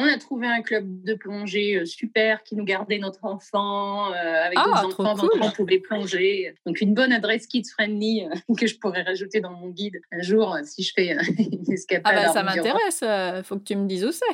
On 0.00 0.04
a 0.04 0.16
trouvé 0.16 0.46
un 0.46 0.62
club 0.62 1.02
de 1.02 1.14
plongée 1.14 1.74
euh, 1.74 1.84
super 1.84 2.44
qui 2.44 2.54
nous 2.54 2.64
gardait 2.64 2.98
notre 2.98 3.24
enfant, 3.24 4.12
euh, 4.12 4.44
avec 4.44 4.56
ah, 4.56 4.82
d'autres 4.82 5.04
enfants, 5.04 5.26
cool. 5.28 5.42
on 5.42 5.50
pouvait 5.50 5.80
plonger. 5.80 6.54
Donc 6.64 6.80
une 6.80 6.94
bonne 6.94 7.12
adresse 7.12 7.48
kids 7.48 7.64
friendly 7.68 8.24
euh, 8.24 8.54
que 8.56 8.68
je 8.68 8.78
pourrais 8.78 9.02
rajouter 9.02 9.40
dans 9.40 9.50
mon 9.50 9.70
guide 9.70 10.00
un 10.12 10.22
jour 10.22 10.56
si 10.62 10.84
je 10.84 10.92
fais 10.94 11.16
une 11.38 11.72
escapade. 11.72 12.14
Ah 12.16 12.26
bah 12.26 12.32
ça 12.32 12.44
m'intéresse, 12.44 13.02
il 13.02 13.42
faut 13.42 13.56
que 13.56 13.64
tu 13.64 13.74
me 13.74 13.88
dises 13.88 14.04
où 14.04 14.12
c'est. 14.12 14.24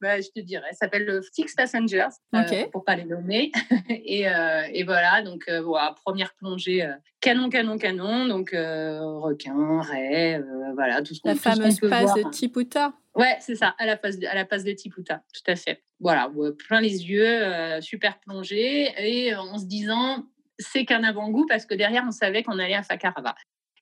Bah, 0.00 0.20
je 0.20 0.28
te 0.28 0.40
dirais, 0.40 0.68
ça 0.72 0.86
s'appelle 0.86 1.04
le 1.04 1.20
Six 1.22 1.54
Passengers, 1.54 2.08
euh, 2.34 2.66
pour 2.72 2.84
pas 2.84 2.96
les 2.96 3.04
nommer. 3.04 3.52
et, 3.88 4.26
et, 4.72 4.84
voilà, 4.84 5.22
donc 5.22 5.48
voilà, 5.48 5.94
première 6.04 6.34
plongée 6.34 6.88
canon, 7.20 7.50
canon, 7.50 7.76
canon. 7.76 8.26
Donc 8.26 8.50
requin, 8.52 9.82
raie, 9.82 10.42
voilà, 10.74 11.02
tout 11.02 11.14
ce 11.14 11.20
qu'on 11.20 11.30
La 11.30 11.34
fameuse 11.34 11.80
passe 11.80 12.14
de 12.14 12.30
Tiputa. 12.30 12.94
Ouais, 13.14 13.36
c'est 13.40 13.56
ça, 13.56 13.74
à 13.78 13.86
la 13.86 13.96
passe 13.96 14.18
de, 14.18 14.26
à 14.26 14.34
la 14.34 14.44
passe 14.44 14.64
de 14.64 14.72
Tiputa, 14.72 15.22
tout 15.34 15.50
à 15.50 15.56
fait. 15.56 15.82
Voilà, 15.98 16.30
plein 16.68 16.80
les 16.80 17.10
yeux, 17.10 17.26
euh, 17.26 17.80
super 17.80 18.20
plongé, 18.20 18.92
et 18.98 19.34
en 19.34 19.58
se 19.58 19.66
disant, 19.66 20.26
c'est 20.58 20.84
qu'un 20.84 21.02
avant-goût 21.02 21.46
parce 21.46 21.66
que 21.66 21.74
derrière, 21.74 22.04
on 22.06 22.12
savait 22.12 22.42
qu'on 22.42 22.58
allait 22.58 22.74
à 22.74 22.82
Fakarava. 22.82 23.34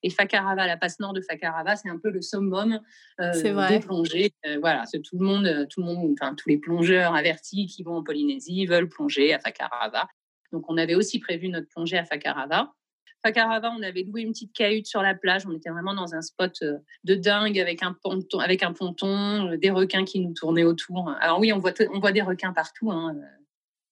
Et 0.02 0.10
Fakarava, 0.10 0.66
la 0.66 0.76
passe 0.76 1.00
nord 1.00 1.12
de 1.12 1.20
Fakarava, 1.20 1.76
c'est 1.76 1.88
un 1.88 1.98
peu 1.98 2.10
le 2.10 2.22
summum 2.22 2.80
euh, 3.20 3.68
des 3.68 3.80
plongées. 3.80 4.32
Euh, 4.46 4.58
voilà, 4.60 4.84
c'est 4.86 5.00
tout 5.00 5.18
le 5.18 5.24
monde, 5.24 5.66
tout 5.70 5.80
le 5.80 5.86
monde, 5.86 6.14
enfin 6.20 6.34
tous 6.34 6.48
les 6.48 6.58
plongeurs 6.58 7.14
avertis 7.14 7.66
qui 7.66 7.82
vont 7.82 7.96
en 7.96 8.02
Polynésie 8.02 8.66
veulent 8.66 8.88
plonger 8.88 9.34
à 9.34 9.40
Fakarava. 9.40 10.08
Donc 10.52 10.70
on 10.70 10.76
avait 10.76 10.94
aussi 10.94 11.18
prévu 11.18 11.48
notre 11.48 11.68
plongée 11.68 11.98
à 11.98 12.04
Fakarava. 12.04 12.72
Fakarava, 13.24 13.72
on 13.76 13.82
avait 13.82 14.04
loué 14.04 14.22
une 14.22 14.30
petite 14.32 14.52
cahute 14.52 14.86
sur 14.86 15.02
la 15.02 15.14
plage. 15.14 15.44
On 15.46 15.52
était 15.52 15.70
vraiment 15.70 15.94
dans 15.94 16.14
un 16.14 16.22
spot 16.22 16.56
euh, 16.62 16.78
de 17.04 17.14
dingue 17.14 17.58
avec 17.58 17.82
un 17.82 17.92
ponton, 17.92 18.38
avec 18.38 18.62
un 18.62 18.72
ponton, 18.72 19.50
euh, 19.50 19.56
des 19.56 19.70
requins 19.70 20.04
qui 20.04 20.20
nous 20.20 20.32
tournaient 20.34 20.64
autour. 20.64 21.10
Alors 21.20 21.40
oui, 21.40 21.52
on 21.52 21.58
voit, 21.58 21.72
on 21.92 21.98
voit 21.98 22.12
des 22.12 22.22
requins 22.22 22.52
partout. 22.52 22.90
Hein. 22.92 23.16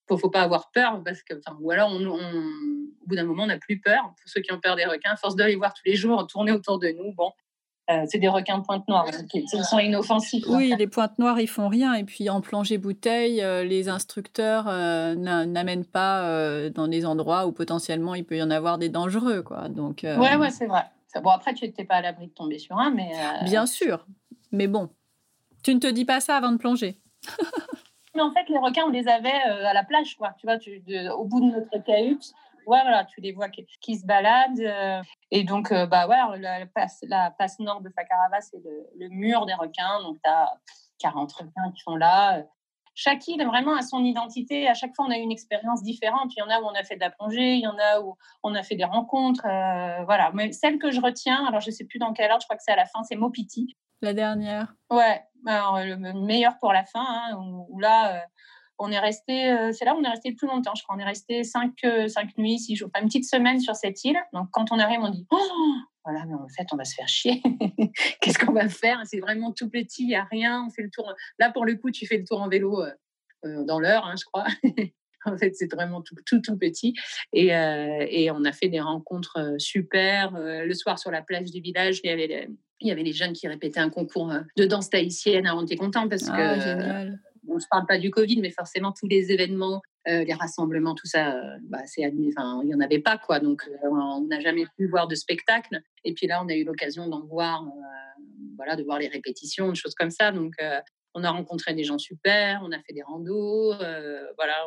Faut, 0.09 0.17
faut 0.19 0.31
pas 0.31 0.43
avoir 0.43 0.71
peur 0.71 1.03
parce 1.05 1.23
que, 1.23 1.35
ou 1.61 1.71
alors 1.71 1.91
on, 1.91 2.07
au 2.07 3.07
bout 3.07 3.17
d'un 3.17 3.25
moment, 3.25 3.45
on 3.45 3.47
n'a 3.47 3.59
plus 3.59 3.81
peur. 3.81 4.03
Pour 4.05 4.29
ceux 4.29 4.41
qui 4.41 4.53
ont 4.53 4.61
peur 4.61 4.77
des 4.77 4.85
requins, 4.85 5.13
à 5.13 5.17
force 5.17 5.37
de 5.37 5.45
les 5.45 5.57
voir 5.57 5.75
tous 5.75 5.83
les 5.85 5.97
jours 5.97 6.27
tourner 6.27 6.53
autour 6.53 6.79
de 6.79 6.89
nous, 6.89 7.13
bon, 7.15 7.33
euh, 7.89 8.05
c'est 8.09 8.19
des 8.19 8.29
requins 8.29 8.61
pointe 8.61 8.87
noire, 8.89 9.07
ils 9.33 9.65
sont 9.65 9.79
inoffensifs. 9.79 10.45
Oui, 10.49 10.75
les 10.77 10.89
pointes 10.89 11.19
noires, 11.21 11.39
ils 11.39 11.47
font 11.47 11.69
rien. 11.69 11.95
Et 11.95 12.03
puis 12.03 12.29
en 12.29 12.41
plongée 12.41 12.79
bouteille, 12.79 13.41
euh, 13.43 13.63
les 13.63 13.89
instructeurs 13.89 14.67
euh, 14.67 15.15
n'amènent 15.15 15.85
pas 15.85 16.69
dans 16.71 16.89
des 16.89 17.07
endroits 17.07 17.47
où 17.47 17.53
potentiellement 17.53 18.17
il 18.17 18.25
peut 18.25 18.37
y 18.37 18.43
en 18.43 18.51
avoir 18.51 18.79
des 18.79 18.89
dangereux, 18.89 19.43
quoi. 19.43 19.69
Donc. 19.69 20.01
Ouais, 20.03 20.37
ouais, 20.37 20.51
c'est 20.51 20.67
vrai. 20.67 20.85
Bon, 21.23 21.31
après, 21.31 21.55
tu 21.55 21.65
n'étais 21.65 21.85
pas 21.85 21.95
à 21.95 22.03
l'abri 22.03 22.27
de 22.27 22.33
tomber 22.33 22.59
sur 22.59 22.77
un, 22.79 22.91
mais. 22.91 23.11
Bien 23.45 23.67
sûr, 23.67 24.05
mais 24.51 24.67
bon, 24.67 24.91
tu 25.63 25.75
ne 25.75 25.81
te 25.81 25.87
dis 25.87 26.05
pas 26.05 26.21
ça 26.21 26.37
avant 26.37 26.53
de 26.53 26.59
plonger. 26.59 26.99
mais 28.17 28.23
en 28.23 28.33
fait, 28.33 28.49
les 28.49 28.59
requins, 28.59 28.85
on 28.87 28.91
les 28.91 29.07
avait 29.07 29.31
à 29.31 29.73
la 29.73 29.85
plage, 29.85 30.17
quoi. 30.17 30.35
Tu 30.39 30.47
vois, 30.47 30.57
au 31.15 31.25
bout 31.25 31.41
de 31.41 31.55
notre 31.55 31.79
cahute 31.85 32.35
voilà, 32.67 33.05
tu 33.05 33.21
les 33.21 33.33
vois 33.33 33.49
qui, 33.49 33.97
se 33.97 34.05
baladent. 34.05 34.61
Euh, 34.61 35.03
et 35.31 35.45
donc, 35.45 35.73
euh, 35.73 35.87
bah 35.87 36.09
ouais, 36.09 36.39
la, 36.39 36.67
place, 36.67 37.05
la 37.09 37.31
place 37.31 37.59
nord 37.61 37.81
de 37.81 37.91
Fakarava, 37.91 38.41
c'est 38.41 38.61
le, 38.97 39.09
mur 39.09 39.47
des 39.47 39.55
requins. 39.55 40.03
Donc, 40.03 40.19
tu 40.23 40.29
as 40.29 40.53
40 40.99 41.33
requins 41.33 41.73
qui 41.75 41.81
sont 41.83 41.97
là. 41.97 42.43
Chaque 42.95 43.29
île, 43.29 43.45
vraiment, 43.47 43.77
a 43.77 43.83
son 43.83 44.05
identité. 44.05 44.69
À 44.69 44.75
chaque 44.75 44.95
fois, 44.97 45.07
on 45.07 45.11
a 45.11 45.17
une 45.17 45.31
expérience 45.31 45.83
différente. 45.83 46.35
Il 46.35 46.41
y 46.41 46.43
en 46.43 46.49
a 46.49 46.61
où 46.61 46.65
on 46.65 46.75
a 46.75 46.83
fait 46.83 46.97
de 46.97 47.01
la 47.01 47.11
plongée, 47.11 47.55
il 47.55 47.61
y 47.61 47.67
en 47.67 47.77
a 47.79 48.01
où 48.01 48.17
on 48.43 48.55
a 48.55 48.63
fait 48.63 48.75
des 48.75 48.85
rencontres. 48.85 49.47
Euh, 49.47 50.05
voilà. 50.05 50.31
Mais 50.35 50.51
celle 50.53 50.79
que 50.79 50.91
je 50.91 51.01
retiens, 51.01 51.47
alors 51.47 51.61
je 51.61 51.71
ne 51.71 51.75
sais 51.75 51.85
plus 51.85 51.99
dans 51.99 52.13
quelle 52.13 52.31
ordre, 52.31 52.43
je 52.43 52.47
crois 52.47 52.57
que 52.57 52.63
c'est 52.65 52.73
à 52.73 52.77
la 52.77 52.87
fin, 52.87 53.03
c'est 53.05 53.17
Mopiti. 53.17 53.77
La 54.03 54.13
dernière. 54.13 54.75
Ouais, 54.91 55.23
alors, 55.47 55.79
le 55.81 55.97
meilleur 56.27 56.59
pour 56.59 56.73
la 56.73 56.85
fin, 56.85 57.05
hein, 57.05 57.37
où, 57.69 57.79
là, 57.81 58.27
on 58.79 58.91
est 58.91 58.99
resté, 58.99 59.51
euh, 59.51 59.73
c'est 59.73 59.85
là 59.85 59.95
où 59.95 59.99
on 59.99 60.05
est 60.05 60.09
resté 60.09 60.31
le 60.31 60.37
plus 60.37 60.47
longtemps, 60.47 60.75
je 60.75 60.83
crois. 60.83 60.97
On 60.97 60.99
est 60.99 61.05
resté 61.05 61.45
cinq, 61.45 61.73
euh, 61.85 62.09
cinq 62.09 62.37
nuits, 62.37 62.59
six 62.59 62.77
jours, 62.77 62.91
une 63.01 63.07
petite 63.07 63.29
semaine 63.29 63.61
sur 63.61 63.75
cette 63.75 64.05
île. 64.05 64.19
Donc, 64.33 64.49
quand 64.53 64.71
on 64.71 64.79
arrive, 64.79 65.01
on 65.01 65.11
dit 65.11 65.27
oh, 65.31 65.75
voilà, 66.05 66.25
mais 66.27 66.35
en 66.35 66.49
fait, 66.49 66.67
on 66.73 66.77
va 66.77 66.85
se 66.85 66.95
faire 66.95 67.09
chier. 67.09 67.43
Qu'est-ce 68.21 68.39
qu'on 68.39 68.53
va 68.53 68.69
faire? 68.69 69.01
C'est 69.05 69.21
vraiment 69.21 69.53
tout 69.53 69.71
petit, 69.71 70.03
il 70.03 70.09
n'y 70.09 70.17
a 70.17 70.25
rien. 70.25 70.65
On 70.67 70.71
fait 70.71 70.83
le 70.83 70.91
tour. 70.91 71.13
Là, 71.39 71.51
pour 71.51 71.65
le 71.65 71.77
coup, 71.77 71.91
tu 71.91 72.07
fais 72.07 72.19
le 72.19 72.25
tour 72.25 72.41
en 72.41 72.49
vélo 72.49 72.83
euh, 72.83 73.65
dans 73.65 73.81
l'heure, 73.81 74.07
hein, 74.07 74.15
je 74.19 74.25
crois. 74.25 74.47
en 75.33 75.37
fait, 75.37 75.55
c'est 75.55 75.73
vraiment 75.73 76.03
tout, 76.03 76.15
tout, 76.25 76.41
tout 76.41 76.57
petit. 76.57 76.95
Et, 77.33 77.49
et, 77.49 78.31
on 78.31 78.45
a 78.45 78.53
fait 78.53 78.69
des 78.69 78.81
rencontres 78.81 79.57
super. 79.59 80.33
le 80.37 80.75
soir, 80.75 80.99
sur 80.99 81.11
la 81.11 81.23
plage 81.23 81.51
du 81.51 81.61
village, 81.61 82.01
il 82.03 82.09
y 82.09 82.13
avait 82.13 82.27
les, 82.27 82.49
il 82.81 82.89
y 82.89 82.91
avait 82.91 83.03
les 83.03 83.13
jeunes 83.13 83.33
qui 83.33 83.49
répétaient 83.49 83.81
un 83.81 83.91
concours 83.91 84.33
de 84.57 84.65
danse 84.65 84.91
tahitienne. 84.91 85.49
on 85.49 85.65
était 85.65 85.77
content 85.77 86.09
parce 86.09 86.29
ah, 86.29 86.37
que 86.37 86.61
génial 86.61 87.21
on 87.49 87.57
ne 87.57 87.61
parle 87.71 87.87
pas 87.87 87.99
du 87.99 88.11
Covid, 88.11 88.41
mais 88.41 88.51
forcément 88.51 88.93
tous 88.93 89.07
les 89.07 89.33
événements, 89.33 89.83
euh, 90.09 90.25
les 90.25 90.35
rassemblements, 90.35 90.95
tout 90.95 91.07
ça, 91.07 91.35
euh, 91.35 91.57
bah, 91.63 91.81
c'est 91.87 92.05
enfin, 92.07 92.61
il 92.63 92.69
n'y 92.69 92.75
en 92.75 92.81
avait 92.81 92.99
pas 92.99 93.19
quoi. 93.19 93.41
Donc 93.41 93.63
euh, 93.69 93.89
on 93.89 94.27
n'a 94.27 94.41
jamais 94.41 94.67
pu 94.77 94.89
voir 94.89 95.09
de 95.09 95.15
spectacle. 95.15 95.81
Et 96.05 96.15
puis 96.15 96.27
là, 96.27 96.43
on 96.45 96.49
a 96.49 96.55
eu 96.55 96.65
l'occasion 96.65 97.09
d'en 97.09 97.25
voir, 97.25 97.65
voilà, 98.57 98.77
de 98.77 98.83
voir 98.83 98.99
les 98.99 99.09
répétitions, 99.09 99.71
des 99.71 99.75
choses 99.75 99.95
comme 99.95 100.11
ça. 100.11 100.33
Donc 100.33 100.55
on 101.15 101.25
a 101.25 101.31
rencontré 101.31 101.75
des 101.75 101.85
gens 101.85 101.99
super, 101.99 102.61
on 102.65 102.73
a 102.73 102.79
fait 102.81 102.93
des 102.93 103.03
randos, 103.03 103.75
voilà, 104.37 104.67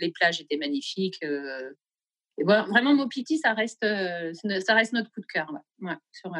les 0.00 0.10
plages 0.10 0.40
étaient 0.40 0.56
magnifiques. 0.56 1.22
et 1.22 2.44
voilà, 2.44 2.62
vraiment, 2.62 2.94
Mopiti, 2.94 3.38
ça 3.38 3.54
reste, 3.54 3.84
ça 3.84 4.74
reste 4.74 4.92
notre 4.92 5.10
coup 5.12 5.20
de 5.20 5.26
cœur 5.26 5.52
sur, 6.12 6.32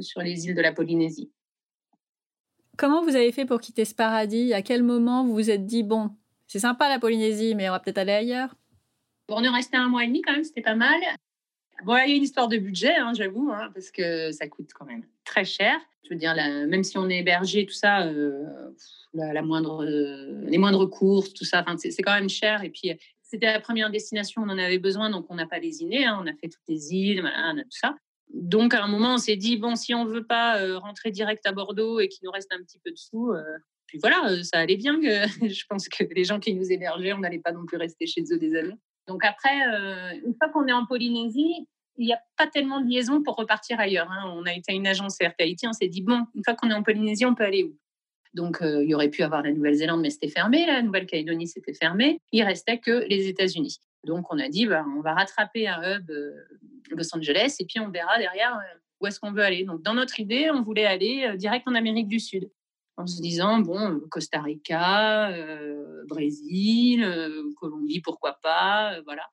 sur 0.00 0.20
les 0.20 0.46
îles 0.46 0.54
de 0.54 0.62
la 0.62 0.72
Polynésie. 0.72 1.30
Comment 2.76 3.02
vous 3.02 3.16
avez 3.16 3.32
fait 3.32 3.46
pour 3.46 3.60
quitter 3.60 3.86
ce 3.86 3.94
paradis? 3.94 4.52
À 4.52 4.60
quel 4.60 4.82
moment 4.82 5.24
vous 5.24 5.32
vous 5.32 5.50
êtes 5.50 5.64
dit, 5.64 5.82
bon, 5.82 6.10
c'est 6.46 6.58
sympa 6.58 6.88
la 6.88 6.98
Polynésie, 6.98 7.54
mais 7.54 7.68
on 7.68 7.72
va 7.72 7.80
peut-être 7.80 7.98
aller 7.98 8.12
ailleurs? 8.12 8.54
Bon, 9.28 9.36
On 9.38 9.42
est 9.42 9.48
resté 9.48 9.76
un 9.76 9.88
mois 9.88 10.04
et 10.04 10.08
demi 10.08 10.20
quand 10.20 10.32
même, 10.32 10.44
c'était 10.44 10.62
pas 10.62 10.74
mal. 10.74 11.00
Bon, 11.84 11.96
il 11.96 12.10
y 12.10 12.12
a 12.12 12.16
une 12.16 12.22
histoire 12.22 12.48
de 12.48 12.56
budget, 12.56 12.94
hein, 12.96 13.12
j'avoue, 13.14 13.50
hein, 13.52 13.70
parce 13.74 13.90
que 13.90 14.32
ça 14.32 14.48
coûte 14.48 14.70
quand 14.74 14.86
même 14.86 15.04
très 15.24 15.44
cher. 15.44 15.78
Je 16.04 16.10
veux 16.10 16.16
dire, 16.16 16.34
même 16.34 16.84
si 16.84 16.96
on 16.98 17.08
est 17.08 17.18
hébergé, 17.18 17.66
tout 17.66 17.74
ça, 17.74 18.06
euh, 18.06 18.44
la, 19.12 19.42
moindre, 19.42 19.84
les 19.84 20.58
moindres 20.58 20.88
courses, 20.88 21.32
tout 21.32 21.44
ça, 21.44 21.64
c'est 21.78 22.02
quand 22.02 22.14
même 22.14 22.28
cher. 22.28 22.62
Et 22.62 22.70
puis, 22.70 22.92
c'était 23.22 23.46
la 23.46 23.60
première 23.60 23.90
destination, 23.90 24.42
on 24.42 24.50
en 24.50 24.58
avait 24.58 24.78
besoin, 24.78 25.10
donc 25.10 25.26
on 25.30 25.34
n'a 25.34 25.46
pas 25.46 25.58
lésiné. 25.58 26.06
Hein, 26.06 26.18
on 26.22 26.26
a 26.26 26.34
fait 26.34 26.48
toutes 26.48 26.68
les 26.68 26.94
îles, 26.94 27.20
voilà, 27.20 27.52
tout 27.54 27.66
ça. 27.70 27.96
Donc, 28.32 28.74
à 28.74 28.82
un 28.82 28.88
moment, 28.88 29.14
on 29.14 29.18
s'est 29.18 29.36
dit, 29.36 29.56
bon, 29.56 29.76
si 29.76 29.94
on 29.94 30.04
ne 30.04 30.10
veut 30.10 30.26
pas 30.26 30.60
euh, 30.60 30.78
rentrer 30.78 31.10
direct 31.10 31.46
à 31.46 31.52
Bordeaux 31.52 32.00
et 32.00 32.08
qu'il 32.08 32.24
nous 32.24 32.30
reste 32.30 32.52
un 32.52 32.62
petit 32.62 32.78
peu 32.78 32.90
de 32.90 32.96
sous, 32.96 33.30
euh, 33.30 33.42
puis 33.86 33.98
voilà, 33.98 34.30
euh, 34.30 34.42
ça 34.42 34.58
allait 34.58 34.76
bien. 34.76 35.00
Que, 35.00 35.26
je 35.48 35.64
pense 35.68 35.88
que 35.88 36.04
les 36.14 36.24
gens 36.24 36.40
qui 36.40 36.54
nous 36.54 36.70
hébergeaient, 36.70 37.12
on 37.12 37.18
n'allait 37.18 37.38
pas 37.38 37.52
non 37.52 37.64
plus 37.66 37.76
rester 37.76 38.06
chez 38.06 38.24
eux 38.32 38.38
des 38.38 38.56
années. 38.56 38.76
Donc 39.08 39.24
après, 39.24 39.56
une 40.24 40.34
fois 40.34 40.48
qu'on 40.48 40.66
est 40.66 40.72
en 40.72 40.86
Polynésie, 40.86 41.68
il 41.98 42.06
n'y 42.06 42.12
a 42.12 42.20
pas 42.36 42.46
tellement 42.46 42.80
de 42.80 42.88
liaison 42.88 43.22
pour 43.22 43.36
repartir 43.36 43.80
ailleurs. 43.80 44.10
Hein. 44.10 44.30
On 44.34 44.44
a 44.44 44.52
été 44.52 44.72
à 44.72 44.74
une 44.74 44.86
agence 44.86 45.20
Air 45.20 45.34
Tahiti, 45.36 45.66
on 45.66 45.72
s'est 45.72 45.88
dit, 45.88 46.02
bon, 46.02 46.26
une 46.34 46.42
fois 46.44 46.54
qu'on 46.54 46.70
est 46.70 46.74
en 46.74 46.82
Polynésie, 46.82 47.24
on 47.24 47.34
peut 47.34 47.44
aller 47.44 47.64
où? 47.64 47.76
Donc, 48.34 48.58
il 48.60 48.88
y 48.88 48.94
aurait 48.94 49.08
pu 49.08 49.22
avoir 49.22 49.42
la 49.42 49.50
Nouvelle-Zélande, 49.50 50.02
mais 50.02 50.10
c'était 50.10 50.28
fermé. 50.28 50.66
La 50.66 50.82
Nouvelle-Calédonie, 50.82 51.48
c'était 51.48 51.72
fermé. 51.72 52.20
Il 52.32 52.42
restait 52.42 52.78
que 52.78 53.06
les 53.08 53.28
États-Unis. 53.28 53.78
Donc, 54.04 54.30
on 54.30 54.38
a 54.38 54.48
dit, 54.48 54.66
bah, 54.66 54.84
on 54.94 55.00
va 55.00 55.14
rattraper 55.14 55.68
un 55.68 55.80
hub 55.82 56.10
Los 56.90 57.14
Angeles, 57.14 57.56
et 57.60 57.64
puis 57.64 57.80
on 57.80 57.88
verra 57.88 58.18
derrière 58.18 58.54
euh, 58.56 58.78
où 59.00 59.06
est-ce 59.06 59.20
qu'on 59.20 59.32
veut 59.32 59.42
aller. 59.42 59.64
Donc, 59.64 59.82
dans 59.82 59.94
notre 59.94 60.20
idée, 60.20 60.50
on 60.50 60.62
voulait 60.62 60.86
aller 60.86 61.26
euh, 61.28 61.36
direct 61.36 61.66
en 61.66 61.74
Amérique 61.74 62.08
du 62.08 62.20
Sud, 62.20 62.50
en 62.96 63.06
se 63.06 63.20
disant, 63.20 63.60
bon, 63.60 64.00
Costa 64.10 64.40
Rica, 64.40 65.30
euh, 65.30 66.04
Brésil, 66.06 67.06
Colombie, 67.60 68.00
pourquoi 68.00 68.38
pas, 68.42 69.00
voilà. 69.02 69.24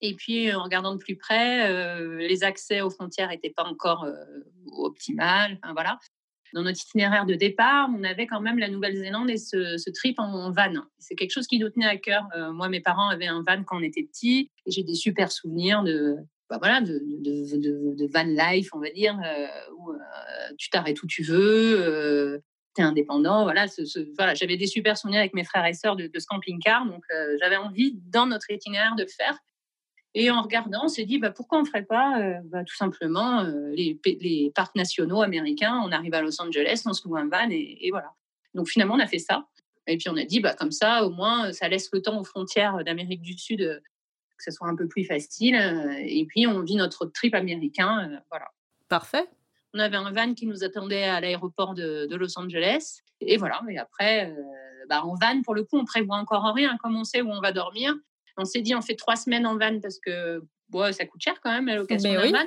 Et 0.00 0.14
puis, 0.14 0.52
en 0.52 0.64
regardant 0.64 0.94
de 0.94 0.98
plus 0.98 1.16
près, 1.16 1.96
les 2.18 2.42
accès 2.42 2.80
aux 2.80 2.90
frontières 2.90 3.28
n'étaient 3.28 3.52
pas 3.54 3.64
encore 3.64 4.06
optimales, 4.72 5.60
voilà 5.72 5.98
dans 6.54 6.64
notre 6.64 6.82
itinéraire 6.82 7.24
de 7.24 7.32
départ, 7.32 7.88
on 7.96 8.04
avait 8.04 8.26
quand 8.26 8.42
même 8.42 8.58
la 8.58 8.68
Nouvelle-Zélande 8.68 9.30
et 9.30 9.38
ce, 9.38 9.90
trip 9.90 10.18
en, 10.18 10.50
van. 10.50 10.82
C'est 10.98 11.14
quelque 11.14 11.30
chose 11.30 11.46
qui 11.46 11.58
nous 11.58 11.70
tenait 11.70 11.86
à 11.86 11.96
cœur. 11.96 12.28
moi, 12.52 12.68
mes 12.68 12.80
parents 12.80 13.08
avaient 13.08 13.26
un 13.26 13.42
van 13.42 13.64
quand 13.64 13.78
on 13.78 13.82
était 13.82 14.02
petits 14.02 14.50
et 14.66 14.70
j'ai 14.70 14.82
des 14.82 14.94
super 14.94 15.32
souvenirs 15.32 15.82
de, 15.82 16.18
bah, 16.52 16.58
voilà, 16.60 16.82
de, 16.82 18.12
van 18.12 18.24
life, 18.24 18.68
on 18.74 18.78
va 18.78 18.90
dire, 18.90 19.18
euh, 19.24 19.46
où 19.78 19.90
euh, 19.90 19.96
tu 20.58 20.68
t'arrêtes 20.68 21.02
où 21.02 21.06
tu 21.06 21.22
veux, 21.22 21.80
euh, 21.80 22.40
tu 22.74 22.82
es 22.82 22.84
indépendant. 22.84 23.44
Voilà, 23.44 23.66
voilà 24.16 24.34
j'avais 24.34 24.56
des 24.56 24.66
super 24.66 24.96
souvenirs 24.96 25.20
avec 25.20 25.34
mes 25.34 25.44
frères 25.44 25.66
et 25.66 25.74
sœurs 25.74 25.96
de, 25.96 26.10
ce 26.14 26.26
camping-car, 26.26 26.86
donc 26.86 27.04
j'avais 27.40 27.56
envie, 27.56 27.98
dans 28.06 28.26
notre 28.26 28.50
itinéraire, 28.50 28.94
de 28.96 29.06
faire. 29.06 29.38
Et 30.14 30.30
en 30.30 30.42
regardant, 30.42 30.84
on 30.84 30.88
s'est 30.88 31.06
dit, 31.06 31.18
bah, 31.18 31.30
pourquoi 31.30 31.58
on 31.58 31.62
ne 31.62 31.66
ferait 31.66 31.84
pas 31.84 32.40
bah, 32.44 32.64
tout 32.64 32.76
simplement 32.76 33.42
les, 33.72 33.98
les, 34.04 34.52
parcs 34.54 34.76
nationaux 34.76 35.22
américains 35.22 35.80
On 35.84 35.90
arrive 35.90 36.12
à 36.12 36.20
Los 36.20 36.40
Angeles, 36.40 36.82
on 36.86 36.92
se 36.92 37.08
loue 37.08 37.16
un 37.16 37.28
van 37.28 37.48
et, 37.50 37.78
et, 37.80 37.90
voilà. 37.90 38.12
Donc 38.54 38.68
finalement, 38.68 38.94
on 38.94 39.00
a 39.00 39.06
fait 39.06 39.18
ça. 39.18 39.46
Et 39.86 39.96
puis 39.96 40.10
on 40.10 40.16
a 40.16 40.24
dit, 40.24 40.40
bah, 40.40 40.54
comme 40.54 40.70
ça, 40.70 41.06
au 41.06 41.10
moins, 41.10 41.52
ça 41.52 41.68
laisse 41.68 41.88
le 41.92 42.02
temps 42.02 42.20
aux 42.20 42.24
frontières 42.24 42.84
d'Amérique 42.84 43.22
du 43.22 43.38
Sud 43.38 43.82
que 44.42 44.50
ce 44.52 44.56
soit 44.56 44.68
un 44.68 44.76
peu 44.76 44.88
plus 44.88 45.04
facile. 45.04 45.54
Et 46.04 46.26
puis 46.26 46.46
on 46.46 46.60
vit 46.62 46.76
notre 46.76 47.06
trip 47.06 47.34
américain. 47.34 48.20
Voilà. 48.30 48.46
Parfait. 48.88 49.28
On 49.74 49.78
avait 49.78 49.96
un 49.96 50.12
van 50.12 50.34
qui 50.34 50.46
nous 50.46 50.64
attendait 50.64 51.04
à 51.04 51.20
l'aéroport 51.20 51.74
de, 51.74 52.14
Los 52.14 52.38
Angeles. 52.38 53.00
Et 53.20 53.36
voilà, 53.36 53.60
et 53.70 53.78
après, 53.78 54.34
bah, 54.88 55.04
en 55.04 55.14
van, 55.14 55.42
pour 55.42 55.54
le 55.54 55.64
coup, 55.64 55.78
on 55.78 55.84
prévoit 55.84 56.16
encore 56.16 56.44
rien, 56.54 56.76
comme 56.82 56.96
on 56.96 57.04
sait 57.04 57.22
où 57.22 57.30
on 57.30 57.40
va 57.40 57.52
dormir. 57.52 57.94
On 58.36 58.44
s'est 58.44 58.60
dit, 58.60 58.74
on 58.74 58.82
fait 58.82 58.96
trois 58.96 59.16
semaines 59.16 59.46
en 59.46 59.56
van 59.56 59.80
parce 59.80 59.98
que 59.98 60.42
bon, 60.68 60.92
ça 60.92 61.04
coûte 61.06 61.20
cher 61.22 61.40
quand 61.42 61.50
même 61.50 61.66
la 61.66 61.76
location 61.76 62.12
d'un 62.12 62.30
van. 62.30 62.46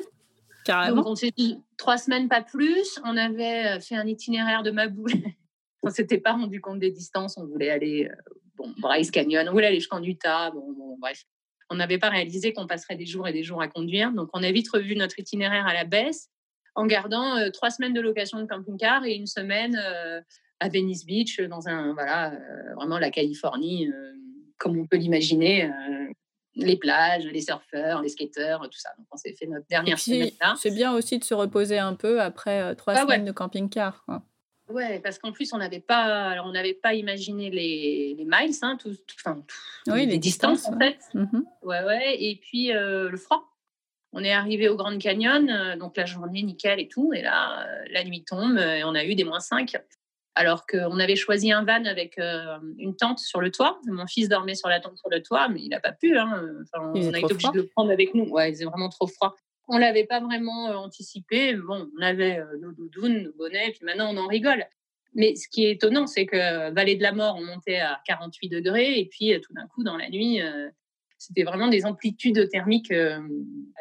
Carrément. 0.66 0.98
Donc 0.98 1.08
on 1.08 1.16
s'est 1.16 1.32
dit 1.36 1.58
trois 1.78 1.98
semaines, 1.98 2.28
pas 2.28 2.42
plus. 2.42 3.00
On 3.04 3.18
avait 3.18 3.80
fait 3.80 3.96
un 3.96 4.08
itinéraire 4.08 4.64
de 4.64 4.72
ma 4.72 4.88
boule. 4.88 5.12
on 5.84 5.90
s'était 5.90 6.18
pas 6.18 6.34
rendu 6.34 6.60
compte 6.60 6.80
des 6.80 6.92
distances. 6.92 7.38
On 7.38 7.46
voulait 7.46 7.70
aller, 7.70 8.10
bon, 8.56 8.74
Bryce 8.80 9.12
Canyon, 9.12 9.48
on 9.48 9.52
voulait 9.52 9.68
aller 9.68 9.80
jusqu'en 9.80 10.02
Utah. 10.02 10.52
Bon, 10.52 10.72
bon, 10.74 10.98
bref. 11.00 11.24
On 11.70 11.76
n'avait 11.76 11.98
pas 11.98 12.10
réalisé 12.10 12.54
qu'on 12.54 12.68
passerait 12.68 12.96
des 12.96 13.08
jours 13.08 13.28
et 13.28 13.34
des 13.34 13.44
jours 13.44 13.62
à 13.62 13.68
conduire. 13.68 14.12
Donc 14.12 14.30
on 14.34 14.44
a 14.44 14.52
vite 14.52 14.70
revu 14.70 14.96
notre 14.96 15.20
itinéraire 15.20 15.66
à 15.66 15.74
la 15.74 15.84
baisse 15.84 16.30
en 16.76 16.86
gardant 16.86 17.50
trois 17.52 17.70
semaines 17.70 17.94
de 17.94 18.02
location 18.02 18.40
de 18.40 18.46
camping-car 18.46 19.06
et 19.06 19.16
une 19.16 19.28
semaine 19.28 19.80
à 20.60 20.70
Venice 20.70 21.06
Beach, 21.06 21.40
dans 21.42 21.68
un, 21.68 21.94
voilà, 21.94 22.34
vraiment 22.76 23.00
la 23.00 23.12
Californie, 23.12 23.90
comme 24.58 24.78
on 24.78 24.86
peut 24.86 24.98
l'imaginer 24.98 25.72
les 26.56 26.78
plages, 26.78 27.26
les 27.26 27.42
surfeurs, 27.42 28.02
les 28.02 28.10
skateurs, 28.10 28.62
tout 28.70 28.78
ça. 28.78 28.90
Donc, 28.98 29.08
on 29.12 29.18
s'est 29.18 29.34
fait 29.34 29.46
notre 29.46 29.68
dernière 29.68 30.00
semaine 30.00 30.32
là. 30.42 30.56
C'est 30.58 30.74
bien 30.74 30.94
aussi 30.94 31.20
de 31.20 31.24
se 31.24 31.34
reposer 31.34 31.80
un 31.80 31.94
peu 31.94 32.22
après 32.22 32.62
euh, 32.62 32.76
trois 32.76 32.96
semaines 32.96 33.26
de 33.26 33.32
camping-car. 33.32 34.04
Oui, 34.08 34.16
Ouais, 34.68 35.00
parce 35.00 35.20
qu'en 35.20 35.32
plus, 35.32 35.54
on 35.54 35.60
n'avait 35.60 35.80
pas, 35.80 36.30
alors 36.30 36.48
on 36.48 36.52
n'avait 36.52 36.74
pas 36.74 36.96
imaginé 36.96 37.52
les, 37.52 38.16
les 38.18 38.26
miles, 38.26 38.56
hein, 38.64 38.78
tout, 38.82 38.96
enfin, 39.20 39.44
oui, 39.88 40.08
les, 40.08 40.18
distances, 40.18 40.68
en 40.68 40.80
fait. 40.80 40.98
Mmh 41.14 41.42
ouais, 41.62 41.84
ouais. 41.84 42.16
Et 42.20 42.38
puis 42.38 42.74
euh, 42.74 43.10
le 43.12 43.18
froid. 43.18 43.55
On 44.18 44.24
est 44.24 44.32
arrivé 44.32 44.70
au 44.70 44.76
Grand 44.76 44.98
Canyon, 44.98 45.50
euh, 45.50 45.76
donc 45.76 45.98
la 45.98 46.06
journée 46.06 46.42
nickel 46.42 46.80
et 46.80 46.88
tout. 46.88 47.12
Et 47.14 47.22
là, 47.22 47.68
la 47.92 48.04
nuit 48.04 48.24
tombe 48.24 48.58
et 48.58 48.84
on 48.84 48.96
a 48.96 49.04
eu 49.06 49.14
des 49.14 49.24
moins 49.24 49.40
5 49.40 49.76
alors 50.36 50.68
qu'on 50.68 51.00
avait 51.00 51.16
choisi 51.16 51.52
un 51.52 51.64
van 51.64 51.86
avec 51.86 52.20
euh, 52.20 52.58
une 52.78 52.96
tente 52.96 53.20
sur 53.20 53.40
le 53.40 53.52
toit. 53.52 53.80
Mon 53.88 54.06
fils 54.06 54.28
dormait 54.28 54.56
sur 54.56 54.68
la 54.68 54.82
tente 54.82 54.98
sur 54.98 55.10
le 55.10 55.24
toit, 55.24 55.48
mais 55.48 55.62
il 55.62 55.70
n'a 55.70 55.80
pas 55.80 55.94
pu. 55.94 56.18
Hein. 56.18 56.46
on 56.74 56.94
a 56.94 57.18
été 57.18 57.24
obligé 57.24 57.52
de 57.52 57.62
le 57.62 57.68
prendre 57.68 57.92
avec 57.92 58.14
nous. 58.14 58.26
Ouais, 58.26 58.54
c'est 58.54 58.66
vraiment 58.66 58.90
trop 58.90 59.08
froid. 59.08 59.36
On 59.68 59.78
l'avait 59.78 60.04
pas 60.04 60.20
vraiment 60.20 60.70
euh, 60.70 60.76
anticipé. 60.76 61.56
Bon, 61.56 61.90
on 61.98 62.02
avait 62.02 62.40
euh, 62.40 62.58
nos 62.60 62.74
doudounes, 62.74 63.24
nos 63.24 63.34
bonnets, 63.34 63.72
puis 63.72 63.86
maintenant 63.86 64.14
on 64.14 64.18
en 64.18 64.28
rigole. 64.28 64.66
Mais 65.14 65.36
ce 65.36 65.48
qui 65.48 65.66
est 65.66 65.72
étonnant, 65.72 66.08
c'est 66.08 66.26
que 66.26 66.72
Vallée 66.72 66.96
de 66.96 67.02
la 67.02 67.14
Mort, 67.14 67.38
on 67.38 67.46
montait 67.46 67.80
à 67.80 68.02
48 68.06 68.50
degrés, 68.50 69.00
et 69.00 69.06
puis 69.06 69.40
tout 69.40 69.54
d'un 69.54 69.66
coup, 69.68 69.82
dans 69.82 69.96
la 69.96 70.10
nuit, 70.10 70.42
c'était 71.18 71.44
vraiment 71.44 71.68
des 71.68 71.86
amplitudes 71.86 72.50
thermiques 72.50 72.94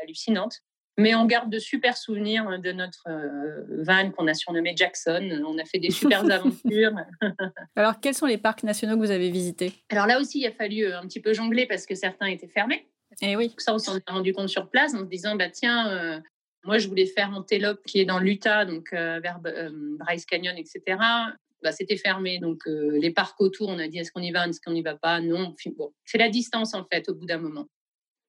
hallucinantes. 0.02 0.62
Mais 0.96 1.14
on 1.14 1.24
garde 1.26 1.50
de 1.50 1.58
super 1.58 1.96
souvenirs 1.96 2.60
de 2.60 2.72
notre 2.72 3.08
euh, 3.08 3.82
van 3.82 4.10
qu'on 4.12 4.28
a 4.28 4.34
surnommé 4.34 4.74
Jackson. 4.76 5.42
On 5.44 5.58
a 5.58 5.64
fait 5.64 5.78
des 5.78 5.90
super 5.90 6.20
aventures. 6.30 6.94
Alors, 7.74 7.98
quels 8.00 8.14
sont 8.14 8.26
les 8.26 8.38
parcs 8.38 8.62
nationaux 8.62 8.94
que 8.94 9.00
vous 9.00 9.10
avez 9.10 9.30
visités? 9.30 9.72
Alors 9.90 10.06
là 10.06 10.20
aussi, 10.20 10.40
il 10.40 10.46
a 10.46 10.52
fallu 10.52 10.84
euh, 10.84 10.98
un 10.98 11.06
petit 11.06 11.20
peu 11.20 11.32
jongler 11.32 11.66
parce 11.66 11.86
que 11.86 11.96
certains 11.96 12.26
étaient 12.26 12.48
fermés. 12.48 12.86
Et 13.22 13.32
eh 13.32 13.36
oui. 13.36 13.54
Ça, 13.58 13.74
on 13.74 13.78
s'en 13.78 13.96
est 13.96 14.10
rendu 14.10 14.32
compte 14.32 14.48
sur 14.48 14.70
place 14.70 14.94
en 14.94 15.00
se 15.00 15.04
disant, 15.04 15.34
bah 15.34 15.50
tiens, 15.50 15.90
euh, 15.90 16.20
moi 16.64 16.78
je 16.78 16.88
voulais 16.88 17.06
faire 17.06 17.30
Antelope 17.30 17.84
qui 17.84 18.00
est 18.00 18.04
dans 18.04 18.18
l'Utah, 18.18 18.64
donc 18.64 18.92
vers 18.92 19.40
Bryce 19.40 20.26
Canyon, 20.26 20.56
etc. 20.56 20.98
Bah, 21.64 21.72
c'était 21.72 21.96
fermé. 21.96 22.38
Donc 22.38 22.62
les 22.66 23.11
parcs 23.11 23.40
autour, 23.40 23.70
on 23.70 23.79
a 23.79 23.88
dit 23.88 23.98
est-ce 23.98 24.12
qu'on 24.12 24.20
y 24.20 24.31
va, 24.31 24.46
est-ce 24.46 24.61
qu'on 24.61 24.72
n'y 24.72 24.83
va 24.83 24.96
pas? 24.96 25.20
Non. 25.20 25.57
Bon, 25.77 25.92
c'est 26.05 26.18
la 26.18 26.29
distance 26.29 26.74
en 26.74 26.85
fait 26.85 27.09
au 27.09 27.14
bout 27.14 27.27
d'un 27.27 27.38
moment. 27.38 27.66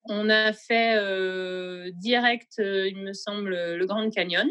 On 0.07 0.29
a 0.29 0.53
fait 0.53 0.95
euh, 0.97 1.89
direct, 1.95 2.53
euh, 2.59 2.87
il 2.87 2.97
me 2.97 3.13
semble, 3.13 3.55
le 3.55 3.85
Grand 3.85 4.07
Canyon, 4.11 4.47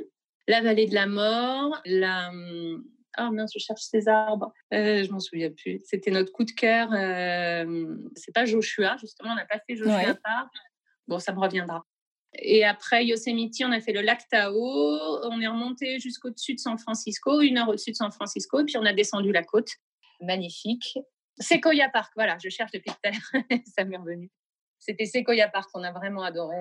la 0.49 0.61
vallée 0.61 0.87
de 0.87 0.95
la 0.95 1.07
mort, 1.07 1.81
la. 1.85 2.31
Ah 3.17 3.31
mince, 3.31 3.53
je 3.55 3.61
cherche 3.61 3.83
ces 3.83 4.09
arbres. 4.09 4.53
Euh, 4.73 5.05
je 5.05 5.11
m'en 5.13 5.21
souviens 5.21 5.51
plus. 5.51 5.81
C'était 5.85 6.11
notre 6.11 6.33
coup 6.33 6.43
de 6.43 6.51
cœur. 6.51 6.89
c'est 8.17 8.35
pas 8.35 8.45
Joshua, 8.45 8.97
justement, 9.01 9.31
on 9.31 9.37
n'a 9.37 9.47
pas 9.47 9.61
fait 9.67 9.77
Joshua 9.77 10.15
Park. 10.15 10.53
Bon, 11.07 11.21
ça 11.21 11.33
me 11.33 11.39
reviendra. 11.39 11.87
Et 12.37 12.65
après 12.65 13.07
Yosemite, 13.07 13.55
on 13.65 13.73
a 13.73 13.81
fait 13.81 13.93
le 13.93 14.01
lac 14.01 14.29
Tahoe. 14.29 15.21
On 15.31 15.41
est 15.41 15.47
remonté 15.47 15.99
jusqu'au-dessus 15.99 16.55
de 16.55 16.61
San 16.61 16.79
Francisco, 16.79 17.41
une 17.41 17.59
heure 17.59 17.69
au-dessus 17.69 17.93
de 17.93 17.97
San 17.97 18.11
Francisco, 18.13 18.61
et 18.61 18.65
puis 18.65 18.77
on 18.77 18.85
a 18.85 18.93
descendu 18.93 19.33
la 19.33 19.43
côte. 19.43 19.71
Magnifique. 20.21 20.99
Sequoia 21.39 21.89
Park, 21.89 22.13
voilà, 22.15 22.37
je 22.43 22.49
cherche 22.49 22.71
depuis 22.71 22.91
tout 22.91 23.09
à 23.09 23.11
l'heure, 23.11 23.45
ça 23.77 23.85
m'est 23.85 23.97
revenu 23.97 24.31
c'était 24.85 25.07
Sequoia 25.07 25.49
Park 25.49 25.71
qu'on 25.73 25.83
a 25.83 25.93
vraiment 25.93 26.23
adoré. 26.23 26.57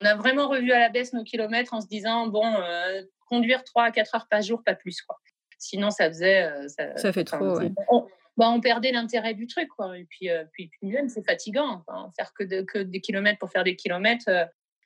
On 0.00 0.06
a 0.06 0.14
vraiment 0.14 0.48
revu 0.48 0.72
à 0.72 0.78
la 0.78 0.88
baisse 0.88 1.12
nos 1.12 1.24
kilomètres 1.24 1.74
en 1.74 1.80
se 1.80 1.86
disant, 1.86 2.26
bon, 2.26 2.44
euh, 2.44 3.02
conduire 3.26 3.64
3 3.64 3.84
à 3.84 3.90
4 3.90 4.14
heures 4.14 4.26
par 4.28 4.42
jour, 4.42 4.62
pas 4.64 4.74
plus. 4.74 5.00
Quoi. 5.02 5.16
Sinon, 5.58 5.90
ça 5.90 6.08
faisait... 6.08 6.44
Euh, 6.44 6.68
ça, 6.96 7.12
fait 7.12 7.24
trop, 7.24 7.58
on, 7.88 8.06
bah, 8.36 8.50
on, 8.50 8.60
perdait 8.60 8.92
l'intérêt 8.92 9.34
du 9.34 9.46
truc. 9.46 9.68
Quoi. 9.68 9.96
Et 9.98 10.04
puis, 10.04 10.28
euh, 10.28 10.44
puis, 10.52 10.70
même, 10.82 11.08
c'est 11.08 11.24
fatigant. 11.24 11.84
faire 12.16 12.32
que, 12.34 12.62
que, 12.62 12.78
des 12.78 13.00
kilomètres 13.00 13.38
pour 13.38 13.50
faire 13.50 13.64
des 13.64 13.76
kilomètres. 13.76 14.28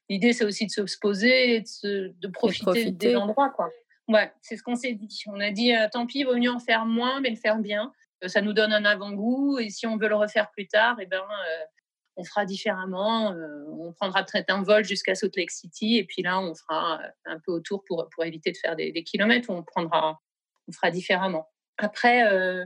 L'idée, 0.08 0.32
c'est 0.32 0.44
aussi 0.44 0.66
de 0.66 0.86
se 0.86 0.98
poser 1.00 1.56
et 1.56 1.60
de, 1.84 2.14
de 2.20 2.28
profiter, 2.28 2.90
des 2.90 3.16
endroits. 3.16 3.50
Quoi. 3.50 3.70
Ouais, 4.08 4.32
c'est 4.40 4.56
ce 4.56 4.62
qu'on 4.62 4.76
s'est 4.76 4.92
dit. 4.92 5.22
On 5.26 5.40
a 5.40 5.50
dit, 5.50 5.72
tant 5.92 6.06
pis, 6.06 6.20
il 6.20 6.24
vaut 6.24 6.36
mieux 6.36 6.50
en 6.50 6.60
faire 6.60 6.86
moins, 6.86 7.20
mais 7.20 7.30
le 7.30 7.36
faire 7.36 7.58
bien. 7.58 7.92
Ça 8.26 8.40
nous 8.40 8.52
donne 8.52 8.72
un 8.72 8.84
avant-goût. 8.84 9.58
Et 9.58 9.68
si 9.68 9.86
on 9.86 9.96
veut 9.96 10.08
le 10.08 10.14
refaire 10.14 10.50
plus 10.52 10.68
tard, 10.68 10.96
eh 11.00 11.06
ben, 11.06 11.22
on 12.16 12.24
fera 12.24 12.44
différemment. 12.44 13.32
Euh, 13.32 13.64
on 13.70 13.92
prendra 13.92 14.24
peut-être 14.24 14.50
un 14.50 14.62
vol 14.62 14.84
jusqu'à 14.84 15.14
Salt 15.14 15.36
Lake 15.36 15.50
City 15.50 15.98
et 15.98 16.04
puis 16.04 16.22
là, 16.22 16.40
on 16.40 16.54
fera 16.54 17.00
euh, 17.00 17.08
un 17.26 17.38
peu 17.38 17.52
autour 17.52 17.84
pour, 17.84 18.08
pour 18.10 18.24
éviter 18.24 18.52
de 18.52 18.56
faire 18.56 18.74
des, 18.76 18.92
kilomètres. 19.04 19.50
On 19.50 19.62
prendra, 19.62 20.20
on 20.68 20.72
fera 20.72 20.90
différemment. 20.90 21.48
Après, 21.78 22.26
euh, 22.32 22.64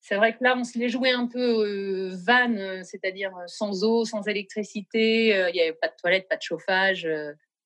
c'est 0.00 0.16
vrai 0.16 0.32
que 0.32 0.42
là, 0.42 0.54
on 0.56 0.64
se 0.64 0.78
l'est 0.78 0.88
joué 0.88 1.10
un 1.10 1.26
peu 1.26 2.10
van, 2.26 2.82
c'est-à-dire 2.82 3.32
sans 3.46 3.84
eau, 3.84 4.04
sans 4.04 4.22
électricité. 4.22 5.28
Il 5.28 5.52
n'y 5.52 5.60
avait 5.60 5.72
pas 5.72 5.88
de 5.88 5.94
toilette, 6.00 6.28
pas 6.28 6.36
de 6.36 6.42
chauffage. 6.42 7.08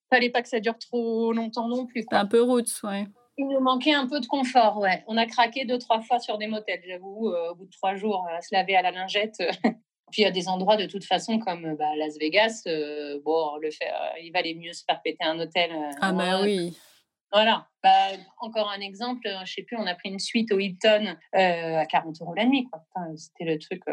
fallait 0.09 0.29
pas 0.29 0.41
que 0.41 0.49
ça 0.49 0.59
dure 0.59 0.77
trop 0.77 1.33
longtemps 1.33 1.67
non 1.67 1.85
plus. 1.85 2.05
Un 2.11 2.25
peu 2.25 2.41
route, 2.41 2.71
ouais. 2.83 3.05
Il 3.37 3.47
nous 3.47 3.59
manquait 3.59 3.93
un 3.93 4.07
peu 4.07 4.19
de 4.19 4.27
confort, 4.27 4.79
ouais. 4.79 5.03
On 5.07 5.17
a 5.17 5.25
craqué 5.25 5.65
deux, 5.65 5.77
trois 5.77 6.01
fois 6.01 6.19
sur 6.19 6.37
des 6.37 6.47
motels, 6.47 6.81
j'avoue. 6.87 7.29
au 7.29 7.55
bout 7.55 7.65
de 7.65 7.71
trois 7.71 7.95
jours, 7.95 8.25
à 8.29 8.41
se 8.41 8.53
laver 8.53 8.75
à 8.75 8.81
la 8.81 8.91
lingette, 8.91 9.41
Puis 10.11 10.21
il 10.21 10.25
y 10.25 10.27
a 10.27 10.31
des 10.31 10.47
endroits 10.47 10.77
de 10.77 10.85
toute 10.85 11.03
façon 11.03 11.39
comme 11.39 11.75
bah, 11.75 11.95
Las 11.97 12.17
Vegas, 12.17 12.63
euh, 12.67 13.19
bon, 13.23 13.57
le 13.57 13.71
fait, 13.71 13.89
euh, 13.89 14.19
il 14.23 14.31
valait 14.31 14.53
mieux 14.53 14.73
se 14.73 14.83
faire 14.87 15.01
péter 15.01 15.23
un 15.23 15.39
hôtel. 15.39 15.71
Euh, 15.71 15.91
ah 16.01 16.11
bah 16.11 16.41
oui. 16.43 16.77
Voilà. 17.31 17.67
Bah, 17.83 17.89
encore 18.39 18.71
un 18.71 18.79
exemple, 18.79 19.27
je 19.45 19.53
sais 19.53 19.61
plus, 19.61 19.77
on 19.77 19.85
a 19.85 19.93
pris 19.93 20.09
une 20.09 20.17
suite 20.17 20.51
au 20.51 20.57
Hilton 20.57 21.15
à 21.33 21.85
40 21.85 22.19
euros 22.21 22.33
la 22.33 22.45
nuit. 22.45 22.67
C'était 23.15 23.51
le 23.51 23.59
truc. 23.59 23.83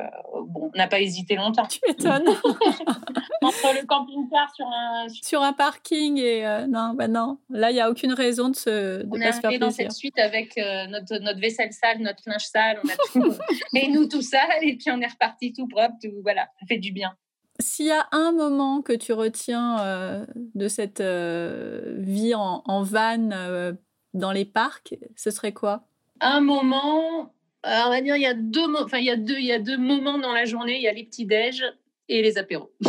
bon, 0.47 0.71
on 0.73 0.79
n'a 0.79 0.89
pas 0.89 1.01
hésité 1.01 1.35
longtemps. 1.37 1.67
Tu 1.67 1.79
m'étonnes. 1.87 2.29
Entre 3.43 3.75
le 3.75 3.85
camping-car 3.87 4.55
sur 4.55 4.67
un 4.67 5.09
sur 5.09 5.43
un 5.43 5.53
parking 5.53 6.17
et 6.19 6.43
non, 6.69 6.95
bah 6.95 7.09
non. 7.09 7.39
Là, 7.51 7.71
il 7.71 7.77
y 7.77 7.81
a 7.81 7.91
aucune 7.91 8.15
raison 8.15 8.49
de 8.49 8.57
se 8.57 9.03
de 9.03 9.09
on 9.11 9.21
est 9.21 9.33
faire 9.33 9.59
dans 9.59 9.71
cette 9.71 9.93
suite 9.93 10.19
avec 10.19 10.57
notre, 10.57 11.19
notre 11.19 11.41
vaisselle 11.41 11.73
sale, 11.73 11.99
notre 11.99 12.23
linge 12.27 12.47
sale, 12.47 12.81
on 12.83 12.89
a 12.89 12.97
tout, 13.13 13.35
et 13.77 13.89
nous 13.89 14.07
tout 14.07 14.23
sale, 14.23 14.63
et 14.63 14.77
puis 14.77 14.91
on 14.91 15.01
est 15.01 15.07
reparti 15.07 15.53
tout 15.53 15.69
propre, 15.69 15.97
tout 16.03 16.23
voilà, 16.23 16.49
ça 16.61 16.67
fait 16.67 16.79
du 16.79 16.93
bien. 16.93 17.15
S'il 17.63 17.87
y 17.87 17.93
a 17.93 18.09
un 18.11 18.33
moment 18.33 18.83
que 18.83 18.93
tu 18.93 19.13
retiens 19.13 19.79
euh, 19.81 20.27
de 20.55 20.67
cette 20.67 21.01
euh, 21.01 21.95
vie 21.99 22.35
en, 22.35 22.83
van 22.83 23.31
euh, 23.31 23.73
dans 24.15 24.33
les 24.33 24.45
parcs, 24.45 24.97
ce 25.15 25.31
serait 25.31 25.53
quoi? 25.53 25.87
Un 26.21 26.41
moment, 26.41 27.33
on 27.65 27.89
va 27.89 28.01
dire, 28.01 28.17
il 28.17 28.23
y 28.23 28.27
a 28.27 28.35
deux, 28.35 28.67
enfin 28.83 28.99
il 28.99 29.05
y 29.05 29.11
a 29.11 29.17
deux, 29.17 29.39
il 29.39 29.45
y 29.47 29.53
a 29.53 29.61
deux 29.61 29.79
moments 29.79 30.19
dans 30.19 30.33
la 30.33 30.45
journée. 30.45 30.77
Il 30.77 30.83
y 30.83 30.89
a 30.89 30.93
les 30.93 31.05
petits 31.05 31.25
déj 31.25 31.65
et 32.09 32.21
les 32.21 32.37
apéros. 32.37 32.73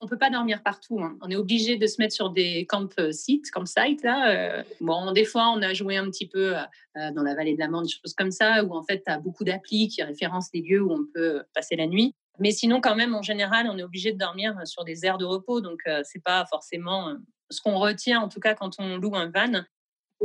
on 0.00 0.06
peut 0.06 0.18
pas 0.18 0.28
dormir 0.28 0.62
partout. 0.62 1.00
Hein. 1.00 1.16
On 1.22 1.30
est 1.30 1.36
obligé 1.36 1.76
de 1.76 1.86
se 1.86 1.96
mettre 1.98 2.14
sur 2.14 2.28
des 2.28 2.66
camp 2.66 2.90
sites, 3.10 3.50
campsites 3.50 4.02
là. 4.02 4.62
bon, 4.82 5.12
des 5.12 5.24
fois, 5.24 5.50
on 5.56 5.62
a 5.62 5.72
joué 5.72 5.96
un 5.96 6.10
petit 6.10 6.28
peu 6.28 6.52
dans 6.94 7.22
la 7.22 7.34
vallée 7.34 7.54
de 7.54 7.58
la 7.58 7.68
Mande, 7.68 7.84
des 7.84 7.90
choses 7.90 8.12
comme 8.12 8.30
ça, 8.30 8.64
où 8.64 8.74
en 8.74 8.82
fait, 8.82 9.02
tu 9.06 9.10
as 9.10 9.18
beaucoup 9.18 9.44
d'applis 9.44 9.88
qui 9.88 10.02
référencent 10.02 10.50
les 10.52 10.60
lieux 10.60 10.82
où 10.82 10.92
on 10.92 11.06
peut 11.14 11.42
passer 11.54 11.76
la 11.76 11.86
nuit. 11.86 12.14
Mais 12.38 12.50
sinon, 12.50 12.80
quand 12.80 12.96
même, 12.96 13.14
en 13.14 13.22
général, 13.22 13.68
on 13.70 13.78
est 13.78 13.82
obligé 13.82 14.12
de 14.12 14.18
dormir 14.18 14.54
sur 14.64 14.84
des 14.84 15.04
aires 15.04 15.18
de 15.18 15.24
repos. 15.24 15.60
Donc, 15.60 15.80
ce 15.86 16.02
c'est 16.04 16.22
pas 16.22 16.44
forcément 16.46 17.14
ce 17.50 17.60
qu'on 17.60 17.78
retient, 17.78 18.20
en 18.20 18.28
tout 18.28 18.40
cas, 18.40 18.54
quand 18.54 18.78
on 18.78 18.96
loue 18.96 19.14
un 19.14 19.30
van. 19.30 19.62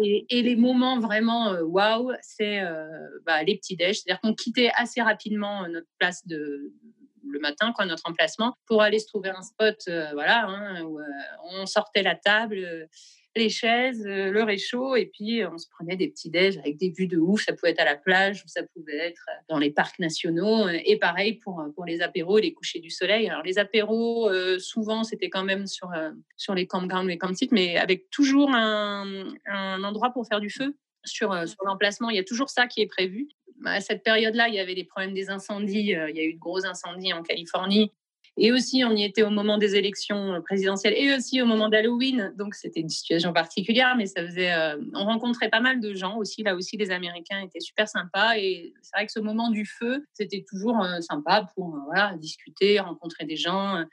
Et, 0.02 0.42
les 0.42 0.56
moments 0.56 1.00
vraiment 1.00 1.52
waouh, 1.62 2.14
c'est 2.22 2.62
bah, 3.26 3.44
les 3.44 3.58
petits 3.58 3.76
déj. 3.76 4.00
C'est-à-dire 4.00 4.22
qu'on 4.22 4.34
quittait 4.34 4.72
assez 4.76 5.02
rapidement 5.02 5.68
notre 5.68 5.88
place 6.00 6.26
de, 6.26 6.74
le 7.28 7.40
matin, 7.40 7.74
quoi, 7.74 7.86
notre 7.86 8.10
emplacement, 8.10 8.56
pour 8.66 8.82
aller 8.82 9.00
se 9.00 9.08
trouver 9.08 9.30
un 9.30 9.42
spot, 9.42 9.78
voilà, 10.14 10.48
hein, 10.48 10.84
où 10.84 11.00
on 11.52 11.66
sortait 11.66 12.04
la 12.04 12.16
table 12.16 12.88
les 13.36 13.50
chaises, 13.50 14.06
euh, 14.06 14.32
le 14.32 14.44
réchaud, 14.44 14.96
et 14.96 15.06
puis 15.06 15.46
on 15.46 15.58
se 15.58 15.68
prenait 15.70 15.96
des 15.96 16.08
petits 16.08 16.30
déj 16.30 16.58
avec 16.58 16.78
des 16.78 16.90
vues 16.90 17.08
de 17.08 17.18
ouf. 17.18 17.44
Ça 17.44 17.54
pouvait 17.54 17.72
être 17.72 17.80
à 17.80 17.86
la 17.86 17.96
plage, 17.96 18.44
ou 18.44 18.48
ça 18.48 18.62
pouvait 18.64 18.98
être 18.98 19.26
dans 19.48 19.58
les 19.58 19.72
parcs 19.72 20.00
nationaux. 20.00 20.68
Et 20.70 20.98
pareil 20.98 21.34
pour, 21.36 21.64
pour 21.76 21.86
les 21.86 22.02
apéros 22.02 22.38
et 22.40 22.42
les 22.42 22.54
couchers 22.54 22.80
du 22.80 22.90
soleil. 22.90 23.30
Alors 23.30 23.44
les 23.44 23.60
apéros, 23.60 24.30
souvent, 24.60 25.04
c'était 25.04 25.30
quand 25.30 25.44
même 25.44 25.68
sur, 25.68 25.90
sur 26.38 26.56
les 26.56 26.68
campgrounds, 26.68 27.08
les 27.08 27.18
campsites, 27.18 27.52
mais 27.52 27.78
avec 27.78 28.10
toujours 28.10 28.52
un, 28.52 29.34
un 29.46 29.84
endroit 29.84 30.12
pour 30.12 30.28
faire 30.28 30.40
du 30.40 30.50
feu 30.50 30.76
sur, 31.06 31.48
sur 31.48 31.64
l'emplacement. 31.66 32.10
Il 32.10 32.16
y 32.16 32.20
a 32.20 32.24
toujours 32.24 32.50
ça 32.50 32.68
qui 32.68 32.82
est 32.82 32.88
prévu. 32.88 33.28
À 33.66 33.82
cette 33.82 34.04
période-là, 34.04 34.48
il 34.48 34.56
y 34.56 34.60
avait 34.60 34.76
des 34.76 34.86
problèmes 34.86 35.14
des 35.14 35.30
incendies. 35.30 35.80
Il 35.80 36.16
y 36.16 36.20
a 36.20 36.24
eu 36.24 36.34
de 36.34 36.40
gros 36.40 36.66
incendies 36.66 37.14
en 37.14 37.24
Californie. 37.24 37.92
Et 38.42 38.54
aussi, 38.54 38.86
on 38.86 38.96
y 38.96 39.04
était 39.04 39.22
au 39.22 39.30
moment 39.30 39.58
des 39.58 39.76
élections 39.76 40.36
euh, 40.36 40.40
présidentielles 40.40 40.94
et 40.96 41.14
aussi 41.14 41.42
au 41.42 41.46
moment 41.46 41.68
d'Halloween. 41.68 42.34
Donc, 42.38 42.56
c'était 42.56 42.80
une 42.80 42.90
situation 42.90 43.34
particulière, 43.34 43.96
mais 43.98 44.06
ça 44.06 44.26
faisait. 44.26 44.54
Euh, 44.54 44.78
on 44.94 45.04
rencontrait 45.04 45.50
pas 45.50 45.60
mal 45.60 45.82
de 45.82 45.94
gens 45.94 46.16
aussi. 46.18 46.42
Là 46.44 46.56
aussi, 46.56 46.78
les 46.78 46.90
Américains 46.90 47.42
étaient 47.42 47.60
super 47.60 47.90
sympas. 47.90 48.38
Et 48.38 48.74
c'est 48.82 48.96
vrai 48.96 49.06
que 49.06 49.12
ce 49.12 49.20
moment 49.20 49.50
du 49.50 49.66
feu, 49.66 50.06
c'était 50.14 50.46
toujours 50.50 50.82
euh, 50.82 51.02
sympa 51.02 51.50
pour 51.54 51.78
voilà, 51.86 52.16
discuter, 52.16 52.80
rencontrer 52.80 53.26
des 53.26 53.36
gens, 53.36 53.84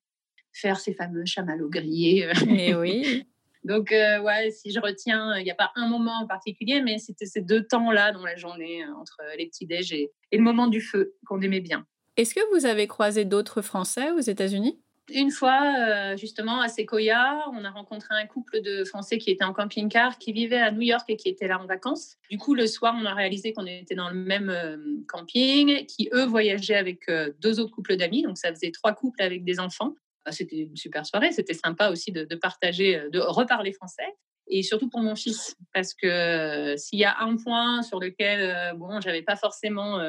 faire 0.53 0.79
ces 0.79 0.95
fameux 0.95 1.25
chamallows 1.25 1.69
grillés. 1.69 2.31
Mais 2.47 2.73
oui. 2.75 3.27
Donc, 3.65 3.91
ouais, 3.91 4.53
si 4.53 4.71
je 4.71 4.79
retiens, 4.79 5.37
il 5.39 5.43
n'y 5.43 5.51
a 5.51 5.57
pas 5.57 5.73
un 5.75 5.89
moment 5.89 6.21
en 6.23 6.27
particulier, 6.29 6.81
mais 6.83 6.99
c'était 6.99 7.27
ces 7.27 7.41
deux 7.41 7.67
temps-là 7.67 8.13
dans 8.13 8.25
la 8.25 8.37
journée, 8.37 8.85
entre 9.01 9.19
les 9.37 9.47
petits 9.47 9.67
déj 9.67 9.93
et 9.93 10.13
le 10.31 10.41
moment 10.41 10.69
du 10.69 10.81
feu 10.81 11.15
qu'on 11.27 11.41
aimait 11.41 11.59
bien. 11.59 11.85
Est-ce 12.17 12.35
que 12.35 12.41
vous 12.55 12.65
avez 12.65 12.87
croisé 12.87 13.27
d'autres 13.27 13.61
Français 13.61 14.11
aux 14.11 14.21
États-Unis? 14.21 14.81
Une 15.11 15.31
fois, 15.31 15.61
euh, 15.63 16.17
justement, 16.17 16.61
à 16.61 16.69
Sequoia, 16.69 17.45
on 17.53 17.63
a 17.63 17.71
rencontré 17.71 18.09
un 18.15 18.27
couple 18.27 18.61
de 18.61 18.85
Français 18.85 19.19
qui 19.19 19.31
étaient 19.31 19.45
en 19.45 19.53
camping-car, 19.53 20.19
qui 20.19 20.33
vivaient 20.33 20.61
à 20.61 20.73
New 20.73 20.81
York 20.81 21.05
et 21.09 21.17
qui 21.17 21.29
étaient 21.29 21.47
là 21.47 21.61
en 21.61 21.67
vacances. 21.67 22.17
Du 22.29 22.39
coup, 22.39 22.55
le 22.55 22.67
soir, 22.67 22.97
on 23.01 23.05
a 23.05 23.15
réalisé 23.15 23.53
qu'on 23.53 23.67
était 23.67 23.95
dans 23.95 24.09
le 24.09 24.17
même 24.17 24.49
euh, 24.49 24.79
camping, 25.07 25.87
qui, 25.87 26.09
eux, 26.13 26.25
voyageaient 26.25 26.75
avec 26.75 27.09
euh, 27.09 27.33
deux 27.41 27.61
autres 27.61 27.71
couples 27.71 27.97
d'amis. 27.97 28.23
Donc, 28.23 28.37
ça 28.39 28.49
faisait 28.53 28.73
trois 28.73 28.95
couples 28.95 29.23
avec 29.23 29.45
des 29.45 29.61
enfants. 29.61 29.95
Bah, 30.25 30.33
c'était 30.33 30.57
une 30.57 30.77
super 30.77 31.07
soirée. 31.07 31.31
C'était 31.31 31.55
sympa 31.55 31.91
aussi 31.91 32.11
de, 32.11 32.25
de, 32.25 32.35
partager, 32.35 33.09
de 33.13 33.21
reparler 33.21 33.73
français. 33.73 34.17
Et 34.49 34.63
surtout 34.63 34.89
pour 34.89 35.01
mon 35.01 35.15
fils, 35.15 35.57
parce 35.73 35.93
que 35.93 36.75
s'il 36.77 36.99
y 36.99 37.05
a 37.05 37.17
un 37.21 37.37
point 37.37 37.83
sur 37.83 38.01
lequel, 38.01 38.75
bon, 38.77 39.01
j'avais 39.01 39.23
pas 39.23 39.35
forcément 39.35 40.01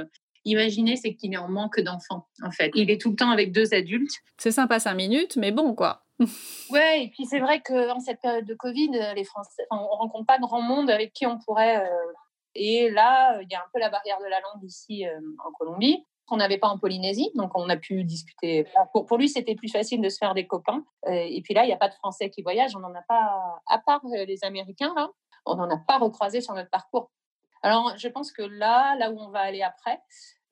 Imaginez, 0.47 0.95
c'est 0.95 1.13
qu'il 1.13 1.33
est 1.33 1.37
en 1.37 1.49
manque 1.49 1.81
d'enfants, 1.81 2.25
en 2.41 2.51
fait. 2.51 2.71
Il 2.73 2.89
est 2.89 3.01
tout 3.01 3.09
le 3.09 3.17
temps 3.17 3.31
avec 3.31 3.51
deux 3.51 3.73
adultes. 3.73 4.13
C'est 4.37 4.51
sympa 4.51 4.79
cinq 4.79 4.95
minutes, 4.95 5.35
mais 5.35 5.51
bon, 5.51 5.75
quoi. 5.75 6.03
ouais, 6.71 7.03
et 7.03 7.09
puis 7.09 7.25
c'est 7.25 7.39
vrai 7.39 7.61
qu'en 7.61 7.99
cette 7.99 8.21
période 8.21 8.45
de 8.45 8.53
Covid, 8.53 8.91
les 9.13 9.23
Français, 9.25 9.63
on 9.69 9.85
rencontre 9.87 10.25
pas 10.25 10.39
grand 10.39 10.61
monde 10.61 10.89
avec 10.89 11.11
qui 11.11 11.27
on 11.27 11.37
pourrait. 11.37 11.85
Euh, 11.85 12.13
et 12.55 12.89
là, 12.89 13.41
il 13.41 13.47
y 13.51 13.55
a 13.55 13.59
un 13.59 13.69
peu 13.73 13.79
la 13.79 13.89
barrière 13.89 14.19
de 14.19 14.25
la 14.25 14.39
langue 14.39 14.63
ici 14.63 15.05
euh, 15.05 15.19
en 15.45 15.51
Colombie 15.51 16.03
qu'on 16.27 16.37
n'avait 16.37 16.57
pas 16.57 16.67
en 16.67 16.77
Polynésie, 16.77 17.31
donc 17.35 17.57
on 17.57 17.69
a 17.69 17.77
pu 17.77 18.03
discuter. 18.03 18.65
Pour, 18.91 19.17
lui, 19.17 19.29
c'était 19.29 19.55
plus 19.55 19.69
facile 19.69 20.01
de 20.01 20.09
se 20.09 20.17
faire 20.17 20.33
des 20.33 20.45
copains. 20.45 20.83
Euh, 21.07 21.11
et 21.11 21.41
puis 21.41 21.53
là, 21.53 21.63
il 21.63 21.67
n'y 21.67 21.73
a 21.73 21.77
pas 21.77 21.87
de 21.87 21.93
Français 21.93 22.29
qui 22.29 22.41
voyagent, 22.41 22.75
on 22.75 22.79
n'en 22.79 22.93
a 22.93 23.01
pas, 23.01 23.61
à 23.67 23.79
part 23.79 24.01
les 24.03 24.43
Américains, 24.43 24.93
là, 24.95 25.09
on 25.45 25.55
n'en 25.55 25.69
a 25.69 25.77
pas 25.77 25.97
recroisé 25.97 26.41
sur 26.41 26.53
notre 26.53 26.69
parcours. 26.69 27.11
Alors, 27.63 27.97
je 27.97 28.07
pense 28.09 28.31
que 28.31 28.41
là, 28.41 28.95
là 28.95 29.09
où 29.11 29.19
on 29.19 29.29
va 29.29 29.39
aller 29.39 29.61
après, 29.61 29.99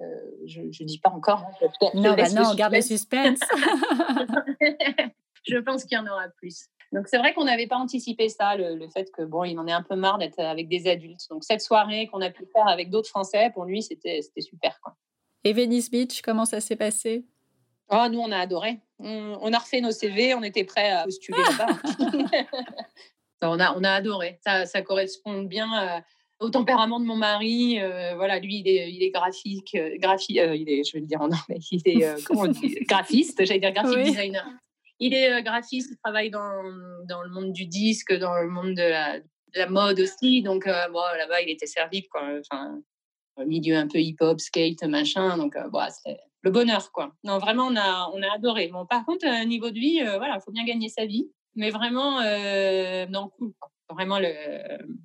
euh, 0.01 0.05
je 0.45 0.61
ne 0.61 0.85
dis 0.85 0.99
pas 0.99 1.09
encore. 1.09 1.45
Hein, 1.61 1.89
non, 1.93 2.15
bah 2.15 2.29
non, 2.29 2.53
garde 2.55 2.73
le 2.73 2.81
suspense. 2.81 3.39
je 5.47 5.57
pense 5.57 5.85
qu'il 5.85 5.97
y 5.97 6.01
en 6.01 6.07
aura 6.07 6.27
plus. 6.37 6.67
Donc 6.91 7.07
c'est 7.07 7.17
vrai 7.17 7.33
qu'on 7.33 7.45
n'avait 7.45 7.67
pas 7.67 7.77
anticipé 7.77 8.29
ça, 8.29 8.55
le, 8.55 8.87
fait 8.89 9.11
que 9.11 9.23
bon, 9.23 9.43
il 9.43 9.57
en 9.59 9.67
est 9.67 9.71
un 9.71 9.83
peu 9.83 9.95
marre 9.95 10.17
d'être 10.17 10.39
avec 10.39 10.67
des 10.67 10.87
adultes. 10.87 11.27
Donc 11.29 11.43
cette 11.43 11.61
soirée 11.61 12.07
qu'on 12.07 12.21
a 12.21 12.29
pu 12.29 12.45
faire 12.53 12.67
avec 12.67 12.89
d'autres 12.89 13.09
Français, 13.09 13.51
pour 13.53 13.65
lui, 13.65 13.81
c'était 13.81 14.21
super. 14.39 14.79
Quoi. 14.81 14.95
Et 15.43 15.53
Venice 15.53 15.91
Beach, 15.91 16.21
comment 16.21 16.45
ça 16.45 16.61
s'est 16.61 16.75
passé? 16.75 17.25
Oh, 17.89 18.07
nous, 18.11 18.19
on 18.19 18.31
a 18.31 18.37
adoré. 18.37 18.79
On, 18.97 19.53
a 19.53 19.59
refait 19.59 19.81
nos 19.81 19.91
CV, 19.91 20.33
on 20.33 20.41
était 20.41 20.63
prêts 20.63 20.89
à 20.89 21.03
postuler 21.03 21.37
là-bas. 21.37 21.73
on, 23.41 23.59
a, 23.59 23.77
on 23.77 23.83
a 23.83 23.91
adoré. 23.91 24.39
Ça, 24.43 24.65
ça 24.65 24.81
correspond 24.81 25.43
bien 25.43 25.71
à, 25.71 26.01
au 26.39 26.49
tempérament 26.49 26.99
de 26.99 27.05
mon 27.05 27.15
mari. 27.15 27.79
Euh, 27.79 28.15
voilà, 28.15 28.39
lui, 28.39 28.59
il 28.59 28.67
est, 28.67 28.91
il 28.91 29.03
est 29.03 29.11
graphique, 29.11 29.75
euh, 29.75 29.97
euh, 30.01 30.55
il 30.55 30.69
est, 30.69 30.83
je 30.83 30.93
vais 30.93 30.99
le 30.99 31.07
dire 31.07 31.21
en 31.21 31.25
anglais, 31.25 31.59
il 31.71 31.81
est 31.85 32.25
comment 32.25 32.47
dit, 32.47 32.75
graphiste, 32.89 33.45
j'allais 33.45 33.59
dire 33.59 33.71
graphic 33.71 34.03
designer. 34.03 34.45
Il 34.99 35.13
est 35.13 35.43
graphiste, 35.43 35.91
il 35.91 35.97
travaille 35.97 36.29
dans, 36.29 36.63
dans, 37.05 37.21
le 37.21 37.29
monde 37.29 37.51
du 37.51 37.65
disque, 37.65 38.13
dans 38.17 38.39
le 38.39 38.47
monde 38.47 38.75
de 38.75 38.81
la, 38.81 39.19
la 39.53 39.67
mode 39.67 39.99
aussi. 39.99 40.41
Donc, 40.41 40.65
bon, 40.65 41.01
là-bas, 41.17 41.41
il 41.41 41.49
était 41.49 41.65
servi, 41.65 42.07
quoi. 42.07 42.21
Enfin, 42.39 42.79
milieu 43.45 43.75
un 43.75 43.87
peu 43.87 43.99
hip-hop, 43.99 44.39
skate, 44.39 44.83
machin. 44.83 45.37
Donc, 45.37 45.57
bon, 45.69 45.81
c'était 45.89 46.21
le 46.43 46.51
bonheur, 46.51 46.93
quoi. 46.93 47.11
Non, 47.25 47.39
vraiment, 47.39 47.65
on 47.65 47.75
a, 47.75 48.09
on 48.13 48.21
a 48.21 48.35
adoré. 48.35 48.69
Bon, 48.69 48.85
par 48.85 49.05
contre, 49.05 49.25
niveau 49.45 49.69
de 49.69 49.77
vie, 49.77 50.01
voilà, 50.01 50.37
il 50.39 50.41
faut 50.41 50.53
bien 50.53 50.63
gagner 50.63 50.87
sa 50.87 51.05
vie. 51.05 51.29
Mais 51.55 51.71
vraiment, 51.71 52.21
non, 53.09 53.27
cool. 53.37 53.51
Vraiment, 53.89 54.19
le, 54.19 54.31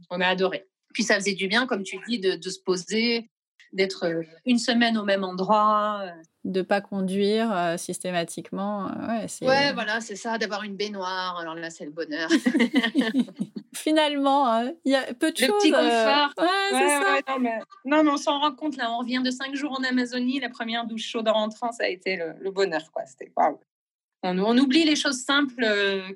on 0.09 0.21
a 0.21 0.29
adoré. 0.29 0.70
Puis 0.93 1.03
ça 1.03 1.17
faisait 1.17 1.35
du 1.35 1.49
bien, 1.49 1.67
comme 1.67 1.83
tu 1.83 1.99
dis, 2.09 2.19
de, 2.19 2.51
se 2.51 2.61
poser, 2.61 3.31
d'être 3.73 4.05
euh, 4.05 4.23
une 4.45 4.59
semaine 4.59 4.99
au 4.99 5.05
même 5.05 5.25
endroit. 5.25 6.03
Euh. 6.05 6.11
De 6.45 6.63
pas 6.63 6.81
conduire 6.81 7.55
euh, 7.55 7.77
systématiquement. 7.77 8.87
ouais, 8.87 9.27
ouais, 9.47 9.73
voilà, 9.75 10.01
c'est 10.01 10.17
ça, 10.17 10.39
d'avoir 10.39 10.63
une 10.63 10.75
baignoire. 10.75 11.39
Alors 11.39 11.55
là, 11.55 11.69
c'est 11.69 11.85
le 11.85 11.91
bonheur. 11.91 12.31
Finalement, 13.75 14.49
hein, 14.49 14.73
il 14.85 14.93
y 14.93 14.97
a 14.97 15.03
peu 15.15 15.33
de 15.33 15.41
le 15.41 15.47
choses. 15.47 15.63
Petit 15.63 15.71
confort. 15.71 16.33
Ouais, 16.39 16.71
c'est 16.73 16.89
ça. 16.89 17.19
non, 17.29 17.39
mais... 17.39 17.59
non, 17.85 18.03
mais 18.05 18.11
on 18.11 18.17
s'en 18.17 18.41
rend 18.41 18.53
compte 18.53 18.79
là. 18.79 18.91
On 18.91 18.99
revient 18.99 19.21
de 19.23 19.31
cinq 19.31 19.55
jours 19.55 19.79
en 19.79 19.85
Amazonie. 19.85 20.41
La 20.41 20.49
première 20.49 20.87
douche 20.87 21.07
chaude 21.07 21.29
en 21.29 21.35
rentrant, 21.35 21.73
ça 21.73 21.85
a 21.85 21.89
été 21.89 22.17
le, 22.17 22.51
bonheur, 22.51 22.91
quoi. 22.91 23.05
C'était 23.05 23.31
waouh. 23.37 23.61
On, 24.23 24.39
on, 24.39 24.57
oublie 24.59 24.85
les 24.85 24.97
choses 24.97 25.23
simples 25.23 25.67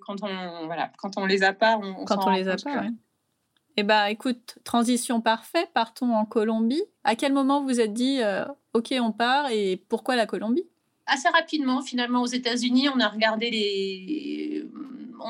quand 0.07 0.23
on 0.23 0.67
voilà, 0.67 0.91
quand 0.99 1.19
on 1.19 1.27
les 1.27 1.43
a 1.43 1.53
pas. 1.53 1.79
On, 1.83 2.05
quand 2.07 2.27
on 2.27 2.31
les 2.31 2.49
a 2.49 2.57
pas, 2.57 2.81
ouais. 2.81 2.91
Eh 3.77 3.83
bien, 3.83 4.07
écoute, 4.07 4.59
transition 4.63 5.21
parfaite, 5.21 5.71
partons 5.75 6.15
en 6.15 6.25
Colombie. 6.25 6.85
À 7.03 7.17
quel 7.17 7.33
moment 7.33 7.65
vous 7.65 7.81
êtes 7.81 7.93
dit, 7.93 8.21
euh, 8.23 8.45
OK, 8.73 8.95
on 9.01 9.11
part 9.11 9.51
et 9.51 9.83
pourquoi 9.89 10.15
la 10.15 10.27
Colombie? 10.27 10.67
Assez 11.07 11.29
rapidement, 11.29 11.83
finalement, 11.83 12.23
aux 12.23 12.27
États-Unis, 12.27 12.89
on 12.89 13.01
a 13.01 13.09
regardé 13.09 13.51
les. 13.51 14.65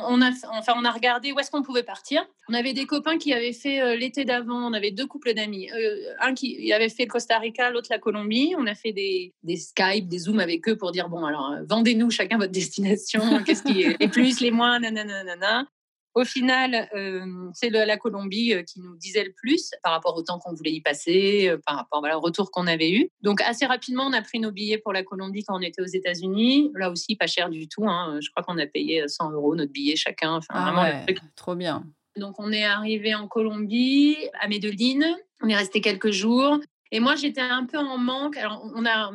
On 0.09 0.21
a, 0.21 0.31
enfin, 0.51 0.75
on 0.77 0.85
a 0.85 0.91
regardé 0.91 1.33
où 1.33 1.39
est-ce 1.39 1.51
qu'on 1.51 1.63
pouvait 1.63 1.83
partir. 1.83 2.27
On 2.49 2.55
avait 2.55 2.73
des 2.73 2.85
copains 2.85 3.17
qui 3.17 3.33
avaient 3.33 3.53
fait 3.53 3.81
euh, 3.81 3.97
l'été 3.97 4.25
d'avant, 4.25 4.69
on 4.69 4.73
avait 4.73 4.91
deux 4.91 5.07
couples 5.07 5.35
d'amis. 5.35 5.71
Euh, 5.71 6.15
un 6.21 6.35
qui 6.35 6.73
avait 6.73 6.89
fait 6.89 7.05
le 7.05 7.11
Costa 7.11 7.39
Rica, 7.39 7.71
l'autre 7.71 7.89
la 7.91 7.99
Colombie. 7.99 8.55
On 8.59 8.67
a 8.67 8.75
fait 8.75 8.93
des, 8.93 9.33
des 9.43 9.57
Skype, 9.57 10.09
des 10.09 10.19
Zooms 10.19 10.41
avec 10.41 10.69
eux 10.69 10.77
pour 10.77 10.91
dire 10.91 11.09
bon, 11.09 11.25
alors, 11.25 11.55
vendez-nous 11.69 12.11
chacun 12.11 12.39
votre 12.39 12.53
destination, 12.53 13.21
qu'est-ce 13.47 13.63
qui 13.63 13.83
est 13.83 14.01
les 14.01 14.09
plus, 14.09 14.41
les 14.41 14.51
moins, 14.51 14.81
nanana. 14.81 15.67
Au 16.15 16.25
final, 16.25 16.89
euh, 16.95 17.51
c'est 17.55 17.71
la 17.71 17.97
Colombie 17.97 18.55
euh, 18.55 18.62
qui 18.62 18.81
nous 18.81 18.97
disait 18.97 19.25
le 19.25 19.33
plus 19.33 19.71
par 19.83 19.93
rapport 19.93 20.17
au 20.17 20.23
temps 20.23 20.39
qu'on 20.39 20.55
voulait 20.55 20.73
y 20.73 20.81
passer, 20.81 21.49
euh, 21.49 21.59
par 21.67 21.77
rapport 21.77 22.05
au 22.05 22.21
retour 22.21 22.53
qu'on 22.53 22.69
avait 22.69 22.93
eu. 22.93 23.11
Donc 23.23 23.41
assez 23.41 23.67
rapidement, 23.67 24.05
on 24.05 24.12
a 24.12 24.23
pris 24.23 24.39
nos 24.39 24.53
billets 24.53 24.79
pour 24.79 24.93
la 24.93 25.03
Colombie 25.03 25.43
quand 25.43 25.57
on 25.57 25.61
était 25.61 25.83
aux 25.83 25.87
États-Unis. 25.87 26.71
Là 26.75 26.91
aussi, 26.91 27.17
pas 27.17 27.27
cher 27.27 27.51
du 27.51 27.69
tout. 27.69 27.89
Hein. 27.89 28.21
Je 28.21 28.31
crois 28.31 28.45
qu'on 28.45 28.59
a 28.59 28.67
payé 28.67 29.09
100 29.09 29.33
euros 29.33 29.57
notre 29.57 29.73
billet 29.73 29.97
chacun. 29.97 30.35
Enfin, 30.35 30.55
ah 30.55 30.73
vraiment, 30.73 31.05
trop 31.35 31.57
bien. 31.57 31.85
Donc 32.17 32.37
on 32.39 32.53
est 32.53 32.65
arrivé 32.65 33.12
en 33.15 33.27
Colombie, 33.27 34.17
à 34.41 34.47
Medellín. 34.47 35.05
On 35.43 35.49
est 35.49 35.57
resté 35.57 35.81
quelques 35.81 36.12
jours. 36.12 36.61
Et 36.93 37.01
moi, 37.01 37.17
j'étais 37.17 37.41
un 37.41 37.67
peu 37.67 37.79
en 37.79 37.99
manque. 37.99 38.37
Alors, 38.37 38.65
on 38.77 38.87
a 38.87 39.11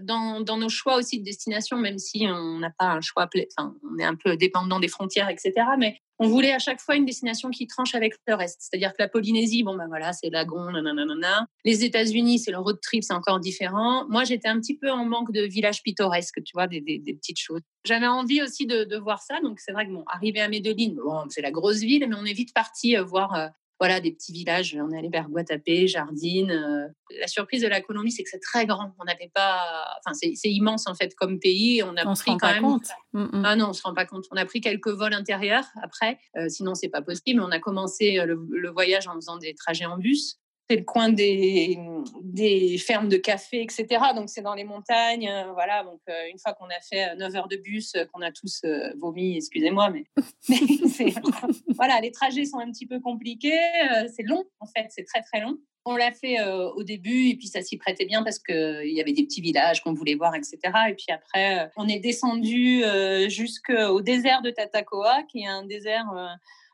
dans, 0.00 0.40
dans, 0.40 0.56
nos 0.56 0.68
choix 0.68 0.96
aussi 0.96 1.18
de 1.18 1.24
destination, 1.24 1.76
même 1.76 1.98
si 1.98 2.26
on 2.28 2.58
n'a 2.58 2.70
pas 2.70 2.86
un 2.86 3.00
choix, 3.00 3.28
enfin, 3.58 3.74
on 3.84 3.98
est 3.98 4.04
un 4.04 4.14
peu 4.14 4.36
dépendant 4.36 4.80
des 4.80 4.88
frontières, 4.88 5.28
etc. 5.28 5.52
Mais 5.78 6.00
on 6.22 6.28
voulait 6.28 6.52
à 6.52 6.60
chaque 6.60 6.80
fois 6.80 6.94
une 6.94 7.04
destination 7.04 7.50
qui 7.50 7.66
tranche 7.66 7.96
avec 7.96 8.14
le 8.28 8.34
reste. 8.34 8.60
C'est-à-dire 8.60 8.90
que 8.90 8.98
la 9.00 9.08
Polynésie, 9.08 9.64
bon 9.64 9.74
ben 9.74 9.88
voilà, 9.88 10.12
c'est 10.12 10.30
lagon, 10.30 10.70
nanana. 10.70 11.48
Les 11.64 11.84
États-Unis, 11.84 12.38
c'est 12.38 12.52
le 12.52 12.58
road 12.58 12.78
trip, 12.80 13.02
c'est 13.02 13.12
encore 13.12 13.40
différent. 13.40 14.06
Moi, 14.08 14.22
j'étais 14.22 14.46
un 14.46 14.60
petit 14.60 14.76
peu 14.76 14.88
en 14.88 15.04
manque 15.04 15.32
de 15.32 15.42
villages 15.42 15.82
pittoresques, 15.82 16.40
tu 16.44 16.52
vois, 16.54 16.68
des, 16.68 16.80
petites 16.80 17.40
choses. 17.40 17.62
J'avais 17.84 18.06
envie 18.06 18.40
aussi 18.40 18.66
de, 18.66 18.96
voir 18.98 19.20
ça. 19.20 19.40
Donc 19.40 19.58
c'est 19.58 19.72
vrai 19.72 19.84
que 19.86 19.92
bon, 19.92 20.04
arrivé 20.06 20.40
à 20.40 20.48
Medellín, 20.48 20.94
bon, 20.94 21.24
c'est 21.28 21.42
la 21.42 21.50
grosse 21.50 21.80
ville, 21.80 22.06
mais 22.08 22.14
on 22.16 22.24
est 22.24 22.34
vite 22.34 22.54
parti 22.54 22.96
euh, 22.96 23.02
voir 23.02 23.34
euh, 23.34 23.48
voilà, 23.82 23.98
des 23.98 24.12
petits 24.12 24.30
villages. 24.30 24.78
On 24.80 24.92
est 24.92 24.98
allé 24.98 25.08
vers 25.08 25.28
Guatapé, 25.28 25.88
Jardine. 25.88 26.52
Euh. 26.52 26.86
La 27.18 27.26
surprise 27.26 27.62
de 27.62 27.66
la 27.66 27.80
Colombie, 27.80 28.12
c'est 28.12 28.22
que 28.22 28.30
c'est 28.30 28.38
très 28.38 28.64
grand. 28.64 28.94
On 29.00 29.04
n'avait 29.04 29.32
pas, 29.34 29.84
enfin, 29.98 30.14
c'est 30.14 30.52
immense 30.52 30.86
en 30.86 30.94
fait 30.94 31.16
comme 31.16 31.40
pays. 31.40 31.82
On 31.82 31.96
a 31.96 32.06
on 32.06 32.14
pris 32.14 32.30
se 32.30 32.38
quand 32.38 32.52
même. 32.52 32.62
Compte. 32.62 32.86
Mm, 33.12 33.22
mm. 33.24 33.42
Ah 33.44 33.56
non, 33.56 33.70
on 33.70 33.72
se 33.72 33.82
rend 33.82 33.92
pas 33.92 34.06
compte. 34.06 34.26
On 34.30 34.36
a 34.36 34.44
pris 34.44 34.60
quelques 34.60 34.86
vols 34.86 35.14
intérieurs 35.14 35.64
après. 35.82 36.20
Euh, 36.36 36.48
sinon, 36.48 36.76
c'est 36.76 36.90
pas 36.90 37.02
possible. 37.02 37.42
On 37.42 37.50
a 37.50 37.58
commencé 37.58 38.20
euh, 38.20 38.36
le, 38.48 38.70
voyage 38.70 39.08
en 39.08 39.14
faisant 39.16 39.36
des 39.36 39.52
trajets 39.52 39.86
en 39.86 39.98
bus. 39.98 40.38
C'est 40.72 40.78
le 40.78 40.84
coin 40.84 41.10
des, 41.10 41.78
des 42.22 42.78
fermes 42.78 43.08
de 43.08 43.18
café, 43.18 43.62
etc. 43.62 43.86
Donc, 44.16 44.30
c'est 44.30 44.40
dans 44.40 44.54
les 44.54 44.64
montagnes. 44.64 45.28
euh, 45.28 45.52
voilà. 45.52 45.84
Donc, 45.84 46.00
euh, 46.08 46.30
une 46.30 46.38
fois 46.38 46.54
qu'on 46.54 46.64
a 46.66 46.80
fait 46.80 47.14
9 47.16 47.36
heures 47.36 47.48
de 47.48 47.56
bus, 47.56 47.94
euh, 47.94 48.06
qu'on 48.06 48.22
a 48.22 48.32
tous 48.32 48.62
euh, 48.64 48.90
vomi, 48.98 49.36
excusez-moi, 49.36 49.90
mais, 49.90 50.04
mais 50.48 50.56
voilà, 51.76 52.00
les 52.00 52.10
trajets 52.10 52.46
sont 52.46 52.58
un 52.58 52.70
petit 52.70 52.86
peu 52.86 53.00
compliqués. 53.00 53.52
euh, 53.52 54.08
c'est 54.14 54.22
long, 54.22 54.44
en 54.60 54.66
fait. 54.66 54.86
C'est 54.88 55.04
très, 55.04 55.20
très 55.20 55.40
long. 55.42 55.58
On 55.84 55.96
l'a 55.96 56.12
fait 56.12 56.40
euh, 56.40 56.70
au 56.70 56.84
début 56.84 57.30
et 57.30 57.36
puis 57.36 57.48
ça 57.48 57.60
s'y 57.60 57.76
prêtait 57.76 58.04
bien 58.04 58.22
parce 58.22 58.38
qu'il 58.38 58.92
y 58.92 59.00
avait 59.00 59.12
des 59.12 59.24
petits 59.24 59.40
villages 59.40 59.82
qu'on 59.82 59.94
voulait 59.94 60.14
voir, 60.14 60.34
etc. 60.36 60.58
Et 60.88 60.94
puis 60.94 61.06
après, 61.10 61.58
euh, 61.58 61.68
on 61.76 61.88
est 61.88 61.98
descendu 61.98 62.84
euh, 62.84 63.28
jusqu'au 63.28 64.00
désert 64.00 64.42
de 64.42 64.50
Tatacoa, 64.50 65.24
qui 65.24 65.40
est 65.40 65.48
un 65.48 65.64
désert 65.64 66.06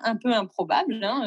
un 0.00 0.16
peu 0.16 0.32
improbable, 0.32 1.02
hein, 1.02 1.22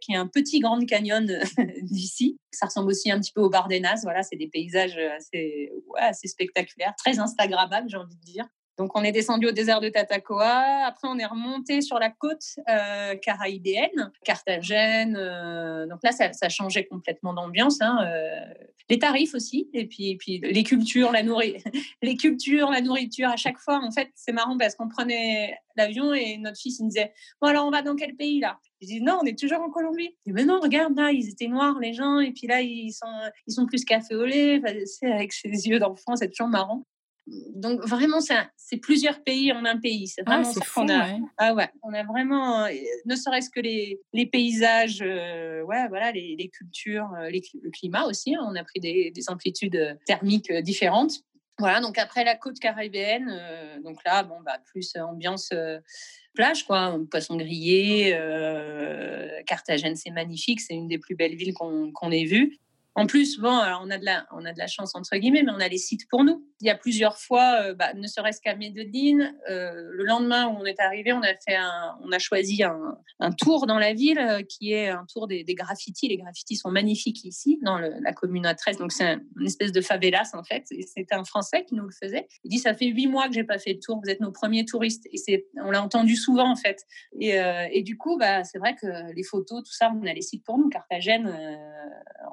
qui 0.00 0.12
est 0.12 0.16
un 0.16 0.28
petit 0.28 0.60
Grand 0.60 0.84
Canyon 0.86 1.26
d'ici. 1.82 2.38
Ça 2.52 2.66
ressemble 2.66 2.88
aussi 2.88 3.10
un 3.10 3.18
petit 3.18 3.32
peu 3.32 3.40
au 3.40 3.50
Bardenas. 3.50 4.00
Voilà, 4.04 4.22
c'est 4.22 4.36
des 4.36 4.48
paysages 4.48 4.96
assez, 4.96 5.72
ouais, 5.88 6.00
assez 6.00 6.28
spectaculaires, 6.28 6.94
très 6.96 7.18
Instagrammables, 7.18 7.88
j'ai 7.90 7.96
envie 7.96 8.16
de 8.16 8.24
dire. 8.24 8.46
Donc, 8.78 8.96
on 8.96 9.02
est 9.02 9.12
descendu 9.12 9.48
au 9.48 9.50
désert 9.50 9.80
de 9.80 9.88
Tatacoa. 9.88 10.86
Après, 10.86 11.08
on 11.08 11.18
est 11.18 11.26
remonté 11.26 11.80
sur 11.80 11.98
la 11.98 12.10
côte 12.10 12.44
euh, 12.68 13.16
caraïbéenne, 13.16 14.12
Carthagène. 14.24 15.16
euh, 15.16 15.86
donc 15.86 15.98
là, 16.04 16.12
ça, 16.12 16.48
changeait 16.48 16.84
complètement 16.84 17.34
d'ambiance. 17.34 17.80
hein, 17.80 17.98
euh, 18.06 18.54
les 18.88 18.98
tarifs 18.98 19.34
aussi, 19.34 19.68
et 19.74 19.86
puis, 19.86 20.18
les 20.42 20.62
cultures, 20.62 21.12
la 21.12 21.22
nourriture, 21.22 21.60
les 22.02 22.16
cultures, 22.16 22.70
la 22.70 22.80
nourriture. 22.80 23.28
À 23.28 23.36
chaque 23.36 23.58
fois, 23.58 23.80
en 23.82 23.90
fait, 23.90 24.08
c'est 24.14 24.32
marrant 24.32 24.56
parce 24.56 24.76
qu'on 24.76 24.88
prenait 24.88 25.58
l'avion 25.76 26.14
et 26.14 26.38
notre 26.38 26.58
fils 26.58 26.78
il 26.78 26.84
me 26.84 26.88
disait 26.88 27.12
Bon, 27.42 27.48
alors, 27.48 27.66
on 27.66 27.70
va 27.70 27.82
dans 27.82 27.96
quel 27.96 28.14
pays 28.14 28.40
là? 28.40 28.58
Je 28.80 28.86
dis 28.86 29.00
Non, 29.00 29.18
on 29.22 29.26
est 29.26 29.38
toujours 29.38 29.60
en 29.60 29.70
Colombie. 29.70 30.16
Je 30.24 30.30
dis 30.30 30.32
Mais 30.32 30.44
non, 30.44 30.60
regarde 30.60 30.96
là, 30.96 31.10
ils 31.10 31.28
étaient 31.28 31.48
noirs 31.48 31.78
les 31.80 31.92
gens, 31.92 32.20
et 32.20 32.32
puis 32.32 32.46
là, 32.46 32.60
ils 32.62 32.92
sont, 32.92 33.06
ils 33.46 33.52
sont 33.52 33.66
plus 33.66 33.84
café 33.84 34.14
c'est 34.86 35.12
avec 35.12 35.32
ses 35.32 35.48
yeux 35.48 35.78
d'enfant, 35.78 36.16
c'est 36.16 36.28
toujours 36.28 36.48
marrant. 36.48 36.86
Donc 37.54 37.80
vraiment, 37.80 38.18
c'est 38.20 38.76
plusieurs 38.78 39.22
pays 39.22 39.52
en 39.52 39.64
un 39.64 39.78
pays. 39.78 40.08
C'est 40.08 40.22
Ah, 40.26 40.30
vraiment 40.36 40.52
c'est 40.52 40.60
ça 40.60 40.64
fou, 40.66 40.80
qu'on 40.80 40.88
a. 40.88 41.06
ouais. 41.06 41.20
Ah 41.36 41.54
ouais, 41.54 41.68
on 41.82 41.92
a 41.92 42.02
vraiment, 42.04 42.64
euh, 42.64 42.70
ne 43.04 43.16
serait-ce 43.16 43.50
que 43.50 43.60
les, 43.60 44.00
les 44.12 44.26
paysages, 44.26 45.00
euh, 45.02 45.62
ouais, 45.62 45.88
voilà, 45.88 46.12
les, 46.12 46.36
les 46.38 46.48
cultures, 46.48 47.08
euh, 47.20 47.28
les 47.30 47.42
le 47.62 47.70
climat 47.70 48.06
aussi. 48.06 48.34
hein. 48.34 48.40
on 48.48 48.54
a 48.56 48.64
pris 48.64 48.80
des, 48.80 49.10
des 49.10 49.28
amplitudes 49.30 49.98
thermiques 50.06 50.52
différentes. 50.62 51.12
Voilà, 51.60 51.80
donc 51.80 51.98
après 51.98 52.22
la 52.22 52.36
côte 52.36 52.60
caribéenne, 52.60 53.28
euh, 53.32 53.80
donc 53.82 53.98
là, 54.04 54.22
bon, 54.22 54.36
bah, 54.44 54.58
plus 54.64 54.94
ambiance 54.96 55.50
euh, 55.52 55.80
plage, 56.34 56.64
quoi, 56.64 56.96
poisson 57.10 57.36
grillé. 57.36 58.12
euh, 58.14 59.42
Carthagène, 59.46 59.96
c'est 59.96 60.10
magnifique, 60.10 60.60
c'est 60.60 60.74
une 60.74 60.86
des 60.88 60.98
plus 60.98 61.16
belles 61.16 61.34
villes 61.34 61.54
qu'on 61.54 61.90
qu'on 61.92 62.10
ait 62.12 62.24
vues. 62.24 62.58
En 62.98 63.06
plus, 63.06 63.38
alors 63.42 63.82
on 63.84 63.90
a 63.90 63.98
de 63.98 64.04
la, 64.04 64.26
on 64.32 64.44
a 64.44 64.52
de 64.52 64.58
la 64.58 64.66
chance 64.66 64.94
entre 64.94 65.16
guillemets, 65.16 65.42
mais 65.42 65.52
on 65.52 65.60
a 65.60 65.68
les 65.68 65.78
sites 65.78 66.08
pour 66.10 66.24
nous. 66.24 66.44
Il 66.60 66.66
y 66.66 66.70
a 66.70 66.74
plusieurs 66.74 67.16
fois, 67.18 67.60
euh, 67.62 67.74
bah, 67.74 67.94
ne 67.94 68.06
serait-ce 68.06 68.40
qu'à 68.40 68.56
Medellín, 68.56 69.34
euh, 69.48 69.72
le 69.92 70.04
lendemain 70.04 70.48
où 70.48 70.56
on 70.60 70.64
est 70.64 70.80
arrivé, 70.80 71.12
on 71.12 71.22
a 71.22 71.34
fait 71.34 71.54
un, 71.54 71.96
on 72.02 72.10
a 72.10 72.18
choisi 72.18 72.62
un, 72.64 73.30
tour 73.38 73.66
dans 73.66 73.78
la 73.78 73.94
ville 73.94 74.18
euh, 74.18 74.42
qui 74.42 74.72
est 74.72 74.88
un 74.88 75.04
tour 75.12 75.28
des, 75.28 75.44
graffitis. 75.44 76.08
Les 76.08 76.16
graffitis 76.16 76.56
sont 76.56 76.70
magnifiques 76.70 77.24
ici, 77.24 77.58
dans 77.62 77.78
la 77.78 78.12
commune 78.12 78.46
à 78.46 78.54
13. 78.54 78.78
Donc 78.78 78.92
c'est 78.92 79.04
un- 79.04 79.20
une 79.38 79.46
espèce 79.46 79.72
de 79.72 79.80
favelas 79.80 80.30
en 80.34 80.42
fait. 80.42 80.64
C'était 80.68 81.14
un 81.14 81.24
Français 81.24 81.64
qui 81.64 81.74
nous 81.74 81.84
le 81.84 81.92
faisait. 81.92 82.26
Il 82.44 82.50
dit 82.50 82.58
ça 82.58 82.74
fait 82.74 82.86
huit 82.86 83.06
mois 83.06 83.28
que 83.28 83.34
j'ai 83.34 83.44
pas 83.44 83.58
fait 83.58 83.74
le 83.74 83.80
tour. 83.80 84.00
Vous 84.02 84.10
êtes 84.10 84.20
nos 84.20 84.32
premiers 84.32 84.64
touristes. 84.64 85.06
Et 85.12 85.16
c'est, 85.18 85.46
on 85.62 85.70
l'a 85.70 85.82
entendu 85.82 86.16
souvent 86.16 86.50
en 86.50 86.56
fait. 86.56 86.84
Et, 87.20 87.38
euh, 87.38 87.66
du 87.82 87.96
coup, 87.96 88.18
bah, 88.18 88.44
c'est 88.44 88.58
vrai 88.58 88.74
que 88.74 88.86
les 89.14 89.22
photos, 89.22 89.62
tout 89.62 89.72
ça, 89.72 89.90
on 89.94 90.06
a 90.06 90.12
les 90.12 90.22
sites 90.22 90.44
pour 90.44 90.58
nous. 90.58 90.68
Carthagène, 90.68 91.26
euh, 91.26 91.56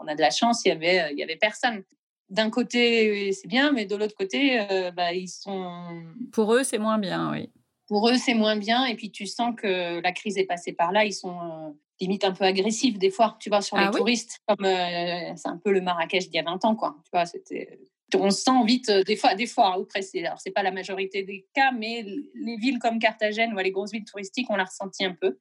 on 0.02 0.08
a 0.08 0.16
de 0.16 0.22
la 0.22 0.30
chance, 0.30 0.55
il 0.64 0.70
y 0.70 0.72
avait, 0.72 1.12
il 1.12 1.18
y 1.18 1.24
avait 1.24 1.36
personne. 1.36 1.84
D'un 2.30 2.50
côté, 2.50 3.32
c'est 3.34 3.48
bien, 3.48 3.72
mais 3.72 3.86
de 3.86 3.96
l'autre 3.96 4.16
côté, 4.16 4.60
euh, 4.72 4.92
bah, 4.92 5.14
ils 5.14 5.28
sont. 5.28 6.04
Pour 6.32 6.54
eux, 6.54 6.64
c'est 6.64 6.80
moins 6.80 6.98
bien, 6.98 7.32
oui. 7.32 7.50
Pour 7.88 8.10
eux, 8.10 8.16
c'est 8.16 8.34
moins 8.34 8.56
bien. 8.56 8.86
Et 8.86 8.96
puis, 8.96 9.12
tu 9.12 9.28
sens 9.28 9.54
que 9.56 10.00
la 10.02 10.12
crise 10.12 10.38
est 10.38 10.46
passée 10.46 10.74
par 10.74 10.92
là. 10.92 11.06
Ils 11.06 11.14
sont 11.14 11.40
euh, 11.40 11.70
limite 12.00 12.24
un 12.24 12.32
peu 12.32 12.44
agressifs, 12.44 12.98
des 12.98 13.12
fois, 13.12 13.38
tu 13.40 13.50
vois, 13.50 13.62
sur 13.62 13.78
les 13.78 13.84
Ah 13.86 13.92
oui? 13.94 14.00
touristes. 14.00 14.40
Comme 14.48 14.66
euh, 14.66 15.36
c'est 15.36 15.50
un 15.50 15.58
peu 15.64 15.72
le 15.72 15.82
Marrakech 15.82 16.26
d'il 16.30 16.36
y 16.36 16.40
a 16.40 16.44
20 16.44 16.66
ans, 16.66 16.76
quoi. 16.76 16.96
Tu 17.04 17.10
vois, 17.14 17.26
c'était. 17.26 17.80
On 18.16 18.30
se 18.32 18.44
sent 18.44 18.64
vite, 18.66 18.90
euh, 18.90 19.04
des 19.04 19.16
fois, 19.16 19.36
des 19.36 19.46
fois, 19.48 19.76
hein, 19.76 19.82
après, 19.82 20.02
c'est, 20.02 20.26
alors 20.26 20.40
c'est 20.40 20.52
pas 20.52 20.64
la 20.64 20.72
majorité 20.72 21.24
des 21.24 21.46
cas, 21.54 21.72
mais 21.72 22.04
les 22.36 22.56
villes 22.58 22.80
comme 22.80 22.98
Carthagène 22.98 23.54
ou 23.54 23.58
les 23.58 23.72
grosses 23.72 23.92
villes 23.92 24.06
touristiques, 24.06 24.48
on 24.50 24.56
l'a 24.56 24.64
ressenti 24.64 25.04
un 25.04 25.14
peu. 25.14 25.38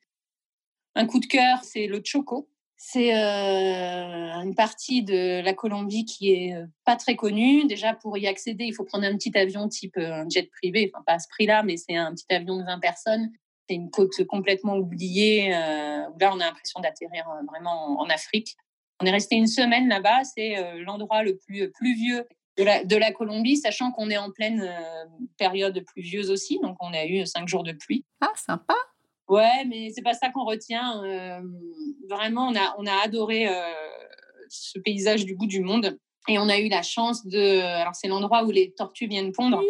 Un 0.97 1.07
coup 1.07 1.21
de 1.21 1.27
cœur, 1.27 1.63
c'est 1.63 1.87
le 1.87 2.01
Choco. 2.05 2.49
C'est 2.77 3.13
une 3.13 4.55
partie 4.55 5.03
de 5.03 5.41
la 5.43 5.55
Colombie 5.55 6.05
qui 6.05 6.33
est 6.33 6.55
pas 6.85 6.97
très 6.97 7.17
connue. 7.17 7.67
Déjà, 7.67 7.95
pour 7.95 8.19
y 8.19 8.27
accéder, 8.27 8.65
il 8.65 8.75
faut 8.75 8.85
prendre 8.85 9.05
un 9.05 9.17
petit 9.17 9.37
avion 9.37 9.69
type 9.69 9.97
un 9.97 10.29
jet 10.29 10.51
privé. 10.51 10.91
Enfin, 10.93 11.03
pas 11.07 11.15
à 11.15 11.19
ce 11.19 11.29
prix-là, 11.29 11.63
mais 11.63 11.77
c'est 11.77 11.97
un 11.97 12.13
petit 12.13 12.27
avion 12.31 12.59
de 12.59 12.65
20 12.65 12.81
personnes. 12.81 13.31
C'est 13.69 13.77
une 13.77 13.91
côte 13.91 14.23
complètement 14.25 14.77
oubliée. 14.77 15.51
là, 15.51 16.11
on 16.21 16.41
a 16.41 16.47
l'impression 16.47 16.81
d'atterrir 16.81 17.27
vraiment 17.49 18.01
en, 18.01 18.09
Afrique. 18.11 18.57
On 19.01 19.07
est 19.07 19.11
resté 19.11 19.37
une 19.37 19.47
semaine 19.47 19.89
là-bas. 19.89 20.25
C'est 20.25 20.83
l'endroit 20.83 21.23
le 21.23 21.37
plus 21.37 21.71
pluvieux 21.71 22.27
de 22.59 22.97
la, 22.97 23.13
Colombie, 23.13 23.57
sachant 23.57 23.93
qu'on 23.93 24.11
est 24.11 24.19
en 24.19 24.31
pleine 24.31 24.69
période 25.39 25.83
pluvieuse 25.87 26.31
aussi. 26.31 26.59
Donc, 26.61 26.77
on 26.81 26.93
a 26.93 27.07
eu 27.07 27.25
cinq 27.27 27.49
jours 27.49 27.63
de 27.63 27.73
pluie. 27.73 28.05
Ah, 28.21 28.33
sympa. 28.37 28.75
Ouais, 29.29 29.65
mais 29.67 29.91
c'est 29.95 30.03
pas 30.03 30.15
ça 30.15 30.31
qu'on 30.31 30.45
retient. 30.45 31.03
Euh, 31.03 31.41
vraiment, 32.09 32.49
on 32.49 32.57
a, 32.57 32.75
on 32.79 32.87
a 32.87 33.05
adoré 33.05 33.49
euh, 33.49 33.73
ce 34.49 34.79
paysage 34.79 35.25
du 35.25 35.35
bout 35.35 35.47
du 35.47 35.61
monde. 35.61 35.99
Et 36.29 36.39
on 36.39 36.49
a 36.49 36.59
eu 36.59 36.69
la 36.69 36.83
chance 36.83 37.27
de. 37.27 37.61
Alors, 37.61 37.95
c'est 37.95 38.09
l'endroit 38.09 38.45
où 38.45 38.51
les 38.51 38.73
tortues 38.73 39.07
viennent 39.07 39.33
pondre. 39.33 39.61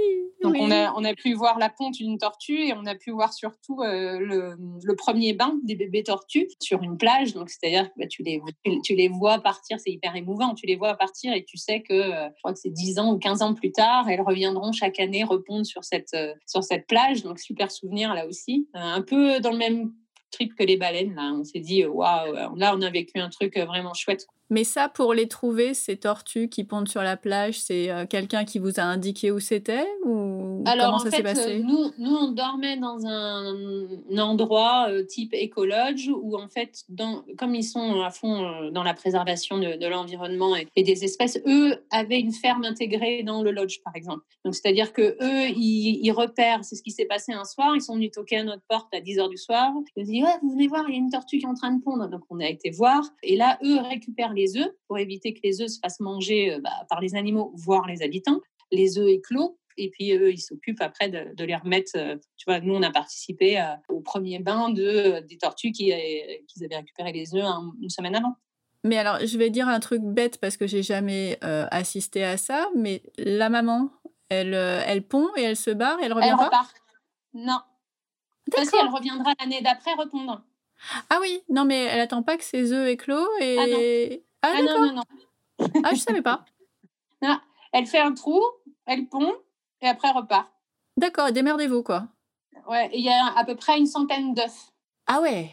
Donc, 0.44 0.52
oui. 0.52 0.60
on, 0.60 0.70
a, 0.70 0.92
on 0.94 1.04
a 1.04 1.14
pu 1.14 1.32
voir 1.32 1.58
la 1.58 1.70
ponte 1.70 1.94
d'une 1.94 2.18
tortue 2.18 2.66
et 2.66 2.74
on 2.74 2.84
a 2.84 2.94
pu 2.94 3.10
voir 3.10 3.32
surtout 3.32 3.80
euh, 3.80 4.18
le, 4.18 4.56
le 4.82 4.94
premier 4.94 5.32
bain 5.32 5.58
des 5.64 5.74
bébés 5.74 6.02
tortues 6.02 6.48
sur 6.60 6.82
une 6.82 6.98
plage. 6.98 7.32
Donc, 7.32 7.48
c'est-à-dire 7.48 7.88
que 7.88 7.94
bah, 7.98 8.06
tu, 8.06 8.22
les, 8.22 8.42
tu, 8.84 8.94
les 8.94 9.08
vois 9.08 9.38
partir, 9.38 9.80
c'est 9.80 9.90
hyper 9.90 10.14
émouvant. 10.14 10.54
Tu 10.54 10.66
les 10.66 10.76
vois 10.76 10.94
partir 10.94 11.32
et 11.32 11.44
tu 11.44 11.56
sais 11.56 11.80
que, 11.80 11.94
euh, 11.94 12.28
je 12.28 12.40
crois 12.40 12.52
que 12.52 12.58
c'est 12.58 12.72
10 12.72 12.98
ans 12.98 13.14
ou 13.14 13.18
15 13.18 13.40
ans 13.40 13.54
plus 13.54 13.72
tard, 13.72 14.06
elles 14.08 14.20
reviendront 14.20 14.72
chaque 14.72 15.00
année 15.00 15.24
repondre 15.24 15.64
sur 15.64 15.82
cette, 15.82 16.12
euh, 16.14 16.34
sur 16.46 16.62
cette 16.62 16.86
plage. 16.86 17.22
Donc, 17.22 17.40
super 17.40 17.70
souvenir 17.70 18.12
là 18.14 18.26
aussi. 18.26 18.68
Euh, 18.76 18.80
un 18.80 19.02
peu 19.02 19.40
dans 19.40 19.50
le 19.50 19.58
même 19.58 19.92
trip 20.30 20.54
que 20.54 20.64
les 20.64 20.76
baleines. 20.76 21.14
Là. 21.14 21.32
On 21.34 21.44
s'est 21.44 21.60
dit, 21.60 21.86
waouh, 21.86 22.54
là, 22.56 22.74
on 22.76 22.82
a 22.82 22.90
vécu 22.90 23.18
un 23.18 23.30
truc 23.30 23.56
vraiment 23.56 23.94
chouette. 23.94 24.26
Mais 24.54 24.62
ça, 24.62 24.88
pour 24.88 25.14
les 25.14 25.26
trouver, 25.26 25.74
ces 25.74 25.96
tortues 25.96 26.48
qui 26.48 26.62
pondent 26.62 26.86
sur 26.86 27.02
la 27.02 27.16
plage, 27.16 27.58
c'est 27.58 27.90
euh, 27.90 28.06
quelqu'un 28.06 28.44
qui 28.44 28.60
vous 28.60 28.78
a 28.78 28.84
indiqué 28.84 29.32
où 29.32 29.40
c'était 29.40 29.84
ou 30.04 30.62
Alors, 30.64 30.86
comment 30.86 30.96
en 30.98 30.98
ça 31.00 31.10
s'est 31.10 31.24
passé 31.24 31.56
euh, 31.56 31.62
nous, 31.64 31.90
nous, 31.98 32.14
on 32.14 32.30
dormait 32.30 32.76
dans 32.76 33.04
un, 33.04 33.52
un 34.12 34.18
endroit 34.18 34.86
euh, 34.90 35.02
type 35.02 35.34
écologe 35.34 36.08
où, 36.08 36.36
en 36.36 36.46
fait, 36.46 36.84
dans, 36.88 37.24
comme 37.36 37.56
ils 37.56 37.64
sont 37.64 38.00
à 38.02 38.10
fond 38.10 38.44
euh, 38.44 38.70
dans 38.70 38.84
la 38.84 38.94
préservation 38.94 39.58
de, 39.58 39.76
de 39.76 39.86
l'environnement 39.88 40.54
et, 40.54 40.68
et 40.76 40.84
des 40.84 41.02
espèces, 41.02 41.40
eux 41.48 41.74
avaient 41.90 42.20
une 42.20 42.32
ferme 42.32 42.64
intégrée 42.64 43.24
dans 43.24 43.42
le 43.42 43.50
lodge, 43.50 43.80
par 43.82 43.96
exemple. 43.96 44.22
Donc, 44.44 44.54
c'est-à-dire 44.54 44.92
que 44.92 45.16
eux, 45.20 45.48
ils, 45.48 45.98
ils 46.00 46.12
repèrent, 46.12 46.64
c'est 46.64 46.76
ce 46.76 46.82
qui 46.84 46.92
s'est 46.92 47.06
passé 47.06 47.32
un 47.32 47.44
soir, 47.44 47.74
ils 47.74 47.82
sont 47.82 47.96
venus 47.96 48.12
toquer 48.12 48.36
à 48.36 48.44
notre 48.44 48.62
porte 48.68 48.94
à 48.94 49.00
10 49.00 49.18
h 49.18 49.28
du 49.28 49.36
soir. 49.36 49.72
Ils 49.96 50.00
ont 50.00 50.04
dit, 50.04 50.22
ouais, 50.22 50.38
vous 50.42 50.52
venez 50.52 50.68
voir, 50.68 50.84
il 50.86 50.92
y 50.92 50.96
a 50.96 51.00
une 51.00 51.10
tortue 51.10 51.38
qui 51.38 51.44
est 51.44 51.48
en 51.48 51.54
train 51.54 51.72
de 51.72 51.82
pondre. 51.82 52.08
Donc, 52.08 52.22
on 52.30 52.38
a 52.38 52.46
été 52.46 52.70
voir. 52.70 53.02
Et 53.24 53.34
là, 53.34 53.58
eux 53.64 53.80
récupèrent 53.80 54.32
les 54.32 54.43
œufs 54.56 54.70
pour 54.88 54.98
éviter 54.98 55.34
que 55.34 55.40
les 55.42 55.60
œufs 55.60 55.70
se 55.70 55.78
fassent 55.82 56.00
manger 56.00 56.54
euh, 56.54 56.60
bah, 56.60 56.70
par 56.88 57.00
les 57.00 57.14
animaux, 57.14 57.52
voire 57.56 57.86
les 57.86 58.02
habitants. 58.02 58.40
Les 58.70 58.98
œufs 58.98 59.08
éclos. 59.08 59.58
Et 59.76 59.90
puis, 59.90 60.12
eux, 60.12 60.32
ils 60.32 60.40
s'occupent 60.40 60.80
après 60.80 61.08
de, 61.08 61.34
de, 61.34 61.44
les 61.44 61.56
remettre. 61.56 61.92
euh, 61.96 62.16
tu 62.36 62.44
vois, 62.46 62.60
nous, 62.60 62.74
on 62.74 62.82
a 62.82 62.90
participé 62.90 63.60
euh, 63.60 63.64
au 63.88 64.00
premier 64.00 64.38
bain 64.38 64.70
de, 64.70 64.82
euh, 64.82 65.20
des 65.20 65.36
tortues 65.36 65.72
qui, 65.72 65.86
qui 65.86 66.64
avaient 66.64 66.76
récupéré 66.76 67.12
les 67.12 67.34
œufs 67.34 67.44
un, 67.44 67.72
une 67.80 67.90
semaine 67.90 68.14
avant. 68.14 68.34
Mais 68.84 68.98
alors, 68.98 69.18
je 69.24 69.38
vais 69.38 69.50
dire 69.50 69.66
un 69.66 69.80
truc 69.80 70.02
bête 70.02 70.38
parce 70.38 70.56
que 70.58 70.66
j'ai 70.66 70.82
jamais 70.82 71.38
assisté 71.40 72.22
à 72.22 72.36
ça. 72.36 72.68
Mais 72.76 73.02
la 73.16 73.48
maman, 73.48 73.90
elle, 74.28 74.52
elle 74.52 75.02
pond 75.06 75.28
et 75.36 75.42
elle 75.42 75.56
se 75.56 75.70
barre 75.70 75.98
et 76.00 76.04
elle 76.04 76.12
revient 76.12 76.28
elle 76.28 76.36
pas? 76.36 76.44
repart. 76.44 76.74
Non. 77.32 77.60
Parce 78.52 78.70
qu'elle 78.70 78.88
reviendra 78.88 79.32
l'année 79.40 79.62
d'après 79.62 79.94
répondre. 79.94 80.44
Ah 81.08 81.16
oui, 81.22 81.40
non, 81.48 81.64
mais 81.64 81.84
elle 81.84 82.00
attend 82.00 82.22
pas 82.22 82.36
que 82.36 82.44
ses 82.44 82.72
œufs 82.72 82.88
éclos 82.88 83.26
et. 83.40 83.56
Ah 83.58 84.26
ah, 84.46 84.52
ah, 84.58 84.62
non, 84.62 84.86
non, 84.86 84.92
non. 84.94 85.02
ah, 85.84 85.90
je 85.94 86.00
savais 86.00 86.22
pas. 86.22 86.44
Non, 87.22 87.38
elle 87.72 87.86
fait 87.86 88.00
un 88.00 88.12
trou, 88.12 88.42
elle 88.84 89.06
pond 89.08 89.32
et 89.80 89.88
après 89.88 90.08
elle 90.08 90.16
repart. 90.16 90.46
D'accord, 90.98 91.32
démerdez-vous 91.32 91.82
quoi. 91.82 92.06
Ouais, 92.68 92.90
il 92.92 93.02
y 93.02 93.08
a 93.08 93.32
à 93.36 93.44
peu 93.44 93.54
près 93.54 93.78
une 93.78 93.86
centaine 93.86 94.34
d'œufs. 94.34 94.72
Ah 95.06 95.20
ouais. 95.22 95.50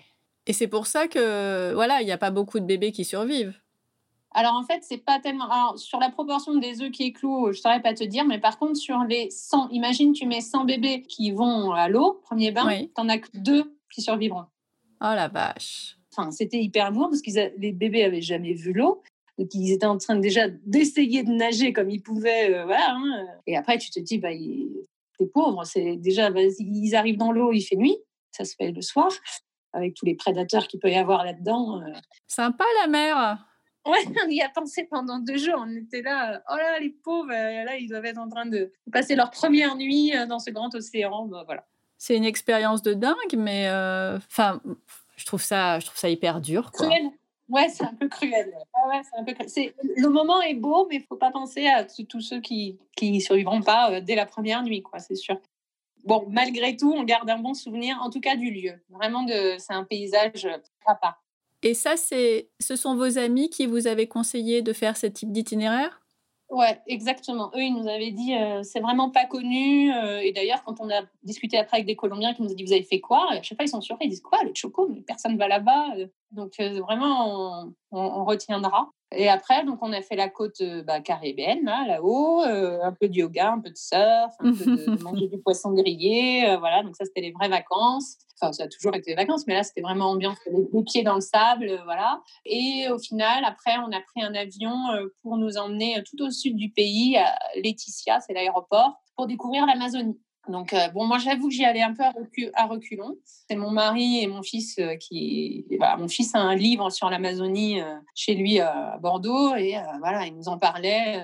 Et 0.47 0.53
c'est 0.53 0.67
pour 0.67 0.87
ça 0.87 1.07
que 1.07 1.71
voilà, 1.73 2.01
il 2.01 2.05
n'y 2.05 2.11
a 2.11 2.17
pas 2.17 2.31
beaucoup 2.31 2.59
de 2.59 2.65
bébés 2.65 2.91
qui 2.91 3.05
survivent. 3.05 3.53
Alors 4.33 4.53
en 4.55 4.63
fait, 4.63 4.83
c'est 4.83 4.97
pas 4.97 5.19
tellement. 5.19 5.49
Alors, 5.49 5.77
sur 5.79 5.99
la 5.99 6.09
proportion 6.09 6.55
des 6.55 6.81
œufs 6.81 6.91
qui 6.91 7.03
éclosent, 7.03 7.53
je 7.53 7.59
ne 7.59 7.61
saurais 7.61 7.81
pas 7.81 7.93
te 7.93 8.03
dire, 8.03 8.25
mais 8.25 8.39
par 8.39 8.57
contre, 8.57 8.75
sur 8.75 9.03
les 9.03 9.29
100, 9.29 9.69
imagine, 9.69 10.11
tu 10.13 10.25
mets 10.25 10.41
100 10.41 10.65
bébés 10.65 11.03
qui 11.03 11.31
vont 11.31 11.71
à 11.71 11.87
l'eau, 11.89 12.21
premier 12.23 12.51
bain, 12.51 12.65
Oui. 12.67 12.91
tu 12.93 13.01
n'en 13.01 13.09
as 13.09 13.19
que 13.19 13.29
deux 13.33 13.77
qui 13.93 14.01
survivront. 14.01 14.45
Oh 15.01 15.13
la 15.15 15.27
vache. 15.29 15.97
Enfin, 16.16 16.32
c'était 16.32 16.59
hyper 16.59 16.91
lourd 16.91 17.09
parce 17.09 17.22
que 17.22 17.57
les 17.57 17.72
bébés 17.72 18.03
avaient 18.03 18.22
jamais 18.22 18.53
vu 18.53 18.74
l'eau. 18.74 19.01
Donc, 19.38 19.53
ils 19.53 19.72
étaient 19.72 19.86
en 19.86 19.97
train 19.97 20.18
déjà 20.18 20.49
d'essayer 20.49 21.24
de 21.24 21.32
nager 21.32 21.74
comme 21.74 21.89
ils 21.89 22.01
pouvaient. 22.01 22.53
Euh, 22.53 22.66
voilà, 22.66 22.95
hein. 22.95 23.26
Et 23.47 23.57
après, 23.57 23.78
tu 23.78 23.89
te 23.89 23.99
dis, 23.99 24.18
bah, 24.18 24.30
t'es 25.18 25.26
pauvre. 25.26 25.64
C'est 25.66 25.95
déjà, 25.95 26.30
ils 26.59 26.95
arrivent 26.95 27.18
dans 27.18 27.32
l'eau, 27.32 27.51
il 27.51 27.62
fait 27.62 27.76
nuit. 27.76 27.97
Ça 28.32 28.45
se 28.45 28.55
fait 28.55 28.72
le 28.72 28.82
soir, 28.82 29.09
avec 29.74 29.93
tous 29.95 30.05
les 30.05 30.16
prédateurs 30.16 30.68
qu'il 30.68 30.80
peut 30.80 30.91
y 30.91 30.95
avoir 30.95 31.26
là-dedans. 31.26 31.82
Euh. 31.82 31.93
Sympa 32.28 32.66
la 32.82 32.88
mer. 32.88 33.45
Ouais, 33.88 34.05
on 34.26 34.30
y 34.30 34.41
a 34.41 34.49
pensé 34.49 34.88
pendant 34.89 35.20
deux 35.20 35.38
jours. 35.38 35.57
On 35.57 35.76
était 35.76 36.01
là, 36.01 36.43
oh 36.49 36.55
là, 36.55 36.80
les 36.80 36.91
pauvres, 37.03 37.30
là, 37.30 37.78
ils 37.78 37.88
doivent 37.88 38.05
être 38.05 38.20
en 38.20 38.30
train 38.30 38.45
de 38.45 38.72
passer 38.91 39.16
leur 39.16 39.32
première 39.32 39.76
nuit 39.76 40.12
dans 40.28 40.39
ce 40.39 40.51
grand 40.51 40.74
océan. 40.76 41.26
Bah, 41.26 41.43
voilà. 41.45 41.66
C'est 41.97 42.16
une 42.16 42.26
expérience 42.26 42.82
de 42.82 42.93
dingue, 42.93 43.36
mais 43.38 43.68
enfin, 43.70 44.62
je 45.22 45.26
trouve 45.28 45.43
ça, 45.43 45.80
je 45.80 45.86
trouve 45.86 45.97
ça 45.97 46.09
hyper 46.09 46.41
dur. 46.41 46.72
Quoi. 46.72 46.88
Cruel. 46.88 47.11
Ouais, 47.47 47.69
c'est 47.69 47.84
un 47.84 47.93
peu 47.93 48.07
cruel. 48.07 48.51
ouais, 48.88 49.01
c'est 49.03 49.19
un 49.19 49.24
peu 49.24 49.34
cruel. 49.34 49.74
Le 49.97 50.07
moment 50.07 50.41
est 50.41 50.55
beau, 50.55 50.88
mais 50.89 50.95
il 50.95 51.03
faut 51.03 51.17
pas 51.17 51.32
penser 51.32 51.67
à 51.67 51.84
tous 51.84 52.22
ceux 52.22 52.41
qui 52.41 52.80
qui 52.95 53.22
survivront 53.22 53.61
pas 53.61 54.01
dès 54.01 54.15
la 54.15 54.26
première 54.26 54.63
nuit, 54.63 54.82
quoi. 54.82 54.99
C'est 54.99 55.15
sûr. 55.15 55.38
Bon, 56.03 56.26
malgré 56.30 56.76
tout, 56.76 56.91
on 56.91 57.03
garde 57.03 57.30
un 57.30 57.38
bon 57.38 57.53
souvenir, 57.53 57.99
en 58.01 58.09
tout 58.09 58.22
cas 58.22 58.36
du 58.36 58.49
lieu. 58.49 58.74
Vraiment, 58.89 59.24
de, 59.24 59.55
c'est 59.59 59.74
un 59.74 59.84
paysage 59.84 60.47
à 60.86 60.95
part. 60.95 61.24
Et 61.61 61.76
ça, 61.76 61.95
c'est, 61.95 62.49
ce 62.59 62.76
sont 62.76 62.95
vos 62.95 63.19
amis 63.19 63.49
qui 63.49 63.67
vous 63.67 63.86
avaient 63.86 64.07
conseillé 64.07 64.63
de 64.63 64.74
faire 64.74 64.97
ce 64.97 65.05
type 65.05 65.32
d'itinéraire? 65.32 66.00
Ouais, 66.51 66.81
exactement. 66.85 67.49
Eux, 67.55 67.61
ils 67.61 67.73
nous 67.73 67.87
avaient 67.87 68.11
dit, 68.11 68.35
euh, 68.35 68.61
c'est 68.61 68.81
vraiment 68.81 69.09
pas 69.09 69.25
connu. 69.25 69.93
Euh, 69.93 70.19
et 70.19 70.33
d'ailleurs, 70.33 70.61
quand 70.65 70.81
on 70.81 70.89
a 70.89 71.01
discuté 71.23 71.57
après 71.57 71.77
avec 71.77 71.87
des 71.87 71.95
Colombiens 71.95 72.33
qui 72.33 72.41
nous 72.41 72.51
ont 72.51 72.53
dit, 72.53 72.65
vous 72.65 72.73
avez 72.73 72.83
fait 72.83 72.99
quoi 72.99 73.25
Je 73.41 73.47
sais 73.47 73.55
pas, 73.55 73.63
ils 73.63 73.69
sont 73.69 73.79
surpris. 73.79 74.07
Ils 74.07 74.09
disent 74.09 74.21
quoi 74.21 74.43
Le 74.43 74.51
choco 74.53 74.89
Mais 74.89 75.01
personne 75.01 75.37
va 75.37 75.47
là-bas. 75.47 75.95
Donc, 76.31 76.59
euh, 76.59 76.81
vraiment, 76.81 77.71
on, 77.91 78.25
retiendra. 78.25 78.89
Et 79.14 79.28
après, 79.28 79.66
donc, 79.66 79.80
on 79.82 79.91
a 79.91 80.01
fait 80.01 80.16
la 80.16 80.30
côte 80.30 80.62
bah, 80.86 81.01
caribéenne, 81.01 81.66
là-haut, 81.66 82.41
un 82.41 82.93
peu 82.93 83.09
de 83.09 83.16
yoga, 83.16 83.51
un 83.53 83.59
peu 83.59 83.70
de 83.70 83.78
surf, 83.78 84.34
un 84.39 84.53
peu 84.53 84.66
de, 84.66 85.01
manger 85.03 85.28
du 85.28 85.38
poisson 85.39 85.74
grillé. 85.74 86.55
voilà, 86.59 86.84
donc 86.84 86.95
ça, 86.95 87.05
c'était 87.05 87.22
les 87.22 87.32
vraies 87.32 87.49
vacances. 87.49 88.18
Enfin, 88.39 88.53
ça 88.53 88.64
a 88.64 88.68
toujours 88.68 88.95
été 88.95 89.12
des 89.12 89.16
vacances, 89.16 89.45
mais 89.47 89.53
là, 89.53 89.64
c'était 89.64 89.82
vraiment 89.82 90.12
ambiance, 90.12 90.38
les, 90.45 90.84
pieds 90.84 91.03
dans 91.03 91.16
le 91.16 91.22
sable, 91.22 91.82
voilà. 91.84 92.22
Et 92.45 92.88
au 92.89 92.97
final, 92.97 93.43
après, 93.45 93.78
on 93.86 93.91
a 93.91 94.01
pris 94.01 94.24
un 94.24 94.34
avion 94.34 94.74
pour 95.22 95.38
nous 95.38 95.57
emmener 95.57 96.01
tout 96.09 96.24
au 96.24 96.32
sud 96.32 96.55
du 96.55 96.70
pays, 96.70 97.18
à 97.18 97.38
Laetitia, 97.55 98.20
c'est 98.22 98.34
l'aéroport, 98.34 98.93
pour 99.16 99.28
découvrir 99.28 99.66
l'Amazonie. 99.66 100.18
Donc, 100.47 100.73
euh, 100.73 100.87
bon, 100.89 101.05
moi, 101.05 101.19
j'avoue 101.19 101.49
que 101.49 101.53
j'y 101.53 101.65
allais 101.65 101.83
un 101.83 101.93
peu 101.93 102.03
à, 102.55 102.65
reculons. 102.65 103.17
C'est 103.23 103.55
mon 103.55 103.69
mari 103.69 104.23
et 104.23 104.27
mon 104.27 104.41
fils 104.41 104.79
euh, 104.79 104.95
qui. 104.95 105.65
Voilà, 105.77 105.97
mon 105.97 106.07
fils 106.07 106.33
a 106.33 106.39
un 106.39 106.55
livre 106.55 106.89
sur 106.89 107.09
l'Amazonie 107.09 107.79
euh, 107.79 107.95
chez 108.15 108.33
lui 108.33 108.59
à 108.59 108.97
Bordeaux 108.99 109.55
et 109.55 109.75
voilà, 109.99 110.25
il 110.25 110.35
nous 110.35 110.47
en 110.47 110.57
parlait. 110.57 111.23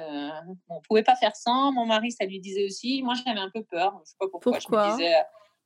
on 0.70 0.76
ne 0.76 0.82
pouvait 0.88 1.04
pas 1.04 1.16
faire 1.16 1.36
sans. 1.36 1.72
Mon 1.72 1.86
mari, 1.86 2.12
ça 2.12 2.26
lui 2.26 2.40
disait 2.40 2.66
aussi. 2.66 3.02
Moi, 3.02 3.16
j'avais 3.26 3.40
un 3.40 3.50
peu 3.50 3.64
peur. 3.64 3.94
Je 3.96 4.02
ne 4.02 4.06
sais 4.06 4.16
pas 4.20 4.28
pourquoi. 4.32 4.60
pourquoi 4.60 4.90
je 4.90 4.92
me 4.92 4.98
disais. 4.98 5.16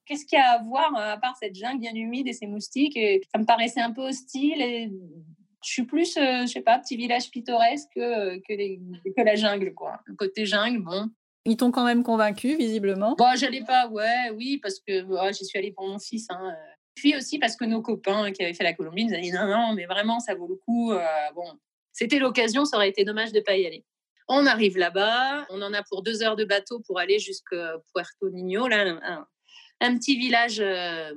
Qu'est-ce 0.06 0.26
qu'il 0.26 0.40
y 0.40 0.42
a 0.42 0.52
à 0.52 0.64
voir 0.64 0.96
à 0.96 1.18
part 1.18 1.36
cette 1.38 1.56
jungle 1.56 1.80
bien 1.80 1.94
humide 1.94 2.28
et 2.28 2.34
ces 2.34 2.48
moustiques? 2.48 2.96
Et 2.96 3.22
Ça 3.34 3.40
me 3.40 3.46
paraissait 3.46 3.82
un 3.82 3.92
peu 3.92 4.02
hostile 4.02 4.62
et 4.62 4.92
je 5.64 5.70
suis 5.70 5.84
plus, 5.84 6.16
je 6.16 6.48
sais 6.48 6.62
pas, 6.62 6.80
petit 6.80 6.98
village 6.98 7.30
pittoresque 7.30 7.90
que, 7.94 8.38
que, 8.38 8.54
les, 8.54 8.80
que 9.16 9.22
la 9.22 9.36
jungle, 9.36 9.74
quoi. 9.74 10.00
Le 10.06 10.16
côté 10.16 10.46
jungle, 10.46 10.80
bon, 10.80 11.12
ils 11.46 11.58
t'ont 11.58 11.72
quand 11.72 11.86
même 11.86 12.04
convaincu, 12.04 12.56
visiblement 12.56 13.16
Bon, 13.18 13.36
j'allais 13.36 13.64
pas, 13.64 13.88
ouais, 13.88 14.32
oui, 14.36 14.60
parce 14.62 14.80
que 14.80 15.04
oh, 15.10 15.32
j'y 15.32 15.46
suis 15.46 15.58
allée 15.58 15.72
pour 15.72 15.88
mon 15.88 16.00
fils. 16.00 16.28
Hein. 16.30 16.56
Puis 16.96 17.16
aussi 17.16 17.40
parce 17.40 17.56
que 17.56 17.66
nos 17.66 17.82
copains 17.82 18.32
qui 18.32 18.44
avaient 18.44 18.54
fait 18.54 18.64
la 18.64 18.74
Colombie 18.74 19.06
nous 19.06 19.16
ont 19.16 19.22
dit 19.22 19.32
non, 19.32 19.48
non, 19.48 19.74
mais 19.74 19.86
vraiment, 19.86 20.20
ça 20.20 20.36
vaut 20.36 20.48
le 20.48 20.56
coup. 20.56 20.92
Euh, 20.92 21.04
bon, 21.34 21.46
c'était 21.92 22.20
l'occasion, 22.20 22.66
ça 22.66 22.78
aurait 22.78 22.90
été 22.90 23.04
dommage 23.04 23.32
de 23.32 23.40
pas 23.40 23.58
y 23.58 23.66
aller. 23.66 23.86
On 24.28 24.46
arrive 24.46 24.78
là-bas, 24.78 25.46
on 25.50 25.62
en 25.62 25.74
a 25.74 25.84
pour 25.84 26.04
deux 26.04 26.24
heures 26.24 26.36
de 26.36 26.46
bateau 26.46 26.80
pour 26.82 27.00
aller 27.00 27.20
jusqu'à 27.20 27.76
Puerto 27.94 28.30
Niño, 28.30 28.68
là, 28.68 29.00
un, 29.82 29.98
petit 29.98 30.18
village 30.18 30.60
euh, 30.60 31.12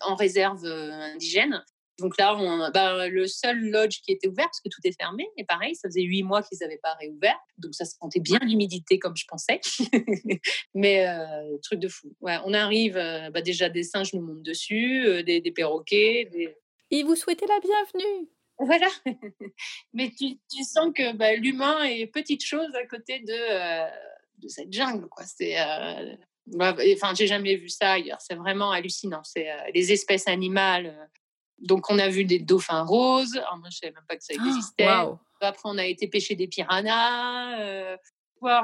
en 0.00 0.14
réserve 0.14 0.64
euh, 0.64 0.92
indigène. 1.14 1.64
Donc 1.98 2.18
là, 2.18 2.36
on, 2.36 2.70
bah, 2.72 3.08
le 3.08 3.26
seul 3.26 3.58
lodge 3.70 4.00
qui 4.02 4.12
était 4.12 4.26
ouvert, 4.26 4.46
parce 4.46 4.60
que 4.60 4.68
tout 4.68 4.80
est 4.84 4.96
fermé, 4.98 5.28
et 5.36 5.44
pareil, 5.44 5.76
ça 5.76 5.88
faisait 5.88 6.02
huit 6.02 6.24
mois 6.24 6.42
qu'ils 6.42 6.58
n'avaient 6.60 6.80
pas 6.82 6.94
réouvert. 6.94 7.38
Donc 7.58 7.74
ça 7.74 7.84
se 7.84 7.96
sentait 7.96 8.20
bien 8.20 8.40
l'humidité 8.40 8.98
comme 8.98 9.16
je 9.16 9.24
pensais. 9.28 9.60
Mais 10.74 11.06
euh, 11.06 11.56
truc 11.62 11.78
de 11.78 11.88
fou. 11.88 12.12
Ouais, 12.20 12.36
on 12.44 12.52
arrive, 12.52 12.96
euh, 12.96 13.30
bah, 13.30 13.42
déjà 13.42 13.68
des 13.68 13.84
singes 13.84 14.12
nous 14.12 14.22
montent 14.22 14.42
dessus, 14.42 15.06
euh, 15.06 15.22
des, 15.22 15.40
perroquets. 15.52 16.28
Des... 16.32 16.56
Et 16.90 17.04
vous 17.04 17.14
souhaitez 17.14 17.46
la 17.46 17.60
bienvenue. 17.60 18.28
Voilà. 18.58 18.88
Mais 19.92 20.10
tu, 20.10 20.38
tu 20.52 20.64
sens 20.64 20.92
que 20.92 21.12
bah, 21.12 21.34
l'humain 21.34 21.84
est 21.84 22.08
petite 22.08 22.44
chose 22.44 22.74
à 22.74 22.86
côté 22.86 23.20
de, 23.20 24.42
de 24.42 24.48
cette 24.48 24.72
jungle. 24.72 25.08
Quoi. 25.08 25.24
C'est, 25.26 25.56
enfin, 25.60 27.14
j'ai 27.16 27.28
jamais 27.28 27.54
vu 27.54 27.68
ça 27.68 27.92
ailleurs. 27.92 28.20
C'est 28.20 28.34
vraiment 28.34 28.72
hallucinant. 28.72 29.22
C'est 29.22 29.46
les 29.72 29.92
espèces 29.92 30.26
animales 30.26 31.08
donc, 31.58 31.90
on 31.90 31.98
a 31.98 32.08
vu 32.08 32.24
des 32.24 32.38
dauphins 32.38 32.82
roses. 32.82 33.36
Alors, 33.36 33.58
moi, 33.58 33.68
je 33.70 33.76
ne 33.76 33.80
savais 33.80 33.92
même 33.92 34.04
pas 34.08 34.16
que 34.16 34.24
ça 34.24 34.34
ah, 34.38 34.46
existait. 34.46 34.84
Après, 35.40 35.62
on 35.64 35.78
a 35.78 35.86
été 35.86 36.08
pêcher 36.08 36.34
des 36.34 36.48
piranhas. 36.48 37.58
Euh, 37.60 37.96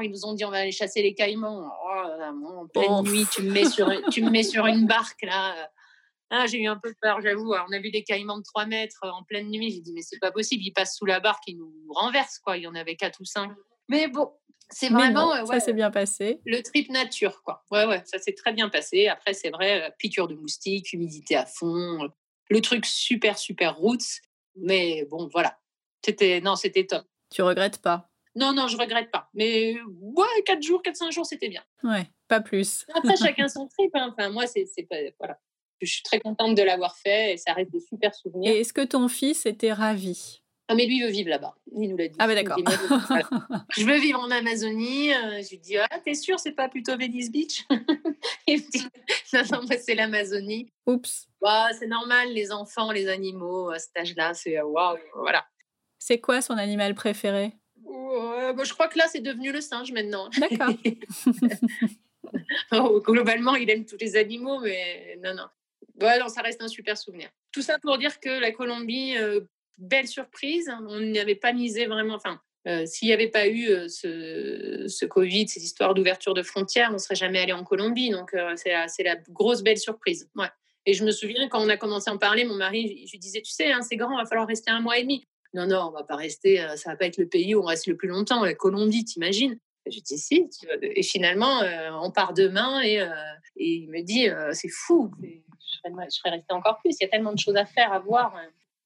ils 0.03 0.11
nous 0.11 0.27
ont 0.27 0.35
dit 0.35 0.45
on 0.45 0.51
va 0.51 0.59
aller 0.59 0.73
chasser 0.73 1.03
les 1.03 1.15
caïmans. 1.15 1.73
Oh, 1.85 2.03
en 2.45 2.67
pleine 2.67 2.91
oh. 2.91 3.03
nuit, 3.03 3.27
tu 3.33 3.43
me, 3.43 3.51
mets 3.51 3.69
sur, 3.69 3.89
tu 4.11 4.23
me 4.23 4.31
mets 4.31 4.43
sur 4.43 4.67
une 4.67 4.87
barque 4.87 5.23
là. 5.23 5.71
Ah, 6.33 6.47
j'ai 6.47 6.61
eu 6.61 6.69
un 6.69 6.77
peu 6.77 6.95
peur, 7.03 7.21
j'avoue. 7.21 7.53
On 7.55 7.73
a 7.73 7.79
vu 7.81 7.91
des 7.91 8.05
caïmans 8.05 8.39
de 8.39 8.45
3 8.45 8.67
mètres 8.67 9.01
en 9.03 9.25
pleine 9.25 9.51
nuit. 9.51 9.73
J'ai 9.73 9.81
dit, 9.81 9.93
mais 9.93 10.03
c'est 10.03 10.21
pas 10.21 10.31
possible. 10.31 10.63
Ils 10.65 10.73
passent 10.73 10.97
sous 10.97 11.07
la 11.07 11.19
barque, 11.19 11.43
ils 11.49 11.59
nous 11.59 11.73
renversent. 11.93 12.39
Quoi. 12.39 12.57
Il 12.57 12.63
y 12.63 12.67
en 12.69 12.75
avait 12.77 12.95
4 12.95 13.21
ou 13.21 13.25
5. 13.25 13.51
Mais 13.89 14.07
bon, 14.07 14.31
c'est 14.69 14.91
vraiment. 14.91 15.45
ça 15.47 15.59
s'est 15.59 15.73
bien 15.73 15.91
passé. 15.91 16.41
Le 16.47 16.63
trip 16.63 16.89
nature, 16.91 17.43
quoi. 17.43 17.65
Ouais, 17.73 17.85
ouais, 17.85 18.03
ça 18.05 18.21
s'est 18.21 18.35
très 18.35 18.53
bien 18.53 18.69
passé. 18.69 19.09
Après, 19.09 19.35
c'est 19.35 19.51
vrai, 19.51 19.83
euh, 19.83 19.91
piqûre 19.99 20.29
de 20.29 20.37
moustiques, 20.37 20.93
humidité 20.93 21.35
à 21.35 21.47
fond, 21.47 22.09
le 22.51 22.61
truc 22.61 22.85
super, 22.85 23.39
super 23.39 23.77
roots. 23.77 24.21
Mais 24.57 25.07
bon, 25.11 25.29
voilà. 25.33 25.59
C'était, 26.05 26.41
non, 26.41 26.57
c'était 26.57 26.87
top. 26.87 27.07
Tu 27.31 27.43
regrettes 27.43 27.79
pas? 27.79 28.11
Non, 28.35 28.53
non, 28.53 28.69
je 28.69 28.77
regrette 28.77 29.11
pas. 29.11 29.29
Mais 29.35 29.77
ouais, 30.01 30.43
4 30.45 30.63
jours, 30.63 30.83
4-5 30.83 31.13
jours, 31.13 31.27
c'était 31.27 31.49
bien. 31.49 31.63
Ouais, 31.83 32.07
pas 32.29 32.41
plus. 32.41 32.87
Après, 32.95 33.17
chacun 33.17 33.49
son 33.49 33.69
trip. 33.69 33.91
Hein. 33.95 34.11
Enfin, 34.13 34.31
moi, 34.31 34.47
c'est, 34.47 34.67
pas. 34.89 34.97
Voilà. 35.19 35.39
Je 35.81 35.91
suis 35.91 36.03
très 36.03 36.21
contente 36.21 36.57
de 36.57 36.63
l'avoir 36.63 36.97
fait 36.97 37.33
et 37.33 37.37
ça 37.37 37.53
reste 37.55 37.71
des 37.71 37.81
super 37.81 38.15
souvenirs. 38.15 38.53
Et 38.53 38.61
est-ce 38.61 38.73
que 38.73 38.85
ton 38.85 39.09
fils 39.09 39.47
était 39.47 39.73
ravi? 39.73 40.40
Ah, 40.71 40.77
mais 40.77 40.87
lui 40.87 41.03
veut 41.03 41.11
vivre 41.11 41.29
là-bas. 41.29 41.57
Il 41.73 41.91
nous 41.91 41.97
l'a 41.97 42.07
dit. 42.07 42.17
Ah, 42.21 42.29
mais 42.29 42.37
d'accord. 42.37 42.57
Je 43.77 43.85
veux 43.85 43.99
vivre 43.99 44.21
en 44.21 44.31
Amazonie. 44.31 45.13
Euh, 45.13 45.43
je 45.43 45.51
lui 45.51 45.59
dis, 45.59 45.77
ah, 45.77 45.89
t'es 46.05 46.15
sûr, 46.15 46.39
c'est 46.39 46.53
pas 46.53 46.69
plutôt 46.69 46.97
Venice 46.97 47.33
Beach? 47.33 47.65
Il 48.47 48.59
me 48.61 48.71
dit, 48.71 48.87
non, 49.33 49.43
non, 49.51 49.67
c'est 49.67 49.97
l'Amazonie. 49.97 50.73
Oups. 50.87 51.27
Bah, 51.41 51.71
c'est 51.77 51.89
normal, 51.89 52.33
les 52.33 52.53
enfants, 52.53 52.93
les 52.93 53.09
animaux, 53.09 53.71
à 53.71 53.81
cet 53.81 53.97
âge-là, 53.97 54.33
c'est 54.33 54.59
euh, 54.59 54.65
waouh, 54.65 54.97
voilà. 55.17 55.45
C'est 55.99 56.21
quoi 56.21 56.41
son 56.41 56.55
animal 56.55 56.95
préféré? 56.95 57.53
Bah, 57.85 58.63
Je 58.63 58.73
crois 58.73 58.87
que 58.87 58.99
là, 58.99 59.07
c'est 59.09 59.23
devenu 59.23 59.51
le 59.51 59.61
singe 59.61 59.91
maintenant. 59.91 60.31
D'accord. 60.39 60.73
Oh, 62.71 63.01
globalement, 63.01 63.57
il 63.57 63.69
aime 63.71 63.85
tous 63.85 63.97
les 64.01 64.15
animaux, 64.15 64.61
mais 64.61 65.19
non, 65.23 65.35
non. 65.35 65.47
Bon, 65.97 66.21
non, 66.21 66.29
ça 66.29 66.43
reste 66.43 66.63
un 66.63 66.69
super 66.69 66.97
souvenir. 66.97 67.29
Tout 67.51 67.63
ça 67.63 67.79
pour 67.81 67.99
dire 67.99 68.21
que 68.21 68.29
la 68.41 68.53
Colombie, 68.53 69.17
euh, 69.19 69.41
belle 69.81 70.07
surprise. 70.07 70.71
On 70.89 71.01
n'y 71.01 71.19
avait 71.19 71.35
pas 71.35 71.53
misé 71.53 71.87
vraiment. 71.87 72.15
Enfin, 72.15 72.41
euh, 72.67 72.85
s'il 72.85 73.09
n'y 73.09 73.15
avait 73.15 73.29
pas 73.29 73.47
eu 73.47 73.69
euh, 73.69 73.89
ce, 73.89 75.05
Covid, 75.07 75.49
ces 75.49 75.65
histoires 75.65 75.95
d'ouverture 75.95 76.35
de 76.35 76.43
frontières, 76.43 76.89
on 76.91 76.95
ne 76.95 76.99
serait 76.99 77.15
jamais 77.15 77.41
allé 77.41 77.53
en 77.53 77.65
Colombie. 77.65 78.11
Donc, 78.11 78.35
euh, 78.35 78.55
c'est 78.57 79.03
la, 79.03 79.17
grosse 79.31 79.63
belle 79.63 79.79
surprise. 79.79 80.29
Et 80.87 80.93
je 80.93 81.05
me 81.05 81.11
souviens, 81.11 81.49
quand 81.49 81.63
on 81.65 81.69
a 81.69 81.77
commencé 81.77 82.11
à 82.11 82.15
en 82.15 82.19
parler, 82.19 82.45
mon 82.45 82.57
mari, 82.57 83.05
je 83.07 83.13
lui 83.13 83.19
disais, 83.19 83.41
tu 83.41 83.53
sais, 83.53 83.73
hein, 83.73 83.83
c'est 83.83 83.97
grand, 83.97 84.13
il 84.19 84.23
va 84.23 84.27
falloir 84.27 84.47
rester 84.47 84.71
un 84.71 84.81
mois 84.81 84.99
et 84.99 85.03
demi. 85.03 85.27
Non, 85.55 85.67
non, 85.67 85.89
on 85.89 85.91
va 85.91 86.05
pas 86.05 86.17
rester, 86.17 86.65
ça 86.77 86.91
va 86.91 86.97
pas 86.97 87.07
être 87.07 87.17
le 87.17 87.27
pays 87.27 87.55
où 87.55 87.61
on 87.61 87.67
reste 87.67 87.87
le 87.87 87.97
plus 87.97 88.09
longtemps. 88.09 88.45
La 88.45 88.55
Colombie, 88.55 89.05
t'imagines 89.05 89.59
Je 89.91 89.99
dis, 89.99 90.17
si. 90.17 90.49
Et 90.81 91.03
finalement, 91.03 91.61
on 92.03 92.11
part 92.13 92.35
demain 92.35 92.83
et, 92.83 93.03
il 93.57 93.91
me 93.91 94.01
dit, 94.03 94.29
c'est 94.53 94.69
fou. 94.69 95.11
Je 95.21 95.77
serais, 95.77 96.05
je 96.05 96.17
serais 96.17 96.31
resté 96.31 96.53
encore 96.53 96.79
plus. 96.79 96.97
Il 97.01 97.03
y 97.03 97.07
a 97.07 97.09
tellement 97.09 97.33
de 97.33 97.39
choses 97.39 97.57
à 97.57 97.67
faire, 97.67 97.93
à 97.93 97.99
voir. 97.99 98.35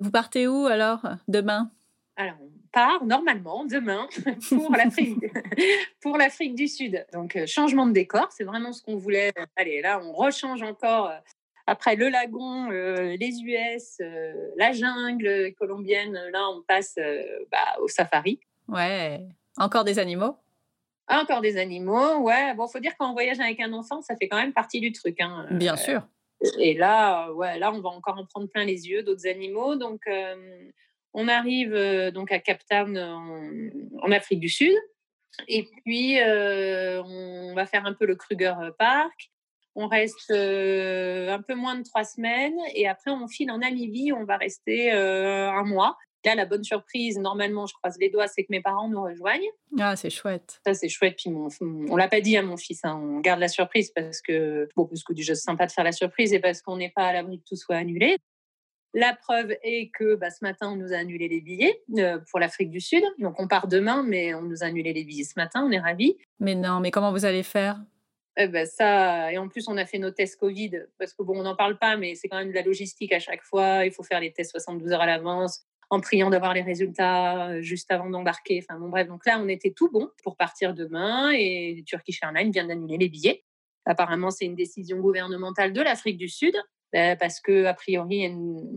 Vous 0.00 0.10
partez 0.10 0.46
où 0.48 0.66
alors 0.66 1.06
demain? 1.28 1.70
Alors, 2.16 2.36
on 2.40 2.50
part 2.72 3.04
normalement 3.04 3.64
demain 3.64 4.06
pour 4.48 4.72
l'Afrique, 4.72 5.18
pour 6.00 6.16
l'Afrique 6.16 6.54
du 6.54 6.68
Sud. 6.68 7.04
Donc, 7.12 7.36
euh, 7.36 7.46
changement 7.46 7.86
de 7.86 7.92
décor, 7.92 8.28
c'est 8.30 8.44
vraiment 8.44 8.72
ce 8.72 8.82
qu'on 8.82 8.96
voulait. 8.96 9.32
Allez, 9.56 9.80
là, 9.82 10.00
on 10.02 10.12
rechange 10.12 10.62
encore. 10.62 11.10
Euh, 11.10 11.18
après 11.66 11.96
le 11.96 12.10
lagon, 12.10 12.70
euh, 12.70 13.16
les 13.18 13.40
US, 13.40 13.98
la 14.58 14.72
jungle 14.72 15.54
colombienne, 15.54 16.12
là, 16.30 16.50
on 16.50 16.62
passe 16.62 16.96
bah, 17.50 17.80
au 17.80 17.88
safari. 17.88 18.38
Ouais. 18.68 19.26
Encore 19.56 19.84
des 19.84 19.98
animaux? 19.98 20.36
Encore 21.08 21.40
des 21.40 21.56
animaux, 21.56 22.18
ouais. 22.18 22.52
Bon, 22.54 22.66
faut 22.66 22.80
dire 22.80 22.94
qu'en 22.98 23.14
voyage 23.14 23.40
avec 23.40 23.60
un 23.60 23.72
enfant, 23.72 24.02
ça 24.02 24.14
fait 24.14 24.28
quand 24.28 24.36
même 24.36 24.52
partie 24.52 24.80
du 24.80 24.92
truc. 24.92 25.18
Hein. 25.22 25.46
Bien 25.52 25.76
sûr 25.76 26.06
Et 26.58 26.74
là, 26.74 27.32
ouais, 27.32 27.58
là, 27.58 27.72
on 27.72 27.80
va 27.80 27.90
encore 27.90 28.18
en 28.18 28.26
prendre 28.26 28.48
plein 28.48 28.64
les 28.64 28.88
yeux 28.88 29.02
d'autres 29.02 29.26
animaux. 29.26 29.76
Donc, 29.76 30.02
on 31.12 31.28
arrive 31.28 31.74
donc 32.12 32.32
à 32.32 32.38
Cap 32.38 32.60
Town 32.68 32.96
en, 32.98 34.12
Afrique 34.12 34.40
du 34.40 34.48
Sud. 34.48 34.76
Et 35.48 35.66
puis, 35.84 36.18
on 36.20 37.54
va 37.54 37.66
faire 37.66 37.86
un 37.86 37.94
peu 37.94 38.06
le 38.06 38.16
Kruger 38.16 38.54
Park. 38.78 39.30
On 39.74 39.88
reste 39.88 40.30
un 40.30 41.42
peu 41.42 41.54
moins 41.54 41.76
de 41.76 41.82
trois 41.82 42.04
semaines. 42.04 42.58
Et 42.74 42.86
après, 42.86 43.10
on 43.10 43.26
file 43.28 43.50
en 43.50 43.58
Namibie. 43.58 44.12
On 44.12 44.24
va 44.24 44.36
rester 44.36 44.90
un 44.92 45.64
mois. 45.64 45.96
Là, 46.24 46.34
la 46.34 46.46
bonne 46.46 46.64
surprise, 46.64 47.18
normalement, 47.18 47.66
je 47.66 47.74
croise 47.74 47.98
les 47.98 48.08
doigts, 48.08 48.28
c'est 48.28 48.44
que 48.44 48.50
mes 48.50 48.62
parents 48.62 48.88
nous 48.88 49.02
rejoignent. 49.02 49.48
Ah, 49.78 49.94
c'est 49.94 50.10
chouette. 50.10 50.60
Ça, 50.66 50.72
c'est 50.72 50.88
chouette. 50.88 51.16
Puis 51.18 51.30
mon, 51.30 51.48
on 51.60 51.96
l'a 51.96 52.08
pas 52.08 52.20
dit 52.20 52.36
à 52.36 52.42
mon 52.42 52.56
fils. 52.56 52.80
Hein. 52.84 52.98
On 53.02 53.20
garde 53.20 53.40
la 53.40 53.48
surprise 53.48 53.90
parce 53.90 54.22
que, 54.22 54.68
bon, 54.74 54.86
parce 54.86 55.04
que 55.04 55.12
déjà, 55.12 55.34
c'est 55.34 55.42
sympa 55.42 55.66
de 55.66 55.72
faire 55.72 55.84
la 55.84 55.92
surprise 55.92 56.32
et 56.32 56.40
parce 56.40 56.62
qu'on 56.62 56.76
n'est 56.78 56.92
pas 56.94 57.08
à 57.08 57.12
l'abri 57.12 57.40
que 57.40 57.44
tout 57.46 57.56
soit 57.56 57.76
annulé. 57.76 58.16
La 58.94 59.14
preuve 59.14 59.54
est 59.62 59.90
que 59.92 60.14
bah, 60.14 60.30
ce 60.30 60.38
matin, 60.42 60.70
on 60.70 60.76
nous 60.76 60.92
a 60.92 60.96
annulé 60.96 61.28
les 61.28 61.40
billets 61.40 61.82
euh, 61.98 62.18
pour 62.30 62.38
l'Afrique 62.38 62.70
du 62.70 62.80
Sud. 62.80 63.02
Donc, 63.18 63.34
on 63.38 63.48
part 63.48 63.66
demain, 63.68 64.02
mais 64.02 64.34
on 64.34 64.42
nous 64.42 64.62
a 64.62 64.66
annulé 64.66 64.92
les 64.92 65.04
billets 65.04 65.24
ce 65.24 65.34
matin. 65.36 65.64
On 65.66 65.72
est 65.72 65.80
ravis. 65.80 66.16
Mais 66.38 66.54
non, 66.54 66.80
mais 66.80 66.90
comment 66.90 67.12
vous 67.12 67.24
allez 67.24 67.42
faire? 67.42 67.80
Eh 68.36 68.48
ben 68.48 68.66
ça, 68.66 69.32
et 69.32 69.38
en 69.38 69.48
plus, 69.48 69.68
on 69.68 69.76
a 69.76 69.86
fait 69.86 69.98
nos 69.98 70.10
tests 70.10 70.40
Covid, 70.40 70.86
parce 70.98 71.12
que 71.12 71.22
bon, 71.22 71.38
on 71.38 71.44
n'en 71.44 71.54
parle 71.54 71.78
pas, 71.78 71.96
mais 71.96 72.16
c'est 72.16 72.26
quand 72.28 72.38
même 72.38 72.48
de 72.48 72.54
la 72.54 72.62
logistique 72.62 73.12
à 73.12 73.20
chaque 73.20 73.42
fois. 73.42 73.84
Il 73.84 73.92
faut 73.92 74.02
faire 74.02 74.18
les 74.18 74.32
tests 74.32 74.50
72 74.50 74.90
heures 74.90 75.00
à 75.00 75.06
l'avance 75.06 75.64
en 75.94 76.00
priant 76.00 76.30
d'avoir 76.30 76.54
les 76.54 76.62
résultats 76.62 77.48
euh, 77.48 77.62
juste 77.62 77.90
avant 77.90 78.10
d'embarquer. 78.10 78.62
Enfin 78.62 78.78
bon, 78.78 78.88
bref, 78.88 79.06
donc 79.06 79.24
là, 79.26 79.38
on 79.40 79.48
était 79.48 79.70
tout 79.70 79.90
bon 79.90 80.10
pour 80.22 80.36
partir 80.36 80.74
demain 80.74 81.30
et 81.32 81.82
Turkish 81.86 82.20
Airlines 82.22 82.50
vient 82.50 82.66
d'annuler 82.66 82.98
les 82.98 83.08
billets. 83.08 83.44
Apparemment, 83.86 84.30
c'est 84.30 84.44
une 84.44 84.56
décision 84.56 84.98
gouvernementale 84.98 85.72
de 85.72 85.80
l'Afrique 85.80 86.16
du 86.16 86.28
Sud 86.28 86.56
euh, 86.94 87.16
parce 87.16 87.40
que 87.40 87.64
a 87.64 87.74
priori, 87.74 88.28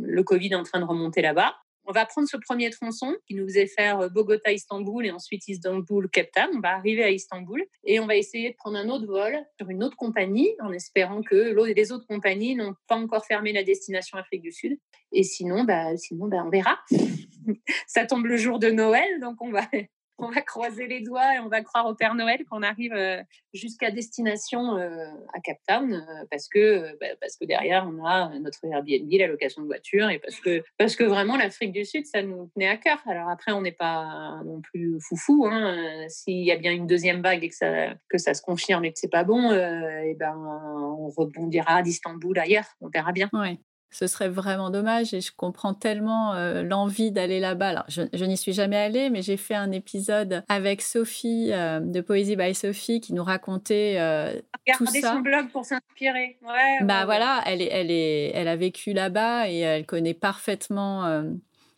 le 0.01 0.23
Covid 0.23 0.49
est 0.49 0.55
en 0.55 0.63
train 0.63 0.79
de 0.79 0.85
remonter 0.85 1.21
là-bas. 1.21 1.55
On 1.89 1.93
va 1.93 2.05
prendre 2.05 2.27
ce 2.27 2.35
premier 2.35 2.69
tronçon 2.69 3.15
qui 3.25 3.33
nous 3.33 3.45
faisait 3.45 3.65
faire 3.65 4.01
euh, 4.01 4.09
Bogota-Istanbul 4.09 5.05
et 5.05 5.11
ensuite 5.11 5.47
Istanbul-Cape 5.47 6.31
Town. 6.33 6.49
On 6.53 6.59
va 6.59 6.75
arriver 6.75 7.01
à 7.03 7.11
Istanbul 7.11 7.63
et 7.85 8.01
on 8.01 8.05
va 8.05 8.17
essayer 8.17 8.51
de 8.51 8.55
prendre 8.55 8.77
un 8.77 8.89
autre 8.89 9.07
vol 9.07 9.37
sur 9.57 9.69
une 9.69 9.83
autre 9.83 9.95
compagnie 9.95 10.49
en 10.59 10.73
espérant 10.73 11.21
que 11.21 11.55
les 11.73 11.91
autres 11.93 12.05
compagnies 12.05 12.55
n'ont 12.55 12.75
pas 12.87 12.97
encore 12.97 13.25
fermé 13.25 13.53
la 13.53 13.63
destination 13.63 14.17
Afrique 14.17 14.41
du 14.41 14.51
Sud. 14.51 14.77
Et 15.13 15.23
sinon, 15.23 15.63
bah, 15.63 15.95
sinon 15.95 16.27
bah, 16.27 16.43
on 16.45 16.49
verra. 16.49 16.77
Ça 17.87 18.05
tombe 18.05 18.25
le 18.25 18.35
jour 18.35 18.59
de 18.59 18.69
Noël, 18.69 19.21
donc 19.21 19.41
on 19.41 19.51
va, 19.51 19.63
on 20.27 20.29
va 20.29 20.41
croiser 20.41 20.87
les 20.87 21.01
doigts 21.01 21.35
et 21.35 21.39
on 21.39 21.47
va 21.47 21.61
croire 21.61 21.85
au 21.85 21.93
Père 21.93 22.15
Noël 22.15 22.43
qu'on 22.49 22.63
arrive 22.63 22.93
euh, 22.93 23.21
jusqu'à 23.53 23.91
destination 23.91 24.77
euh, 24.77 25.05
à 25.33 25.39
Cape 25.41 25.59
Town 25.67 25.93
euh, 25.93 26.25
parce 26.31 26.47
que 26.47 26.97
bah, 26.99 27.07
parce 27.21 27.37
que 27.37 27.45
derrière 27.45 27.87
on 27.87 28.03
a 28.05 28.29
notre 28.39 28.65
Airbnb, 28.65 29.11
la 29.11 29.27
location 29.27 29.61
de 29.61 29.67
voiture 29.67 30.09
et 30.09 30.19
parce 30.77 30.95
que 30.95 31.03
vraiment 31.03 31.37
l'Afrique 31.37 31.71
du 31.71 31.85
Sud 31.85 32.05
ça 32.05 32.21
nous 32.23 32.49
tenait 32.53 32.67
à 32.67 32.77
cœur. 32.77 32.99
Alors 33.05 33.29
après 33.29 33.51
on 33.51 33.61
n'est 33.61 33.71
pas 33.71 34.41
non 34.45 34.61
plus 34.61 34.99
foufou. 34.99 35.45
Hein. 35.45 36.07
S'il 36.09 36.43
y 36.43 36.51
a 36.51 36.57
bien 36.57 36.71
une 36.71 36.87
deuxième 36.87 37.21
vague 37.21 37.43
et 37.43 37.49
que 37.49 38.17
ça 38.17 38.33
se 38.33 38.41
confirme 38.41 38.85
et 38.85 38.93
que 38.93 38.99
c'est 38.99 39.11
pas 39.11 39.23
bon, 39.23 39.51
et 39.51 40.15
ben 40.15 40.35
on 40.35 41.09
rebondira 41.09 41.81
d'Istanbul 41.81 42.37
ailleurs. 42.39 42.65
On 42.81 42.89
verra 42.89 43.11
bien. 43.11 43.29
Ce 43.89 44.05
serait 44.05 44.27
vraiment 44.27 44.69
dommage 44.69 45.13
et 45.13 45.21
je 45.21 45.31
comprends 45.35 45.73
tellement 45.73 46.33
euh, 46.33 46.61
l'envie 46.61 47.11
d'aller 47.11 47.39
là-bas. 47.39 47.69
Alors, 47.69 47.85
je, 47.87 48.25
n'y 48.25 48.37
suis 48.37 48.53
jamais 48.53 48.75
allée, 48.75 49.09
mais 49.09 49.21
j'ai 49.21 49.37
fait 49.37 49.55
un 49.55 49.71
épisode 49.71 50.43
avec 50.49 50.81
Sophie 50.81 51.49
euh, 51.51 51.79
de 51.79 52.01
Poésie 52.01 52.35
by 52.35 52.53
Sophie 52.53 52.99
qui 52.99 53.13
nous 53.13 53.23
racontait 53.23 53.95
euh, 53.97 54.39
tout 54.77 54.85
ça. 54.87 55.13
son 55.13 55.19
blog 55.21 55.49
pour 55.51 55.63
s'inspirer. 55.63 56.37
Ouais, 56.43 56.83
bah 56.83 57.05
voilà, 57.05 57.41
elle, 57.45 57.61
est, 57.61 57.69
elle, 57.71 57.89
est, 57.89 58.31
elle 58.33 58.49
a 58.49 58.57
vécu 58.57 58.91
là-bas 58.91 59.49
et 59.49 59.59
elle 59.59 59.85
connaît 59.85 60.13
parfaitement 60.13 61.23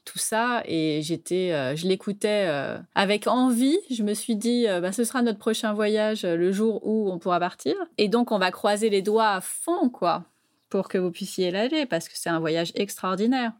tout 0.05 0.17
ça 0.17 0.63
et 0.65 1.01
j'étais 1.03 1.75
je 1.75 1.87
l'écoutais 1.87 2.47
avec 2.95 3.27
envie 3.27 3.77
je 3.91 4.01
me 4.01 4.15
suis 4.15 4.35
dit 4.35 4.65
bah, 4.81 4.91
ce 4.91 5.03
sera 5.03 5.21
notre 5.21 5.37
prochain 5.37 5.73
voyage 5.73 6.23
le 6.23 6.51
jour 6.51 6.81
où 6.87 7.11
on 7.11 7.19
pourra 7.19 7.39
partir 7.39 7.75
et 7.99 8.07
donc 8.07 8.31
on 8.31 8.39
va 8.39 8.49
croiser 8.49 8.89
les 8.89 9.03
doigts 9.03 9.29
à 9.29 9.41
fond 9.41 9.89
quoi 9.89 10.25
pour 10.69 10.87
que 10.87 10.97
vous 10.97 11.11
puissiez 11.11 11.51
l'aller 11.51 11.85
parce 11.85 12.07
que 12.07 12.17
c'est 12.17 12.29
un 12.29 12.39
voyage 12.39 12.71
extraordinaire. 12.75 13.53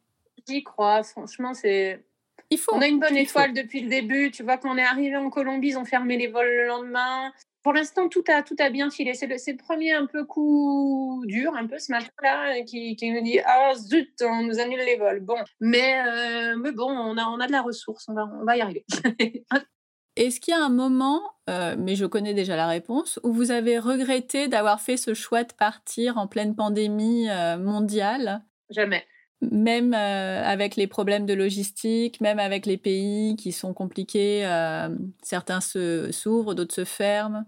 J'y 0.47 0.63
crois, 0.63 1.03
franchement, 1.03 1.53
c'est. 1.53 2.03
Il 2.49 2.57
faut. 2.57 2.73
On 2.75 2.81
a 2.81 2.87
une 2.87 2.99
bonne 2.99 3.17
étoile 3.17 3.53
depuis 3.53 3.81
le 3.81 3.89
début. 3.89 4.31
Tu 4.31 4.43
vois, 4.43 4.57
quand 4.57 4.73
on 4.73 4.77
est 4.77 4.83
arrivé 4.83 5.15
en 5.15 5.29
Colombie, 5.29 5.69
ils 5.69 5.77
ont 5.77 5.85
fermé 5.85 6.17
les 6.17 6.27
vols 6.27 6.47
le 6.47 6.67
lendemain. 6.67 7.31
Pour 7.61 7.73
l'instant, 7.73 8.07
tout 8.07 8.23
a, 8.29 8.41
tout 8.41 8.55
a 8.59 8.69
bien 8.69 8.89
filé. 8.89 9.13
C'est 9.13 9.27
le, 9.27 9.35
le, 9.35 9.57
premier 9.57 9.91
un 9.91 10.05
peu 10.05 10.23
coup 10.23 11.23
dur, 11.27 11.53
un 11.55 11.67
peu 11.67 11.77
ce 11.77 11.91
matin-là, 11.91 12.61
qui, 12.63 12.95
qui, 12.95 13.11
nous 13.11 13.21
dit 13.21 13.39
Ah 13.45 13.73
zut, 13.75 14.13
on 14.21 14.43
nous 14.43 14.59
annule 14.59 14.79
les 14.79 14.95
vols. 14.95 15.19
Bon, 15.19 15.37
mais, 15.59 16.01
euh, 16.07 16.55
mais 16.57 16.71
bon, 16.71 16.89
on 16.89 17.17
a, 17.17 17.25
on 17.25 17.39
a 17.39 17.47
de 17.47 17.51
la 17.51 17.61
ressource, 17.61 18.05
on 18.07 18.13
va, 18.13 18.29
on 18.41 18.45
va 18.45 18.57
y 18.57 18.61
arriver. 18.61 18.85
Est-ce 20.19 20.41
qu'il 20.41 20.51
y 20.51 20.57
a 20.57 20.61
un 20.61 20.69
moment, 20.69 21.21
euh, 21.49 21.77
mais 21.79 21.95
je 21.95 22.05
connais 22.05 22.33
déjà 22.33 22.57
la 22.57 22.67
réponse, 22.67 23.21
où 23.23 23.31
vous 23.31 23.51
avez 23.51 23.79
regretté 23.79 24.49
d'avoir 24.49 24.81
fait 24.81 24.97
ce 24.97 25.13
choix 25.13 25.45
de 25.45 25.53
partir 25.53 26.17
en 26.17 26.27
pleine 26.27 26.57
pandémie 26.57 27.29
euh, 27.29 27.57
mondiale? 27.57 28.43
Jamais. 28.69 29.05
Même 29.41 29.93
euh, 29.93 30.43
avec 30.43 30.75
les 30.75 30.87
problèmes 30.87 31.25
de 31.25 31.33
logistique, 31.33 32.19
même 32.19 32.37
avec 32.37 32.65
les 32.65 32.75
pays 32.75 33.37
qui 33.37 33.53
sont 33.53 33.73
compliqués, 33.73 34.41
certains 35.23 35.61
s'ouvrent, 35.61 36.53
d'autres 36.53 36.75
se 36.75 36.83
ferment? 36.83 37.45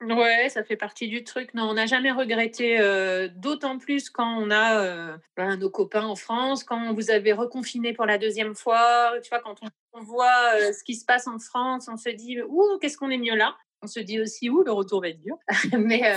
Ouais, 0.00 0.48
ça 0.48 0.62
fait 0.62 0.76
partie 0.76 1.08
du 1.08 1.24
truc. 1.24 1.54
Non, 1.54 1.64
on 1.64 1.74
n'a 1.74 1.86
jamais 1.86 2.12
regretté, 2.12 2.78
euh, 2.78 3.28
d'autant 3.34 3.78
plus 3.78 4.10
quand 4.10 4.38
on 4.38 4.50
a 4.50 4.80
euh, 4.80 5.16
ben, 5.36 5.56
nos 5.56 5.70
copains 5.70 6.04
en 6.04 6.14
France, 6.14 6.62
quand 6.62 6.94
vous 6.94 7.10
avez 7.10 7.32
reconfiné 7.32 7.92
pour 7.92 8.06
la 8.06 8.16
deuxième 8.16 8.54
fois. 8.54 9.12
Tu 9.22 9.28
vois, 9.28 9.40
quand 9.40 9.56
on, 9.92 10.00
voit 10.00 10.54
euh, 10.54 10.72
ce 10.72 10.84
qui 10.84 10.94
se 10.94 11.04
passe 11.04 11.26
en 11.26 11.40
France, 11.40 11.88
on 11.92 11.96
se 11.96 12.10
dit, 12.10 12.40
ouh, 12.42 12.78
qu'est-ce 12.80 12.96
qu'on 12.96 13.10
est 13.10 13.18
mieux 13.18 13.34
là? 13.34 13.56
On 13.82 13.88
se 13.88 13.98
dit 13.98 14.20
aussi, 14.20 14.48
ouh, 14.48 14.62
le 14.62 14.70
retour 14.70 15.00
va 15.00 15.08
être 15.08 15.20
dur. 15.20 15.36
Mais 15.76 16.16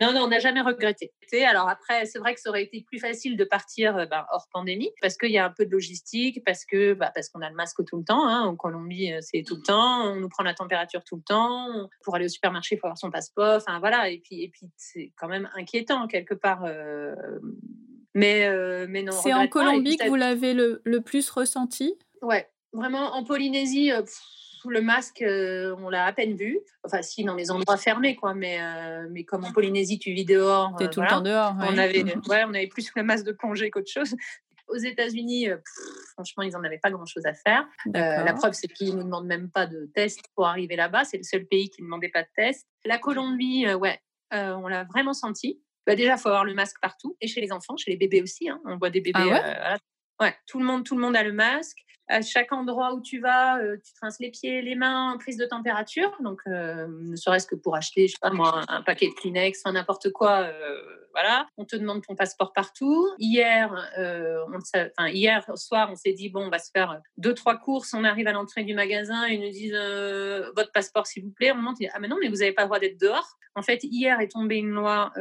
non, 0.00 0.12
non, 0.12 0.22
on 0.22 0.28
n'a 0.28 0.40
jamais 0.40 0.60
regretté. 0.60 1.12
Alors 1.44 1.68
après, 1.68 2.04
c'est 2.06 2.18
vrai 2.18 2.34
que 2.34 2.40
ça 2.40 2.50
aurait 2.50 2.64
été 2.64 2.84
plus 2.86 2.98
facile 2.98 3.36
de 3.36 3.44
partir 3.44 3.96
euh, 3.96 4.06
ben, 4.06 4.24
hors 4.32 4.46
pandémie 4.52 4.90
parce 5.00 5.16
qu'il 5.16 5.30
y 5.30 5.38
a 5.38 5.44
un 5.44 5.50
peu 5.50 5.66
de 5.66 5.70
logistique, 5.70 6.42
parce 6.44 6.64
que 6.64 6.94
bah, 6.94 7.12
parce 7.14 7.28
qu'on 7.28 7.40
a 7.42 7.48
le 7.48 7.54
masque 7.54 7.84
tout 7.84 7.98
le 7.98 8.04
temps. 8.04 8.26
Hein. 8.28 8.42
En 8.42 8.56
Colombie, 8.56 9.12
euh, 9.12 9.18
c'est 9.20 9.42
tout 9.42 9.56
le 9.56 9.62
temps. 9.62 10.04
On 10.04 10.16
nous 10.16 10.28
prend 10.28 10.42
la 10.42 10.54
température 10.54 11.02
tout 11.04 11.16
le 11.16 11.22
temps. 11.22 11.88
Pour 12.02 12.16
aller 12.16 12.26
au 12.26 12.28
supermarché, 12.28 12.74
il 12.74 12.78
faut 12.78 12.86
avoir 12.86 12.98
son 12.98 13.10
passeport. 13.10 13.56
Enfin 13.56 13.78
voilà. 13.78 14.10
Et 14.10 14.18
puis 14.18 14.42
et 14.42 14.48
puis 14.48 14.66
c'est 14.76 15.12
quand 15.16 15.28
même 15.28 15.48
inquiétant 15.54 16.08
quelque 16.08 16.34
part. 16.34 16.64
Euh, 16.64 17.14
mais 18.14 18.48
mais 18.86 19.02
non. 19.02 19.12
C'est 19.12 19.34
en 19.34 19.46
Colombie 19.48 19.96
que 19.96 20.08
vous 20.08 20.14
l'avez 20.16 20.54
le, 20.54 20.82
le, 20.84 21.00
plus 21.00 21.28
ressenti? 21.30 21.98
Ouais, 22.22 22.48
vraiment 22.72 23.14
en 23.14 23.24
Polynésie 23.24 23.90
le 24.70 24.80
masque, 24.80 25.22
euh, 25.22 25.74
on 25.78 25.88
l'a 25.88 26.06
à 26.06 26.12
peine 26.12 26.36
vu. 26.36 26.58
Enfin, 26.82 27.02
si, 27.02 27.24
dans 27.24 27.34
les 27.34 27.50
endroits 27.50 27.76
fermés, 27.76 28.16
quoi. 28.16 28.34
Mais, 28.34 28.58
euh, 28.60 29.06
mais 29.10 29.24
comme 29.24 29.44
en 29.44 29.52
Polynésie, 29.52 29.98
tu 29.98 30.12
vis 30.12 30.24
dehors. 30.24 30.74
Tu 30.78 30.84
es 30.84 30.90
tout 30.90 31.00
le 31.00 31.08
temps 31.08 31.20
dehors. 31.20 31.54
On, 31.58 31.78
avait, 31.78 32.04
ouais, 32.28 32.44
on 32.46 32.54
avait 32.54 32.66
plus 32.66 32.90
le 32.94 33.02
masque 33.02 33.24
de 33.24 33.32
congé 33.32 33.70
qu'autre 33.70 33.90
chose. 33.90 34.14
Aux 34.68 34.76
États-Unis, 34.76 35.50
euh, 35.50 35.58
franchement, 36.14 36.42
ils 36.42 36.52
n'en 36.52 36.64
avaient 36.64 36.78
pas 36.78 36.90
grand-chose 36.90 37.26
à 37.26 37.34
faire. 37.34 37.66
la 37.86 38.32
preuve, 38.32 38.52
c'est 38.54 38.68
qu'ils 38.68 38.90
ne 38.90 38.96
nous 38.96 39.04
demandent 39.04 39.26
même 39.26 39.50
pas 39.50 39.66
de 39.66 39.90
test 39.94 40.20
pour 40.34 40.46
arriver 40.46 40.76
là-bas. 40.76 41.04
C'est 41.04 41.18
le 41.18 41.22
seul 41.22 41.46
pays 41.46 41.68
qui 41.70 41.82
ne 41.82 41.86
demandait 41.86 42.08
pas 42.08 42.22
de 42.22 42.28
test. 42.34 42.66
La 42.84 42.98
Colombie, 42.98 43.72
ouais, 43.74 44.00
on 44.32 44.68
l'a 44.68 44.84
vraiment 44.84 45.12
senti. 45.12 45.60
Bah, 45.86 45.94
déjà, 45.94 46.14
il 46.14 46.18
faut 46.18 46.28
avoir 46.28 46.46
le 46.46 46.54
masque 46.54 46.78
partout, 46.80 47.14
et 47.20 47.28
chez 47.28 47.42
les 47.42 47.52
enfants, 47.52 47.76
chez 47.76 47.90
les 47.90 47.98
bébés 47.98 48.22
aussi. 48.22 48.48
Hein. 48.48 48.58
On 48.64 48.78
voit 48.78 48.88
des 48.88 49.02
bébés. 49.02 49.30
Ah 49.32 49.76
ouais, 50.20 50.34
tout 50.46 50.58
le 50.58 50.64
monde, 50.64 50.84
tout 50.84 50.94
le 50.94 51.02
monde 51.02 51.14
a 51.14 51.22
le 51.22 51.32
masque 51.32 51.83
à 52.08 52.22
chaque 52.22 52.52
endroit 52.52 52.94
où 52.94 53.00
tu 53.00 53.20
vas, 53.20 53.58
euh, 53.58 53.76
tu 53.76 53.92
te 53.92 54.22
les 54.22 54.30
pieds, 54.30 54.62
les 54.62 54.74
mains, 54.74 55.16
prise 55.18 55.36
de 55.36 55.46
température. 55.46 56.14
Donc, 56.20 56.40
euh, 56.46 56.86
ne 56.88 57.16
serait-ce 57.16 57.46
que 57.46 57.54
pour 57.54 57.76
acheter, 57.76 58.06
je 58.08 58.12
sais 58.12 58.18
pas 58.20 58.30
moi, 58.30 58.62
un, 58.68 58.82
paquet 58.82 59.08
de 59.08 59.14
Kleenex, 59.14 59.64
n'importe 59.66 60.10
quoi. 60.12 60.50
Euh, 61.14 61.20
voilà. 61.20 61.46
On 61.56 61.64
te 61.64 61.76
demande 61.76 62.02
ton 62.04 62.14
passeport 62.14 62.52
partout. 62.52 63.08
Hier, 63.18 63.70
on, 63.96 64.56
enfin, 64.56 65.08
hier 65.08 65.44
soir, 65.56 65.88
on 65.90 65.96
s'est 65.96 66.12
dit 66.12 66.28
bon, 66.28 66.46
on 66.46 66.50
va 66.50 66.58
se 66.58 66.70
faire 66.70 67.00
deux 67.16 67.34
trois 67.34 67.56
courses. 67.56 67.94
On 67.94 68.04
arrive 68.04 68.26
à 68.26 68.32
l'entrée 68.32 68.64
du 68.64 68.74
magasin 68.74 69.26
et 69.28 69.34
ils 69.34 69.40
nous 69.40 69.50
disent 69.50 70.52
votre 70.54 70.72
passeport 70.72 71.06
s'il 71.06 71.24
vous 71.24 71.30
plaît. 71.30 71.52
On 71.52 71.72
dit 71.72 71.88
ah 71.92 71.98
mais 71.98 72.08
non, 72.08 72.16
mais 72.20 72.28
vous 72.28 72.36
n'avez 72.36 72.52
pas 72.52 72.62
le 72.62 72.68
droit 72.68 72.78
d'être 72.78 73.00
dehors. 73.00 73.36
En 73.56 73.62
fait, 73.62 73.84
hier 73.84 74.20
est 74.20 74.28
tombée 74.28 74.56
une 74.56 74.70
loi. 74.70 75.12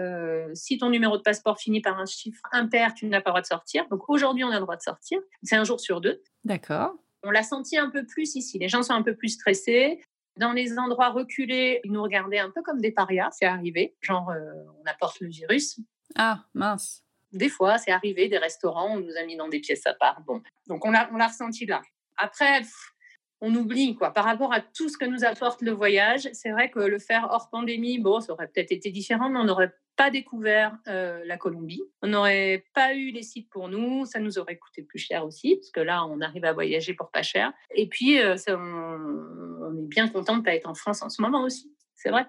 si 0.53 0.77
ton 0.77 0.89
numéro 0.89 1.17
de 1.17 1.21
passeport 1.21 1.59
finit 1.59 1.81
par 1.81 1.99
un 1.99 2.05
chiffre 2.05 2.41
impair, 2.51 2.93
tu 2.93 3.05
n'as 3.05 3.21
pas 3.21 3.29
le 3.29 3.33
droit 3.33 3.41
de 3.41 3.47
sortir. 3.47 3.87
Donc 3.89 4.09
aujourd'hui, 4.09 4.43
on 4.43 4.49
a 4.49 4.55
le 4.55 4.61
droit 4.61 4.75
de 4.75 4.81
sortir. 4.81 5.19
C'est 5.43 5.55
un 5.55 5.63
jour 5.63 5.79
sur 5.79 6.01
deux. 6.01 6.21
D'accord. 6.43 6.95
On 7.23 7.31
l'a 7.31 7.43
senti 7.43 7.77
un 7.77 7.89
peu 7.89 8.05
plus 8.05 8.35
ici. 8.35 8.59
Les 8.59 8.67
gens 8.67 8.83
sont 8.83 8.93
un 8.93 9.01
peu 9.01 9.15
plus 9.15 9.29
stressés. 9.29 10.01
Dans 10.37 10.51
les 10.51 10.77
endroits 10.79 11.09
reculés, 11.09 11.79
ils 11.83 11.91
nous 11.91 12.01
regardaient 12.01 12.39
un 12.39 12.49
peu 12.49 12.61
comme 12.63 12.81
des 12.81 12.91
parias. 12.91 13.29
C'est 13.31 13.45
arrivé. 13.45 13.95
Genre, 14.01 14.29
euh, 14.29 14.63
on 14.81 14.89
apporte 14.89 15.19
le 15.19 15.27
virus. 15.27 15.79
Ah, 16.15 16.43
mince. 16.53 17.03
Des 17.31 17.49
fois, 17.49 17.77
c'est 17.77 17.91
arrivé, 17.91 18.27
des 18.29 18.37
restaurants, 18.37 18.95
on 18.95 18.99
nous 18.99 19.15
a 19.17 19.25
mis 19.25 19.35
dans 19.35 19.47
des 19.47 19.59
pièces 19.59 19.85
à 19.87 19.93
part. 19.93 20.21
Bon, 20.21 20.41
donc 20.67 20.85
on 20.85 20.91
l'a, 20.91 21.09
on 21.11 21.17
l'a 21.17 21.27
ressenti 21.27 21.65
là. 21.65 21.81
Après, 22.17 22.61
on 23.41 23.53
oublie, 23.55 23.95
quoi. 23.95 24.11
Par 24.11 24.23
rapport 24.23 24.53
à 24.53 24.61
tout 24.61 24.87
ce 24.87 24.97
que 24.97 25.05
nous 25.05 25.25
apporte 25.25 25.61
le 25.61 25.71
voyage, 25.71 26.29
c'est 26.33 26.51
vrai 26.51 26.69
que 26.69 26.79
le 26.79 26.99
faire 26.99 27.27
hors 27.31 27.49
pandémie, 27.49 27.99
bon, 27.99 28.21
ça 28.21 28.33
aurait 28.33 28.47
peut-être 28.47 28.71
été 28.71 28.91
différent, 28.91 29.29
mais 29.29 29.39
on 29.39 29.49
aurait 29.49 29.73
pas 29.95 30.09
découvert 30.09 30.77
euh, 30.87 31.21
la 31.25 31.37
Colombie. 31.37 31.83
On 32.01 32.07
n'aurait 32.07 32.65
pas 32.73 32.95
eu 32.95 33.11
les 33.11 33.23
sites 33.23 33.49
pour 33.49 33.69
nous. 33.69 34.05
Ça 34.05 34.19
nous 34.19 34.39
aurait 34.39 34.57
coûté 34.57 34.83
plus 34.83 34.99
cher 34.99 35.25
aussi, 35.25 35.55
parce 35.55 35.71
que 35.71 35.79
là, 35.79 36.05
on 36.05 36.21
arrive 36.21 36.45
à 36.45 36.53
voyager 36.53 36.93
pour 36.93 37.11
pas 37.11 37.23
cher. 37.23 37.53
Et 37.75 37.87
puis, 37.87 38.19
euh, 38.19 38.35
on, 38.49 39.77
est 39.77 39.87
bien 39.87 40.07
content 40.07 40.37
de 40.37 40.43
pas 40.43 40.55
être 40.55 40.69
en 40.69 40.73
France 40.73 41.01
en 41.01 41.09
ce 41.09 41.21
moment 41.21 41.43
aussi. 41.43 41.73
C'est 41.95 42.09
vrai. 42.09 42.25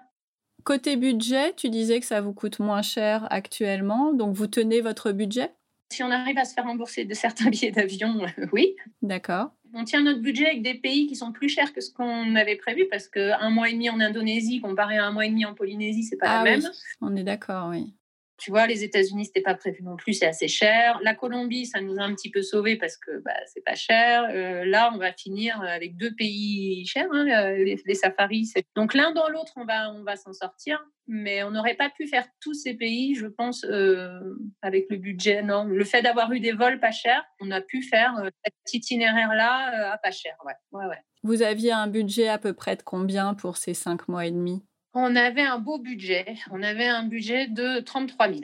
Côté 0.63 0.95
budget, 0.95 1.53
tu 1.53 1.69
disais 1.69 1.99
que 1.99 2.05
ça 2.05 2.21
vous 2.21 2.33
coûte 2.33 2.59
moins 2.59 2.81
cher 2.81 3.27
actuellement, 3.29 4.13
donc 4.13 4.35
vous 4.35 4.47
tenez 4.47 4.81
votre 4.81 5.11
budget? 5.11 5.53
Si 5.91 6.01
on 6.01 6.09
arrive 6.09 6.37
à 6.37 6.45
se 6.45 6.53
faire 6.53 6.63
rembourser 6.63 7.05
de 7.05 7.13
certains 7.13 7.49
billets 7.49 7.71
d'avion, 7.71 8.25
oui. 8.51 8.75
D'accord. 9.01 9.51
On 9.77 9.83
tient 9.83 10.01
notre 10.01 10.21
budget 10.21 10.45
avec 10.45 10.61
des 10.61 10.75
pays 10.75 11.05
qui 11.05 11.17
sont 11.17 11.33
plus 11.33 11.49
chers 11.49 11.73
que 11.73 11.81
ce 11.81 11.91
qu'on 11.91 12.35
avait 12.35 12.55
prévu 12.55 12.87
parce 12.89 13.09
qu'un 13.09 13.49
mois 13.49 13.69
et 13.69 13.73
demi 13.73 13.89
en 13.89 13.99
Indonésie 13.99 14.61
comparé 14.61 14.97
à 14.97 15.05
un 15.05 15.11
mois 15.11 15.25
et 15.25 15.29
demi 15.29 15.45
en 15.45 15.53
Polynésie, 15.53 16.03
c'est 16.03 16.15
pas 16.15 16.27
la 16.27 16.39
ah 16.39 16.43
même. 16.43 16.61
on 17.01 17.13
est 17.15 17.23
d'accord, 17.23 17.69
oui. 17.69 17.93
Tu 18.37 18.51
vois, 18.51 18.67
les 18.67 18.83
États-Unis, 18.83 19.25
c'était 19.25 19.41
pas 19.41 19.55
prévu 19.55 19.81
non 19.83 19.95
plus, 19.95 20.13
c'est 20.13 20.25
assez 20.25 20.47
cher. 20.47 20.99
La 21.03 21.15
Colombie, 21.15 21.65
ça 21.65 21.79
nous 21.81 21.97
a 21.97 22.03
un 22.03 22.13
petit 22.13 22.29
peu 22.29 22.41
sauvés 22.41 22.75
parce 22.75 22.97
que 22.97 23.19
bah, 23.23 23.31
c'est 23.47 23.63
pas 23.63 23.75
cher. 23.75 24.27
Euh, 24.29 24.65
là, 24.65 24.91
on 24.93 24.97
va 24.97 25.13
finir 25.13 25.61
avec 25.61 25.95
deux 25.95 26.13
pays 26.15 26.85
chers, 26.85 27.07
hein, 27.11 27.51
les, 27.53 27.95
safaris. 27.95 28.51
Donc 28.75 28.93
l'un 28.93 29.11
dans 29.13 29.29
l'autre, 29.29 29.53
on 29.55 29.65
va, 29.65 29.91
on 29.91 30.03
va 30.03 30.15
s'en 30.15 30.33
sortir. 30.33 30.83
Mais 31.07 31.43
on 31.43 31.51
n'aurait 31.51 31.75
pas 31.75 31.89
pu 31.89 32.07
faire 32.07 32.25
tous 32.41 32.55
ces 32.55 32.73
pays, 32.73 33.13
je 33.13 33.27
pense, 33.27 33.63
euh, 33.63 34.19
avec 34.63 34.87
le 34.89 34.97
budget. 34.97 35.43
Non, 35.43 35.65
le 35.65 35.83
fait 35.83 36.01
d'avoir 36.01 36.31
eu 36.31 36.39
des 36.39 36.51
vols 36.51 36.79
pas 36.79 36.91
chers, 36.91 37.23
on 37.39 37.51
a 37.51 37.61
pu 37.61 37.83
faire 37.83 38.17
euh, 38.17 38.29
cet 38.43 38.73
itinéraire-là 38.73 39.93
à 39.93 39.97
pas 39.99 40.11
cher. 40.11 40.35
Ouais, 40.43 40.85
ouais. 40.85 40.97
Vous 41.23 41.41
aviez 41.41 41.71
un 41.71 41.87
budget 41.87 42.27
à 42.27 42.37
peu 42.37 42.53
près 42.53 42.75
de 42.75 42.81
combien 42.83 43.33
pour 43.33 43.57
ces 43.57 43.73
cinq 43.73 44.07
mois 44.07 44.25
et 44.25 44.31
demi? 44.31 44.63
On 44.95 45.15
avait 45.15 45.41
un 45.41 45.59
beau 45.59 45.77
budget. 45.77 46.37
On 46.51 46.63
avait 46.63 46.87
un 46.87 47.03
budget 47.03 47.47
de 47.47 47.81
33 47.81 48.29
000. 48.29 48.39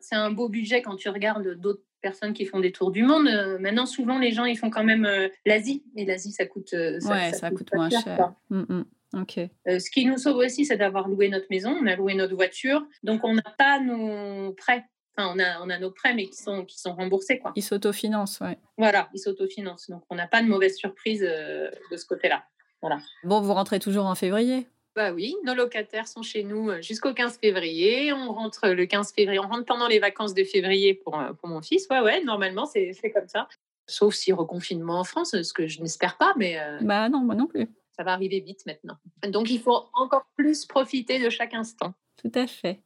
C'est 0.00 0.14
un 0.14 0.30
beau 0.30 0.48
budget 0.48 0.80
quand 0.82 0.96
tu 0.96 1.08
regardes 1.08 1.54
d'autres 1.60 1.82
personnes 2.00 2.32
qui 2.32 2.46
font 2.46 2.60
des 2.60 2.72
tours 2.72 2.90
du 2.90 3.02
monde. 3.02 3.28
Euh, 3.28 3.58
maintenant, 3.58 3.86
souvent, 3.86 4.18
les 4.18 4.32
gens, 4.32 4.44
ils 4.44 4.56
font 4.56 4.70
quand 4.70 4.84
même 4.84 5.04
euh, 5.04 5.28
l'Asie. 5.44 5.84
Et 5.96 6.04
l'Asie, 6.04 6.32
ça 6.32 6.46
coûte, 6.46 6.72
euh, 6.74 7.00
ça, 7.00 7.32
ça, 7.32 7.50
coûte, 7.50 7.72
moins 7.74 7.90
cher. 7.90 8.32
Mm, 8.50 8.84
mm. 9.14 9.28
ce 9.78 9.90
qui 9.90 10.06
nous 10.06 10.18
sauve 10.18 10.36
aussi, 10.36 10.64
c'est 10.64 10.76
d'avoir 10.76 11.08
loué 11.08 11.28
notre 11.28 11.46
maison. 11.50 11.76
On 11.80 11.86
a 11.86 11.96
loué 11.96 12.14
notre 12.14 12.34
voiture. 12.34 12.84
Donc, 13.02 13.24
on 13.24 13.34
n'a 13.34 13.54
pas 13.58 13.80
nos 13.80 14.52
prêts. 14.52 14.84
Enfin, 15.16 15.32
on 15.34 15.38
a, 15.38 15.60
on 15.62 15.68
a 15.68 15.78
nos 15.78 15.90
prêts, 15.90 16.14
mais 16.14 16.28
qui 16.28 16.36
sont, 16.36 16.64
qui 16.64 16.80
sont 16.80 16.94
remboursés. 16.94 17.38
Quoi. 17.38 17.52
Ils 17.54 17.62
s'autofinancent, 17.62 18.40
ouais. 18.40 18.58
Voilà, 18.78 19.10
ils 19.14 19.18
s'autofinancent. 19.18 19.90
Donc, 19.90 20.02
on 20.10 20.14
n'a 20.14 20.26
pas 20.26 20.42
de 20.42 20.48
mauvaise 20.48 20.76
surprise 20.76 21.20
de 21.20 21.96
ce 21.96 22.06
côté-là. 22.06 22.44
Voilà. 22.80 22.98
Bon, 23.24 23.40
vous 23.40 23.52
rentrez 23.52 23.78
toujours 23.78 24.06
en 24.06 24.14
février 24.14 24.66
bah 24.94 25.12
oui, 25.12 25.34
nos 25.44 25.54
locataires 25.54 26.06
sont 26.06 26.22
chez 26.22 26.44
nous 26.44 26.70
euh, 26.70 26.82
jusqu'au 26.82 27.14
15 27.14 27.38
février. 27.38 28.12
On 28.12 28.32
rentre 28.32 28.68
le 28.68 28.84
15 28.84 29.12
février. 29.14 29.40
On 29.40 29.48
rentre 29.48 29.64
pendant 29.64 29.88
les 29.88 29.98
vacances 29.98 30.34
de 30.34 30.44
février 30.44 30.92
pour, 30.94 31.18
euh, 31.18 31.32
pour 31.32 31.48
mon 31.48 31.62
fils. 31.62 31.86
Ouais, 31.90 32.00
ouais, 32.00 32.22
normalement, 32.24 32.66
c'est 32.66 32.94
comme 33.14 33.28
ça. 33.28 33.48
Sauf 33.86 34.14
si 34.14 34.32
reconfinement 34.32 35.00
en 35.00 35.04
France, 35.04 35.40
ce 35.40 35.52
que 35.52 35.66
je 35.66 35.80
n'espère 35.80 36.18
pas, 36.18 36.34
mais. 36.36 36.58
Euh, 36.60 36.78
bah 36.82 37.08
non, 37.08 37.20
moi 37.20 37.34
non 37.34 37.46
plus. 37.46 37.68
Ça 37.96 38.04
va 38.04 38.12
arriver 38.12 38.40
vite 38.40 38.64
maintenant. 38.66 38.96
Donc 39.28 39.50
il 39.50 39.60
faut 39.60 39.86
encore 39.94 40.26
plus 40.36 40.66
profiter 40.66 41.22
de 41.22 41.30
chaque 41.30 41.54
instant. 41.54 41.94
Tout 42.16 42.32
à 42.34 42.46
fait. 42.46 42.80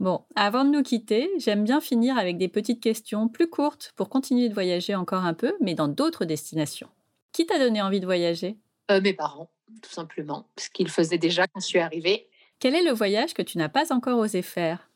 Bon, 0.00 0.24
avant 0.34 0.64
de 0.64 0.70
nous 0.70 0.82
quitter, 0.82 1.30
j'aime 1.38 1.64
bien 1.64 1.80
finir 1.80 2.18
avec 2.18 2.36
des 2.36 2.48
petites 2.48 2.82
questions 2.82 3.28
plus 3.28 3.48
courtes 3.48 3.92
pour 3.96 4.08
continuer 4.08 4.48
de 4.48 4.54
voyager 4.54 4.94
encore 4.94 5.24
un 5.24 5.34
peu, 5.34 5.54
mais 5.60 5.74
dans 5.74 5.88
d'autres 5.88 6.24
destinations. 6.24 6.88
Qui 7.32 7.46
t'a 7.46 7.58
donné 7.58 7.80
envie 7.80 8.00
de 8.00 8.06
voyager? 8.06 8.58
Mes 8.90 9.12
parents 9.12 9.50
tout 9.82 9.90
simplement, 9.90 10.48
ce 10.58 10.70
qu'il 10.70 10.88
faisait 10.88 11.18
déjà 11.18 11.46
quand 11.46 11.60
je 11.60 11.66
suis 11.66 11.78
arrivée. 11.78 12.28
Quel 12.58 12.74
est 12.74 12.82
le 12.82 12.92
voyage 12.92 13.34
que 13.34 13.42
tu 13.42 13.58
n'as 13.58 13.68
pas 13.68 13.92
encore 13.92 14.18
osé 14.18 14.42
faire? 14.42 14.90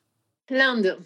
L'Inde. 0.48 0.98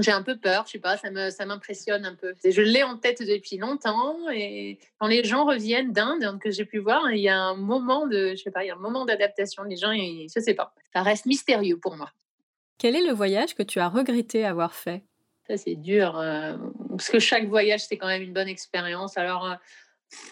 J'ai 0.00 0.12
un 0.12 0.22
peu 0.22 0.38
peur, 0.38 0.64
je 0.66 0.72
sais 0.72 0.78
pas, 0.78 0.96
ça 0.96 1.10
me 1.10 1.30
ça 1.30 1.44
m'impressionne 1.44 2.04
un 2.04 2.14
peu. 2.14 2.32
Je 2.44 2.62
l'ai 2.62 2.84
en 2.84 2.96
tête 2.96 3.20
depuis 3.20 3.56
longtemps 3.56 4.16
et 4.30 4.78
quand 4.98 5.08
les 5.08 5.24
gens 5.24 5.44
reviennent 5.44 5.92
d'Inde 5.92 6.38
que 6.40 6.52
j'ai 6.52 6.64
pu 6.64 6.78
voir, 6.78 7.10
il 7.10 7.20
y 7.20 7.28
a 7.28 7.36
un 7.36 7.56
moment 7.56 8.06
de 8.06 8.34
je 8.36 8.42
sais 8.42 8.52
pas, 8.52 8.62
il 8.62 8.68
y 8.68 8.70
a 8.70 8.74
un 8.74 8.78
moment 8.78 9.04
d'adaptation. 9.04 9.64
Les 9.64 9.76
gens, 9.76 9.90
ils, 9.90 10.28
je 10.32 10.40
sais 10.40 10.54
pas, 10.54 10.72
ça 10.92 11.02
reste 11.02 11.26
mystérieux 11.26 11.78
pour 11.78 11.96
moi. 11.96 12.12
Quel 12.78 12.94
est 12.94 13.04
le 13.04 13.12
voyage 13.12 13.56
que 13.56 13.64
tu 13.64 13.80
as 13.80 13.88
regretté 13.88 14.44
avoir 14.44 14.72
fait? 14.72 15.02
Ça 15.48 15.56
c'est 15.56 15.74
dur 15.74 16.16
euh, 16.16 16.56
parce 16.90 17.08
que 17.08 17.18
chaque 17.18 17.48
voyage 17.48 17.84
c'est 17.84 17.96
quand 17.96 18.06
même 18.06 18.22
une 18.22 18.34
bonne 18.34 18.48
expérience. 18.48 19.18
Alors 19.18 19.46
euh, 19.46 19.54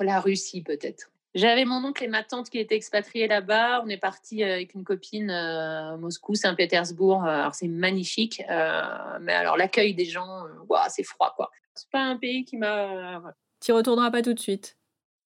la 0.05 0.20
Russie 0.20 0.62
peut-être. 0.62 1.11
J'avais 1.37 1.66
mon 1.66 1.84
oncle 1.84 2.03
et 2.03 2.09
ma 2.09 2.24
tante 2.24 2.49
qui 2.49 2.59
étaient 2.59 2.76
expatriés 2.76 3.28
là-bas. 3.28 3.82
On 3.84 3.89
est 3.89 3.99
parti 3.99 4.43
euh, 4.43 4.55
avec 4.55 4.72
une 4.72 4.84
copine 4.84 5.30
à 5.30 5.93
euh, 5.93 5.99
Moscou, 5.99 6.34
Saint-Pétersbourg. 6.34 7.24
Euh, 7.24 7.28
alors 7.28 7.55
c'est 7.55 7.68
magnifique, 7.68 8.43
mais 8.49 9.34
alors 9.34 9.59
l'accueil 9.59 9.95
des 9.95 10.07
gens, 10.07 10.45
c'est 10.89 11.03
froid 11.03 11.34
quoi. 11.37 11.51
C'est 11.74 11.91
pas 11.91 12.01
un 12.01 12.16
pays 12.16 12.47
qui 12.47 12.57
m'a. 12.57 13.22
Tu 13.61 13.72
retourneras 13.72 14.11
pas 14.11 14.22
tout 14.22 14.32
de 14.32 14.41
suite? 14.41 14.78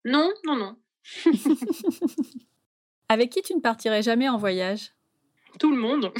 Non, 0.04 0.32
non, 0.44 0.56
non. 0.56 0.76
avec 3.08 3.30
qui 3.30 3.42
tu 3.42 3.54
ne 3.54 3.60
partirais 3.60 4.02
jamais 4.02 4.28
en 4.28 4.36
voyage? 4.36 4.90
Tout 5.60 5.70
le 5.70 5.78
monde. 5.78 6.12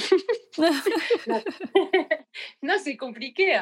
non, 2.63 2.75
c'est 2.81 2.97
compliqué. 2.97 3.61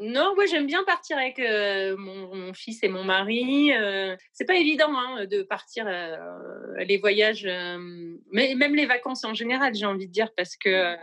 Non, 0.00 0.34
moi 0.34 0.46
j'aime 0.46 0.66
bien 0.66 0.84
partir 0.84 1.18
avec 1.18 1.38
euh, 1.38 1.96
mon, 1.98 2.54
fils 2.54 2.82
et 2.82 2.88
mon 2.88 3.04
mari. 3.04 3.72
Euh, 3.72 4.16
c'est 4.32 4.46
pas 4.46 4.56
évident 4.56 4.96
hein, 4.96 5.26
de 5.26 5.42
partir 5.42 5.86
euh, 5.86 6.16
les 6.78 6.96
voyages, 6.96 7.44
mais 8.30 8.54
même 8.54 8.74
les 8.74 8.86
vacances 8.86 9.24
en 9.24 9.34
général, 9.34 9.74
j'ai 9.74 9.86
envie 9.86 10.06
de 10.06 10.12
dire, 10.12 10.32
parce 10.34 10.56
que 10.56 10.96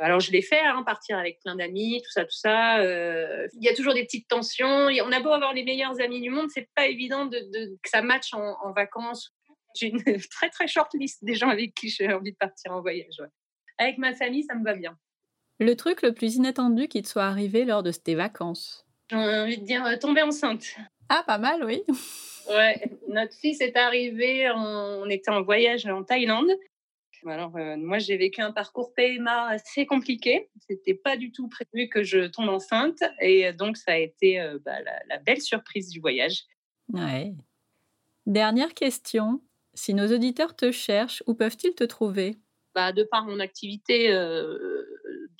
alors 0.00 0.18
je 0.18 0.32
l'ai 0.32 0.42
fait, 0.42 0.60
hein, 0.60 0.82
partir 0.82 1.16
avec 1.16 1.38
plein 1.40 1.54
d'amis, 1.54 2.02
tout 2.04 2.10
ça, 2.10 2.24
tout 2.24 2.36
ça. 2.36 2.82
Il 2.82 3.62
y 3.62 3.68
a 3.68 3.74
toujours 3.74 3.94
des 3.94 4.04
petites 4.04 4.26
tensions. 4.26 4.88
On 4.88 5.12
a 5.12 5.20
beau 5.20 5.30
avoir 5.30 5.52
les 5.52 5.62
meilleurs 5.62 6.00
amis 6.00 6.20
du 6.20 6.30
monde, 6.30 6.48
c'est 6.52 6.68
pas 6.74 6.86
évident 6.88 7.26
de, 7.26 7.38
que 7.82 7.88
ça 7.88 8.02
matche 8.02 8.34
en, 8.34 8.72
vacances. 8.72 9.32
J'ai 9.76 9.88
une 9.88 10.02
très 10.30 10.50
très 10.50 10.66
short 10.66 10.92
liste 10.94 11.24
des 11.24 11.34
gens 11.34 11.48
avec 11.48 11.74
qui 11.74 11.88
j'ai 11.88 12.12
envie 12.12 12.32
de 12.32 12.36
partir 12.36 12.72
en 12.72 12.80
voyage. 12.80 13.22
Avec 13.78 13.98
ma 13.98 14.12
famille, 14.12 14.42
ça 14.44 14.56
me 14.56 14.64
va 14.64 14.74
bien. 14.74 14.96
Le 15.60 15.76
truc 15.76 16.02
le 16.02 16.12
plus 16.12 16.34
inattendu 16.36 16.88
qui 16.88 17.02
te 17.02 17.08
soit 17.08 17.24
arrivé 17.24 17.64
lors 17.64 17.82
de 17.82 17.92
tes 17.92 18.14
vacances? 18.14 18.86
J'ai 19.10 19.16
envie 19.16 19.58
de 19.58 19.64
dire 19.64 19.84
euh, 19.84 19.96
tomber 19.96 20.22
enceinte. 20.22 20.74
Ah, 21.08 21.22
pas 21.26 21.38
mal, 21.38 21.64
oui. 21.64 21.82
ouais, 22.50 22.82
notre 23.08 23.34
fils 23.34 23.60
est 23.60 23.76
arrivé, 23.76 24.50
on 24.50 25.08
était 25.08 25.30
en 25.30 25.42
voyage 25.42 25.86
en 25.86 26.02
Thaïlande. 26.02 26.50
Alors, 27.26 27.56
euh, 27.56 27.76
moi, 27.76 27.98
j'ai 27.98 28.16
vécu 28.16 28.42
un 28.42 28.52
parcours 28.52 28.92
PMA 28.94 29.48
assez 29.48 29.86
compliqué. 29.86 30.50
C'était 30.68 30.94
pas 30.94 31.16
du 31.16 31.32
tout 31.32 31.48
prévu 31.48 31.88
que 31.88 32.02
je 32.02 32.26
tombe 32.26 32.48
enceinte. 32.48 33.02
Et 33.20 33.52
donc, 33.52 33.76
ça 33.76 33.92
a 33.92 33.96
été 33.96 34.40
euh, 34.40 34.58
bah, 34.64 34.76
la, 35.08 35.18
belle 35.18 35.40
surprise 35.40 35.88
du 35.88 36.00
voyage. 36.00 36.42
Ouais. 36.92 37.32
Dernière 38.26 38.74
question. 38.74 39.40
Si 39.72 39.94
nos 39.94 40.12
auditeurs 40.12 40.54
te 40.54 40.70
cherchent, 40.70 41.22
où 41.26 41.34
peuvent-ils 41.34 41.74
te 41.74 41.84
trouver? 41.84 42.36
Bah, 42.74 42.92
De 42.92 43.04
par 43.04 43.24
mon 43.24 43.40
activité 43.40 44.10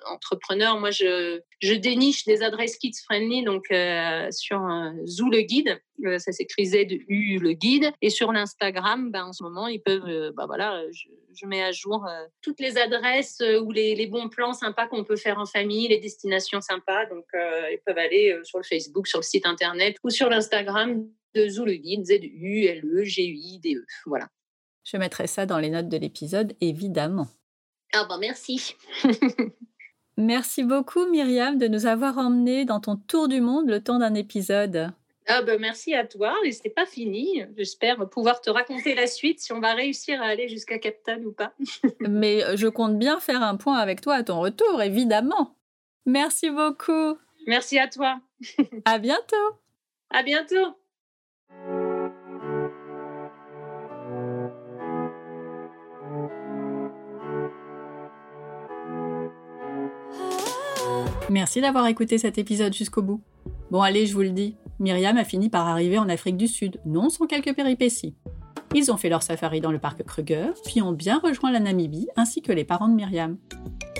entrepreneur, 0.07 0.79
moi, 0.79 0.91
je, 0.91 1.41
je 1.61 1.75
déniche 1.75 2.25
des 2.25 2.43
adresses 2.43 2.77
kids 2.77 2.99
friendly, 3.05 3.43
donc 3.43 3.65
euh, 3.71 4.31
sur 4.31 4.61
Zoo 5.07 5.29
le 5.31 5.43
guide, 5.43 5.81
euh, 6.05 6.19
ça 6.19 6.33
s'écrit 6.33 6.67
Z-U 6.67 7.39
le 7.39 7.53
guide, 7.53 7.93
et 8.03 8.11
sur 8.11 8.33
l'Instagram, 8.33 9.11
ben, 9.11 9.27
en 9.27 9.33
ce 9.33 9.43
moment, 9.43 9.67
ils 9.67 9.83
peuvent, 9.83 10.07
euh, 10.07 10.33
bah, 10.37 10.47
voilà, 10.47 10.83
je, 10.93 11.47
mets 11.47 11.63
à 11.63 11.73
jour 11.73 12.07
toutes 12.41 12.61
les 12.61 12.79
adresses 12.79 13.43
ou 13.63 13.71
les, 13.71 13.95
les, 13.95 14.07
bons 14.07 14.31
plans 14.31 14.55
sympas 14.55 14.87
qu'on 14.87 15.05
peut 15.05 15.17
faire 15.17 15.39
en 15.39 15.45
famille, 15.45 15.89
les 15.89 15.99
destinations 15.99 16.63
sympas, 16.63 17.05
donc 17.07 17.27
ils 17.35 17.81
peuvent 17.85 17.99
aller 17.99 18.39
sur 18.45 18.59
le 18.59 18.65
Facebook, 18.65 19.07
sur 19.07 19.19
le 19.19 19.25
site 19.25 19.45
internet 19.45 19.97
ou 20.05 20.11
sur 20.11 20.31
l'Instagram 20.31 21.07
de 21.35 21.49
Zoo 21.49 21.67
le 21.67 21.75
guide, 21.75 22.07
Z-U-L-E-G-U-I-D-E, 22.07 23.85
voilà. 24.07 24.29
Je 24.85 24.97
mettrai 24.97 25.27
ça 25.27 25.45
dans 25.45 25.59
les 25.59 25.71
notes 25.71 25.89
de 25.89 25.97
l'épisode, 25.97 26.55
évidemment. 26.61 27.27
Ah 27.93 28.07
ben 28.09 28.19
merci. 28.19 28.75
Merci 30.17 30.63
beaucoup 30.63 31.07
Myriam 31.11 31.59
de 31.59 31.67
nous 31.67 31.87
avoir 31.87 32.19
emmenés 32.19 32.65
dans 32.65 32.81
ton 32.81 32.97
tour 32.97 33.29
du 33.29 33.41
monde 33.41 33.69
le 33.69 33.83
temps 33.83 33.99
d'un 33.99 34.15
épisode. 34.15 34.93
Ah 35.27 35.41
ben 35.41 35.59
merci 35.59 35.95
à 35.95 36.07
toi, 36.07 36.35
et 36.45 36.53
c'est 36.53 36.69
pas 36.69 36.85
fini. 36.85 37.43
J'espère 37.57 38.09
pouvoir 38.11 38.43
te 38.43 38.51
raconter 38.51 38.95
la 38.95 39.07
suite 39.07 39.41
si 39.41 39.53
on 39.53 39.61
va 39.61 39.73
réussir 39.73 40.21
à 40.21 40.27
aller 40.27 40.49
jusqu'à 40.49 40.79
Captain 40.79 41.23
ou 41.23 41.33
pas. 41.33 41.55
Mais 42.01 42.45
euh, 42.45 42.57
je 42.57 42.69
compte 42.69 42.99
bien 42.99 43.19
faire 43.21 43.43
un 43.43 43.57
point 43.57 43.79
avec 43.79 44.03
toi 44.03 44.17
à 44.17 44.23
ton 44.23 44.39
retour, 44.41 44.83
évidemment. 44.83 45.57
Merci 46.05 46.51
beaucoup. 46.51 47.17
Merci 47.47 47.79
à 47.79 47.89
toi. 47.89 48.21
à 48.85 48.99
bientôt. 48.99 49.59
À 50.11 50.23
bientôt. 50.23 50.77
Merci 61.35 61.61
d'avoir 61.61 61.89
écouté 61.89 62.17
cet 62.17 62.39
épisode 62.39 62.73
jusqu'au 62.73 63.03
bout. 63.03 63.21
Bon 63.73 63.83
allez, 63.83 64.07
je 64.07 64.15
vous 64.15 64.21
le 64.21 64.31
dis, 64.31 64.55
Myriam 64.79 65.17
a 65.17 65.25
fini 65.25 65.49
par 65.49 65.67
arriver 65.67 65.99
en 65.99 66.09
Afrique 66.09 66.37
du 66.37 66.47
Sud, 66.47 66.81
non 66.87 67.11
sans 67.11 67.27
quelques 67.27 67.57
péripéties. 67.57 68.15
Ils 68.73 68.93
ont 68.93 68.97
fait 68.97 69.09
leur 69.09 69.25
safari 69.25 69.61
dans 69.61 69.73
le 69.73 69.81
parc 69.81 70.05
Kruger, 70.05 70.51
puis 70.65 70.81
ont 70.81 70.93
bien 70.93 71.19
rejoint 71.19 71.51
la 71.51 71.59
Namibie 71.59 72.07
ainsi 72.15 72.41
que 72.41 72.53
les 72.53 72.63
parents 72.63 72.87
de 72.87 72.95
Myriam. 72.95 73.37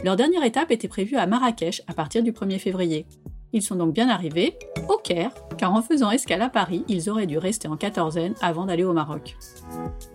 Leur 0.05 0.15
dernière 0.15 0.45
étape 0.45 0.71
était 0.71 0.87
prévue 0.87 1.17
à 1.17 1.27
Marrakech 1.27 1.83
à 1.89 1.93
partir 1.93 2.23
du 2.23 2.31
1er 2.31 2.61
février. 2.61 3.05
Ils 3.53 3.63
sont 3.63 3.75
donc 3.75 3.93
bien 3.93 4.11
arrivés 4.11 4.57
au 4.89 4.97
Caire, 4.99 5.35
car 5.59 5.75
en 5.75 5.83
faisant 5.83 6.13
escale 6.13 6.43
à 6.43 6.49
Paris, 6.49 6.85
ils 6.87 7.11
auraient 7.11 7.27
dû 7.27 7.39
rester 7.39 7.67
en 7.67 7.77
quatorzaine 7.77 8.35
avant 8.43 8.67
d'aller 8.67 8.85
au 8.85 8.93
Maroc. 8.93 9.37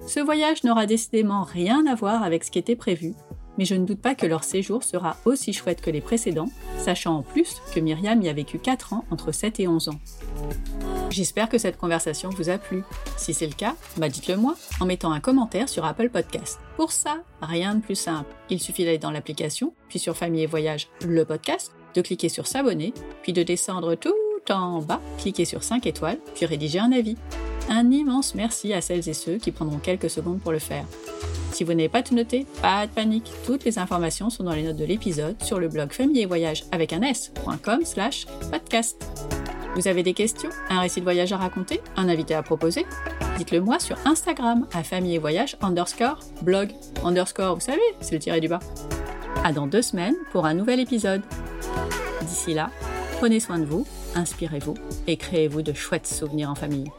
Ce 0.07 0.21
voyage 0.21 0.63
n'aura 0.63 0.85
décidément 0.85 1.43
rien 1.43 1.85
à 1.85 1.95
voir 1.95 2.23
avec 2.23 2.45
ce 2.45 2.51
qui 2.51 2.59
était 2.59 2.77
prévu, 2.77 3.13
mais 3.59 3.65
je 3.65 3.75
ne 3.75 3.85
doute 3.85 4.01
pas 4.01 4.15
que 4.15 4.25
leur 4.25 4.45
séjour 4.45 4.83
sera 4.83 5.17
aussi 5.25 5.51
chouette 5.51 5.81
que 5.81 5.89
les 5.89 5.99
précédents, 5.99 6.49
sachant 6.77 7.17
en 7.17 7.21
plus 7.23 7.57
que 7.75 7.81
Myriam 7.81 8.21
y 8.21 8.29
a 8.29 8.33
vécu 8.33 8.57
4 8.57 8.93
ans 8.93 9.03
entre 9.11 9.33
7 9.33 9.59
et 9.59 9.67
11 9.67 9.89
ans. 9.89 9.99
J'espère 11.09 11.49
que 11.49 11.57
cette 11.57 11.77
conversation 11.77 12.29
vous 12.29 12.49
a 12.49 12.57
plu. 12.57 12.83
Si 13.17 13.33
c'est 13.33 13.47
le 13.47 13.53
cas, 13.53 13.75
bah 13.97 14.07
dites-le 14.07 14.37
moi 14.37 14.55
en 14.79 14.85
mettant 14.85 15.11
un 15.11 15.19
commentaire 15.19 15.67
sur 15.67 15.83
Apple 15.83 16.09
Podcast. 16.09 16.61
Pour 16.77 16.93
ça, 16.93 17.17
rien 17.41 17.75
de 17.75 17.81
plus 17.81 17.95
simple. 17.95 18.33
Il 18.49 18.61
suffit 18.61 18.85
d'aller 18.85 18.97
dans 18.97 19.11
l'application, 19.11 19.73
puis 19.89 19.99
sur 19.99 20.15
Famille 20.15 20.43
et 20.43 20.47
Voyage, 20.47 20.87
le 21.05 21.25
podcast, 21.25 21.73
de 21.95 22.01
cliquer 22.01 22.29
sur 22.29 22.47
s'abonner, 22.47 22.93
puis 23.23 23.33
de 23.33 23.43
descendre 23.43 23.95
tout 23.95 24.13
en 24.49 24.79
bas, 24.79 25.01
cliquer 25.17 25.43
sur 25.43 25.65
5 25.65 25.85
étoiles, 25.85 26.19
puis 26.33 26.45
rédiger 26.45 26.79
un 26.79 26.93
avis. 26.93 27.17
Un 27.69 27.91
immense 27.91 28.35
merci 28.35 28.71
à 28.71 28.79
celles 28.79 29.09
et 29.09 29.13
ceux 29.13 29.35
qui 29.35 29.51
prendront 29.51 29.79
quelques 29.79 30.09
secondes 30.09 30.39
pour 30.39 30.53
le 30.53 30.59
faire. 30.59 30.85
Si 31.51 31.63
vous 31.63 31.73
n'avez 31.73 31.89
pas 31.89 32.03
tout 32.03 32.15
noté, 32.15 32.45
pas 32.61 32.87
de 32.87 32.91
panique, 32.91 33.31
toutes 33.45 33.65
les 33.65 33.79
informations 33.79 34.29
sont 34.29 34.43
dans 34.43 34.53
les 34.53 34.63
notes 34.63 34.77
de 34.77 34.85
l'épisode 34.85 35.41
sur 35.43 35.59
le 35.59 35.67
blog 35.67 35.91
famille 35.91 36.21
et 36.21 36.25
voyage 36.25 36.63
avec 36.71 36.93
un 36.93 37.01
s.com 37.01 37.83
slash 37.83 38.25
podcast. 38.51 39.03
Vous 39.75 39.87
avez 39.87 40.03
des 40.03 40.13
questions, 40.13 40.49
un 40.69 40.79
récit 40.79 40.99
de 40.99 41.05
voyage 41.05 41.31
à 41.31 41.37
raconter, 41.37 41.81
un 41.95 42.09
invité 42.09 42.33
à 42.33 42.43
proposer? 42.43 42.85
Dites-le 43.37 43.61
moi 43.61 43.79
sur 43.79 43.97
Instagram 44.05 44.67
à 44.73 44.83
famille 44.83 45.15
et 45.15 45.19
voyage 45.19 45.57
underscore 45.61 46.19
blog 46.41 46.71
underscore, 47.03 47.55
vous 47.55 47.61
savez, 47.61 47.81
c'est 48.01 48.13
le 48.13 48.19
tiré 48.19 48.41
du 48.41 48.47
bas. 48.47 48.59
À 49.43 49.53
dans 49.53 49.67
deux 49.67 49.81
semaines 49.81 50.15
pour 50.31 50.45
un 50.45 50.53
nouvel 50.53 50.79
épisode. 50.79 51.21
D'ici 52.23 52.53
là, 52.53 52.69
prenez 53.19 53.39
soin 53.39 53.59
de 53.59 53.65
vous, 53.65 53.87
inspirez-vous 54.15 54.75
et 55.07 55.17
créez-vous 55.17 55.61
de 55.61 55.73
chouettes 55.73 56.07
souvenirs 56.07 56.49
en 56.49 56.55
famille. 56.55 56.91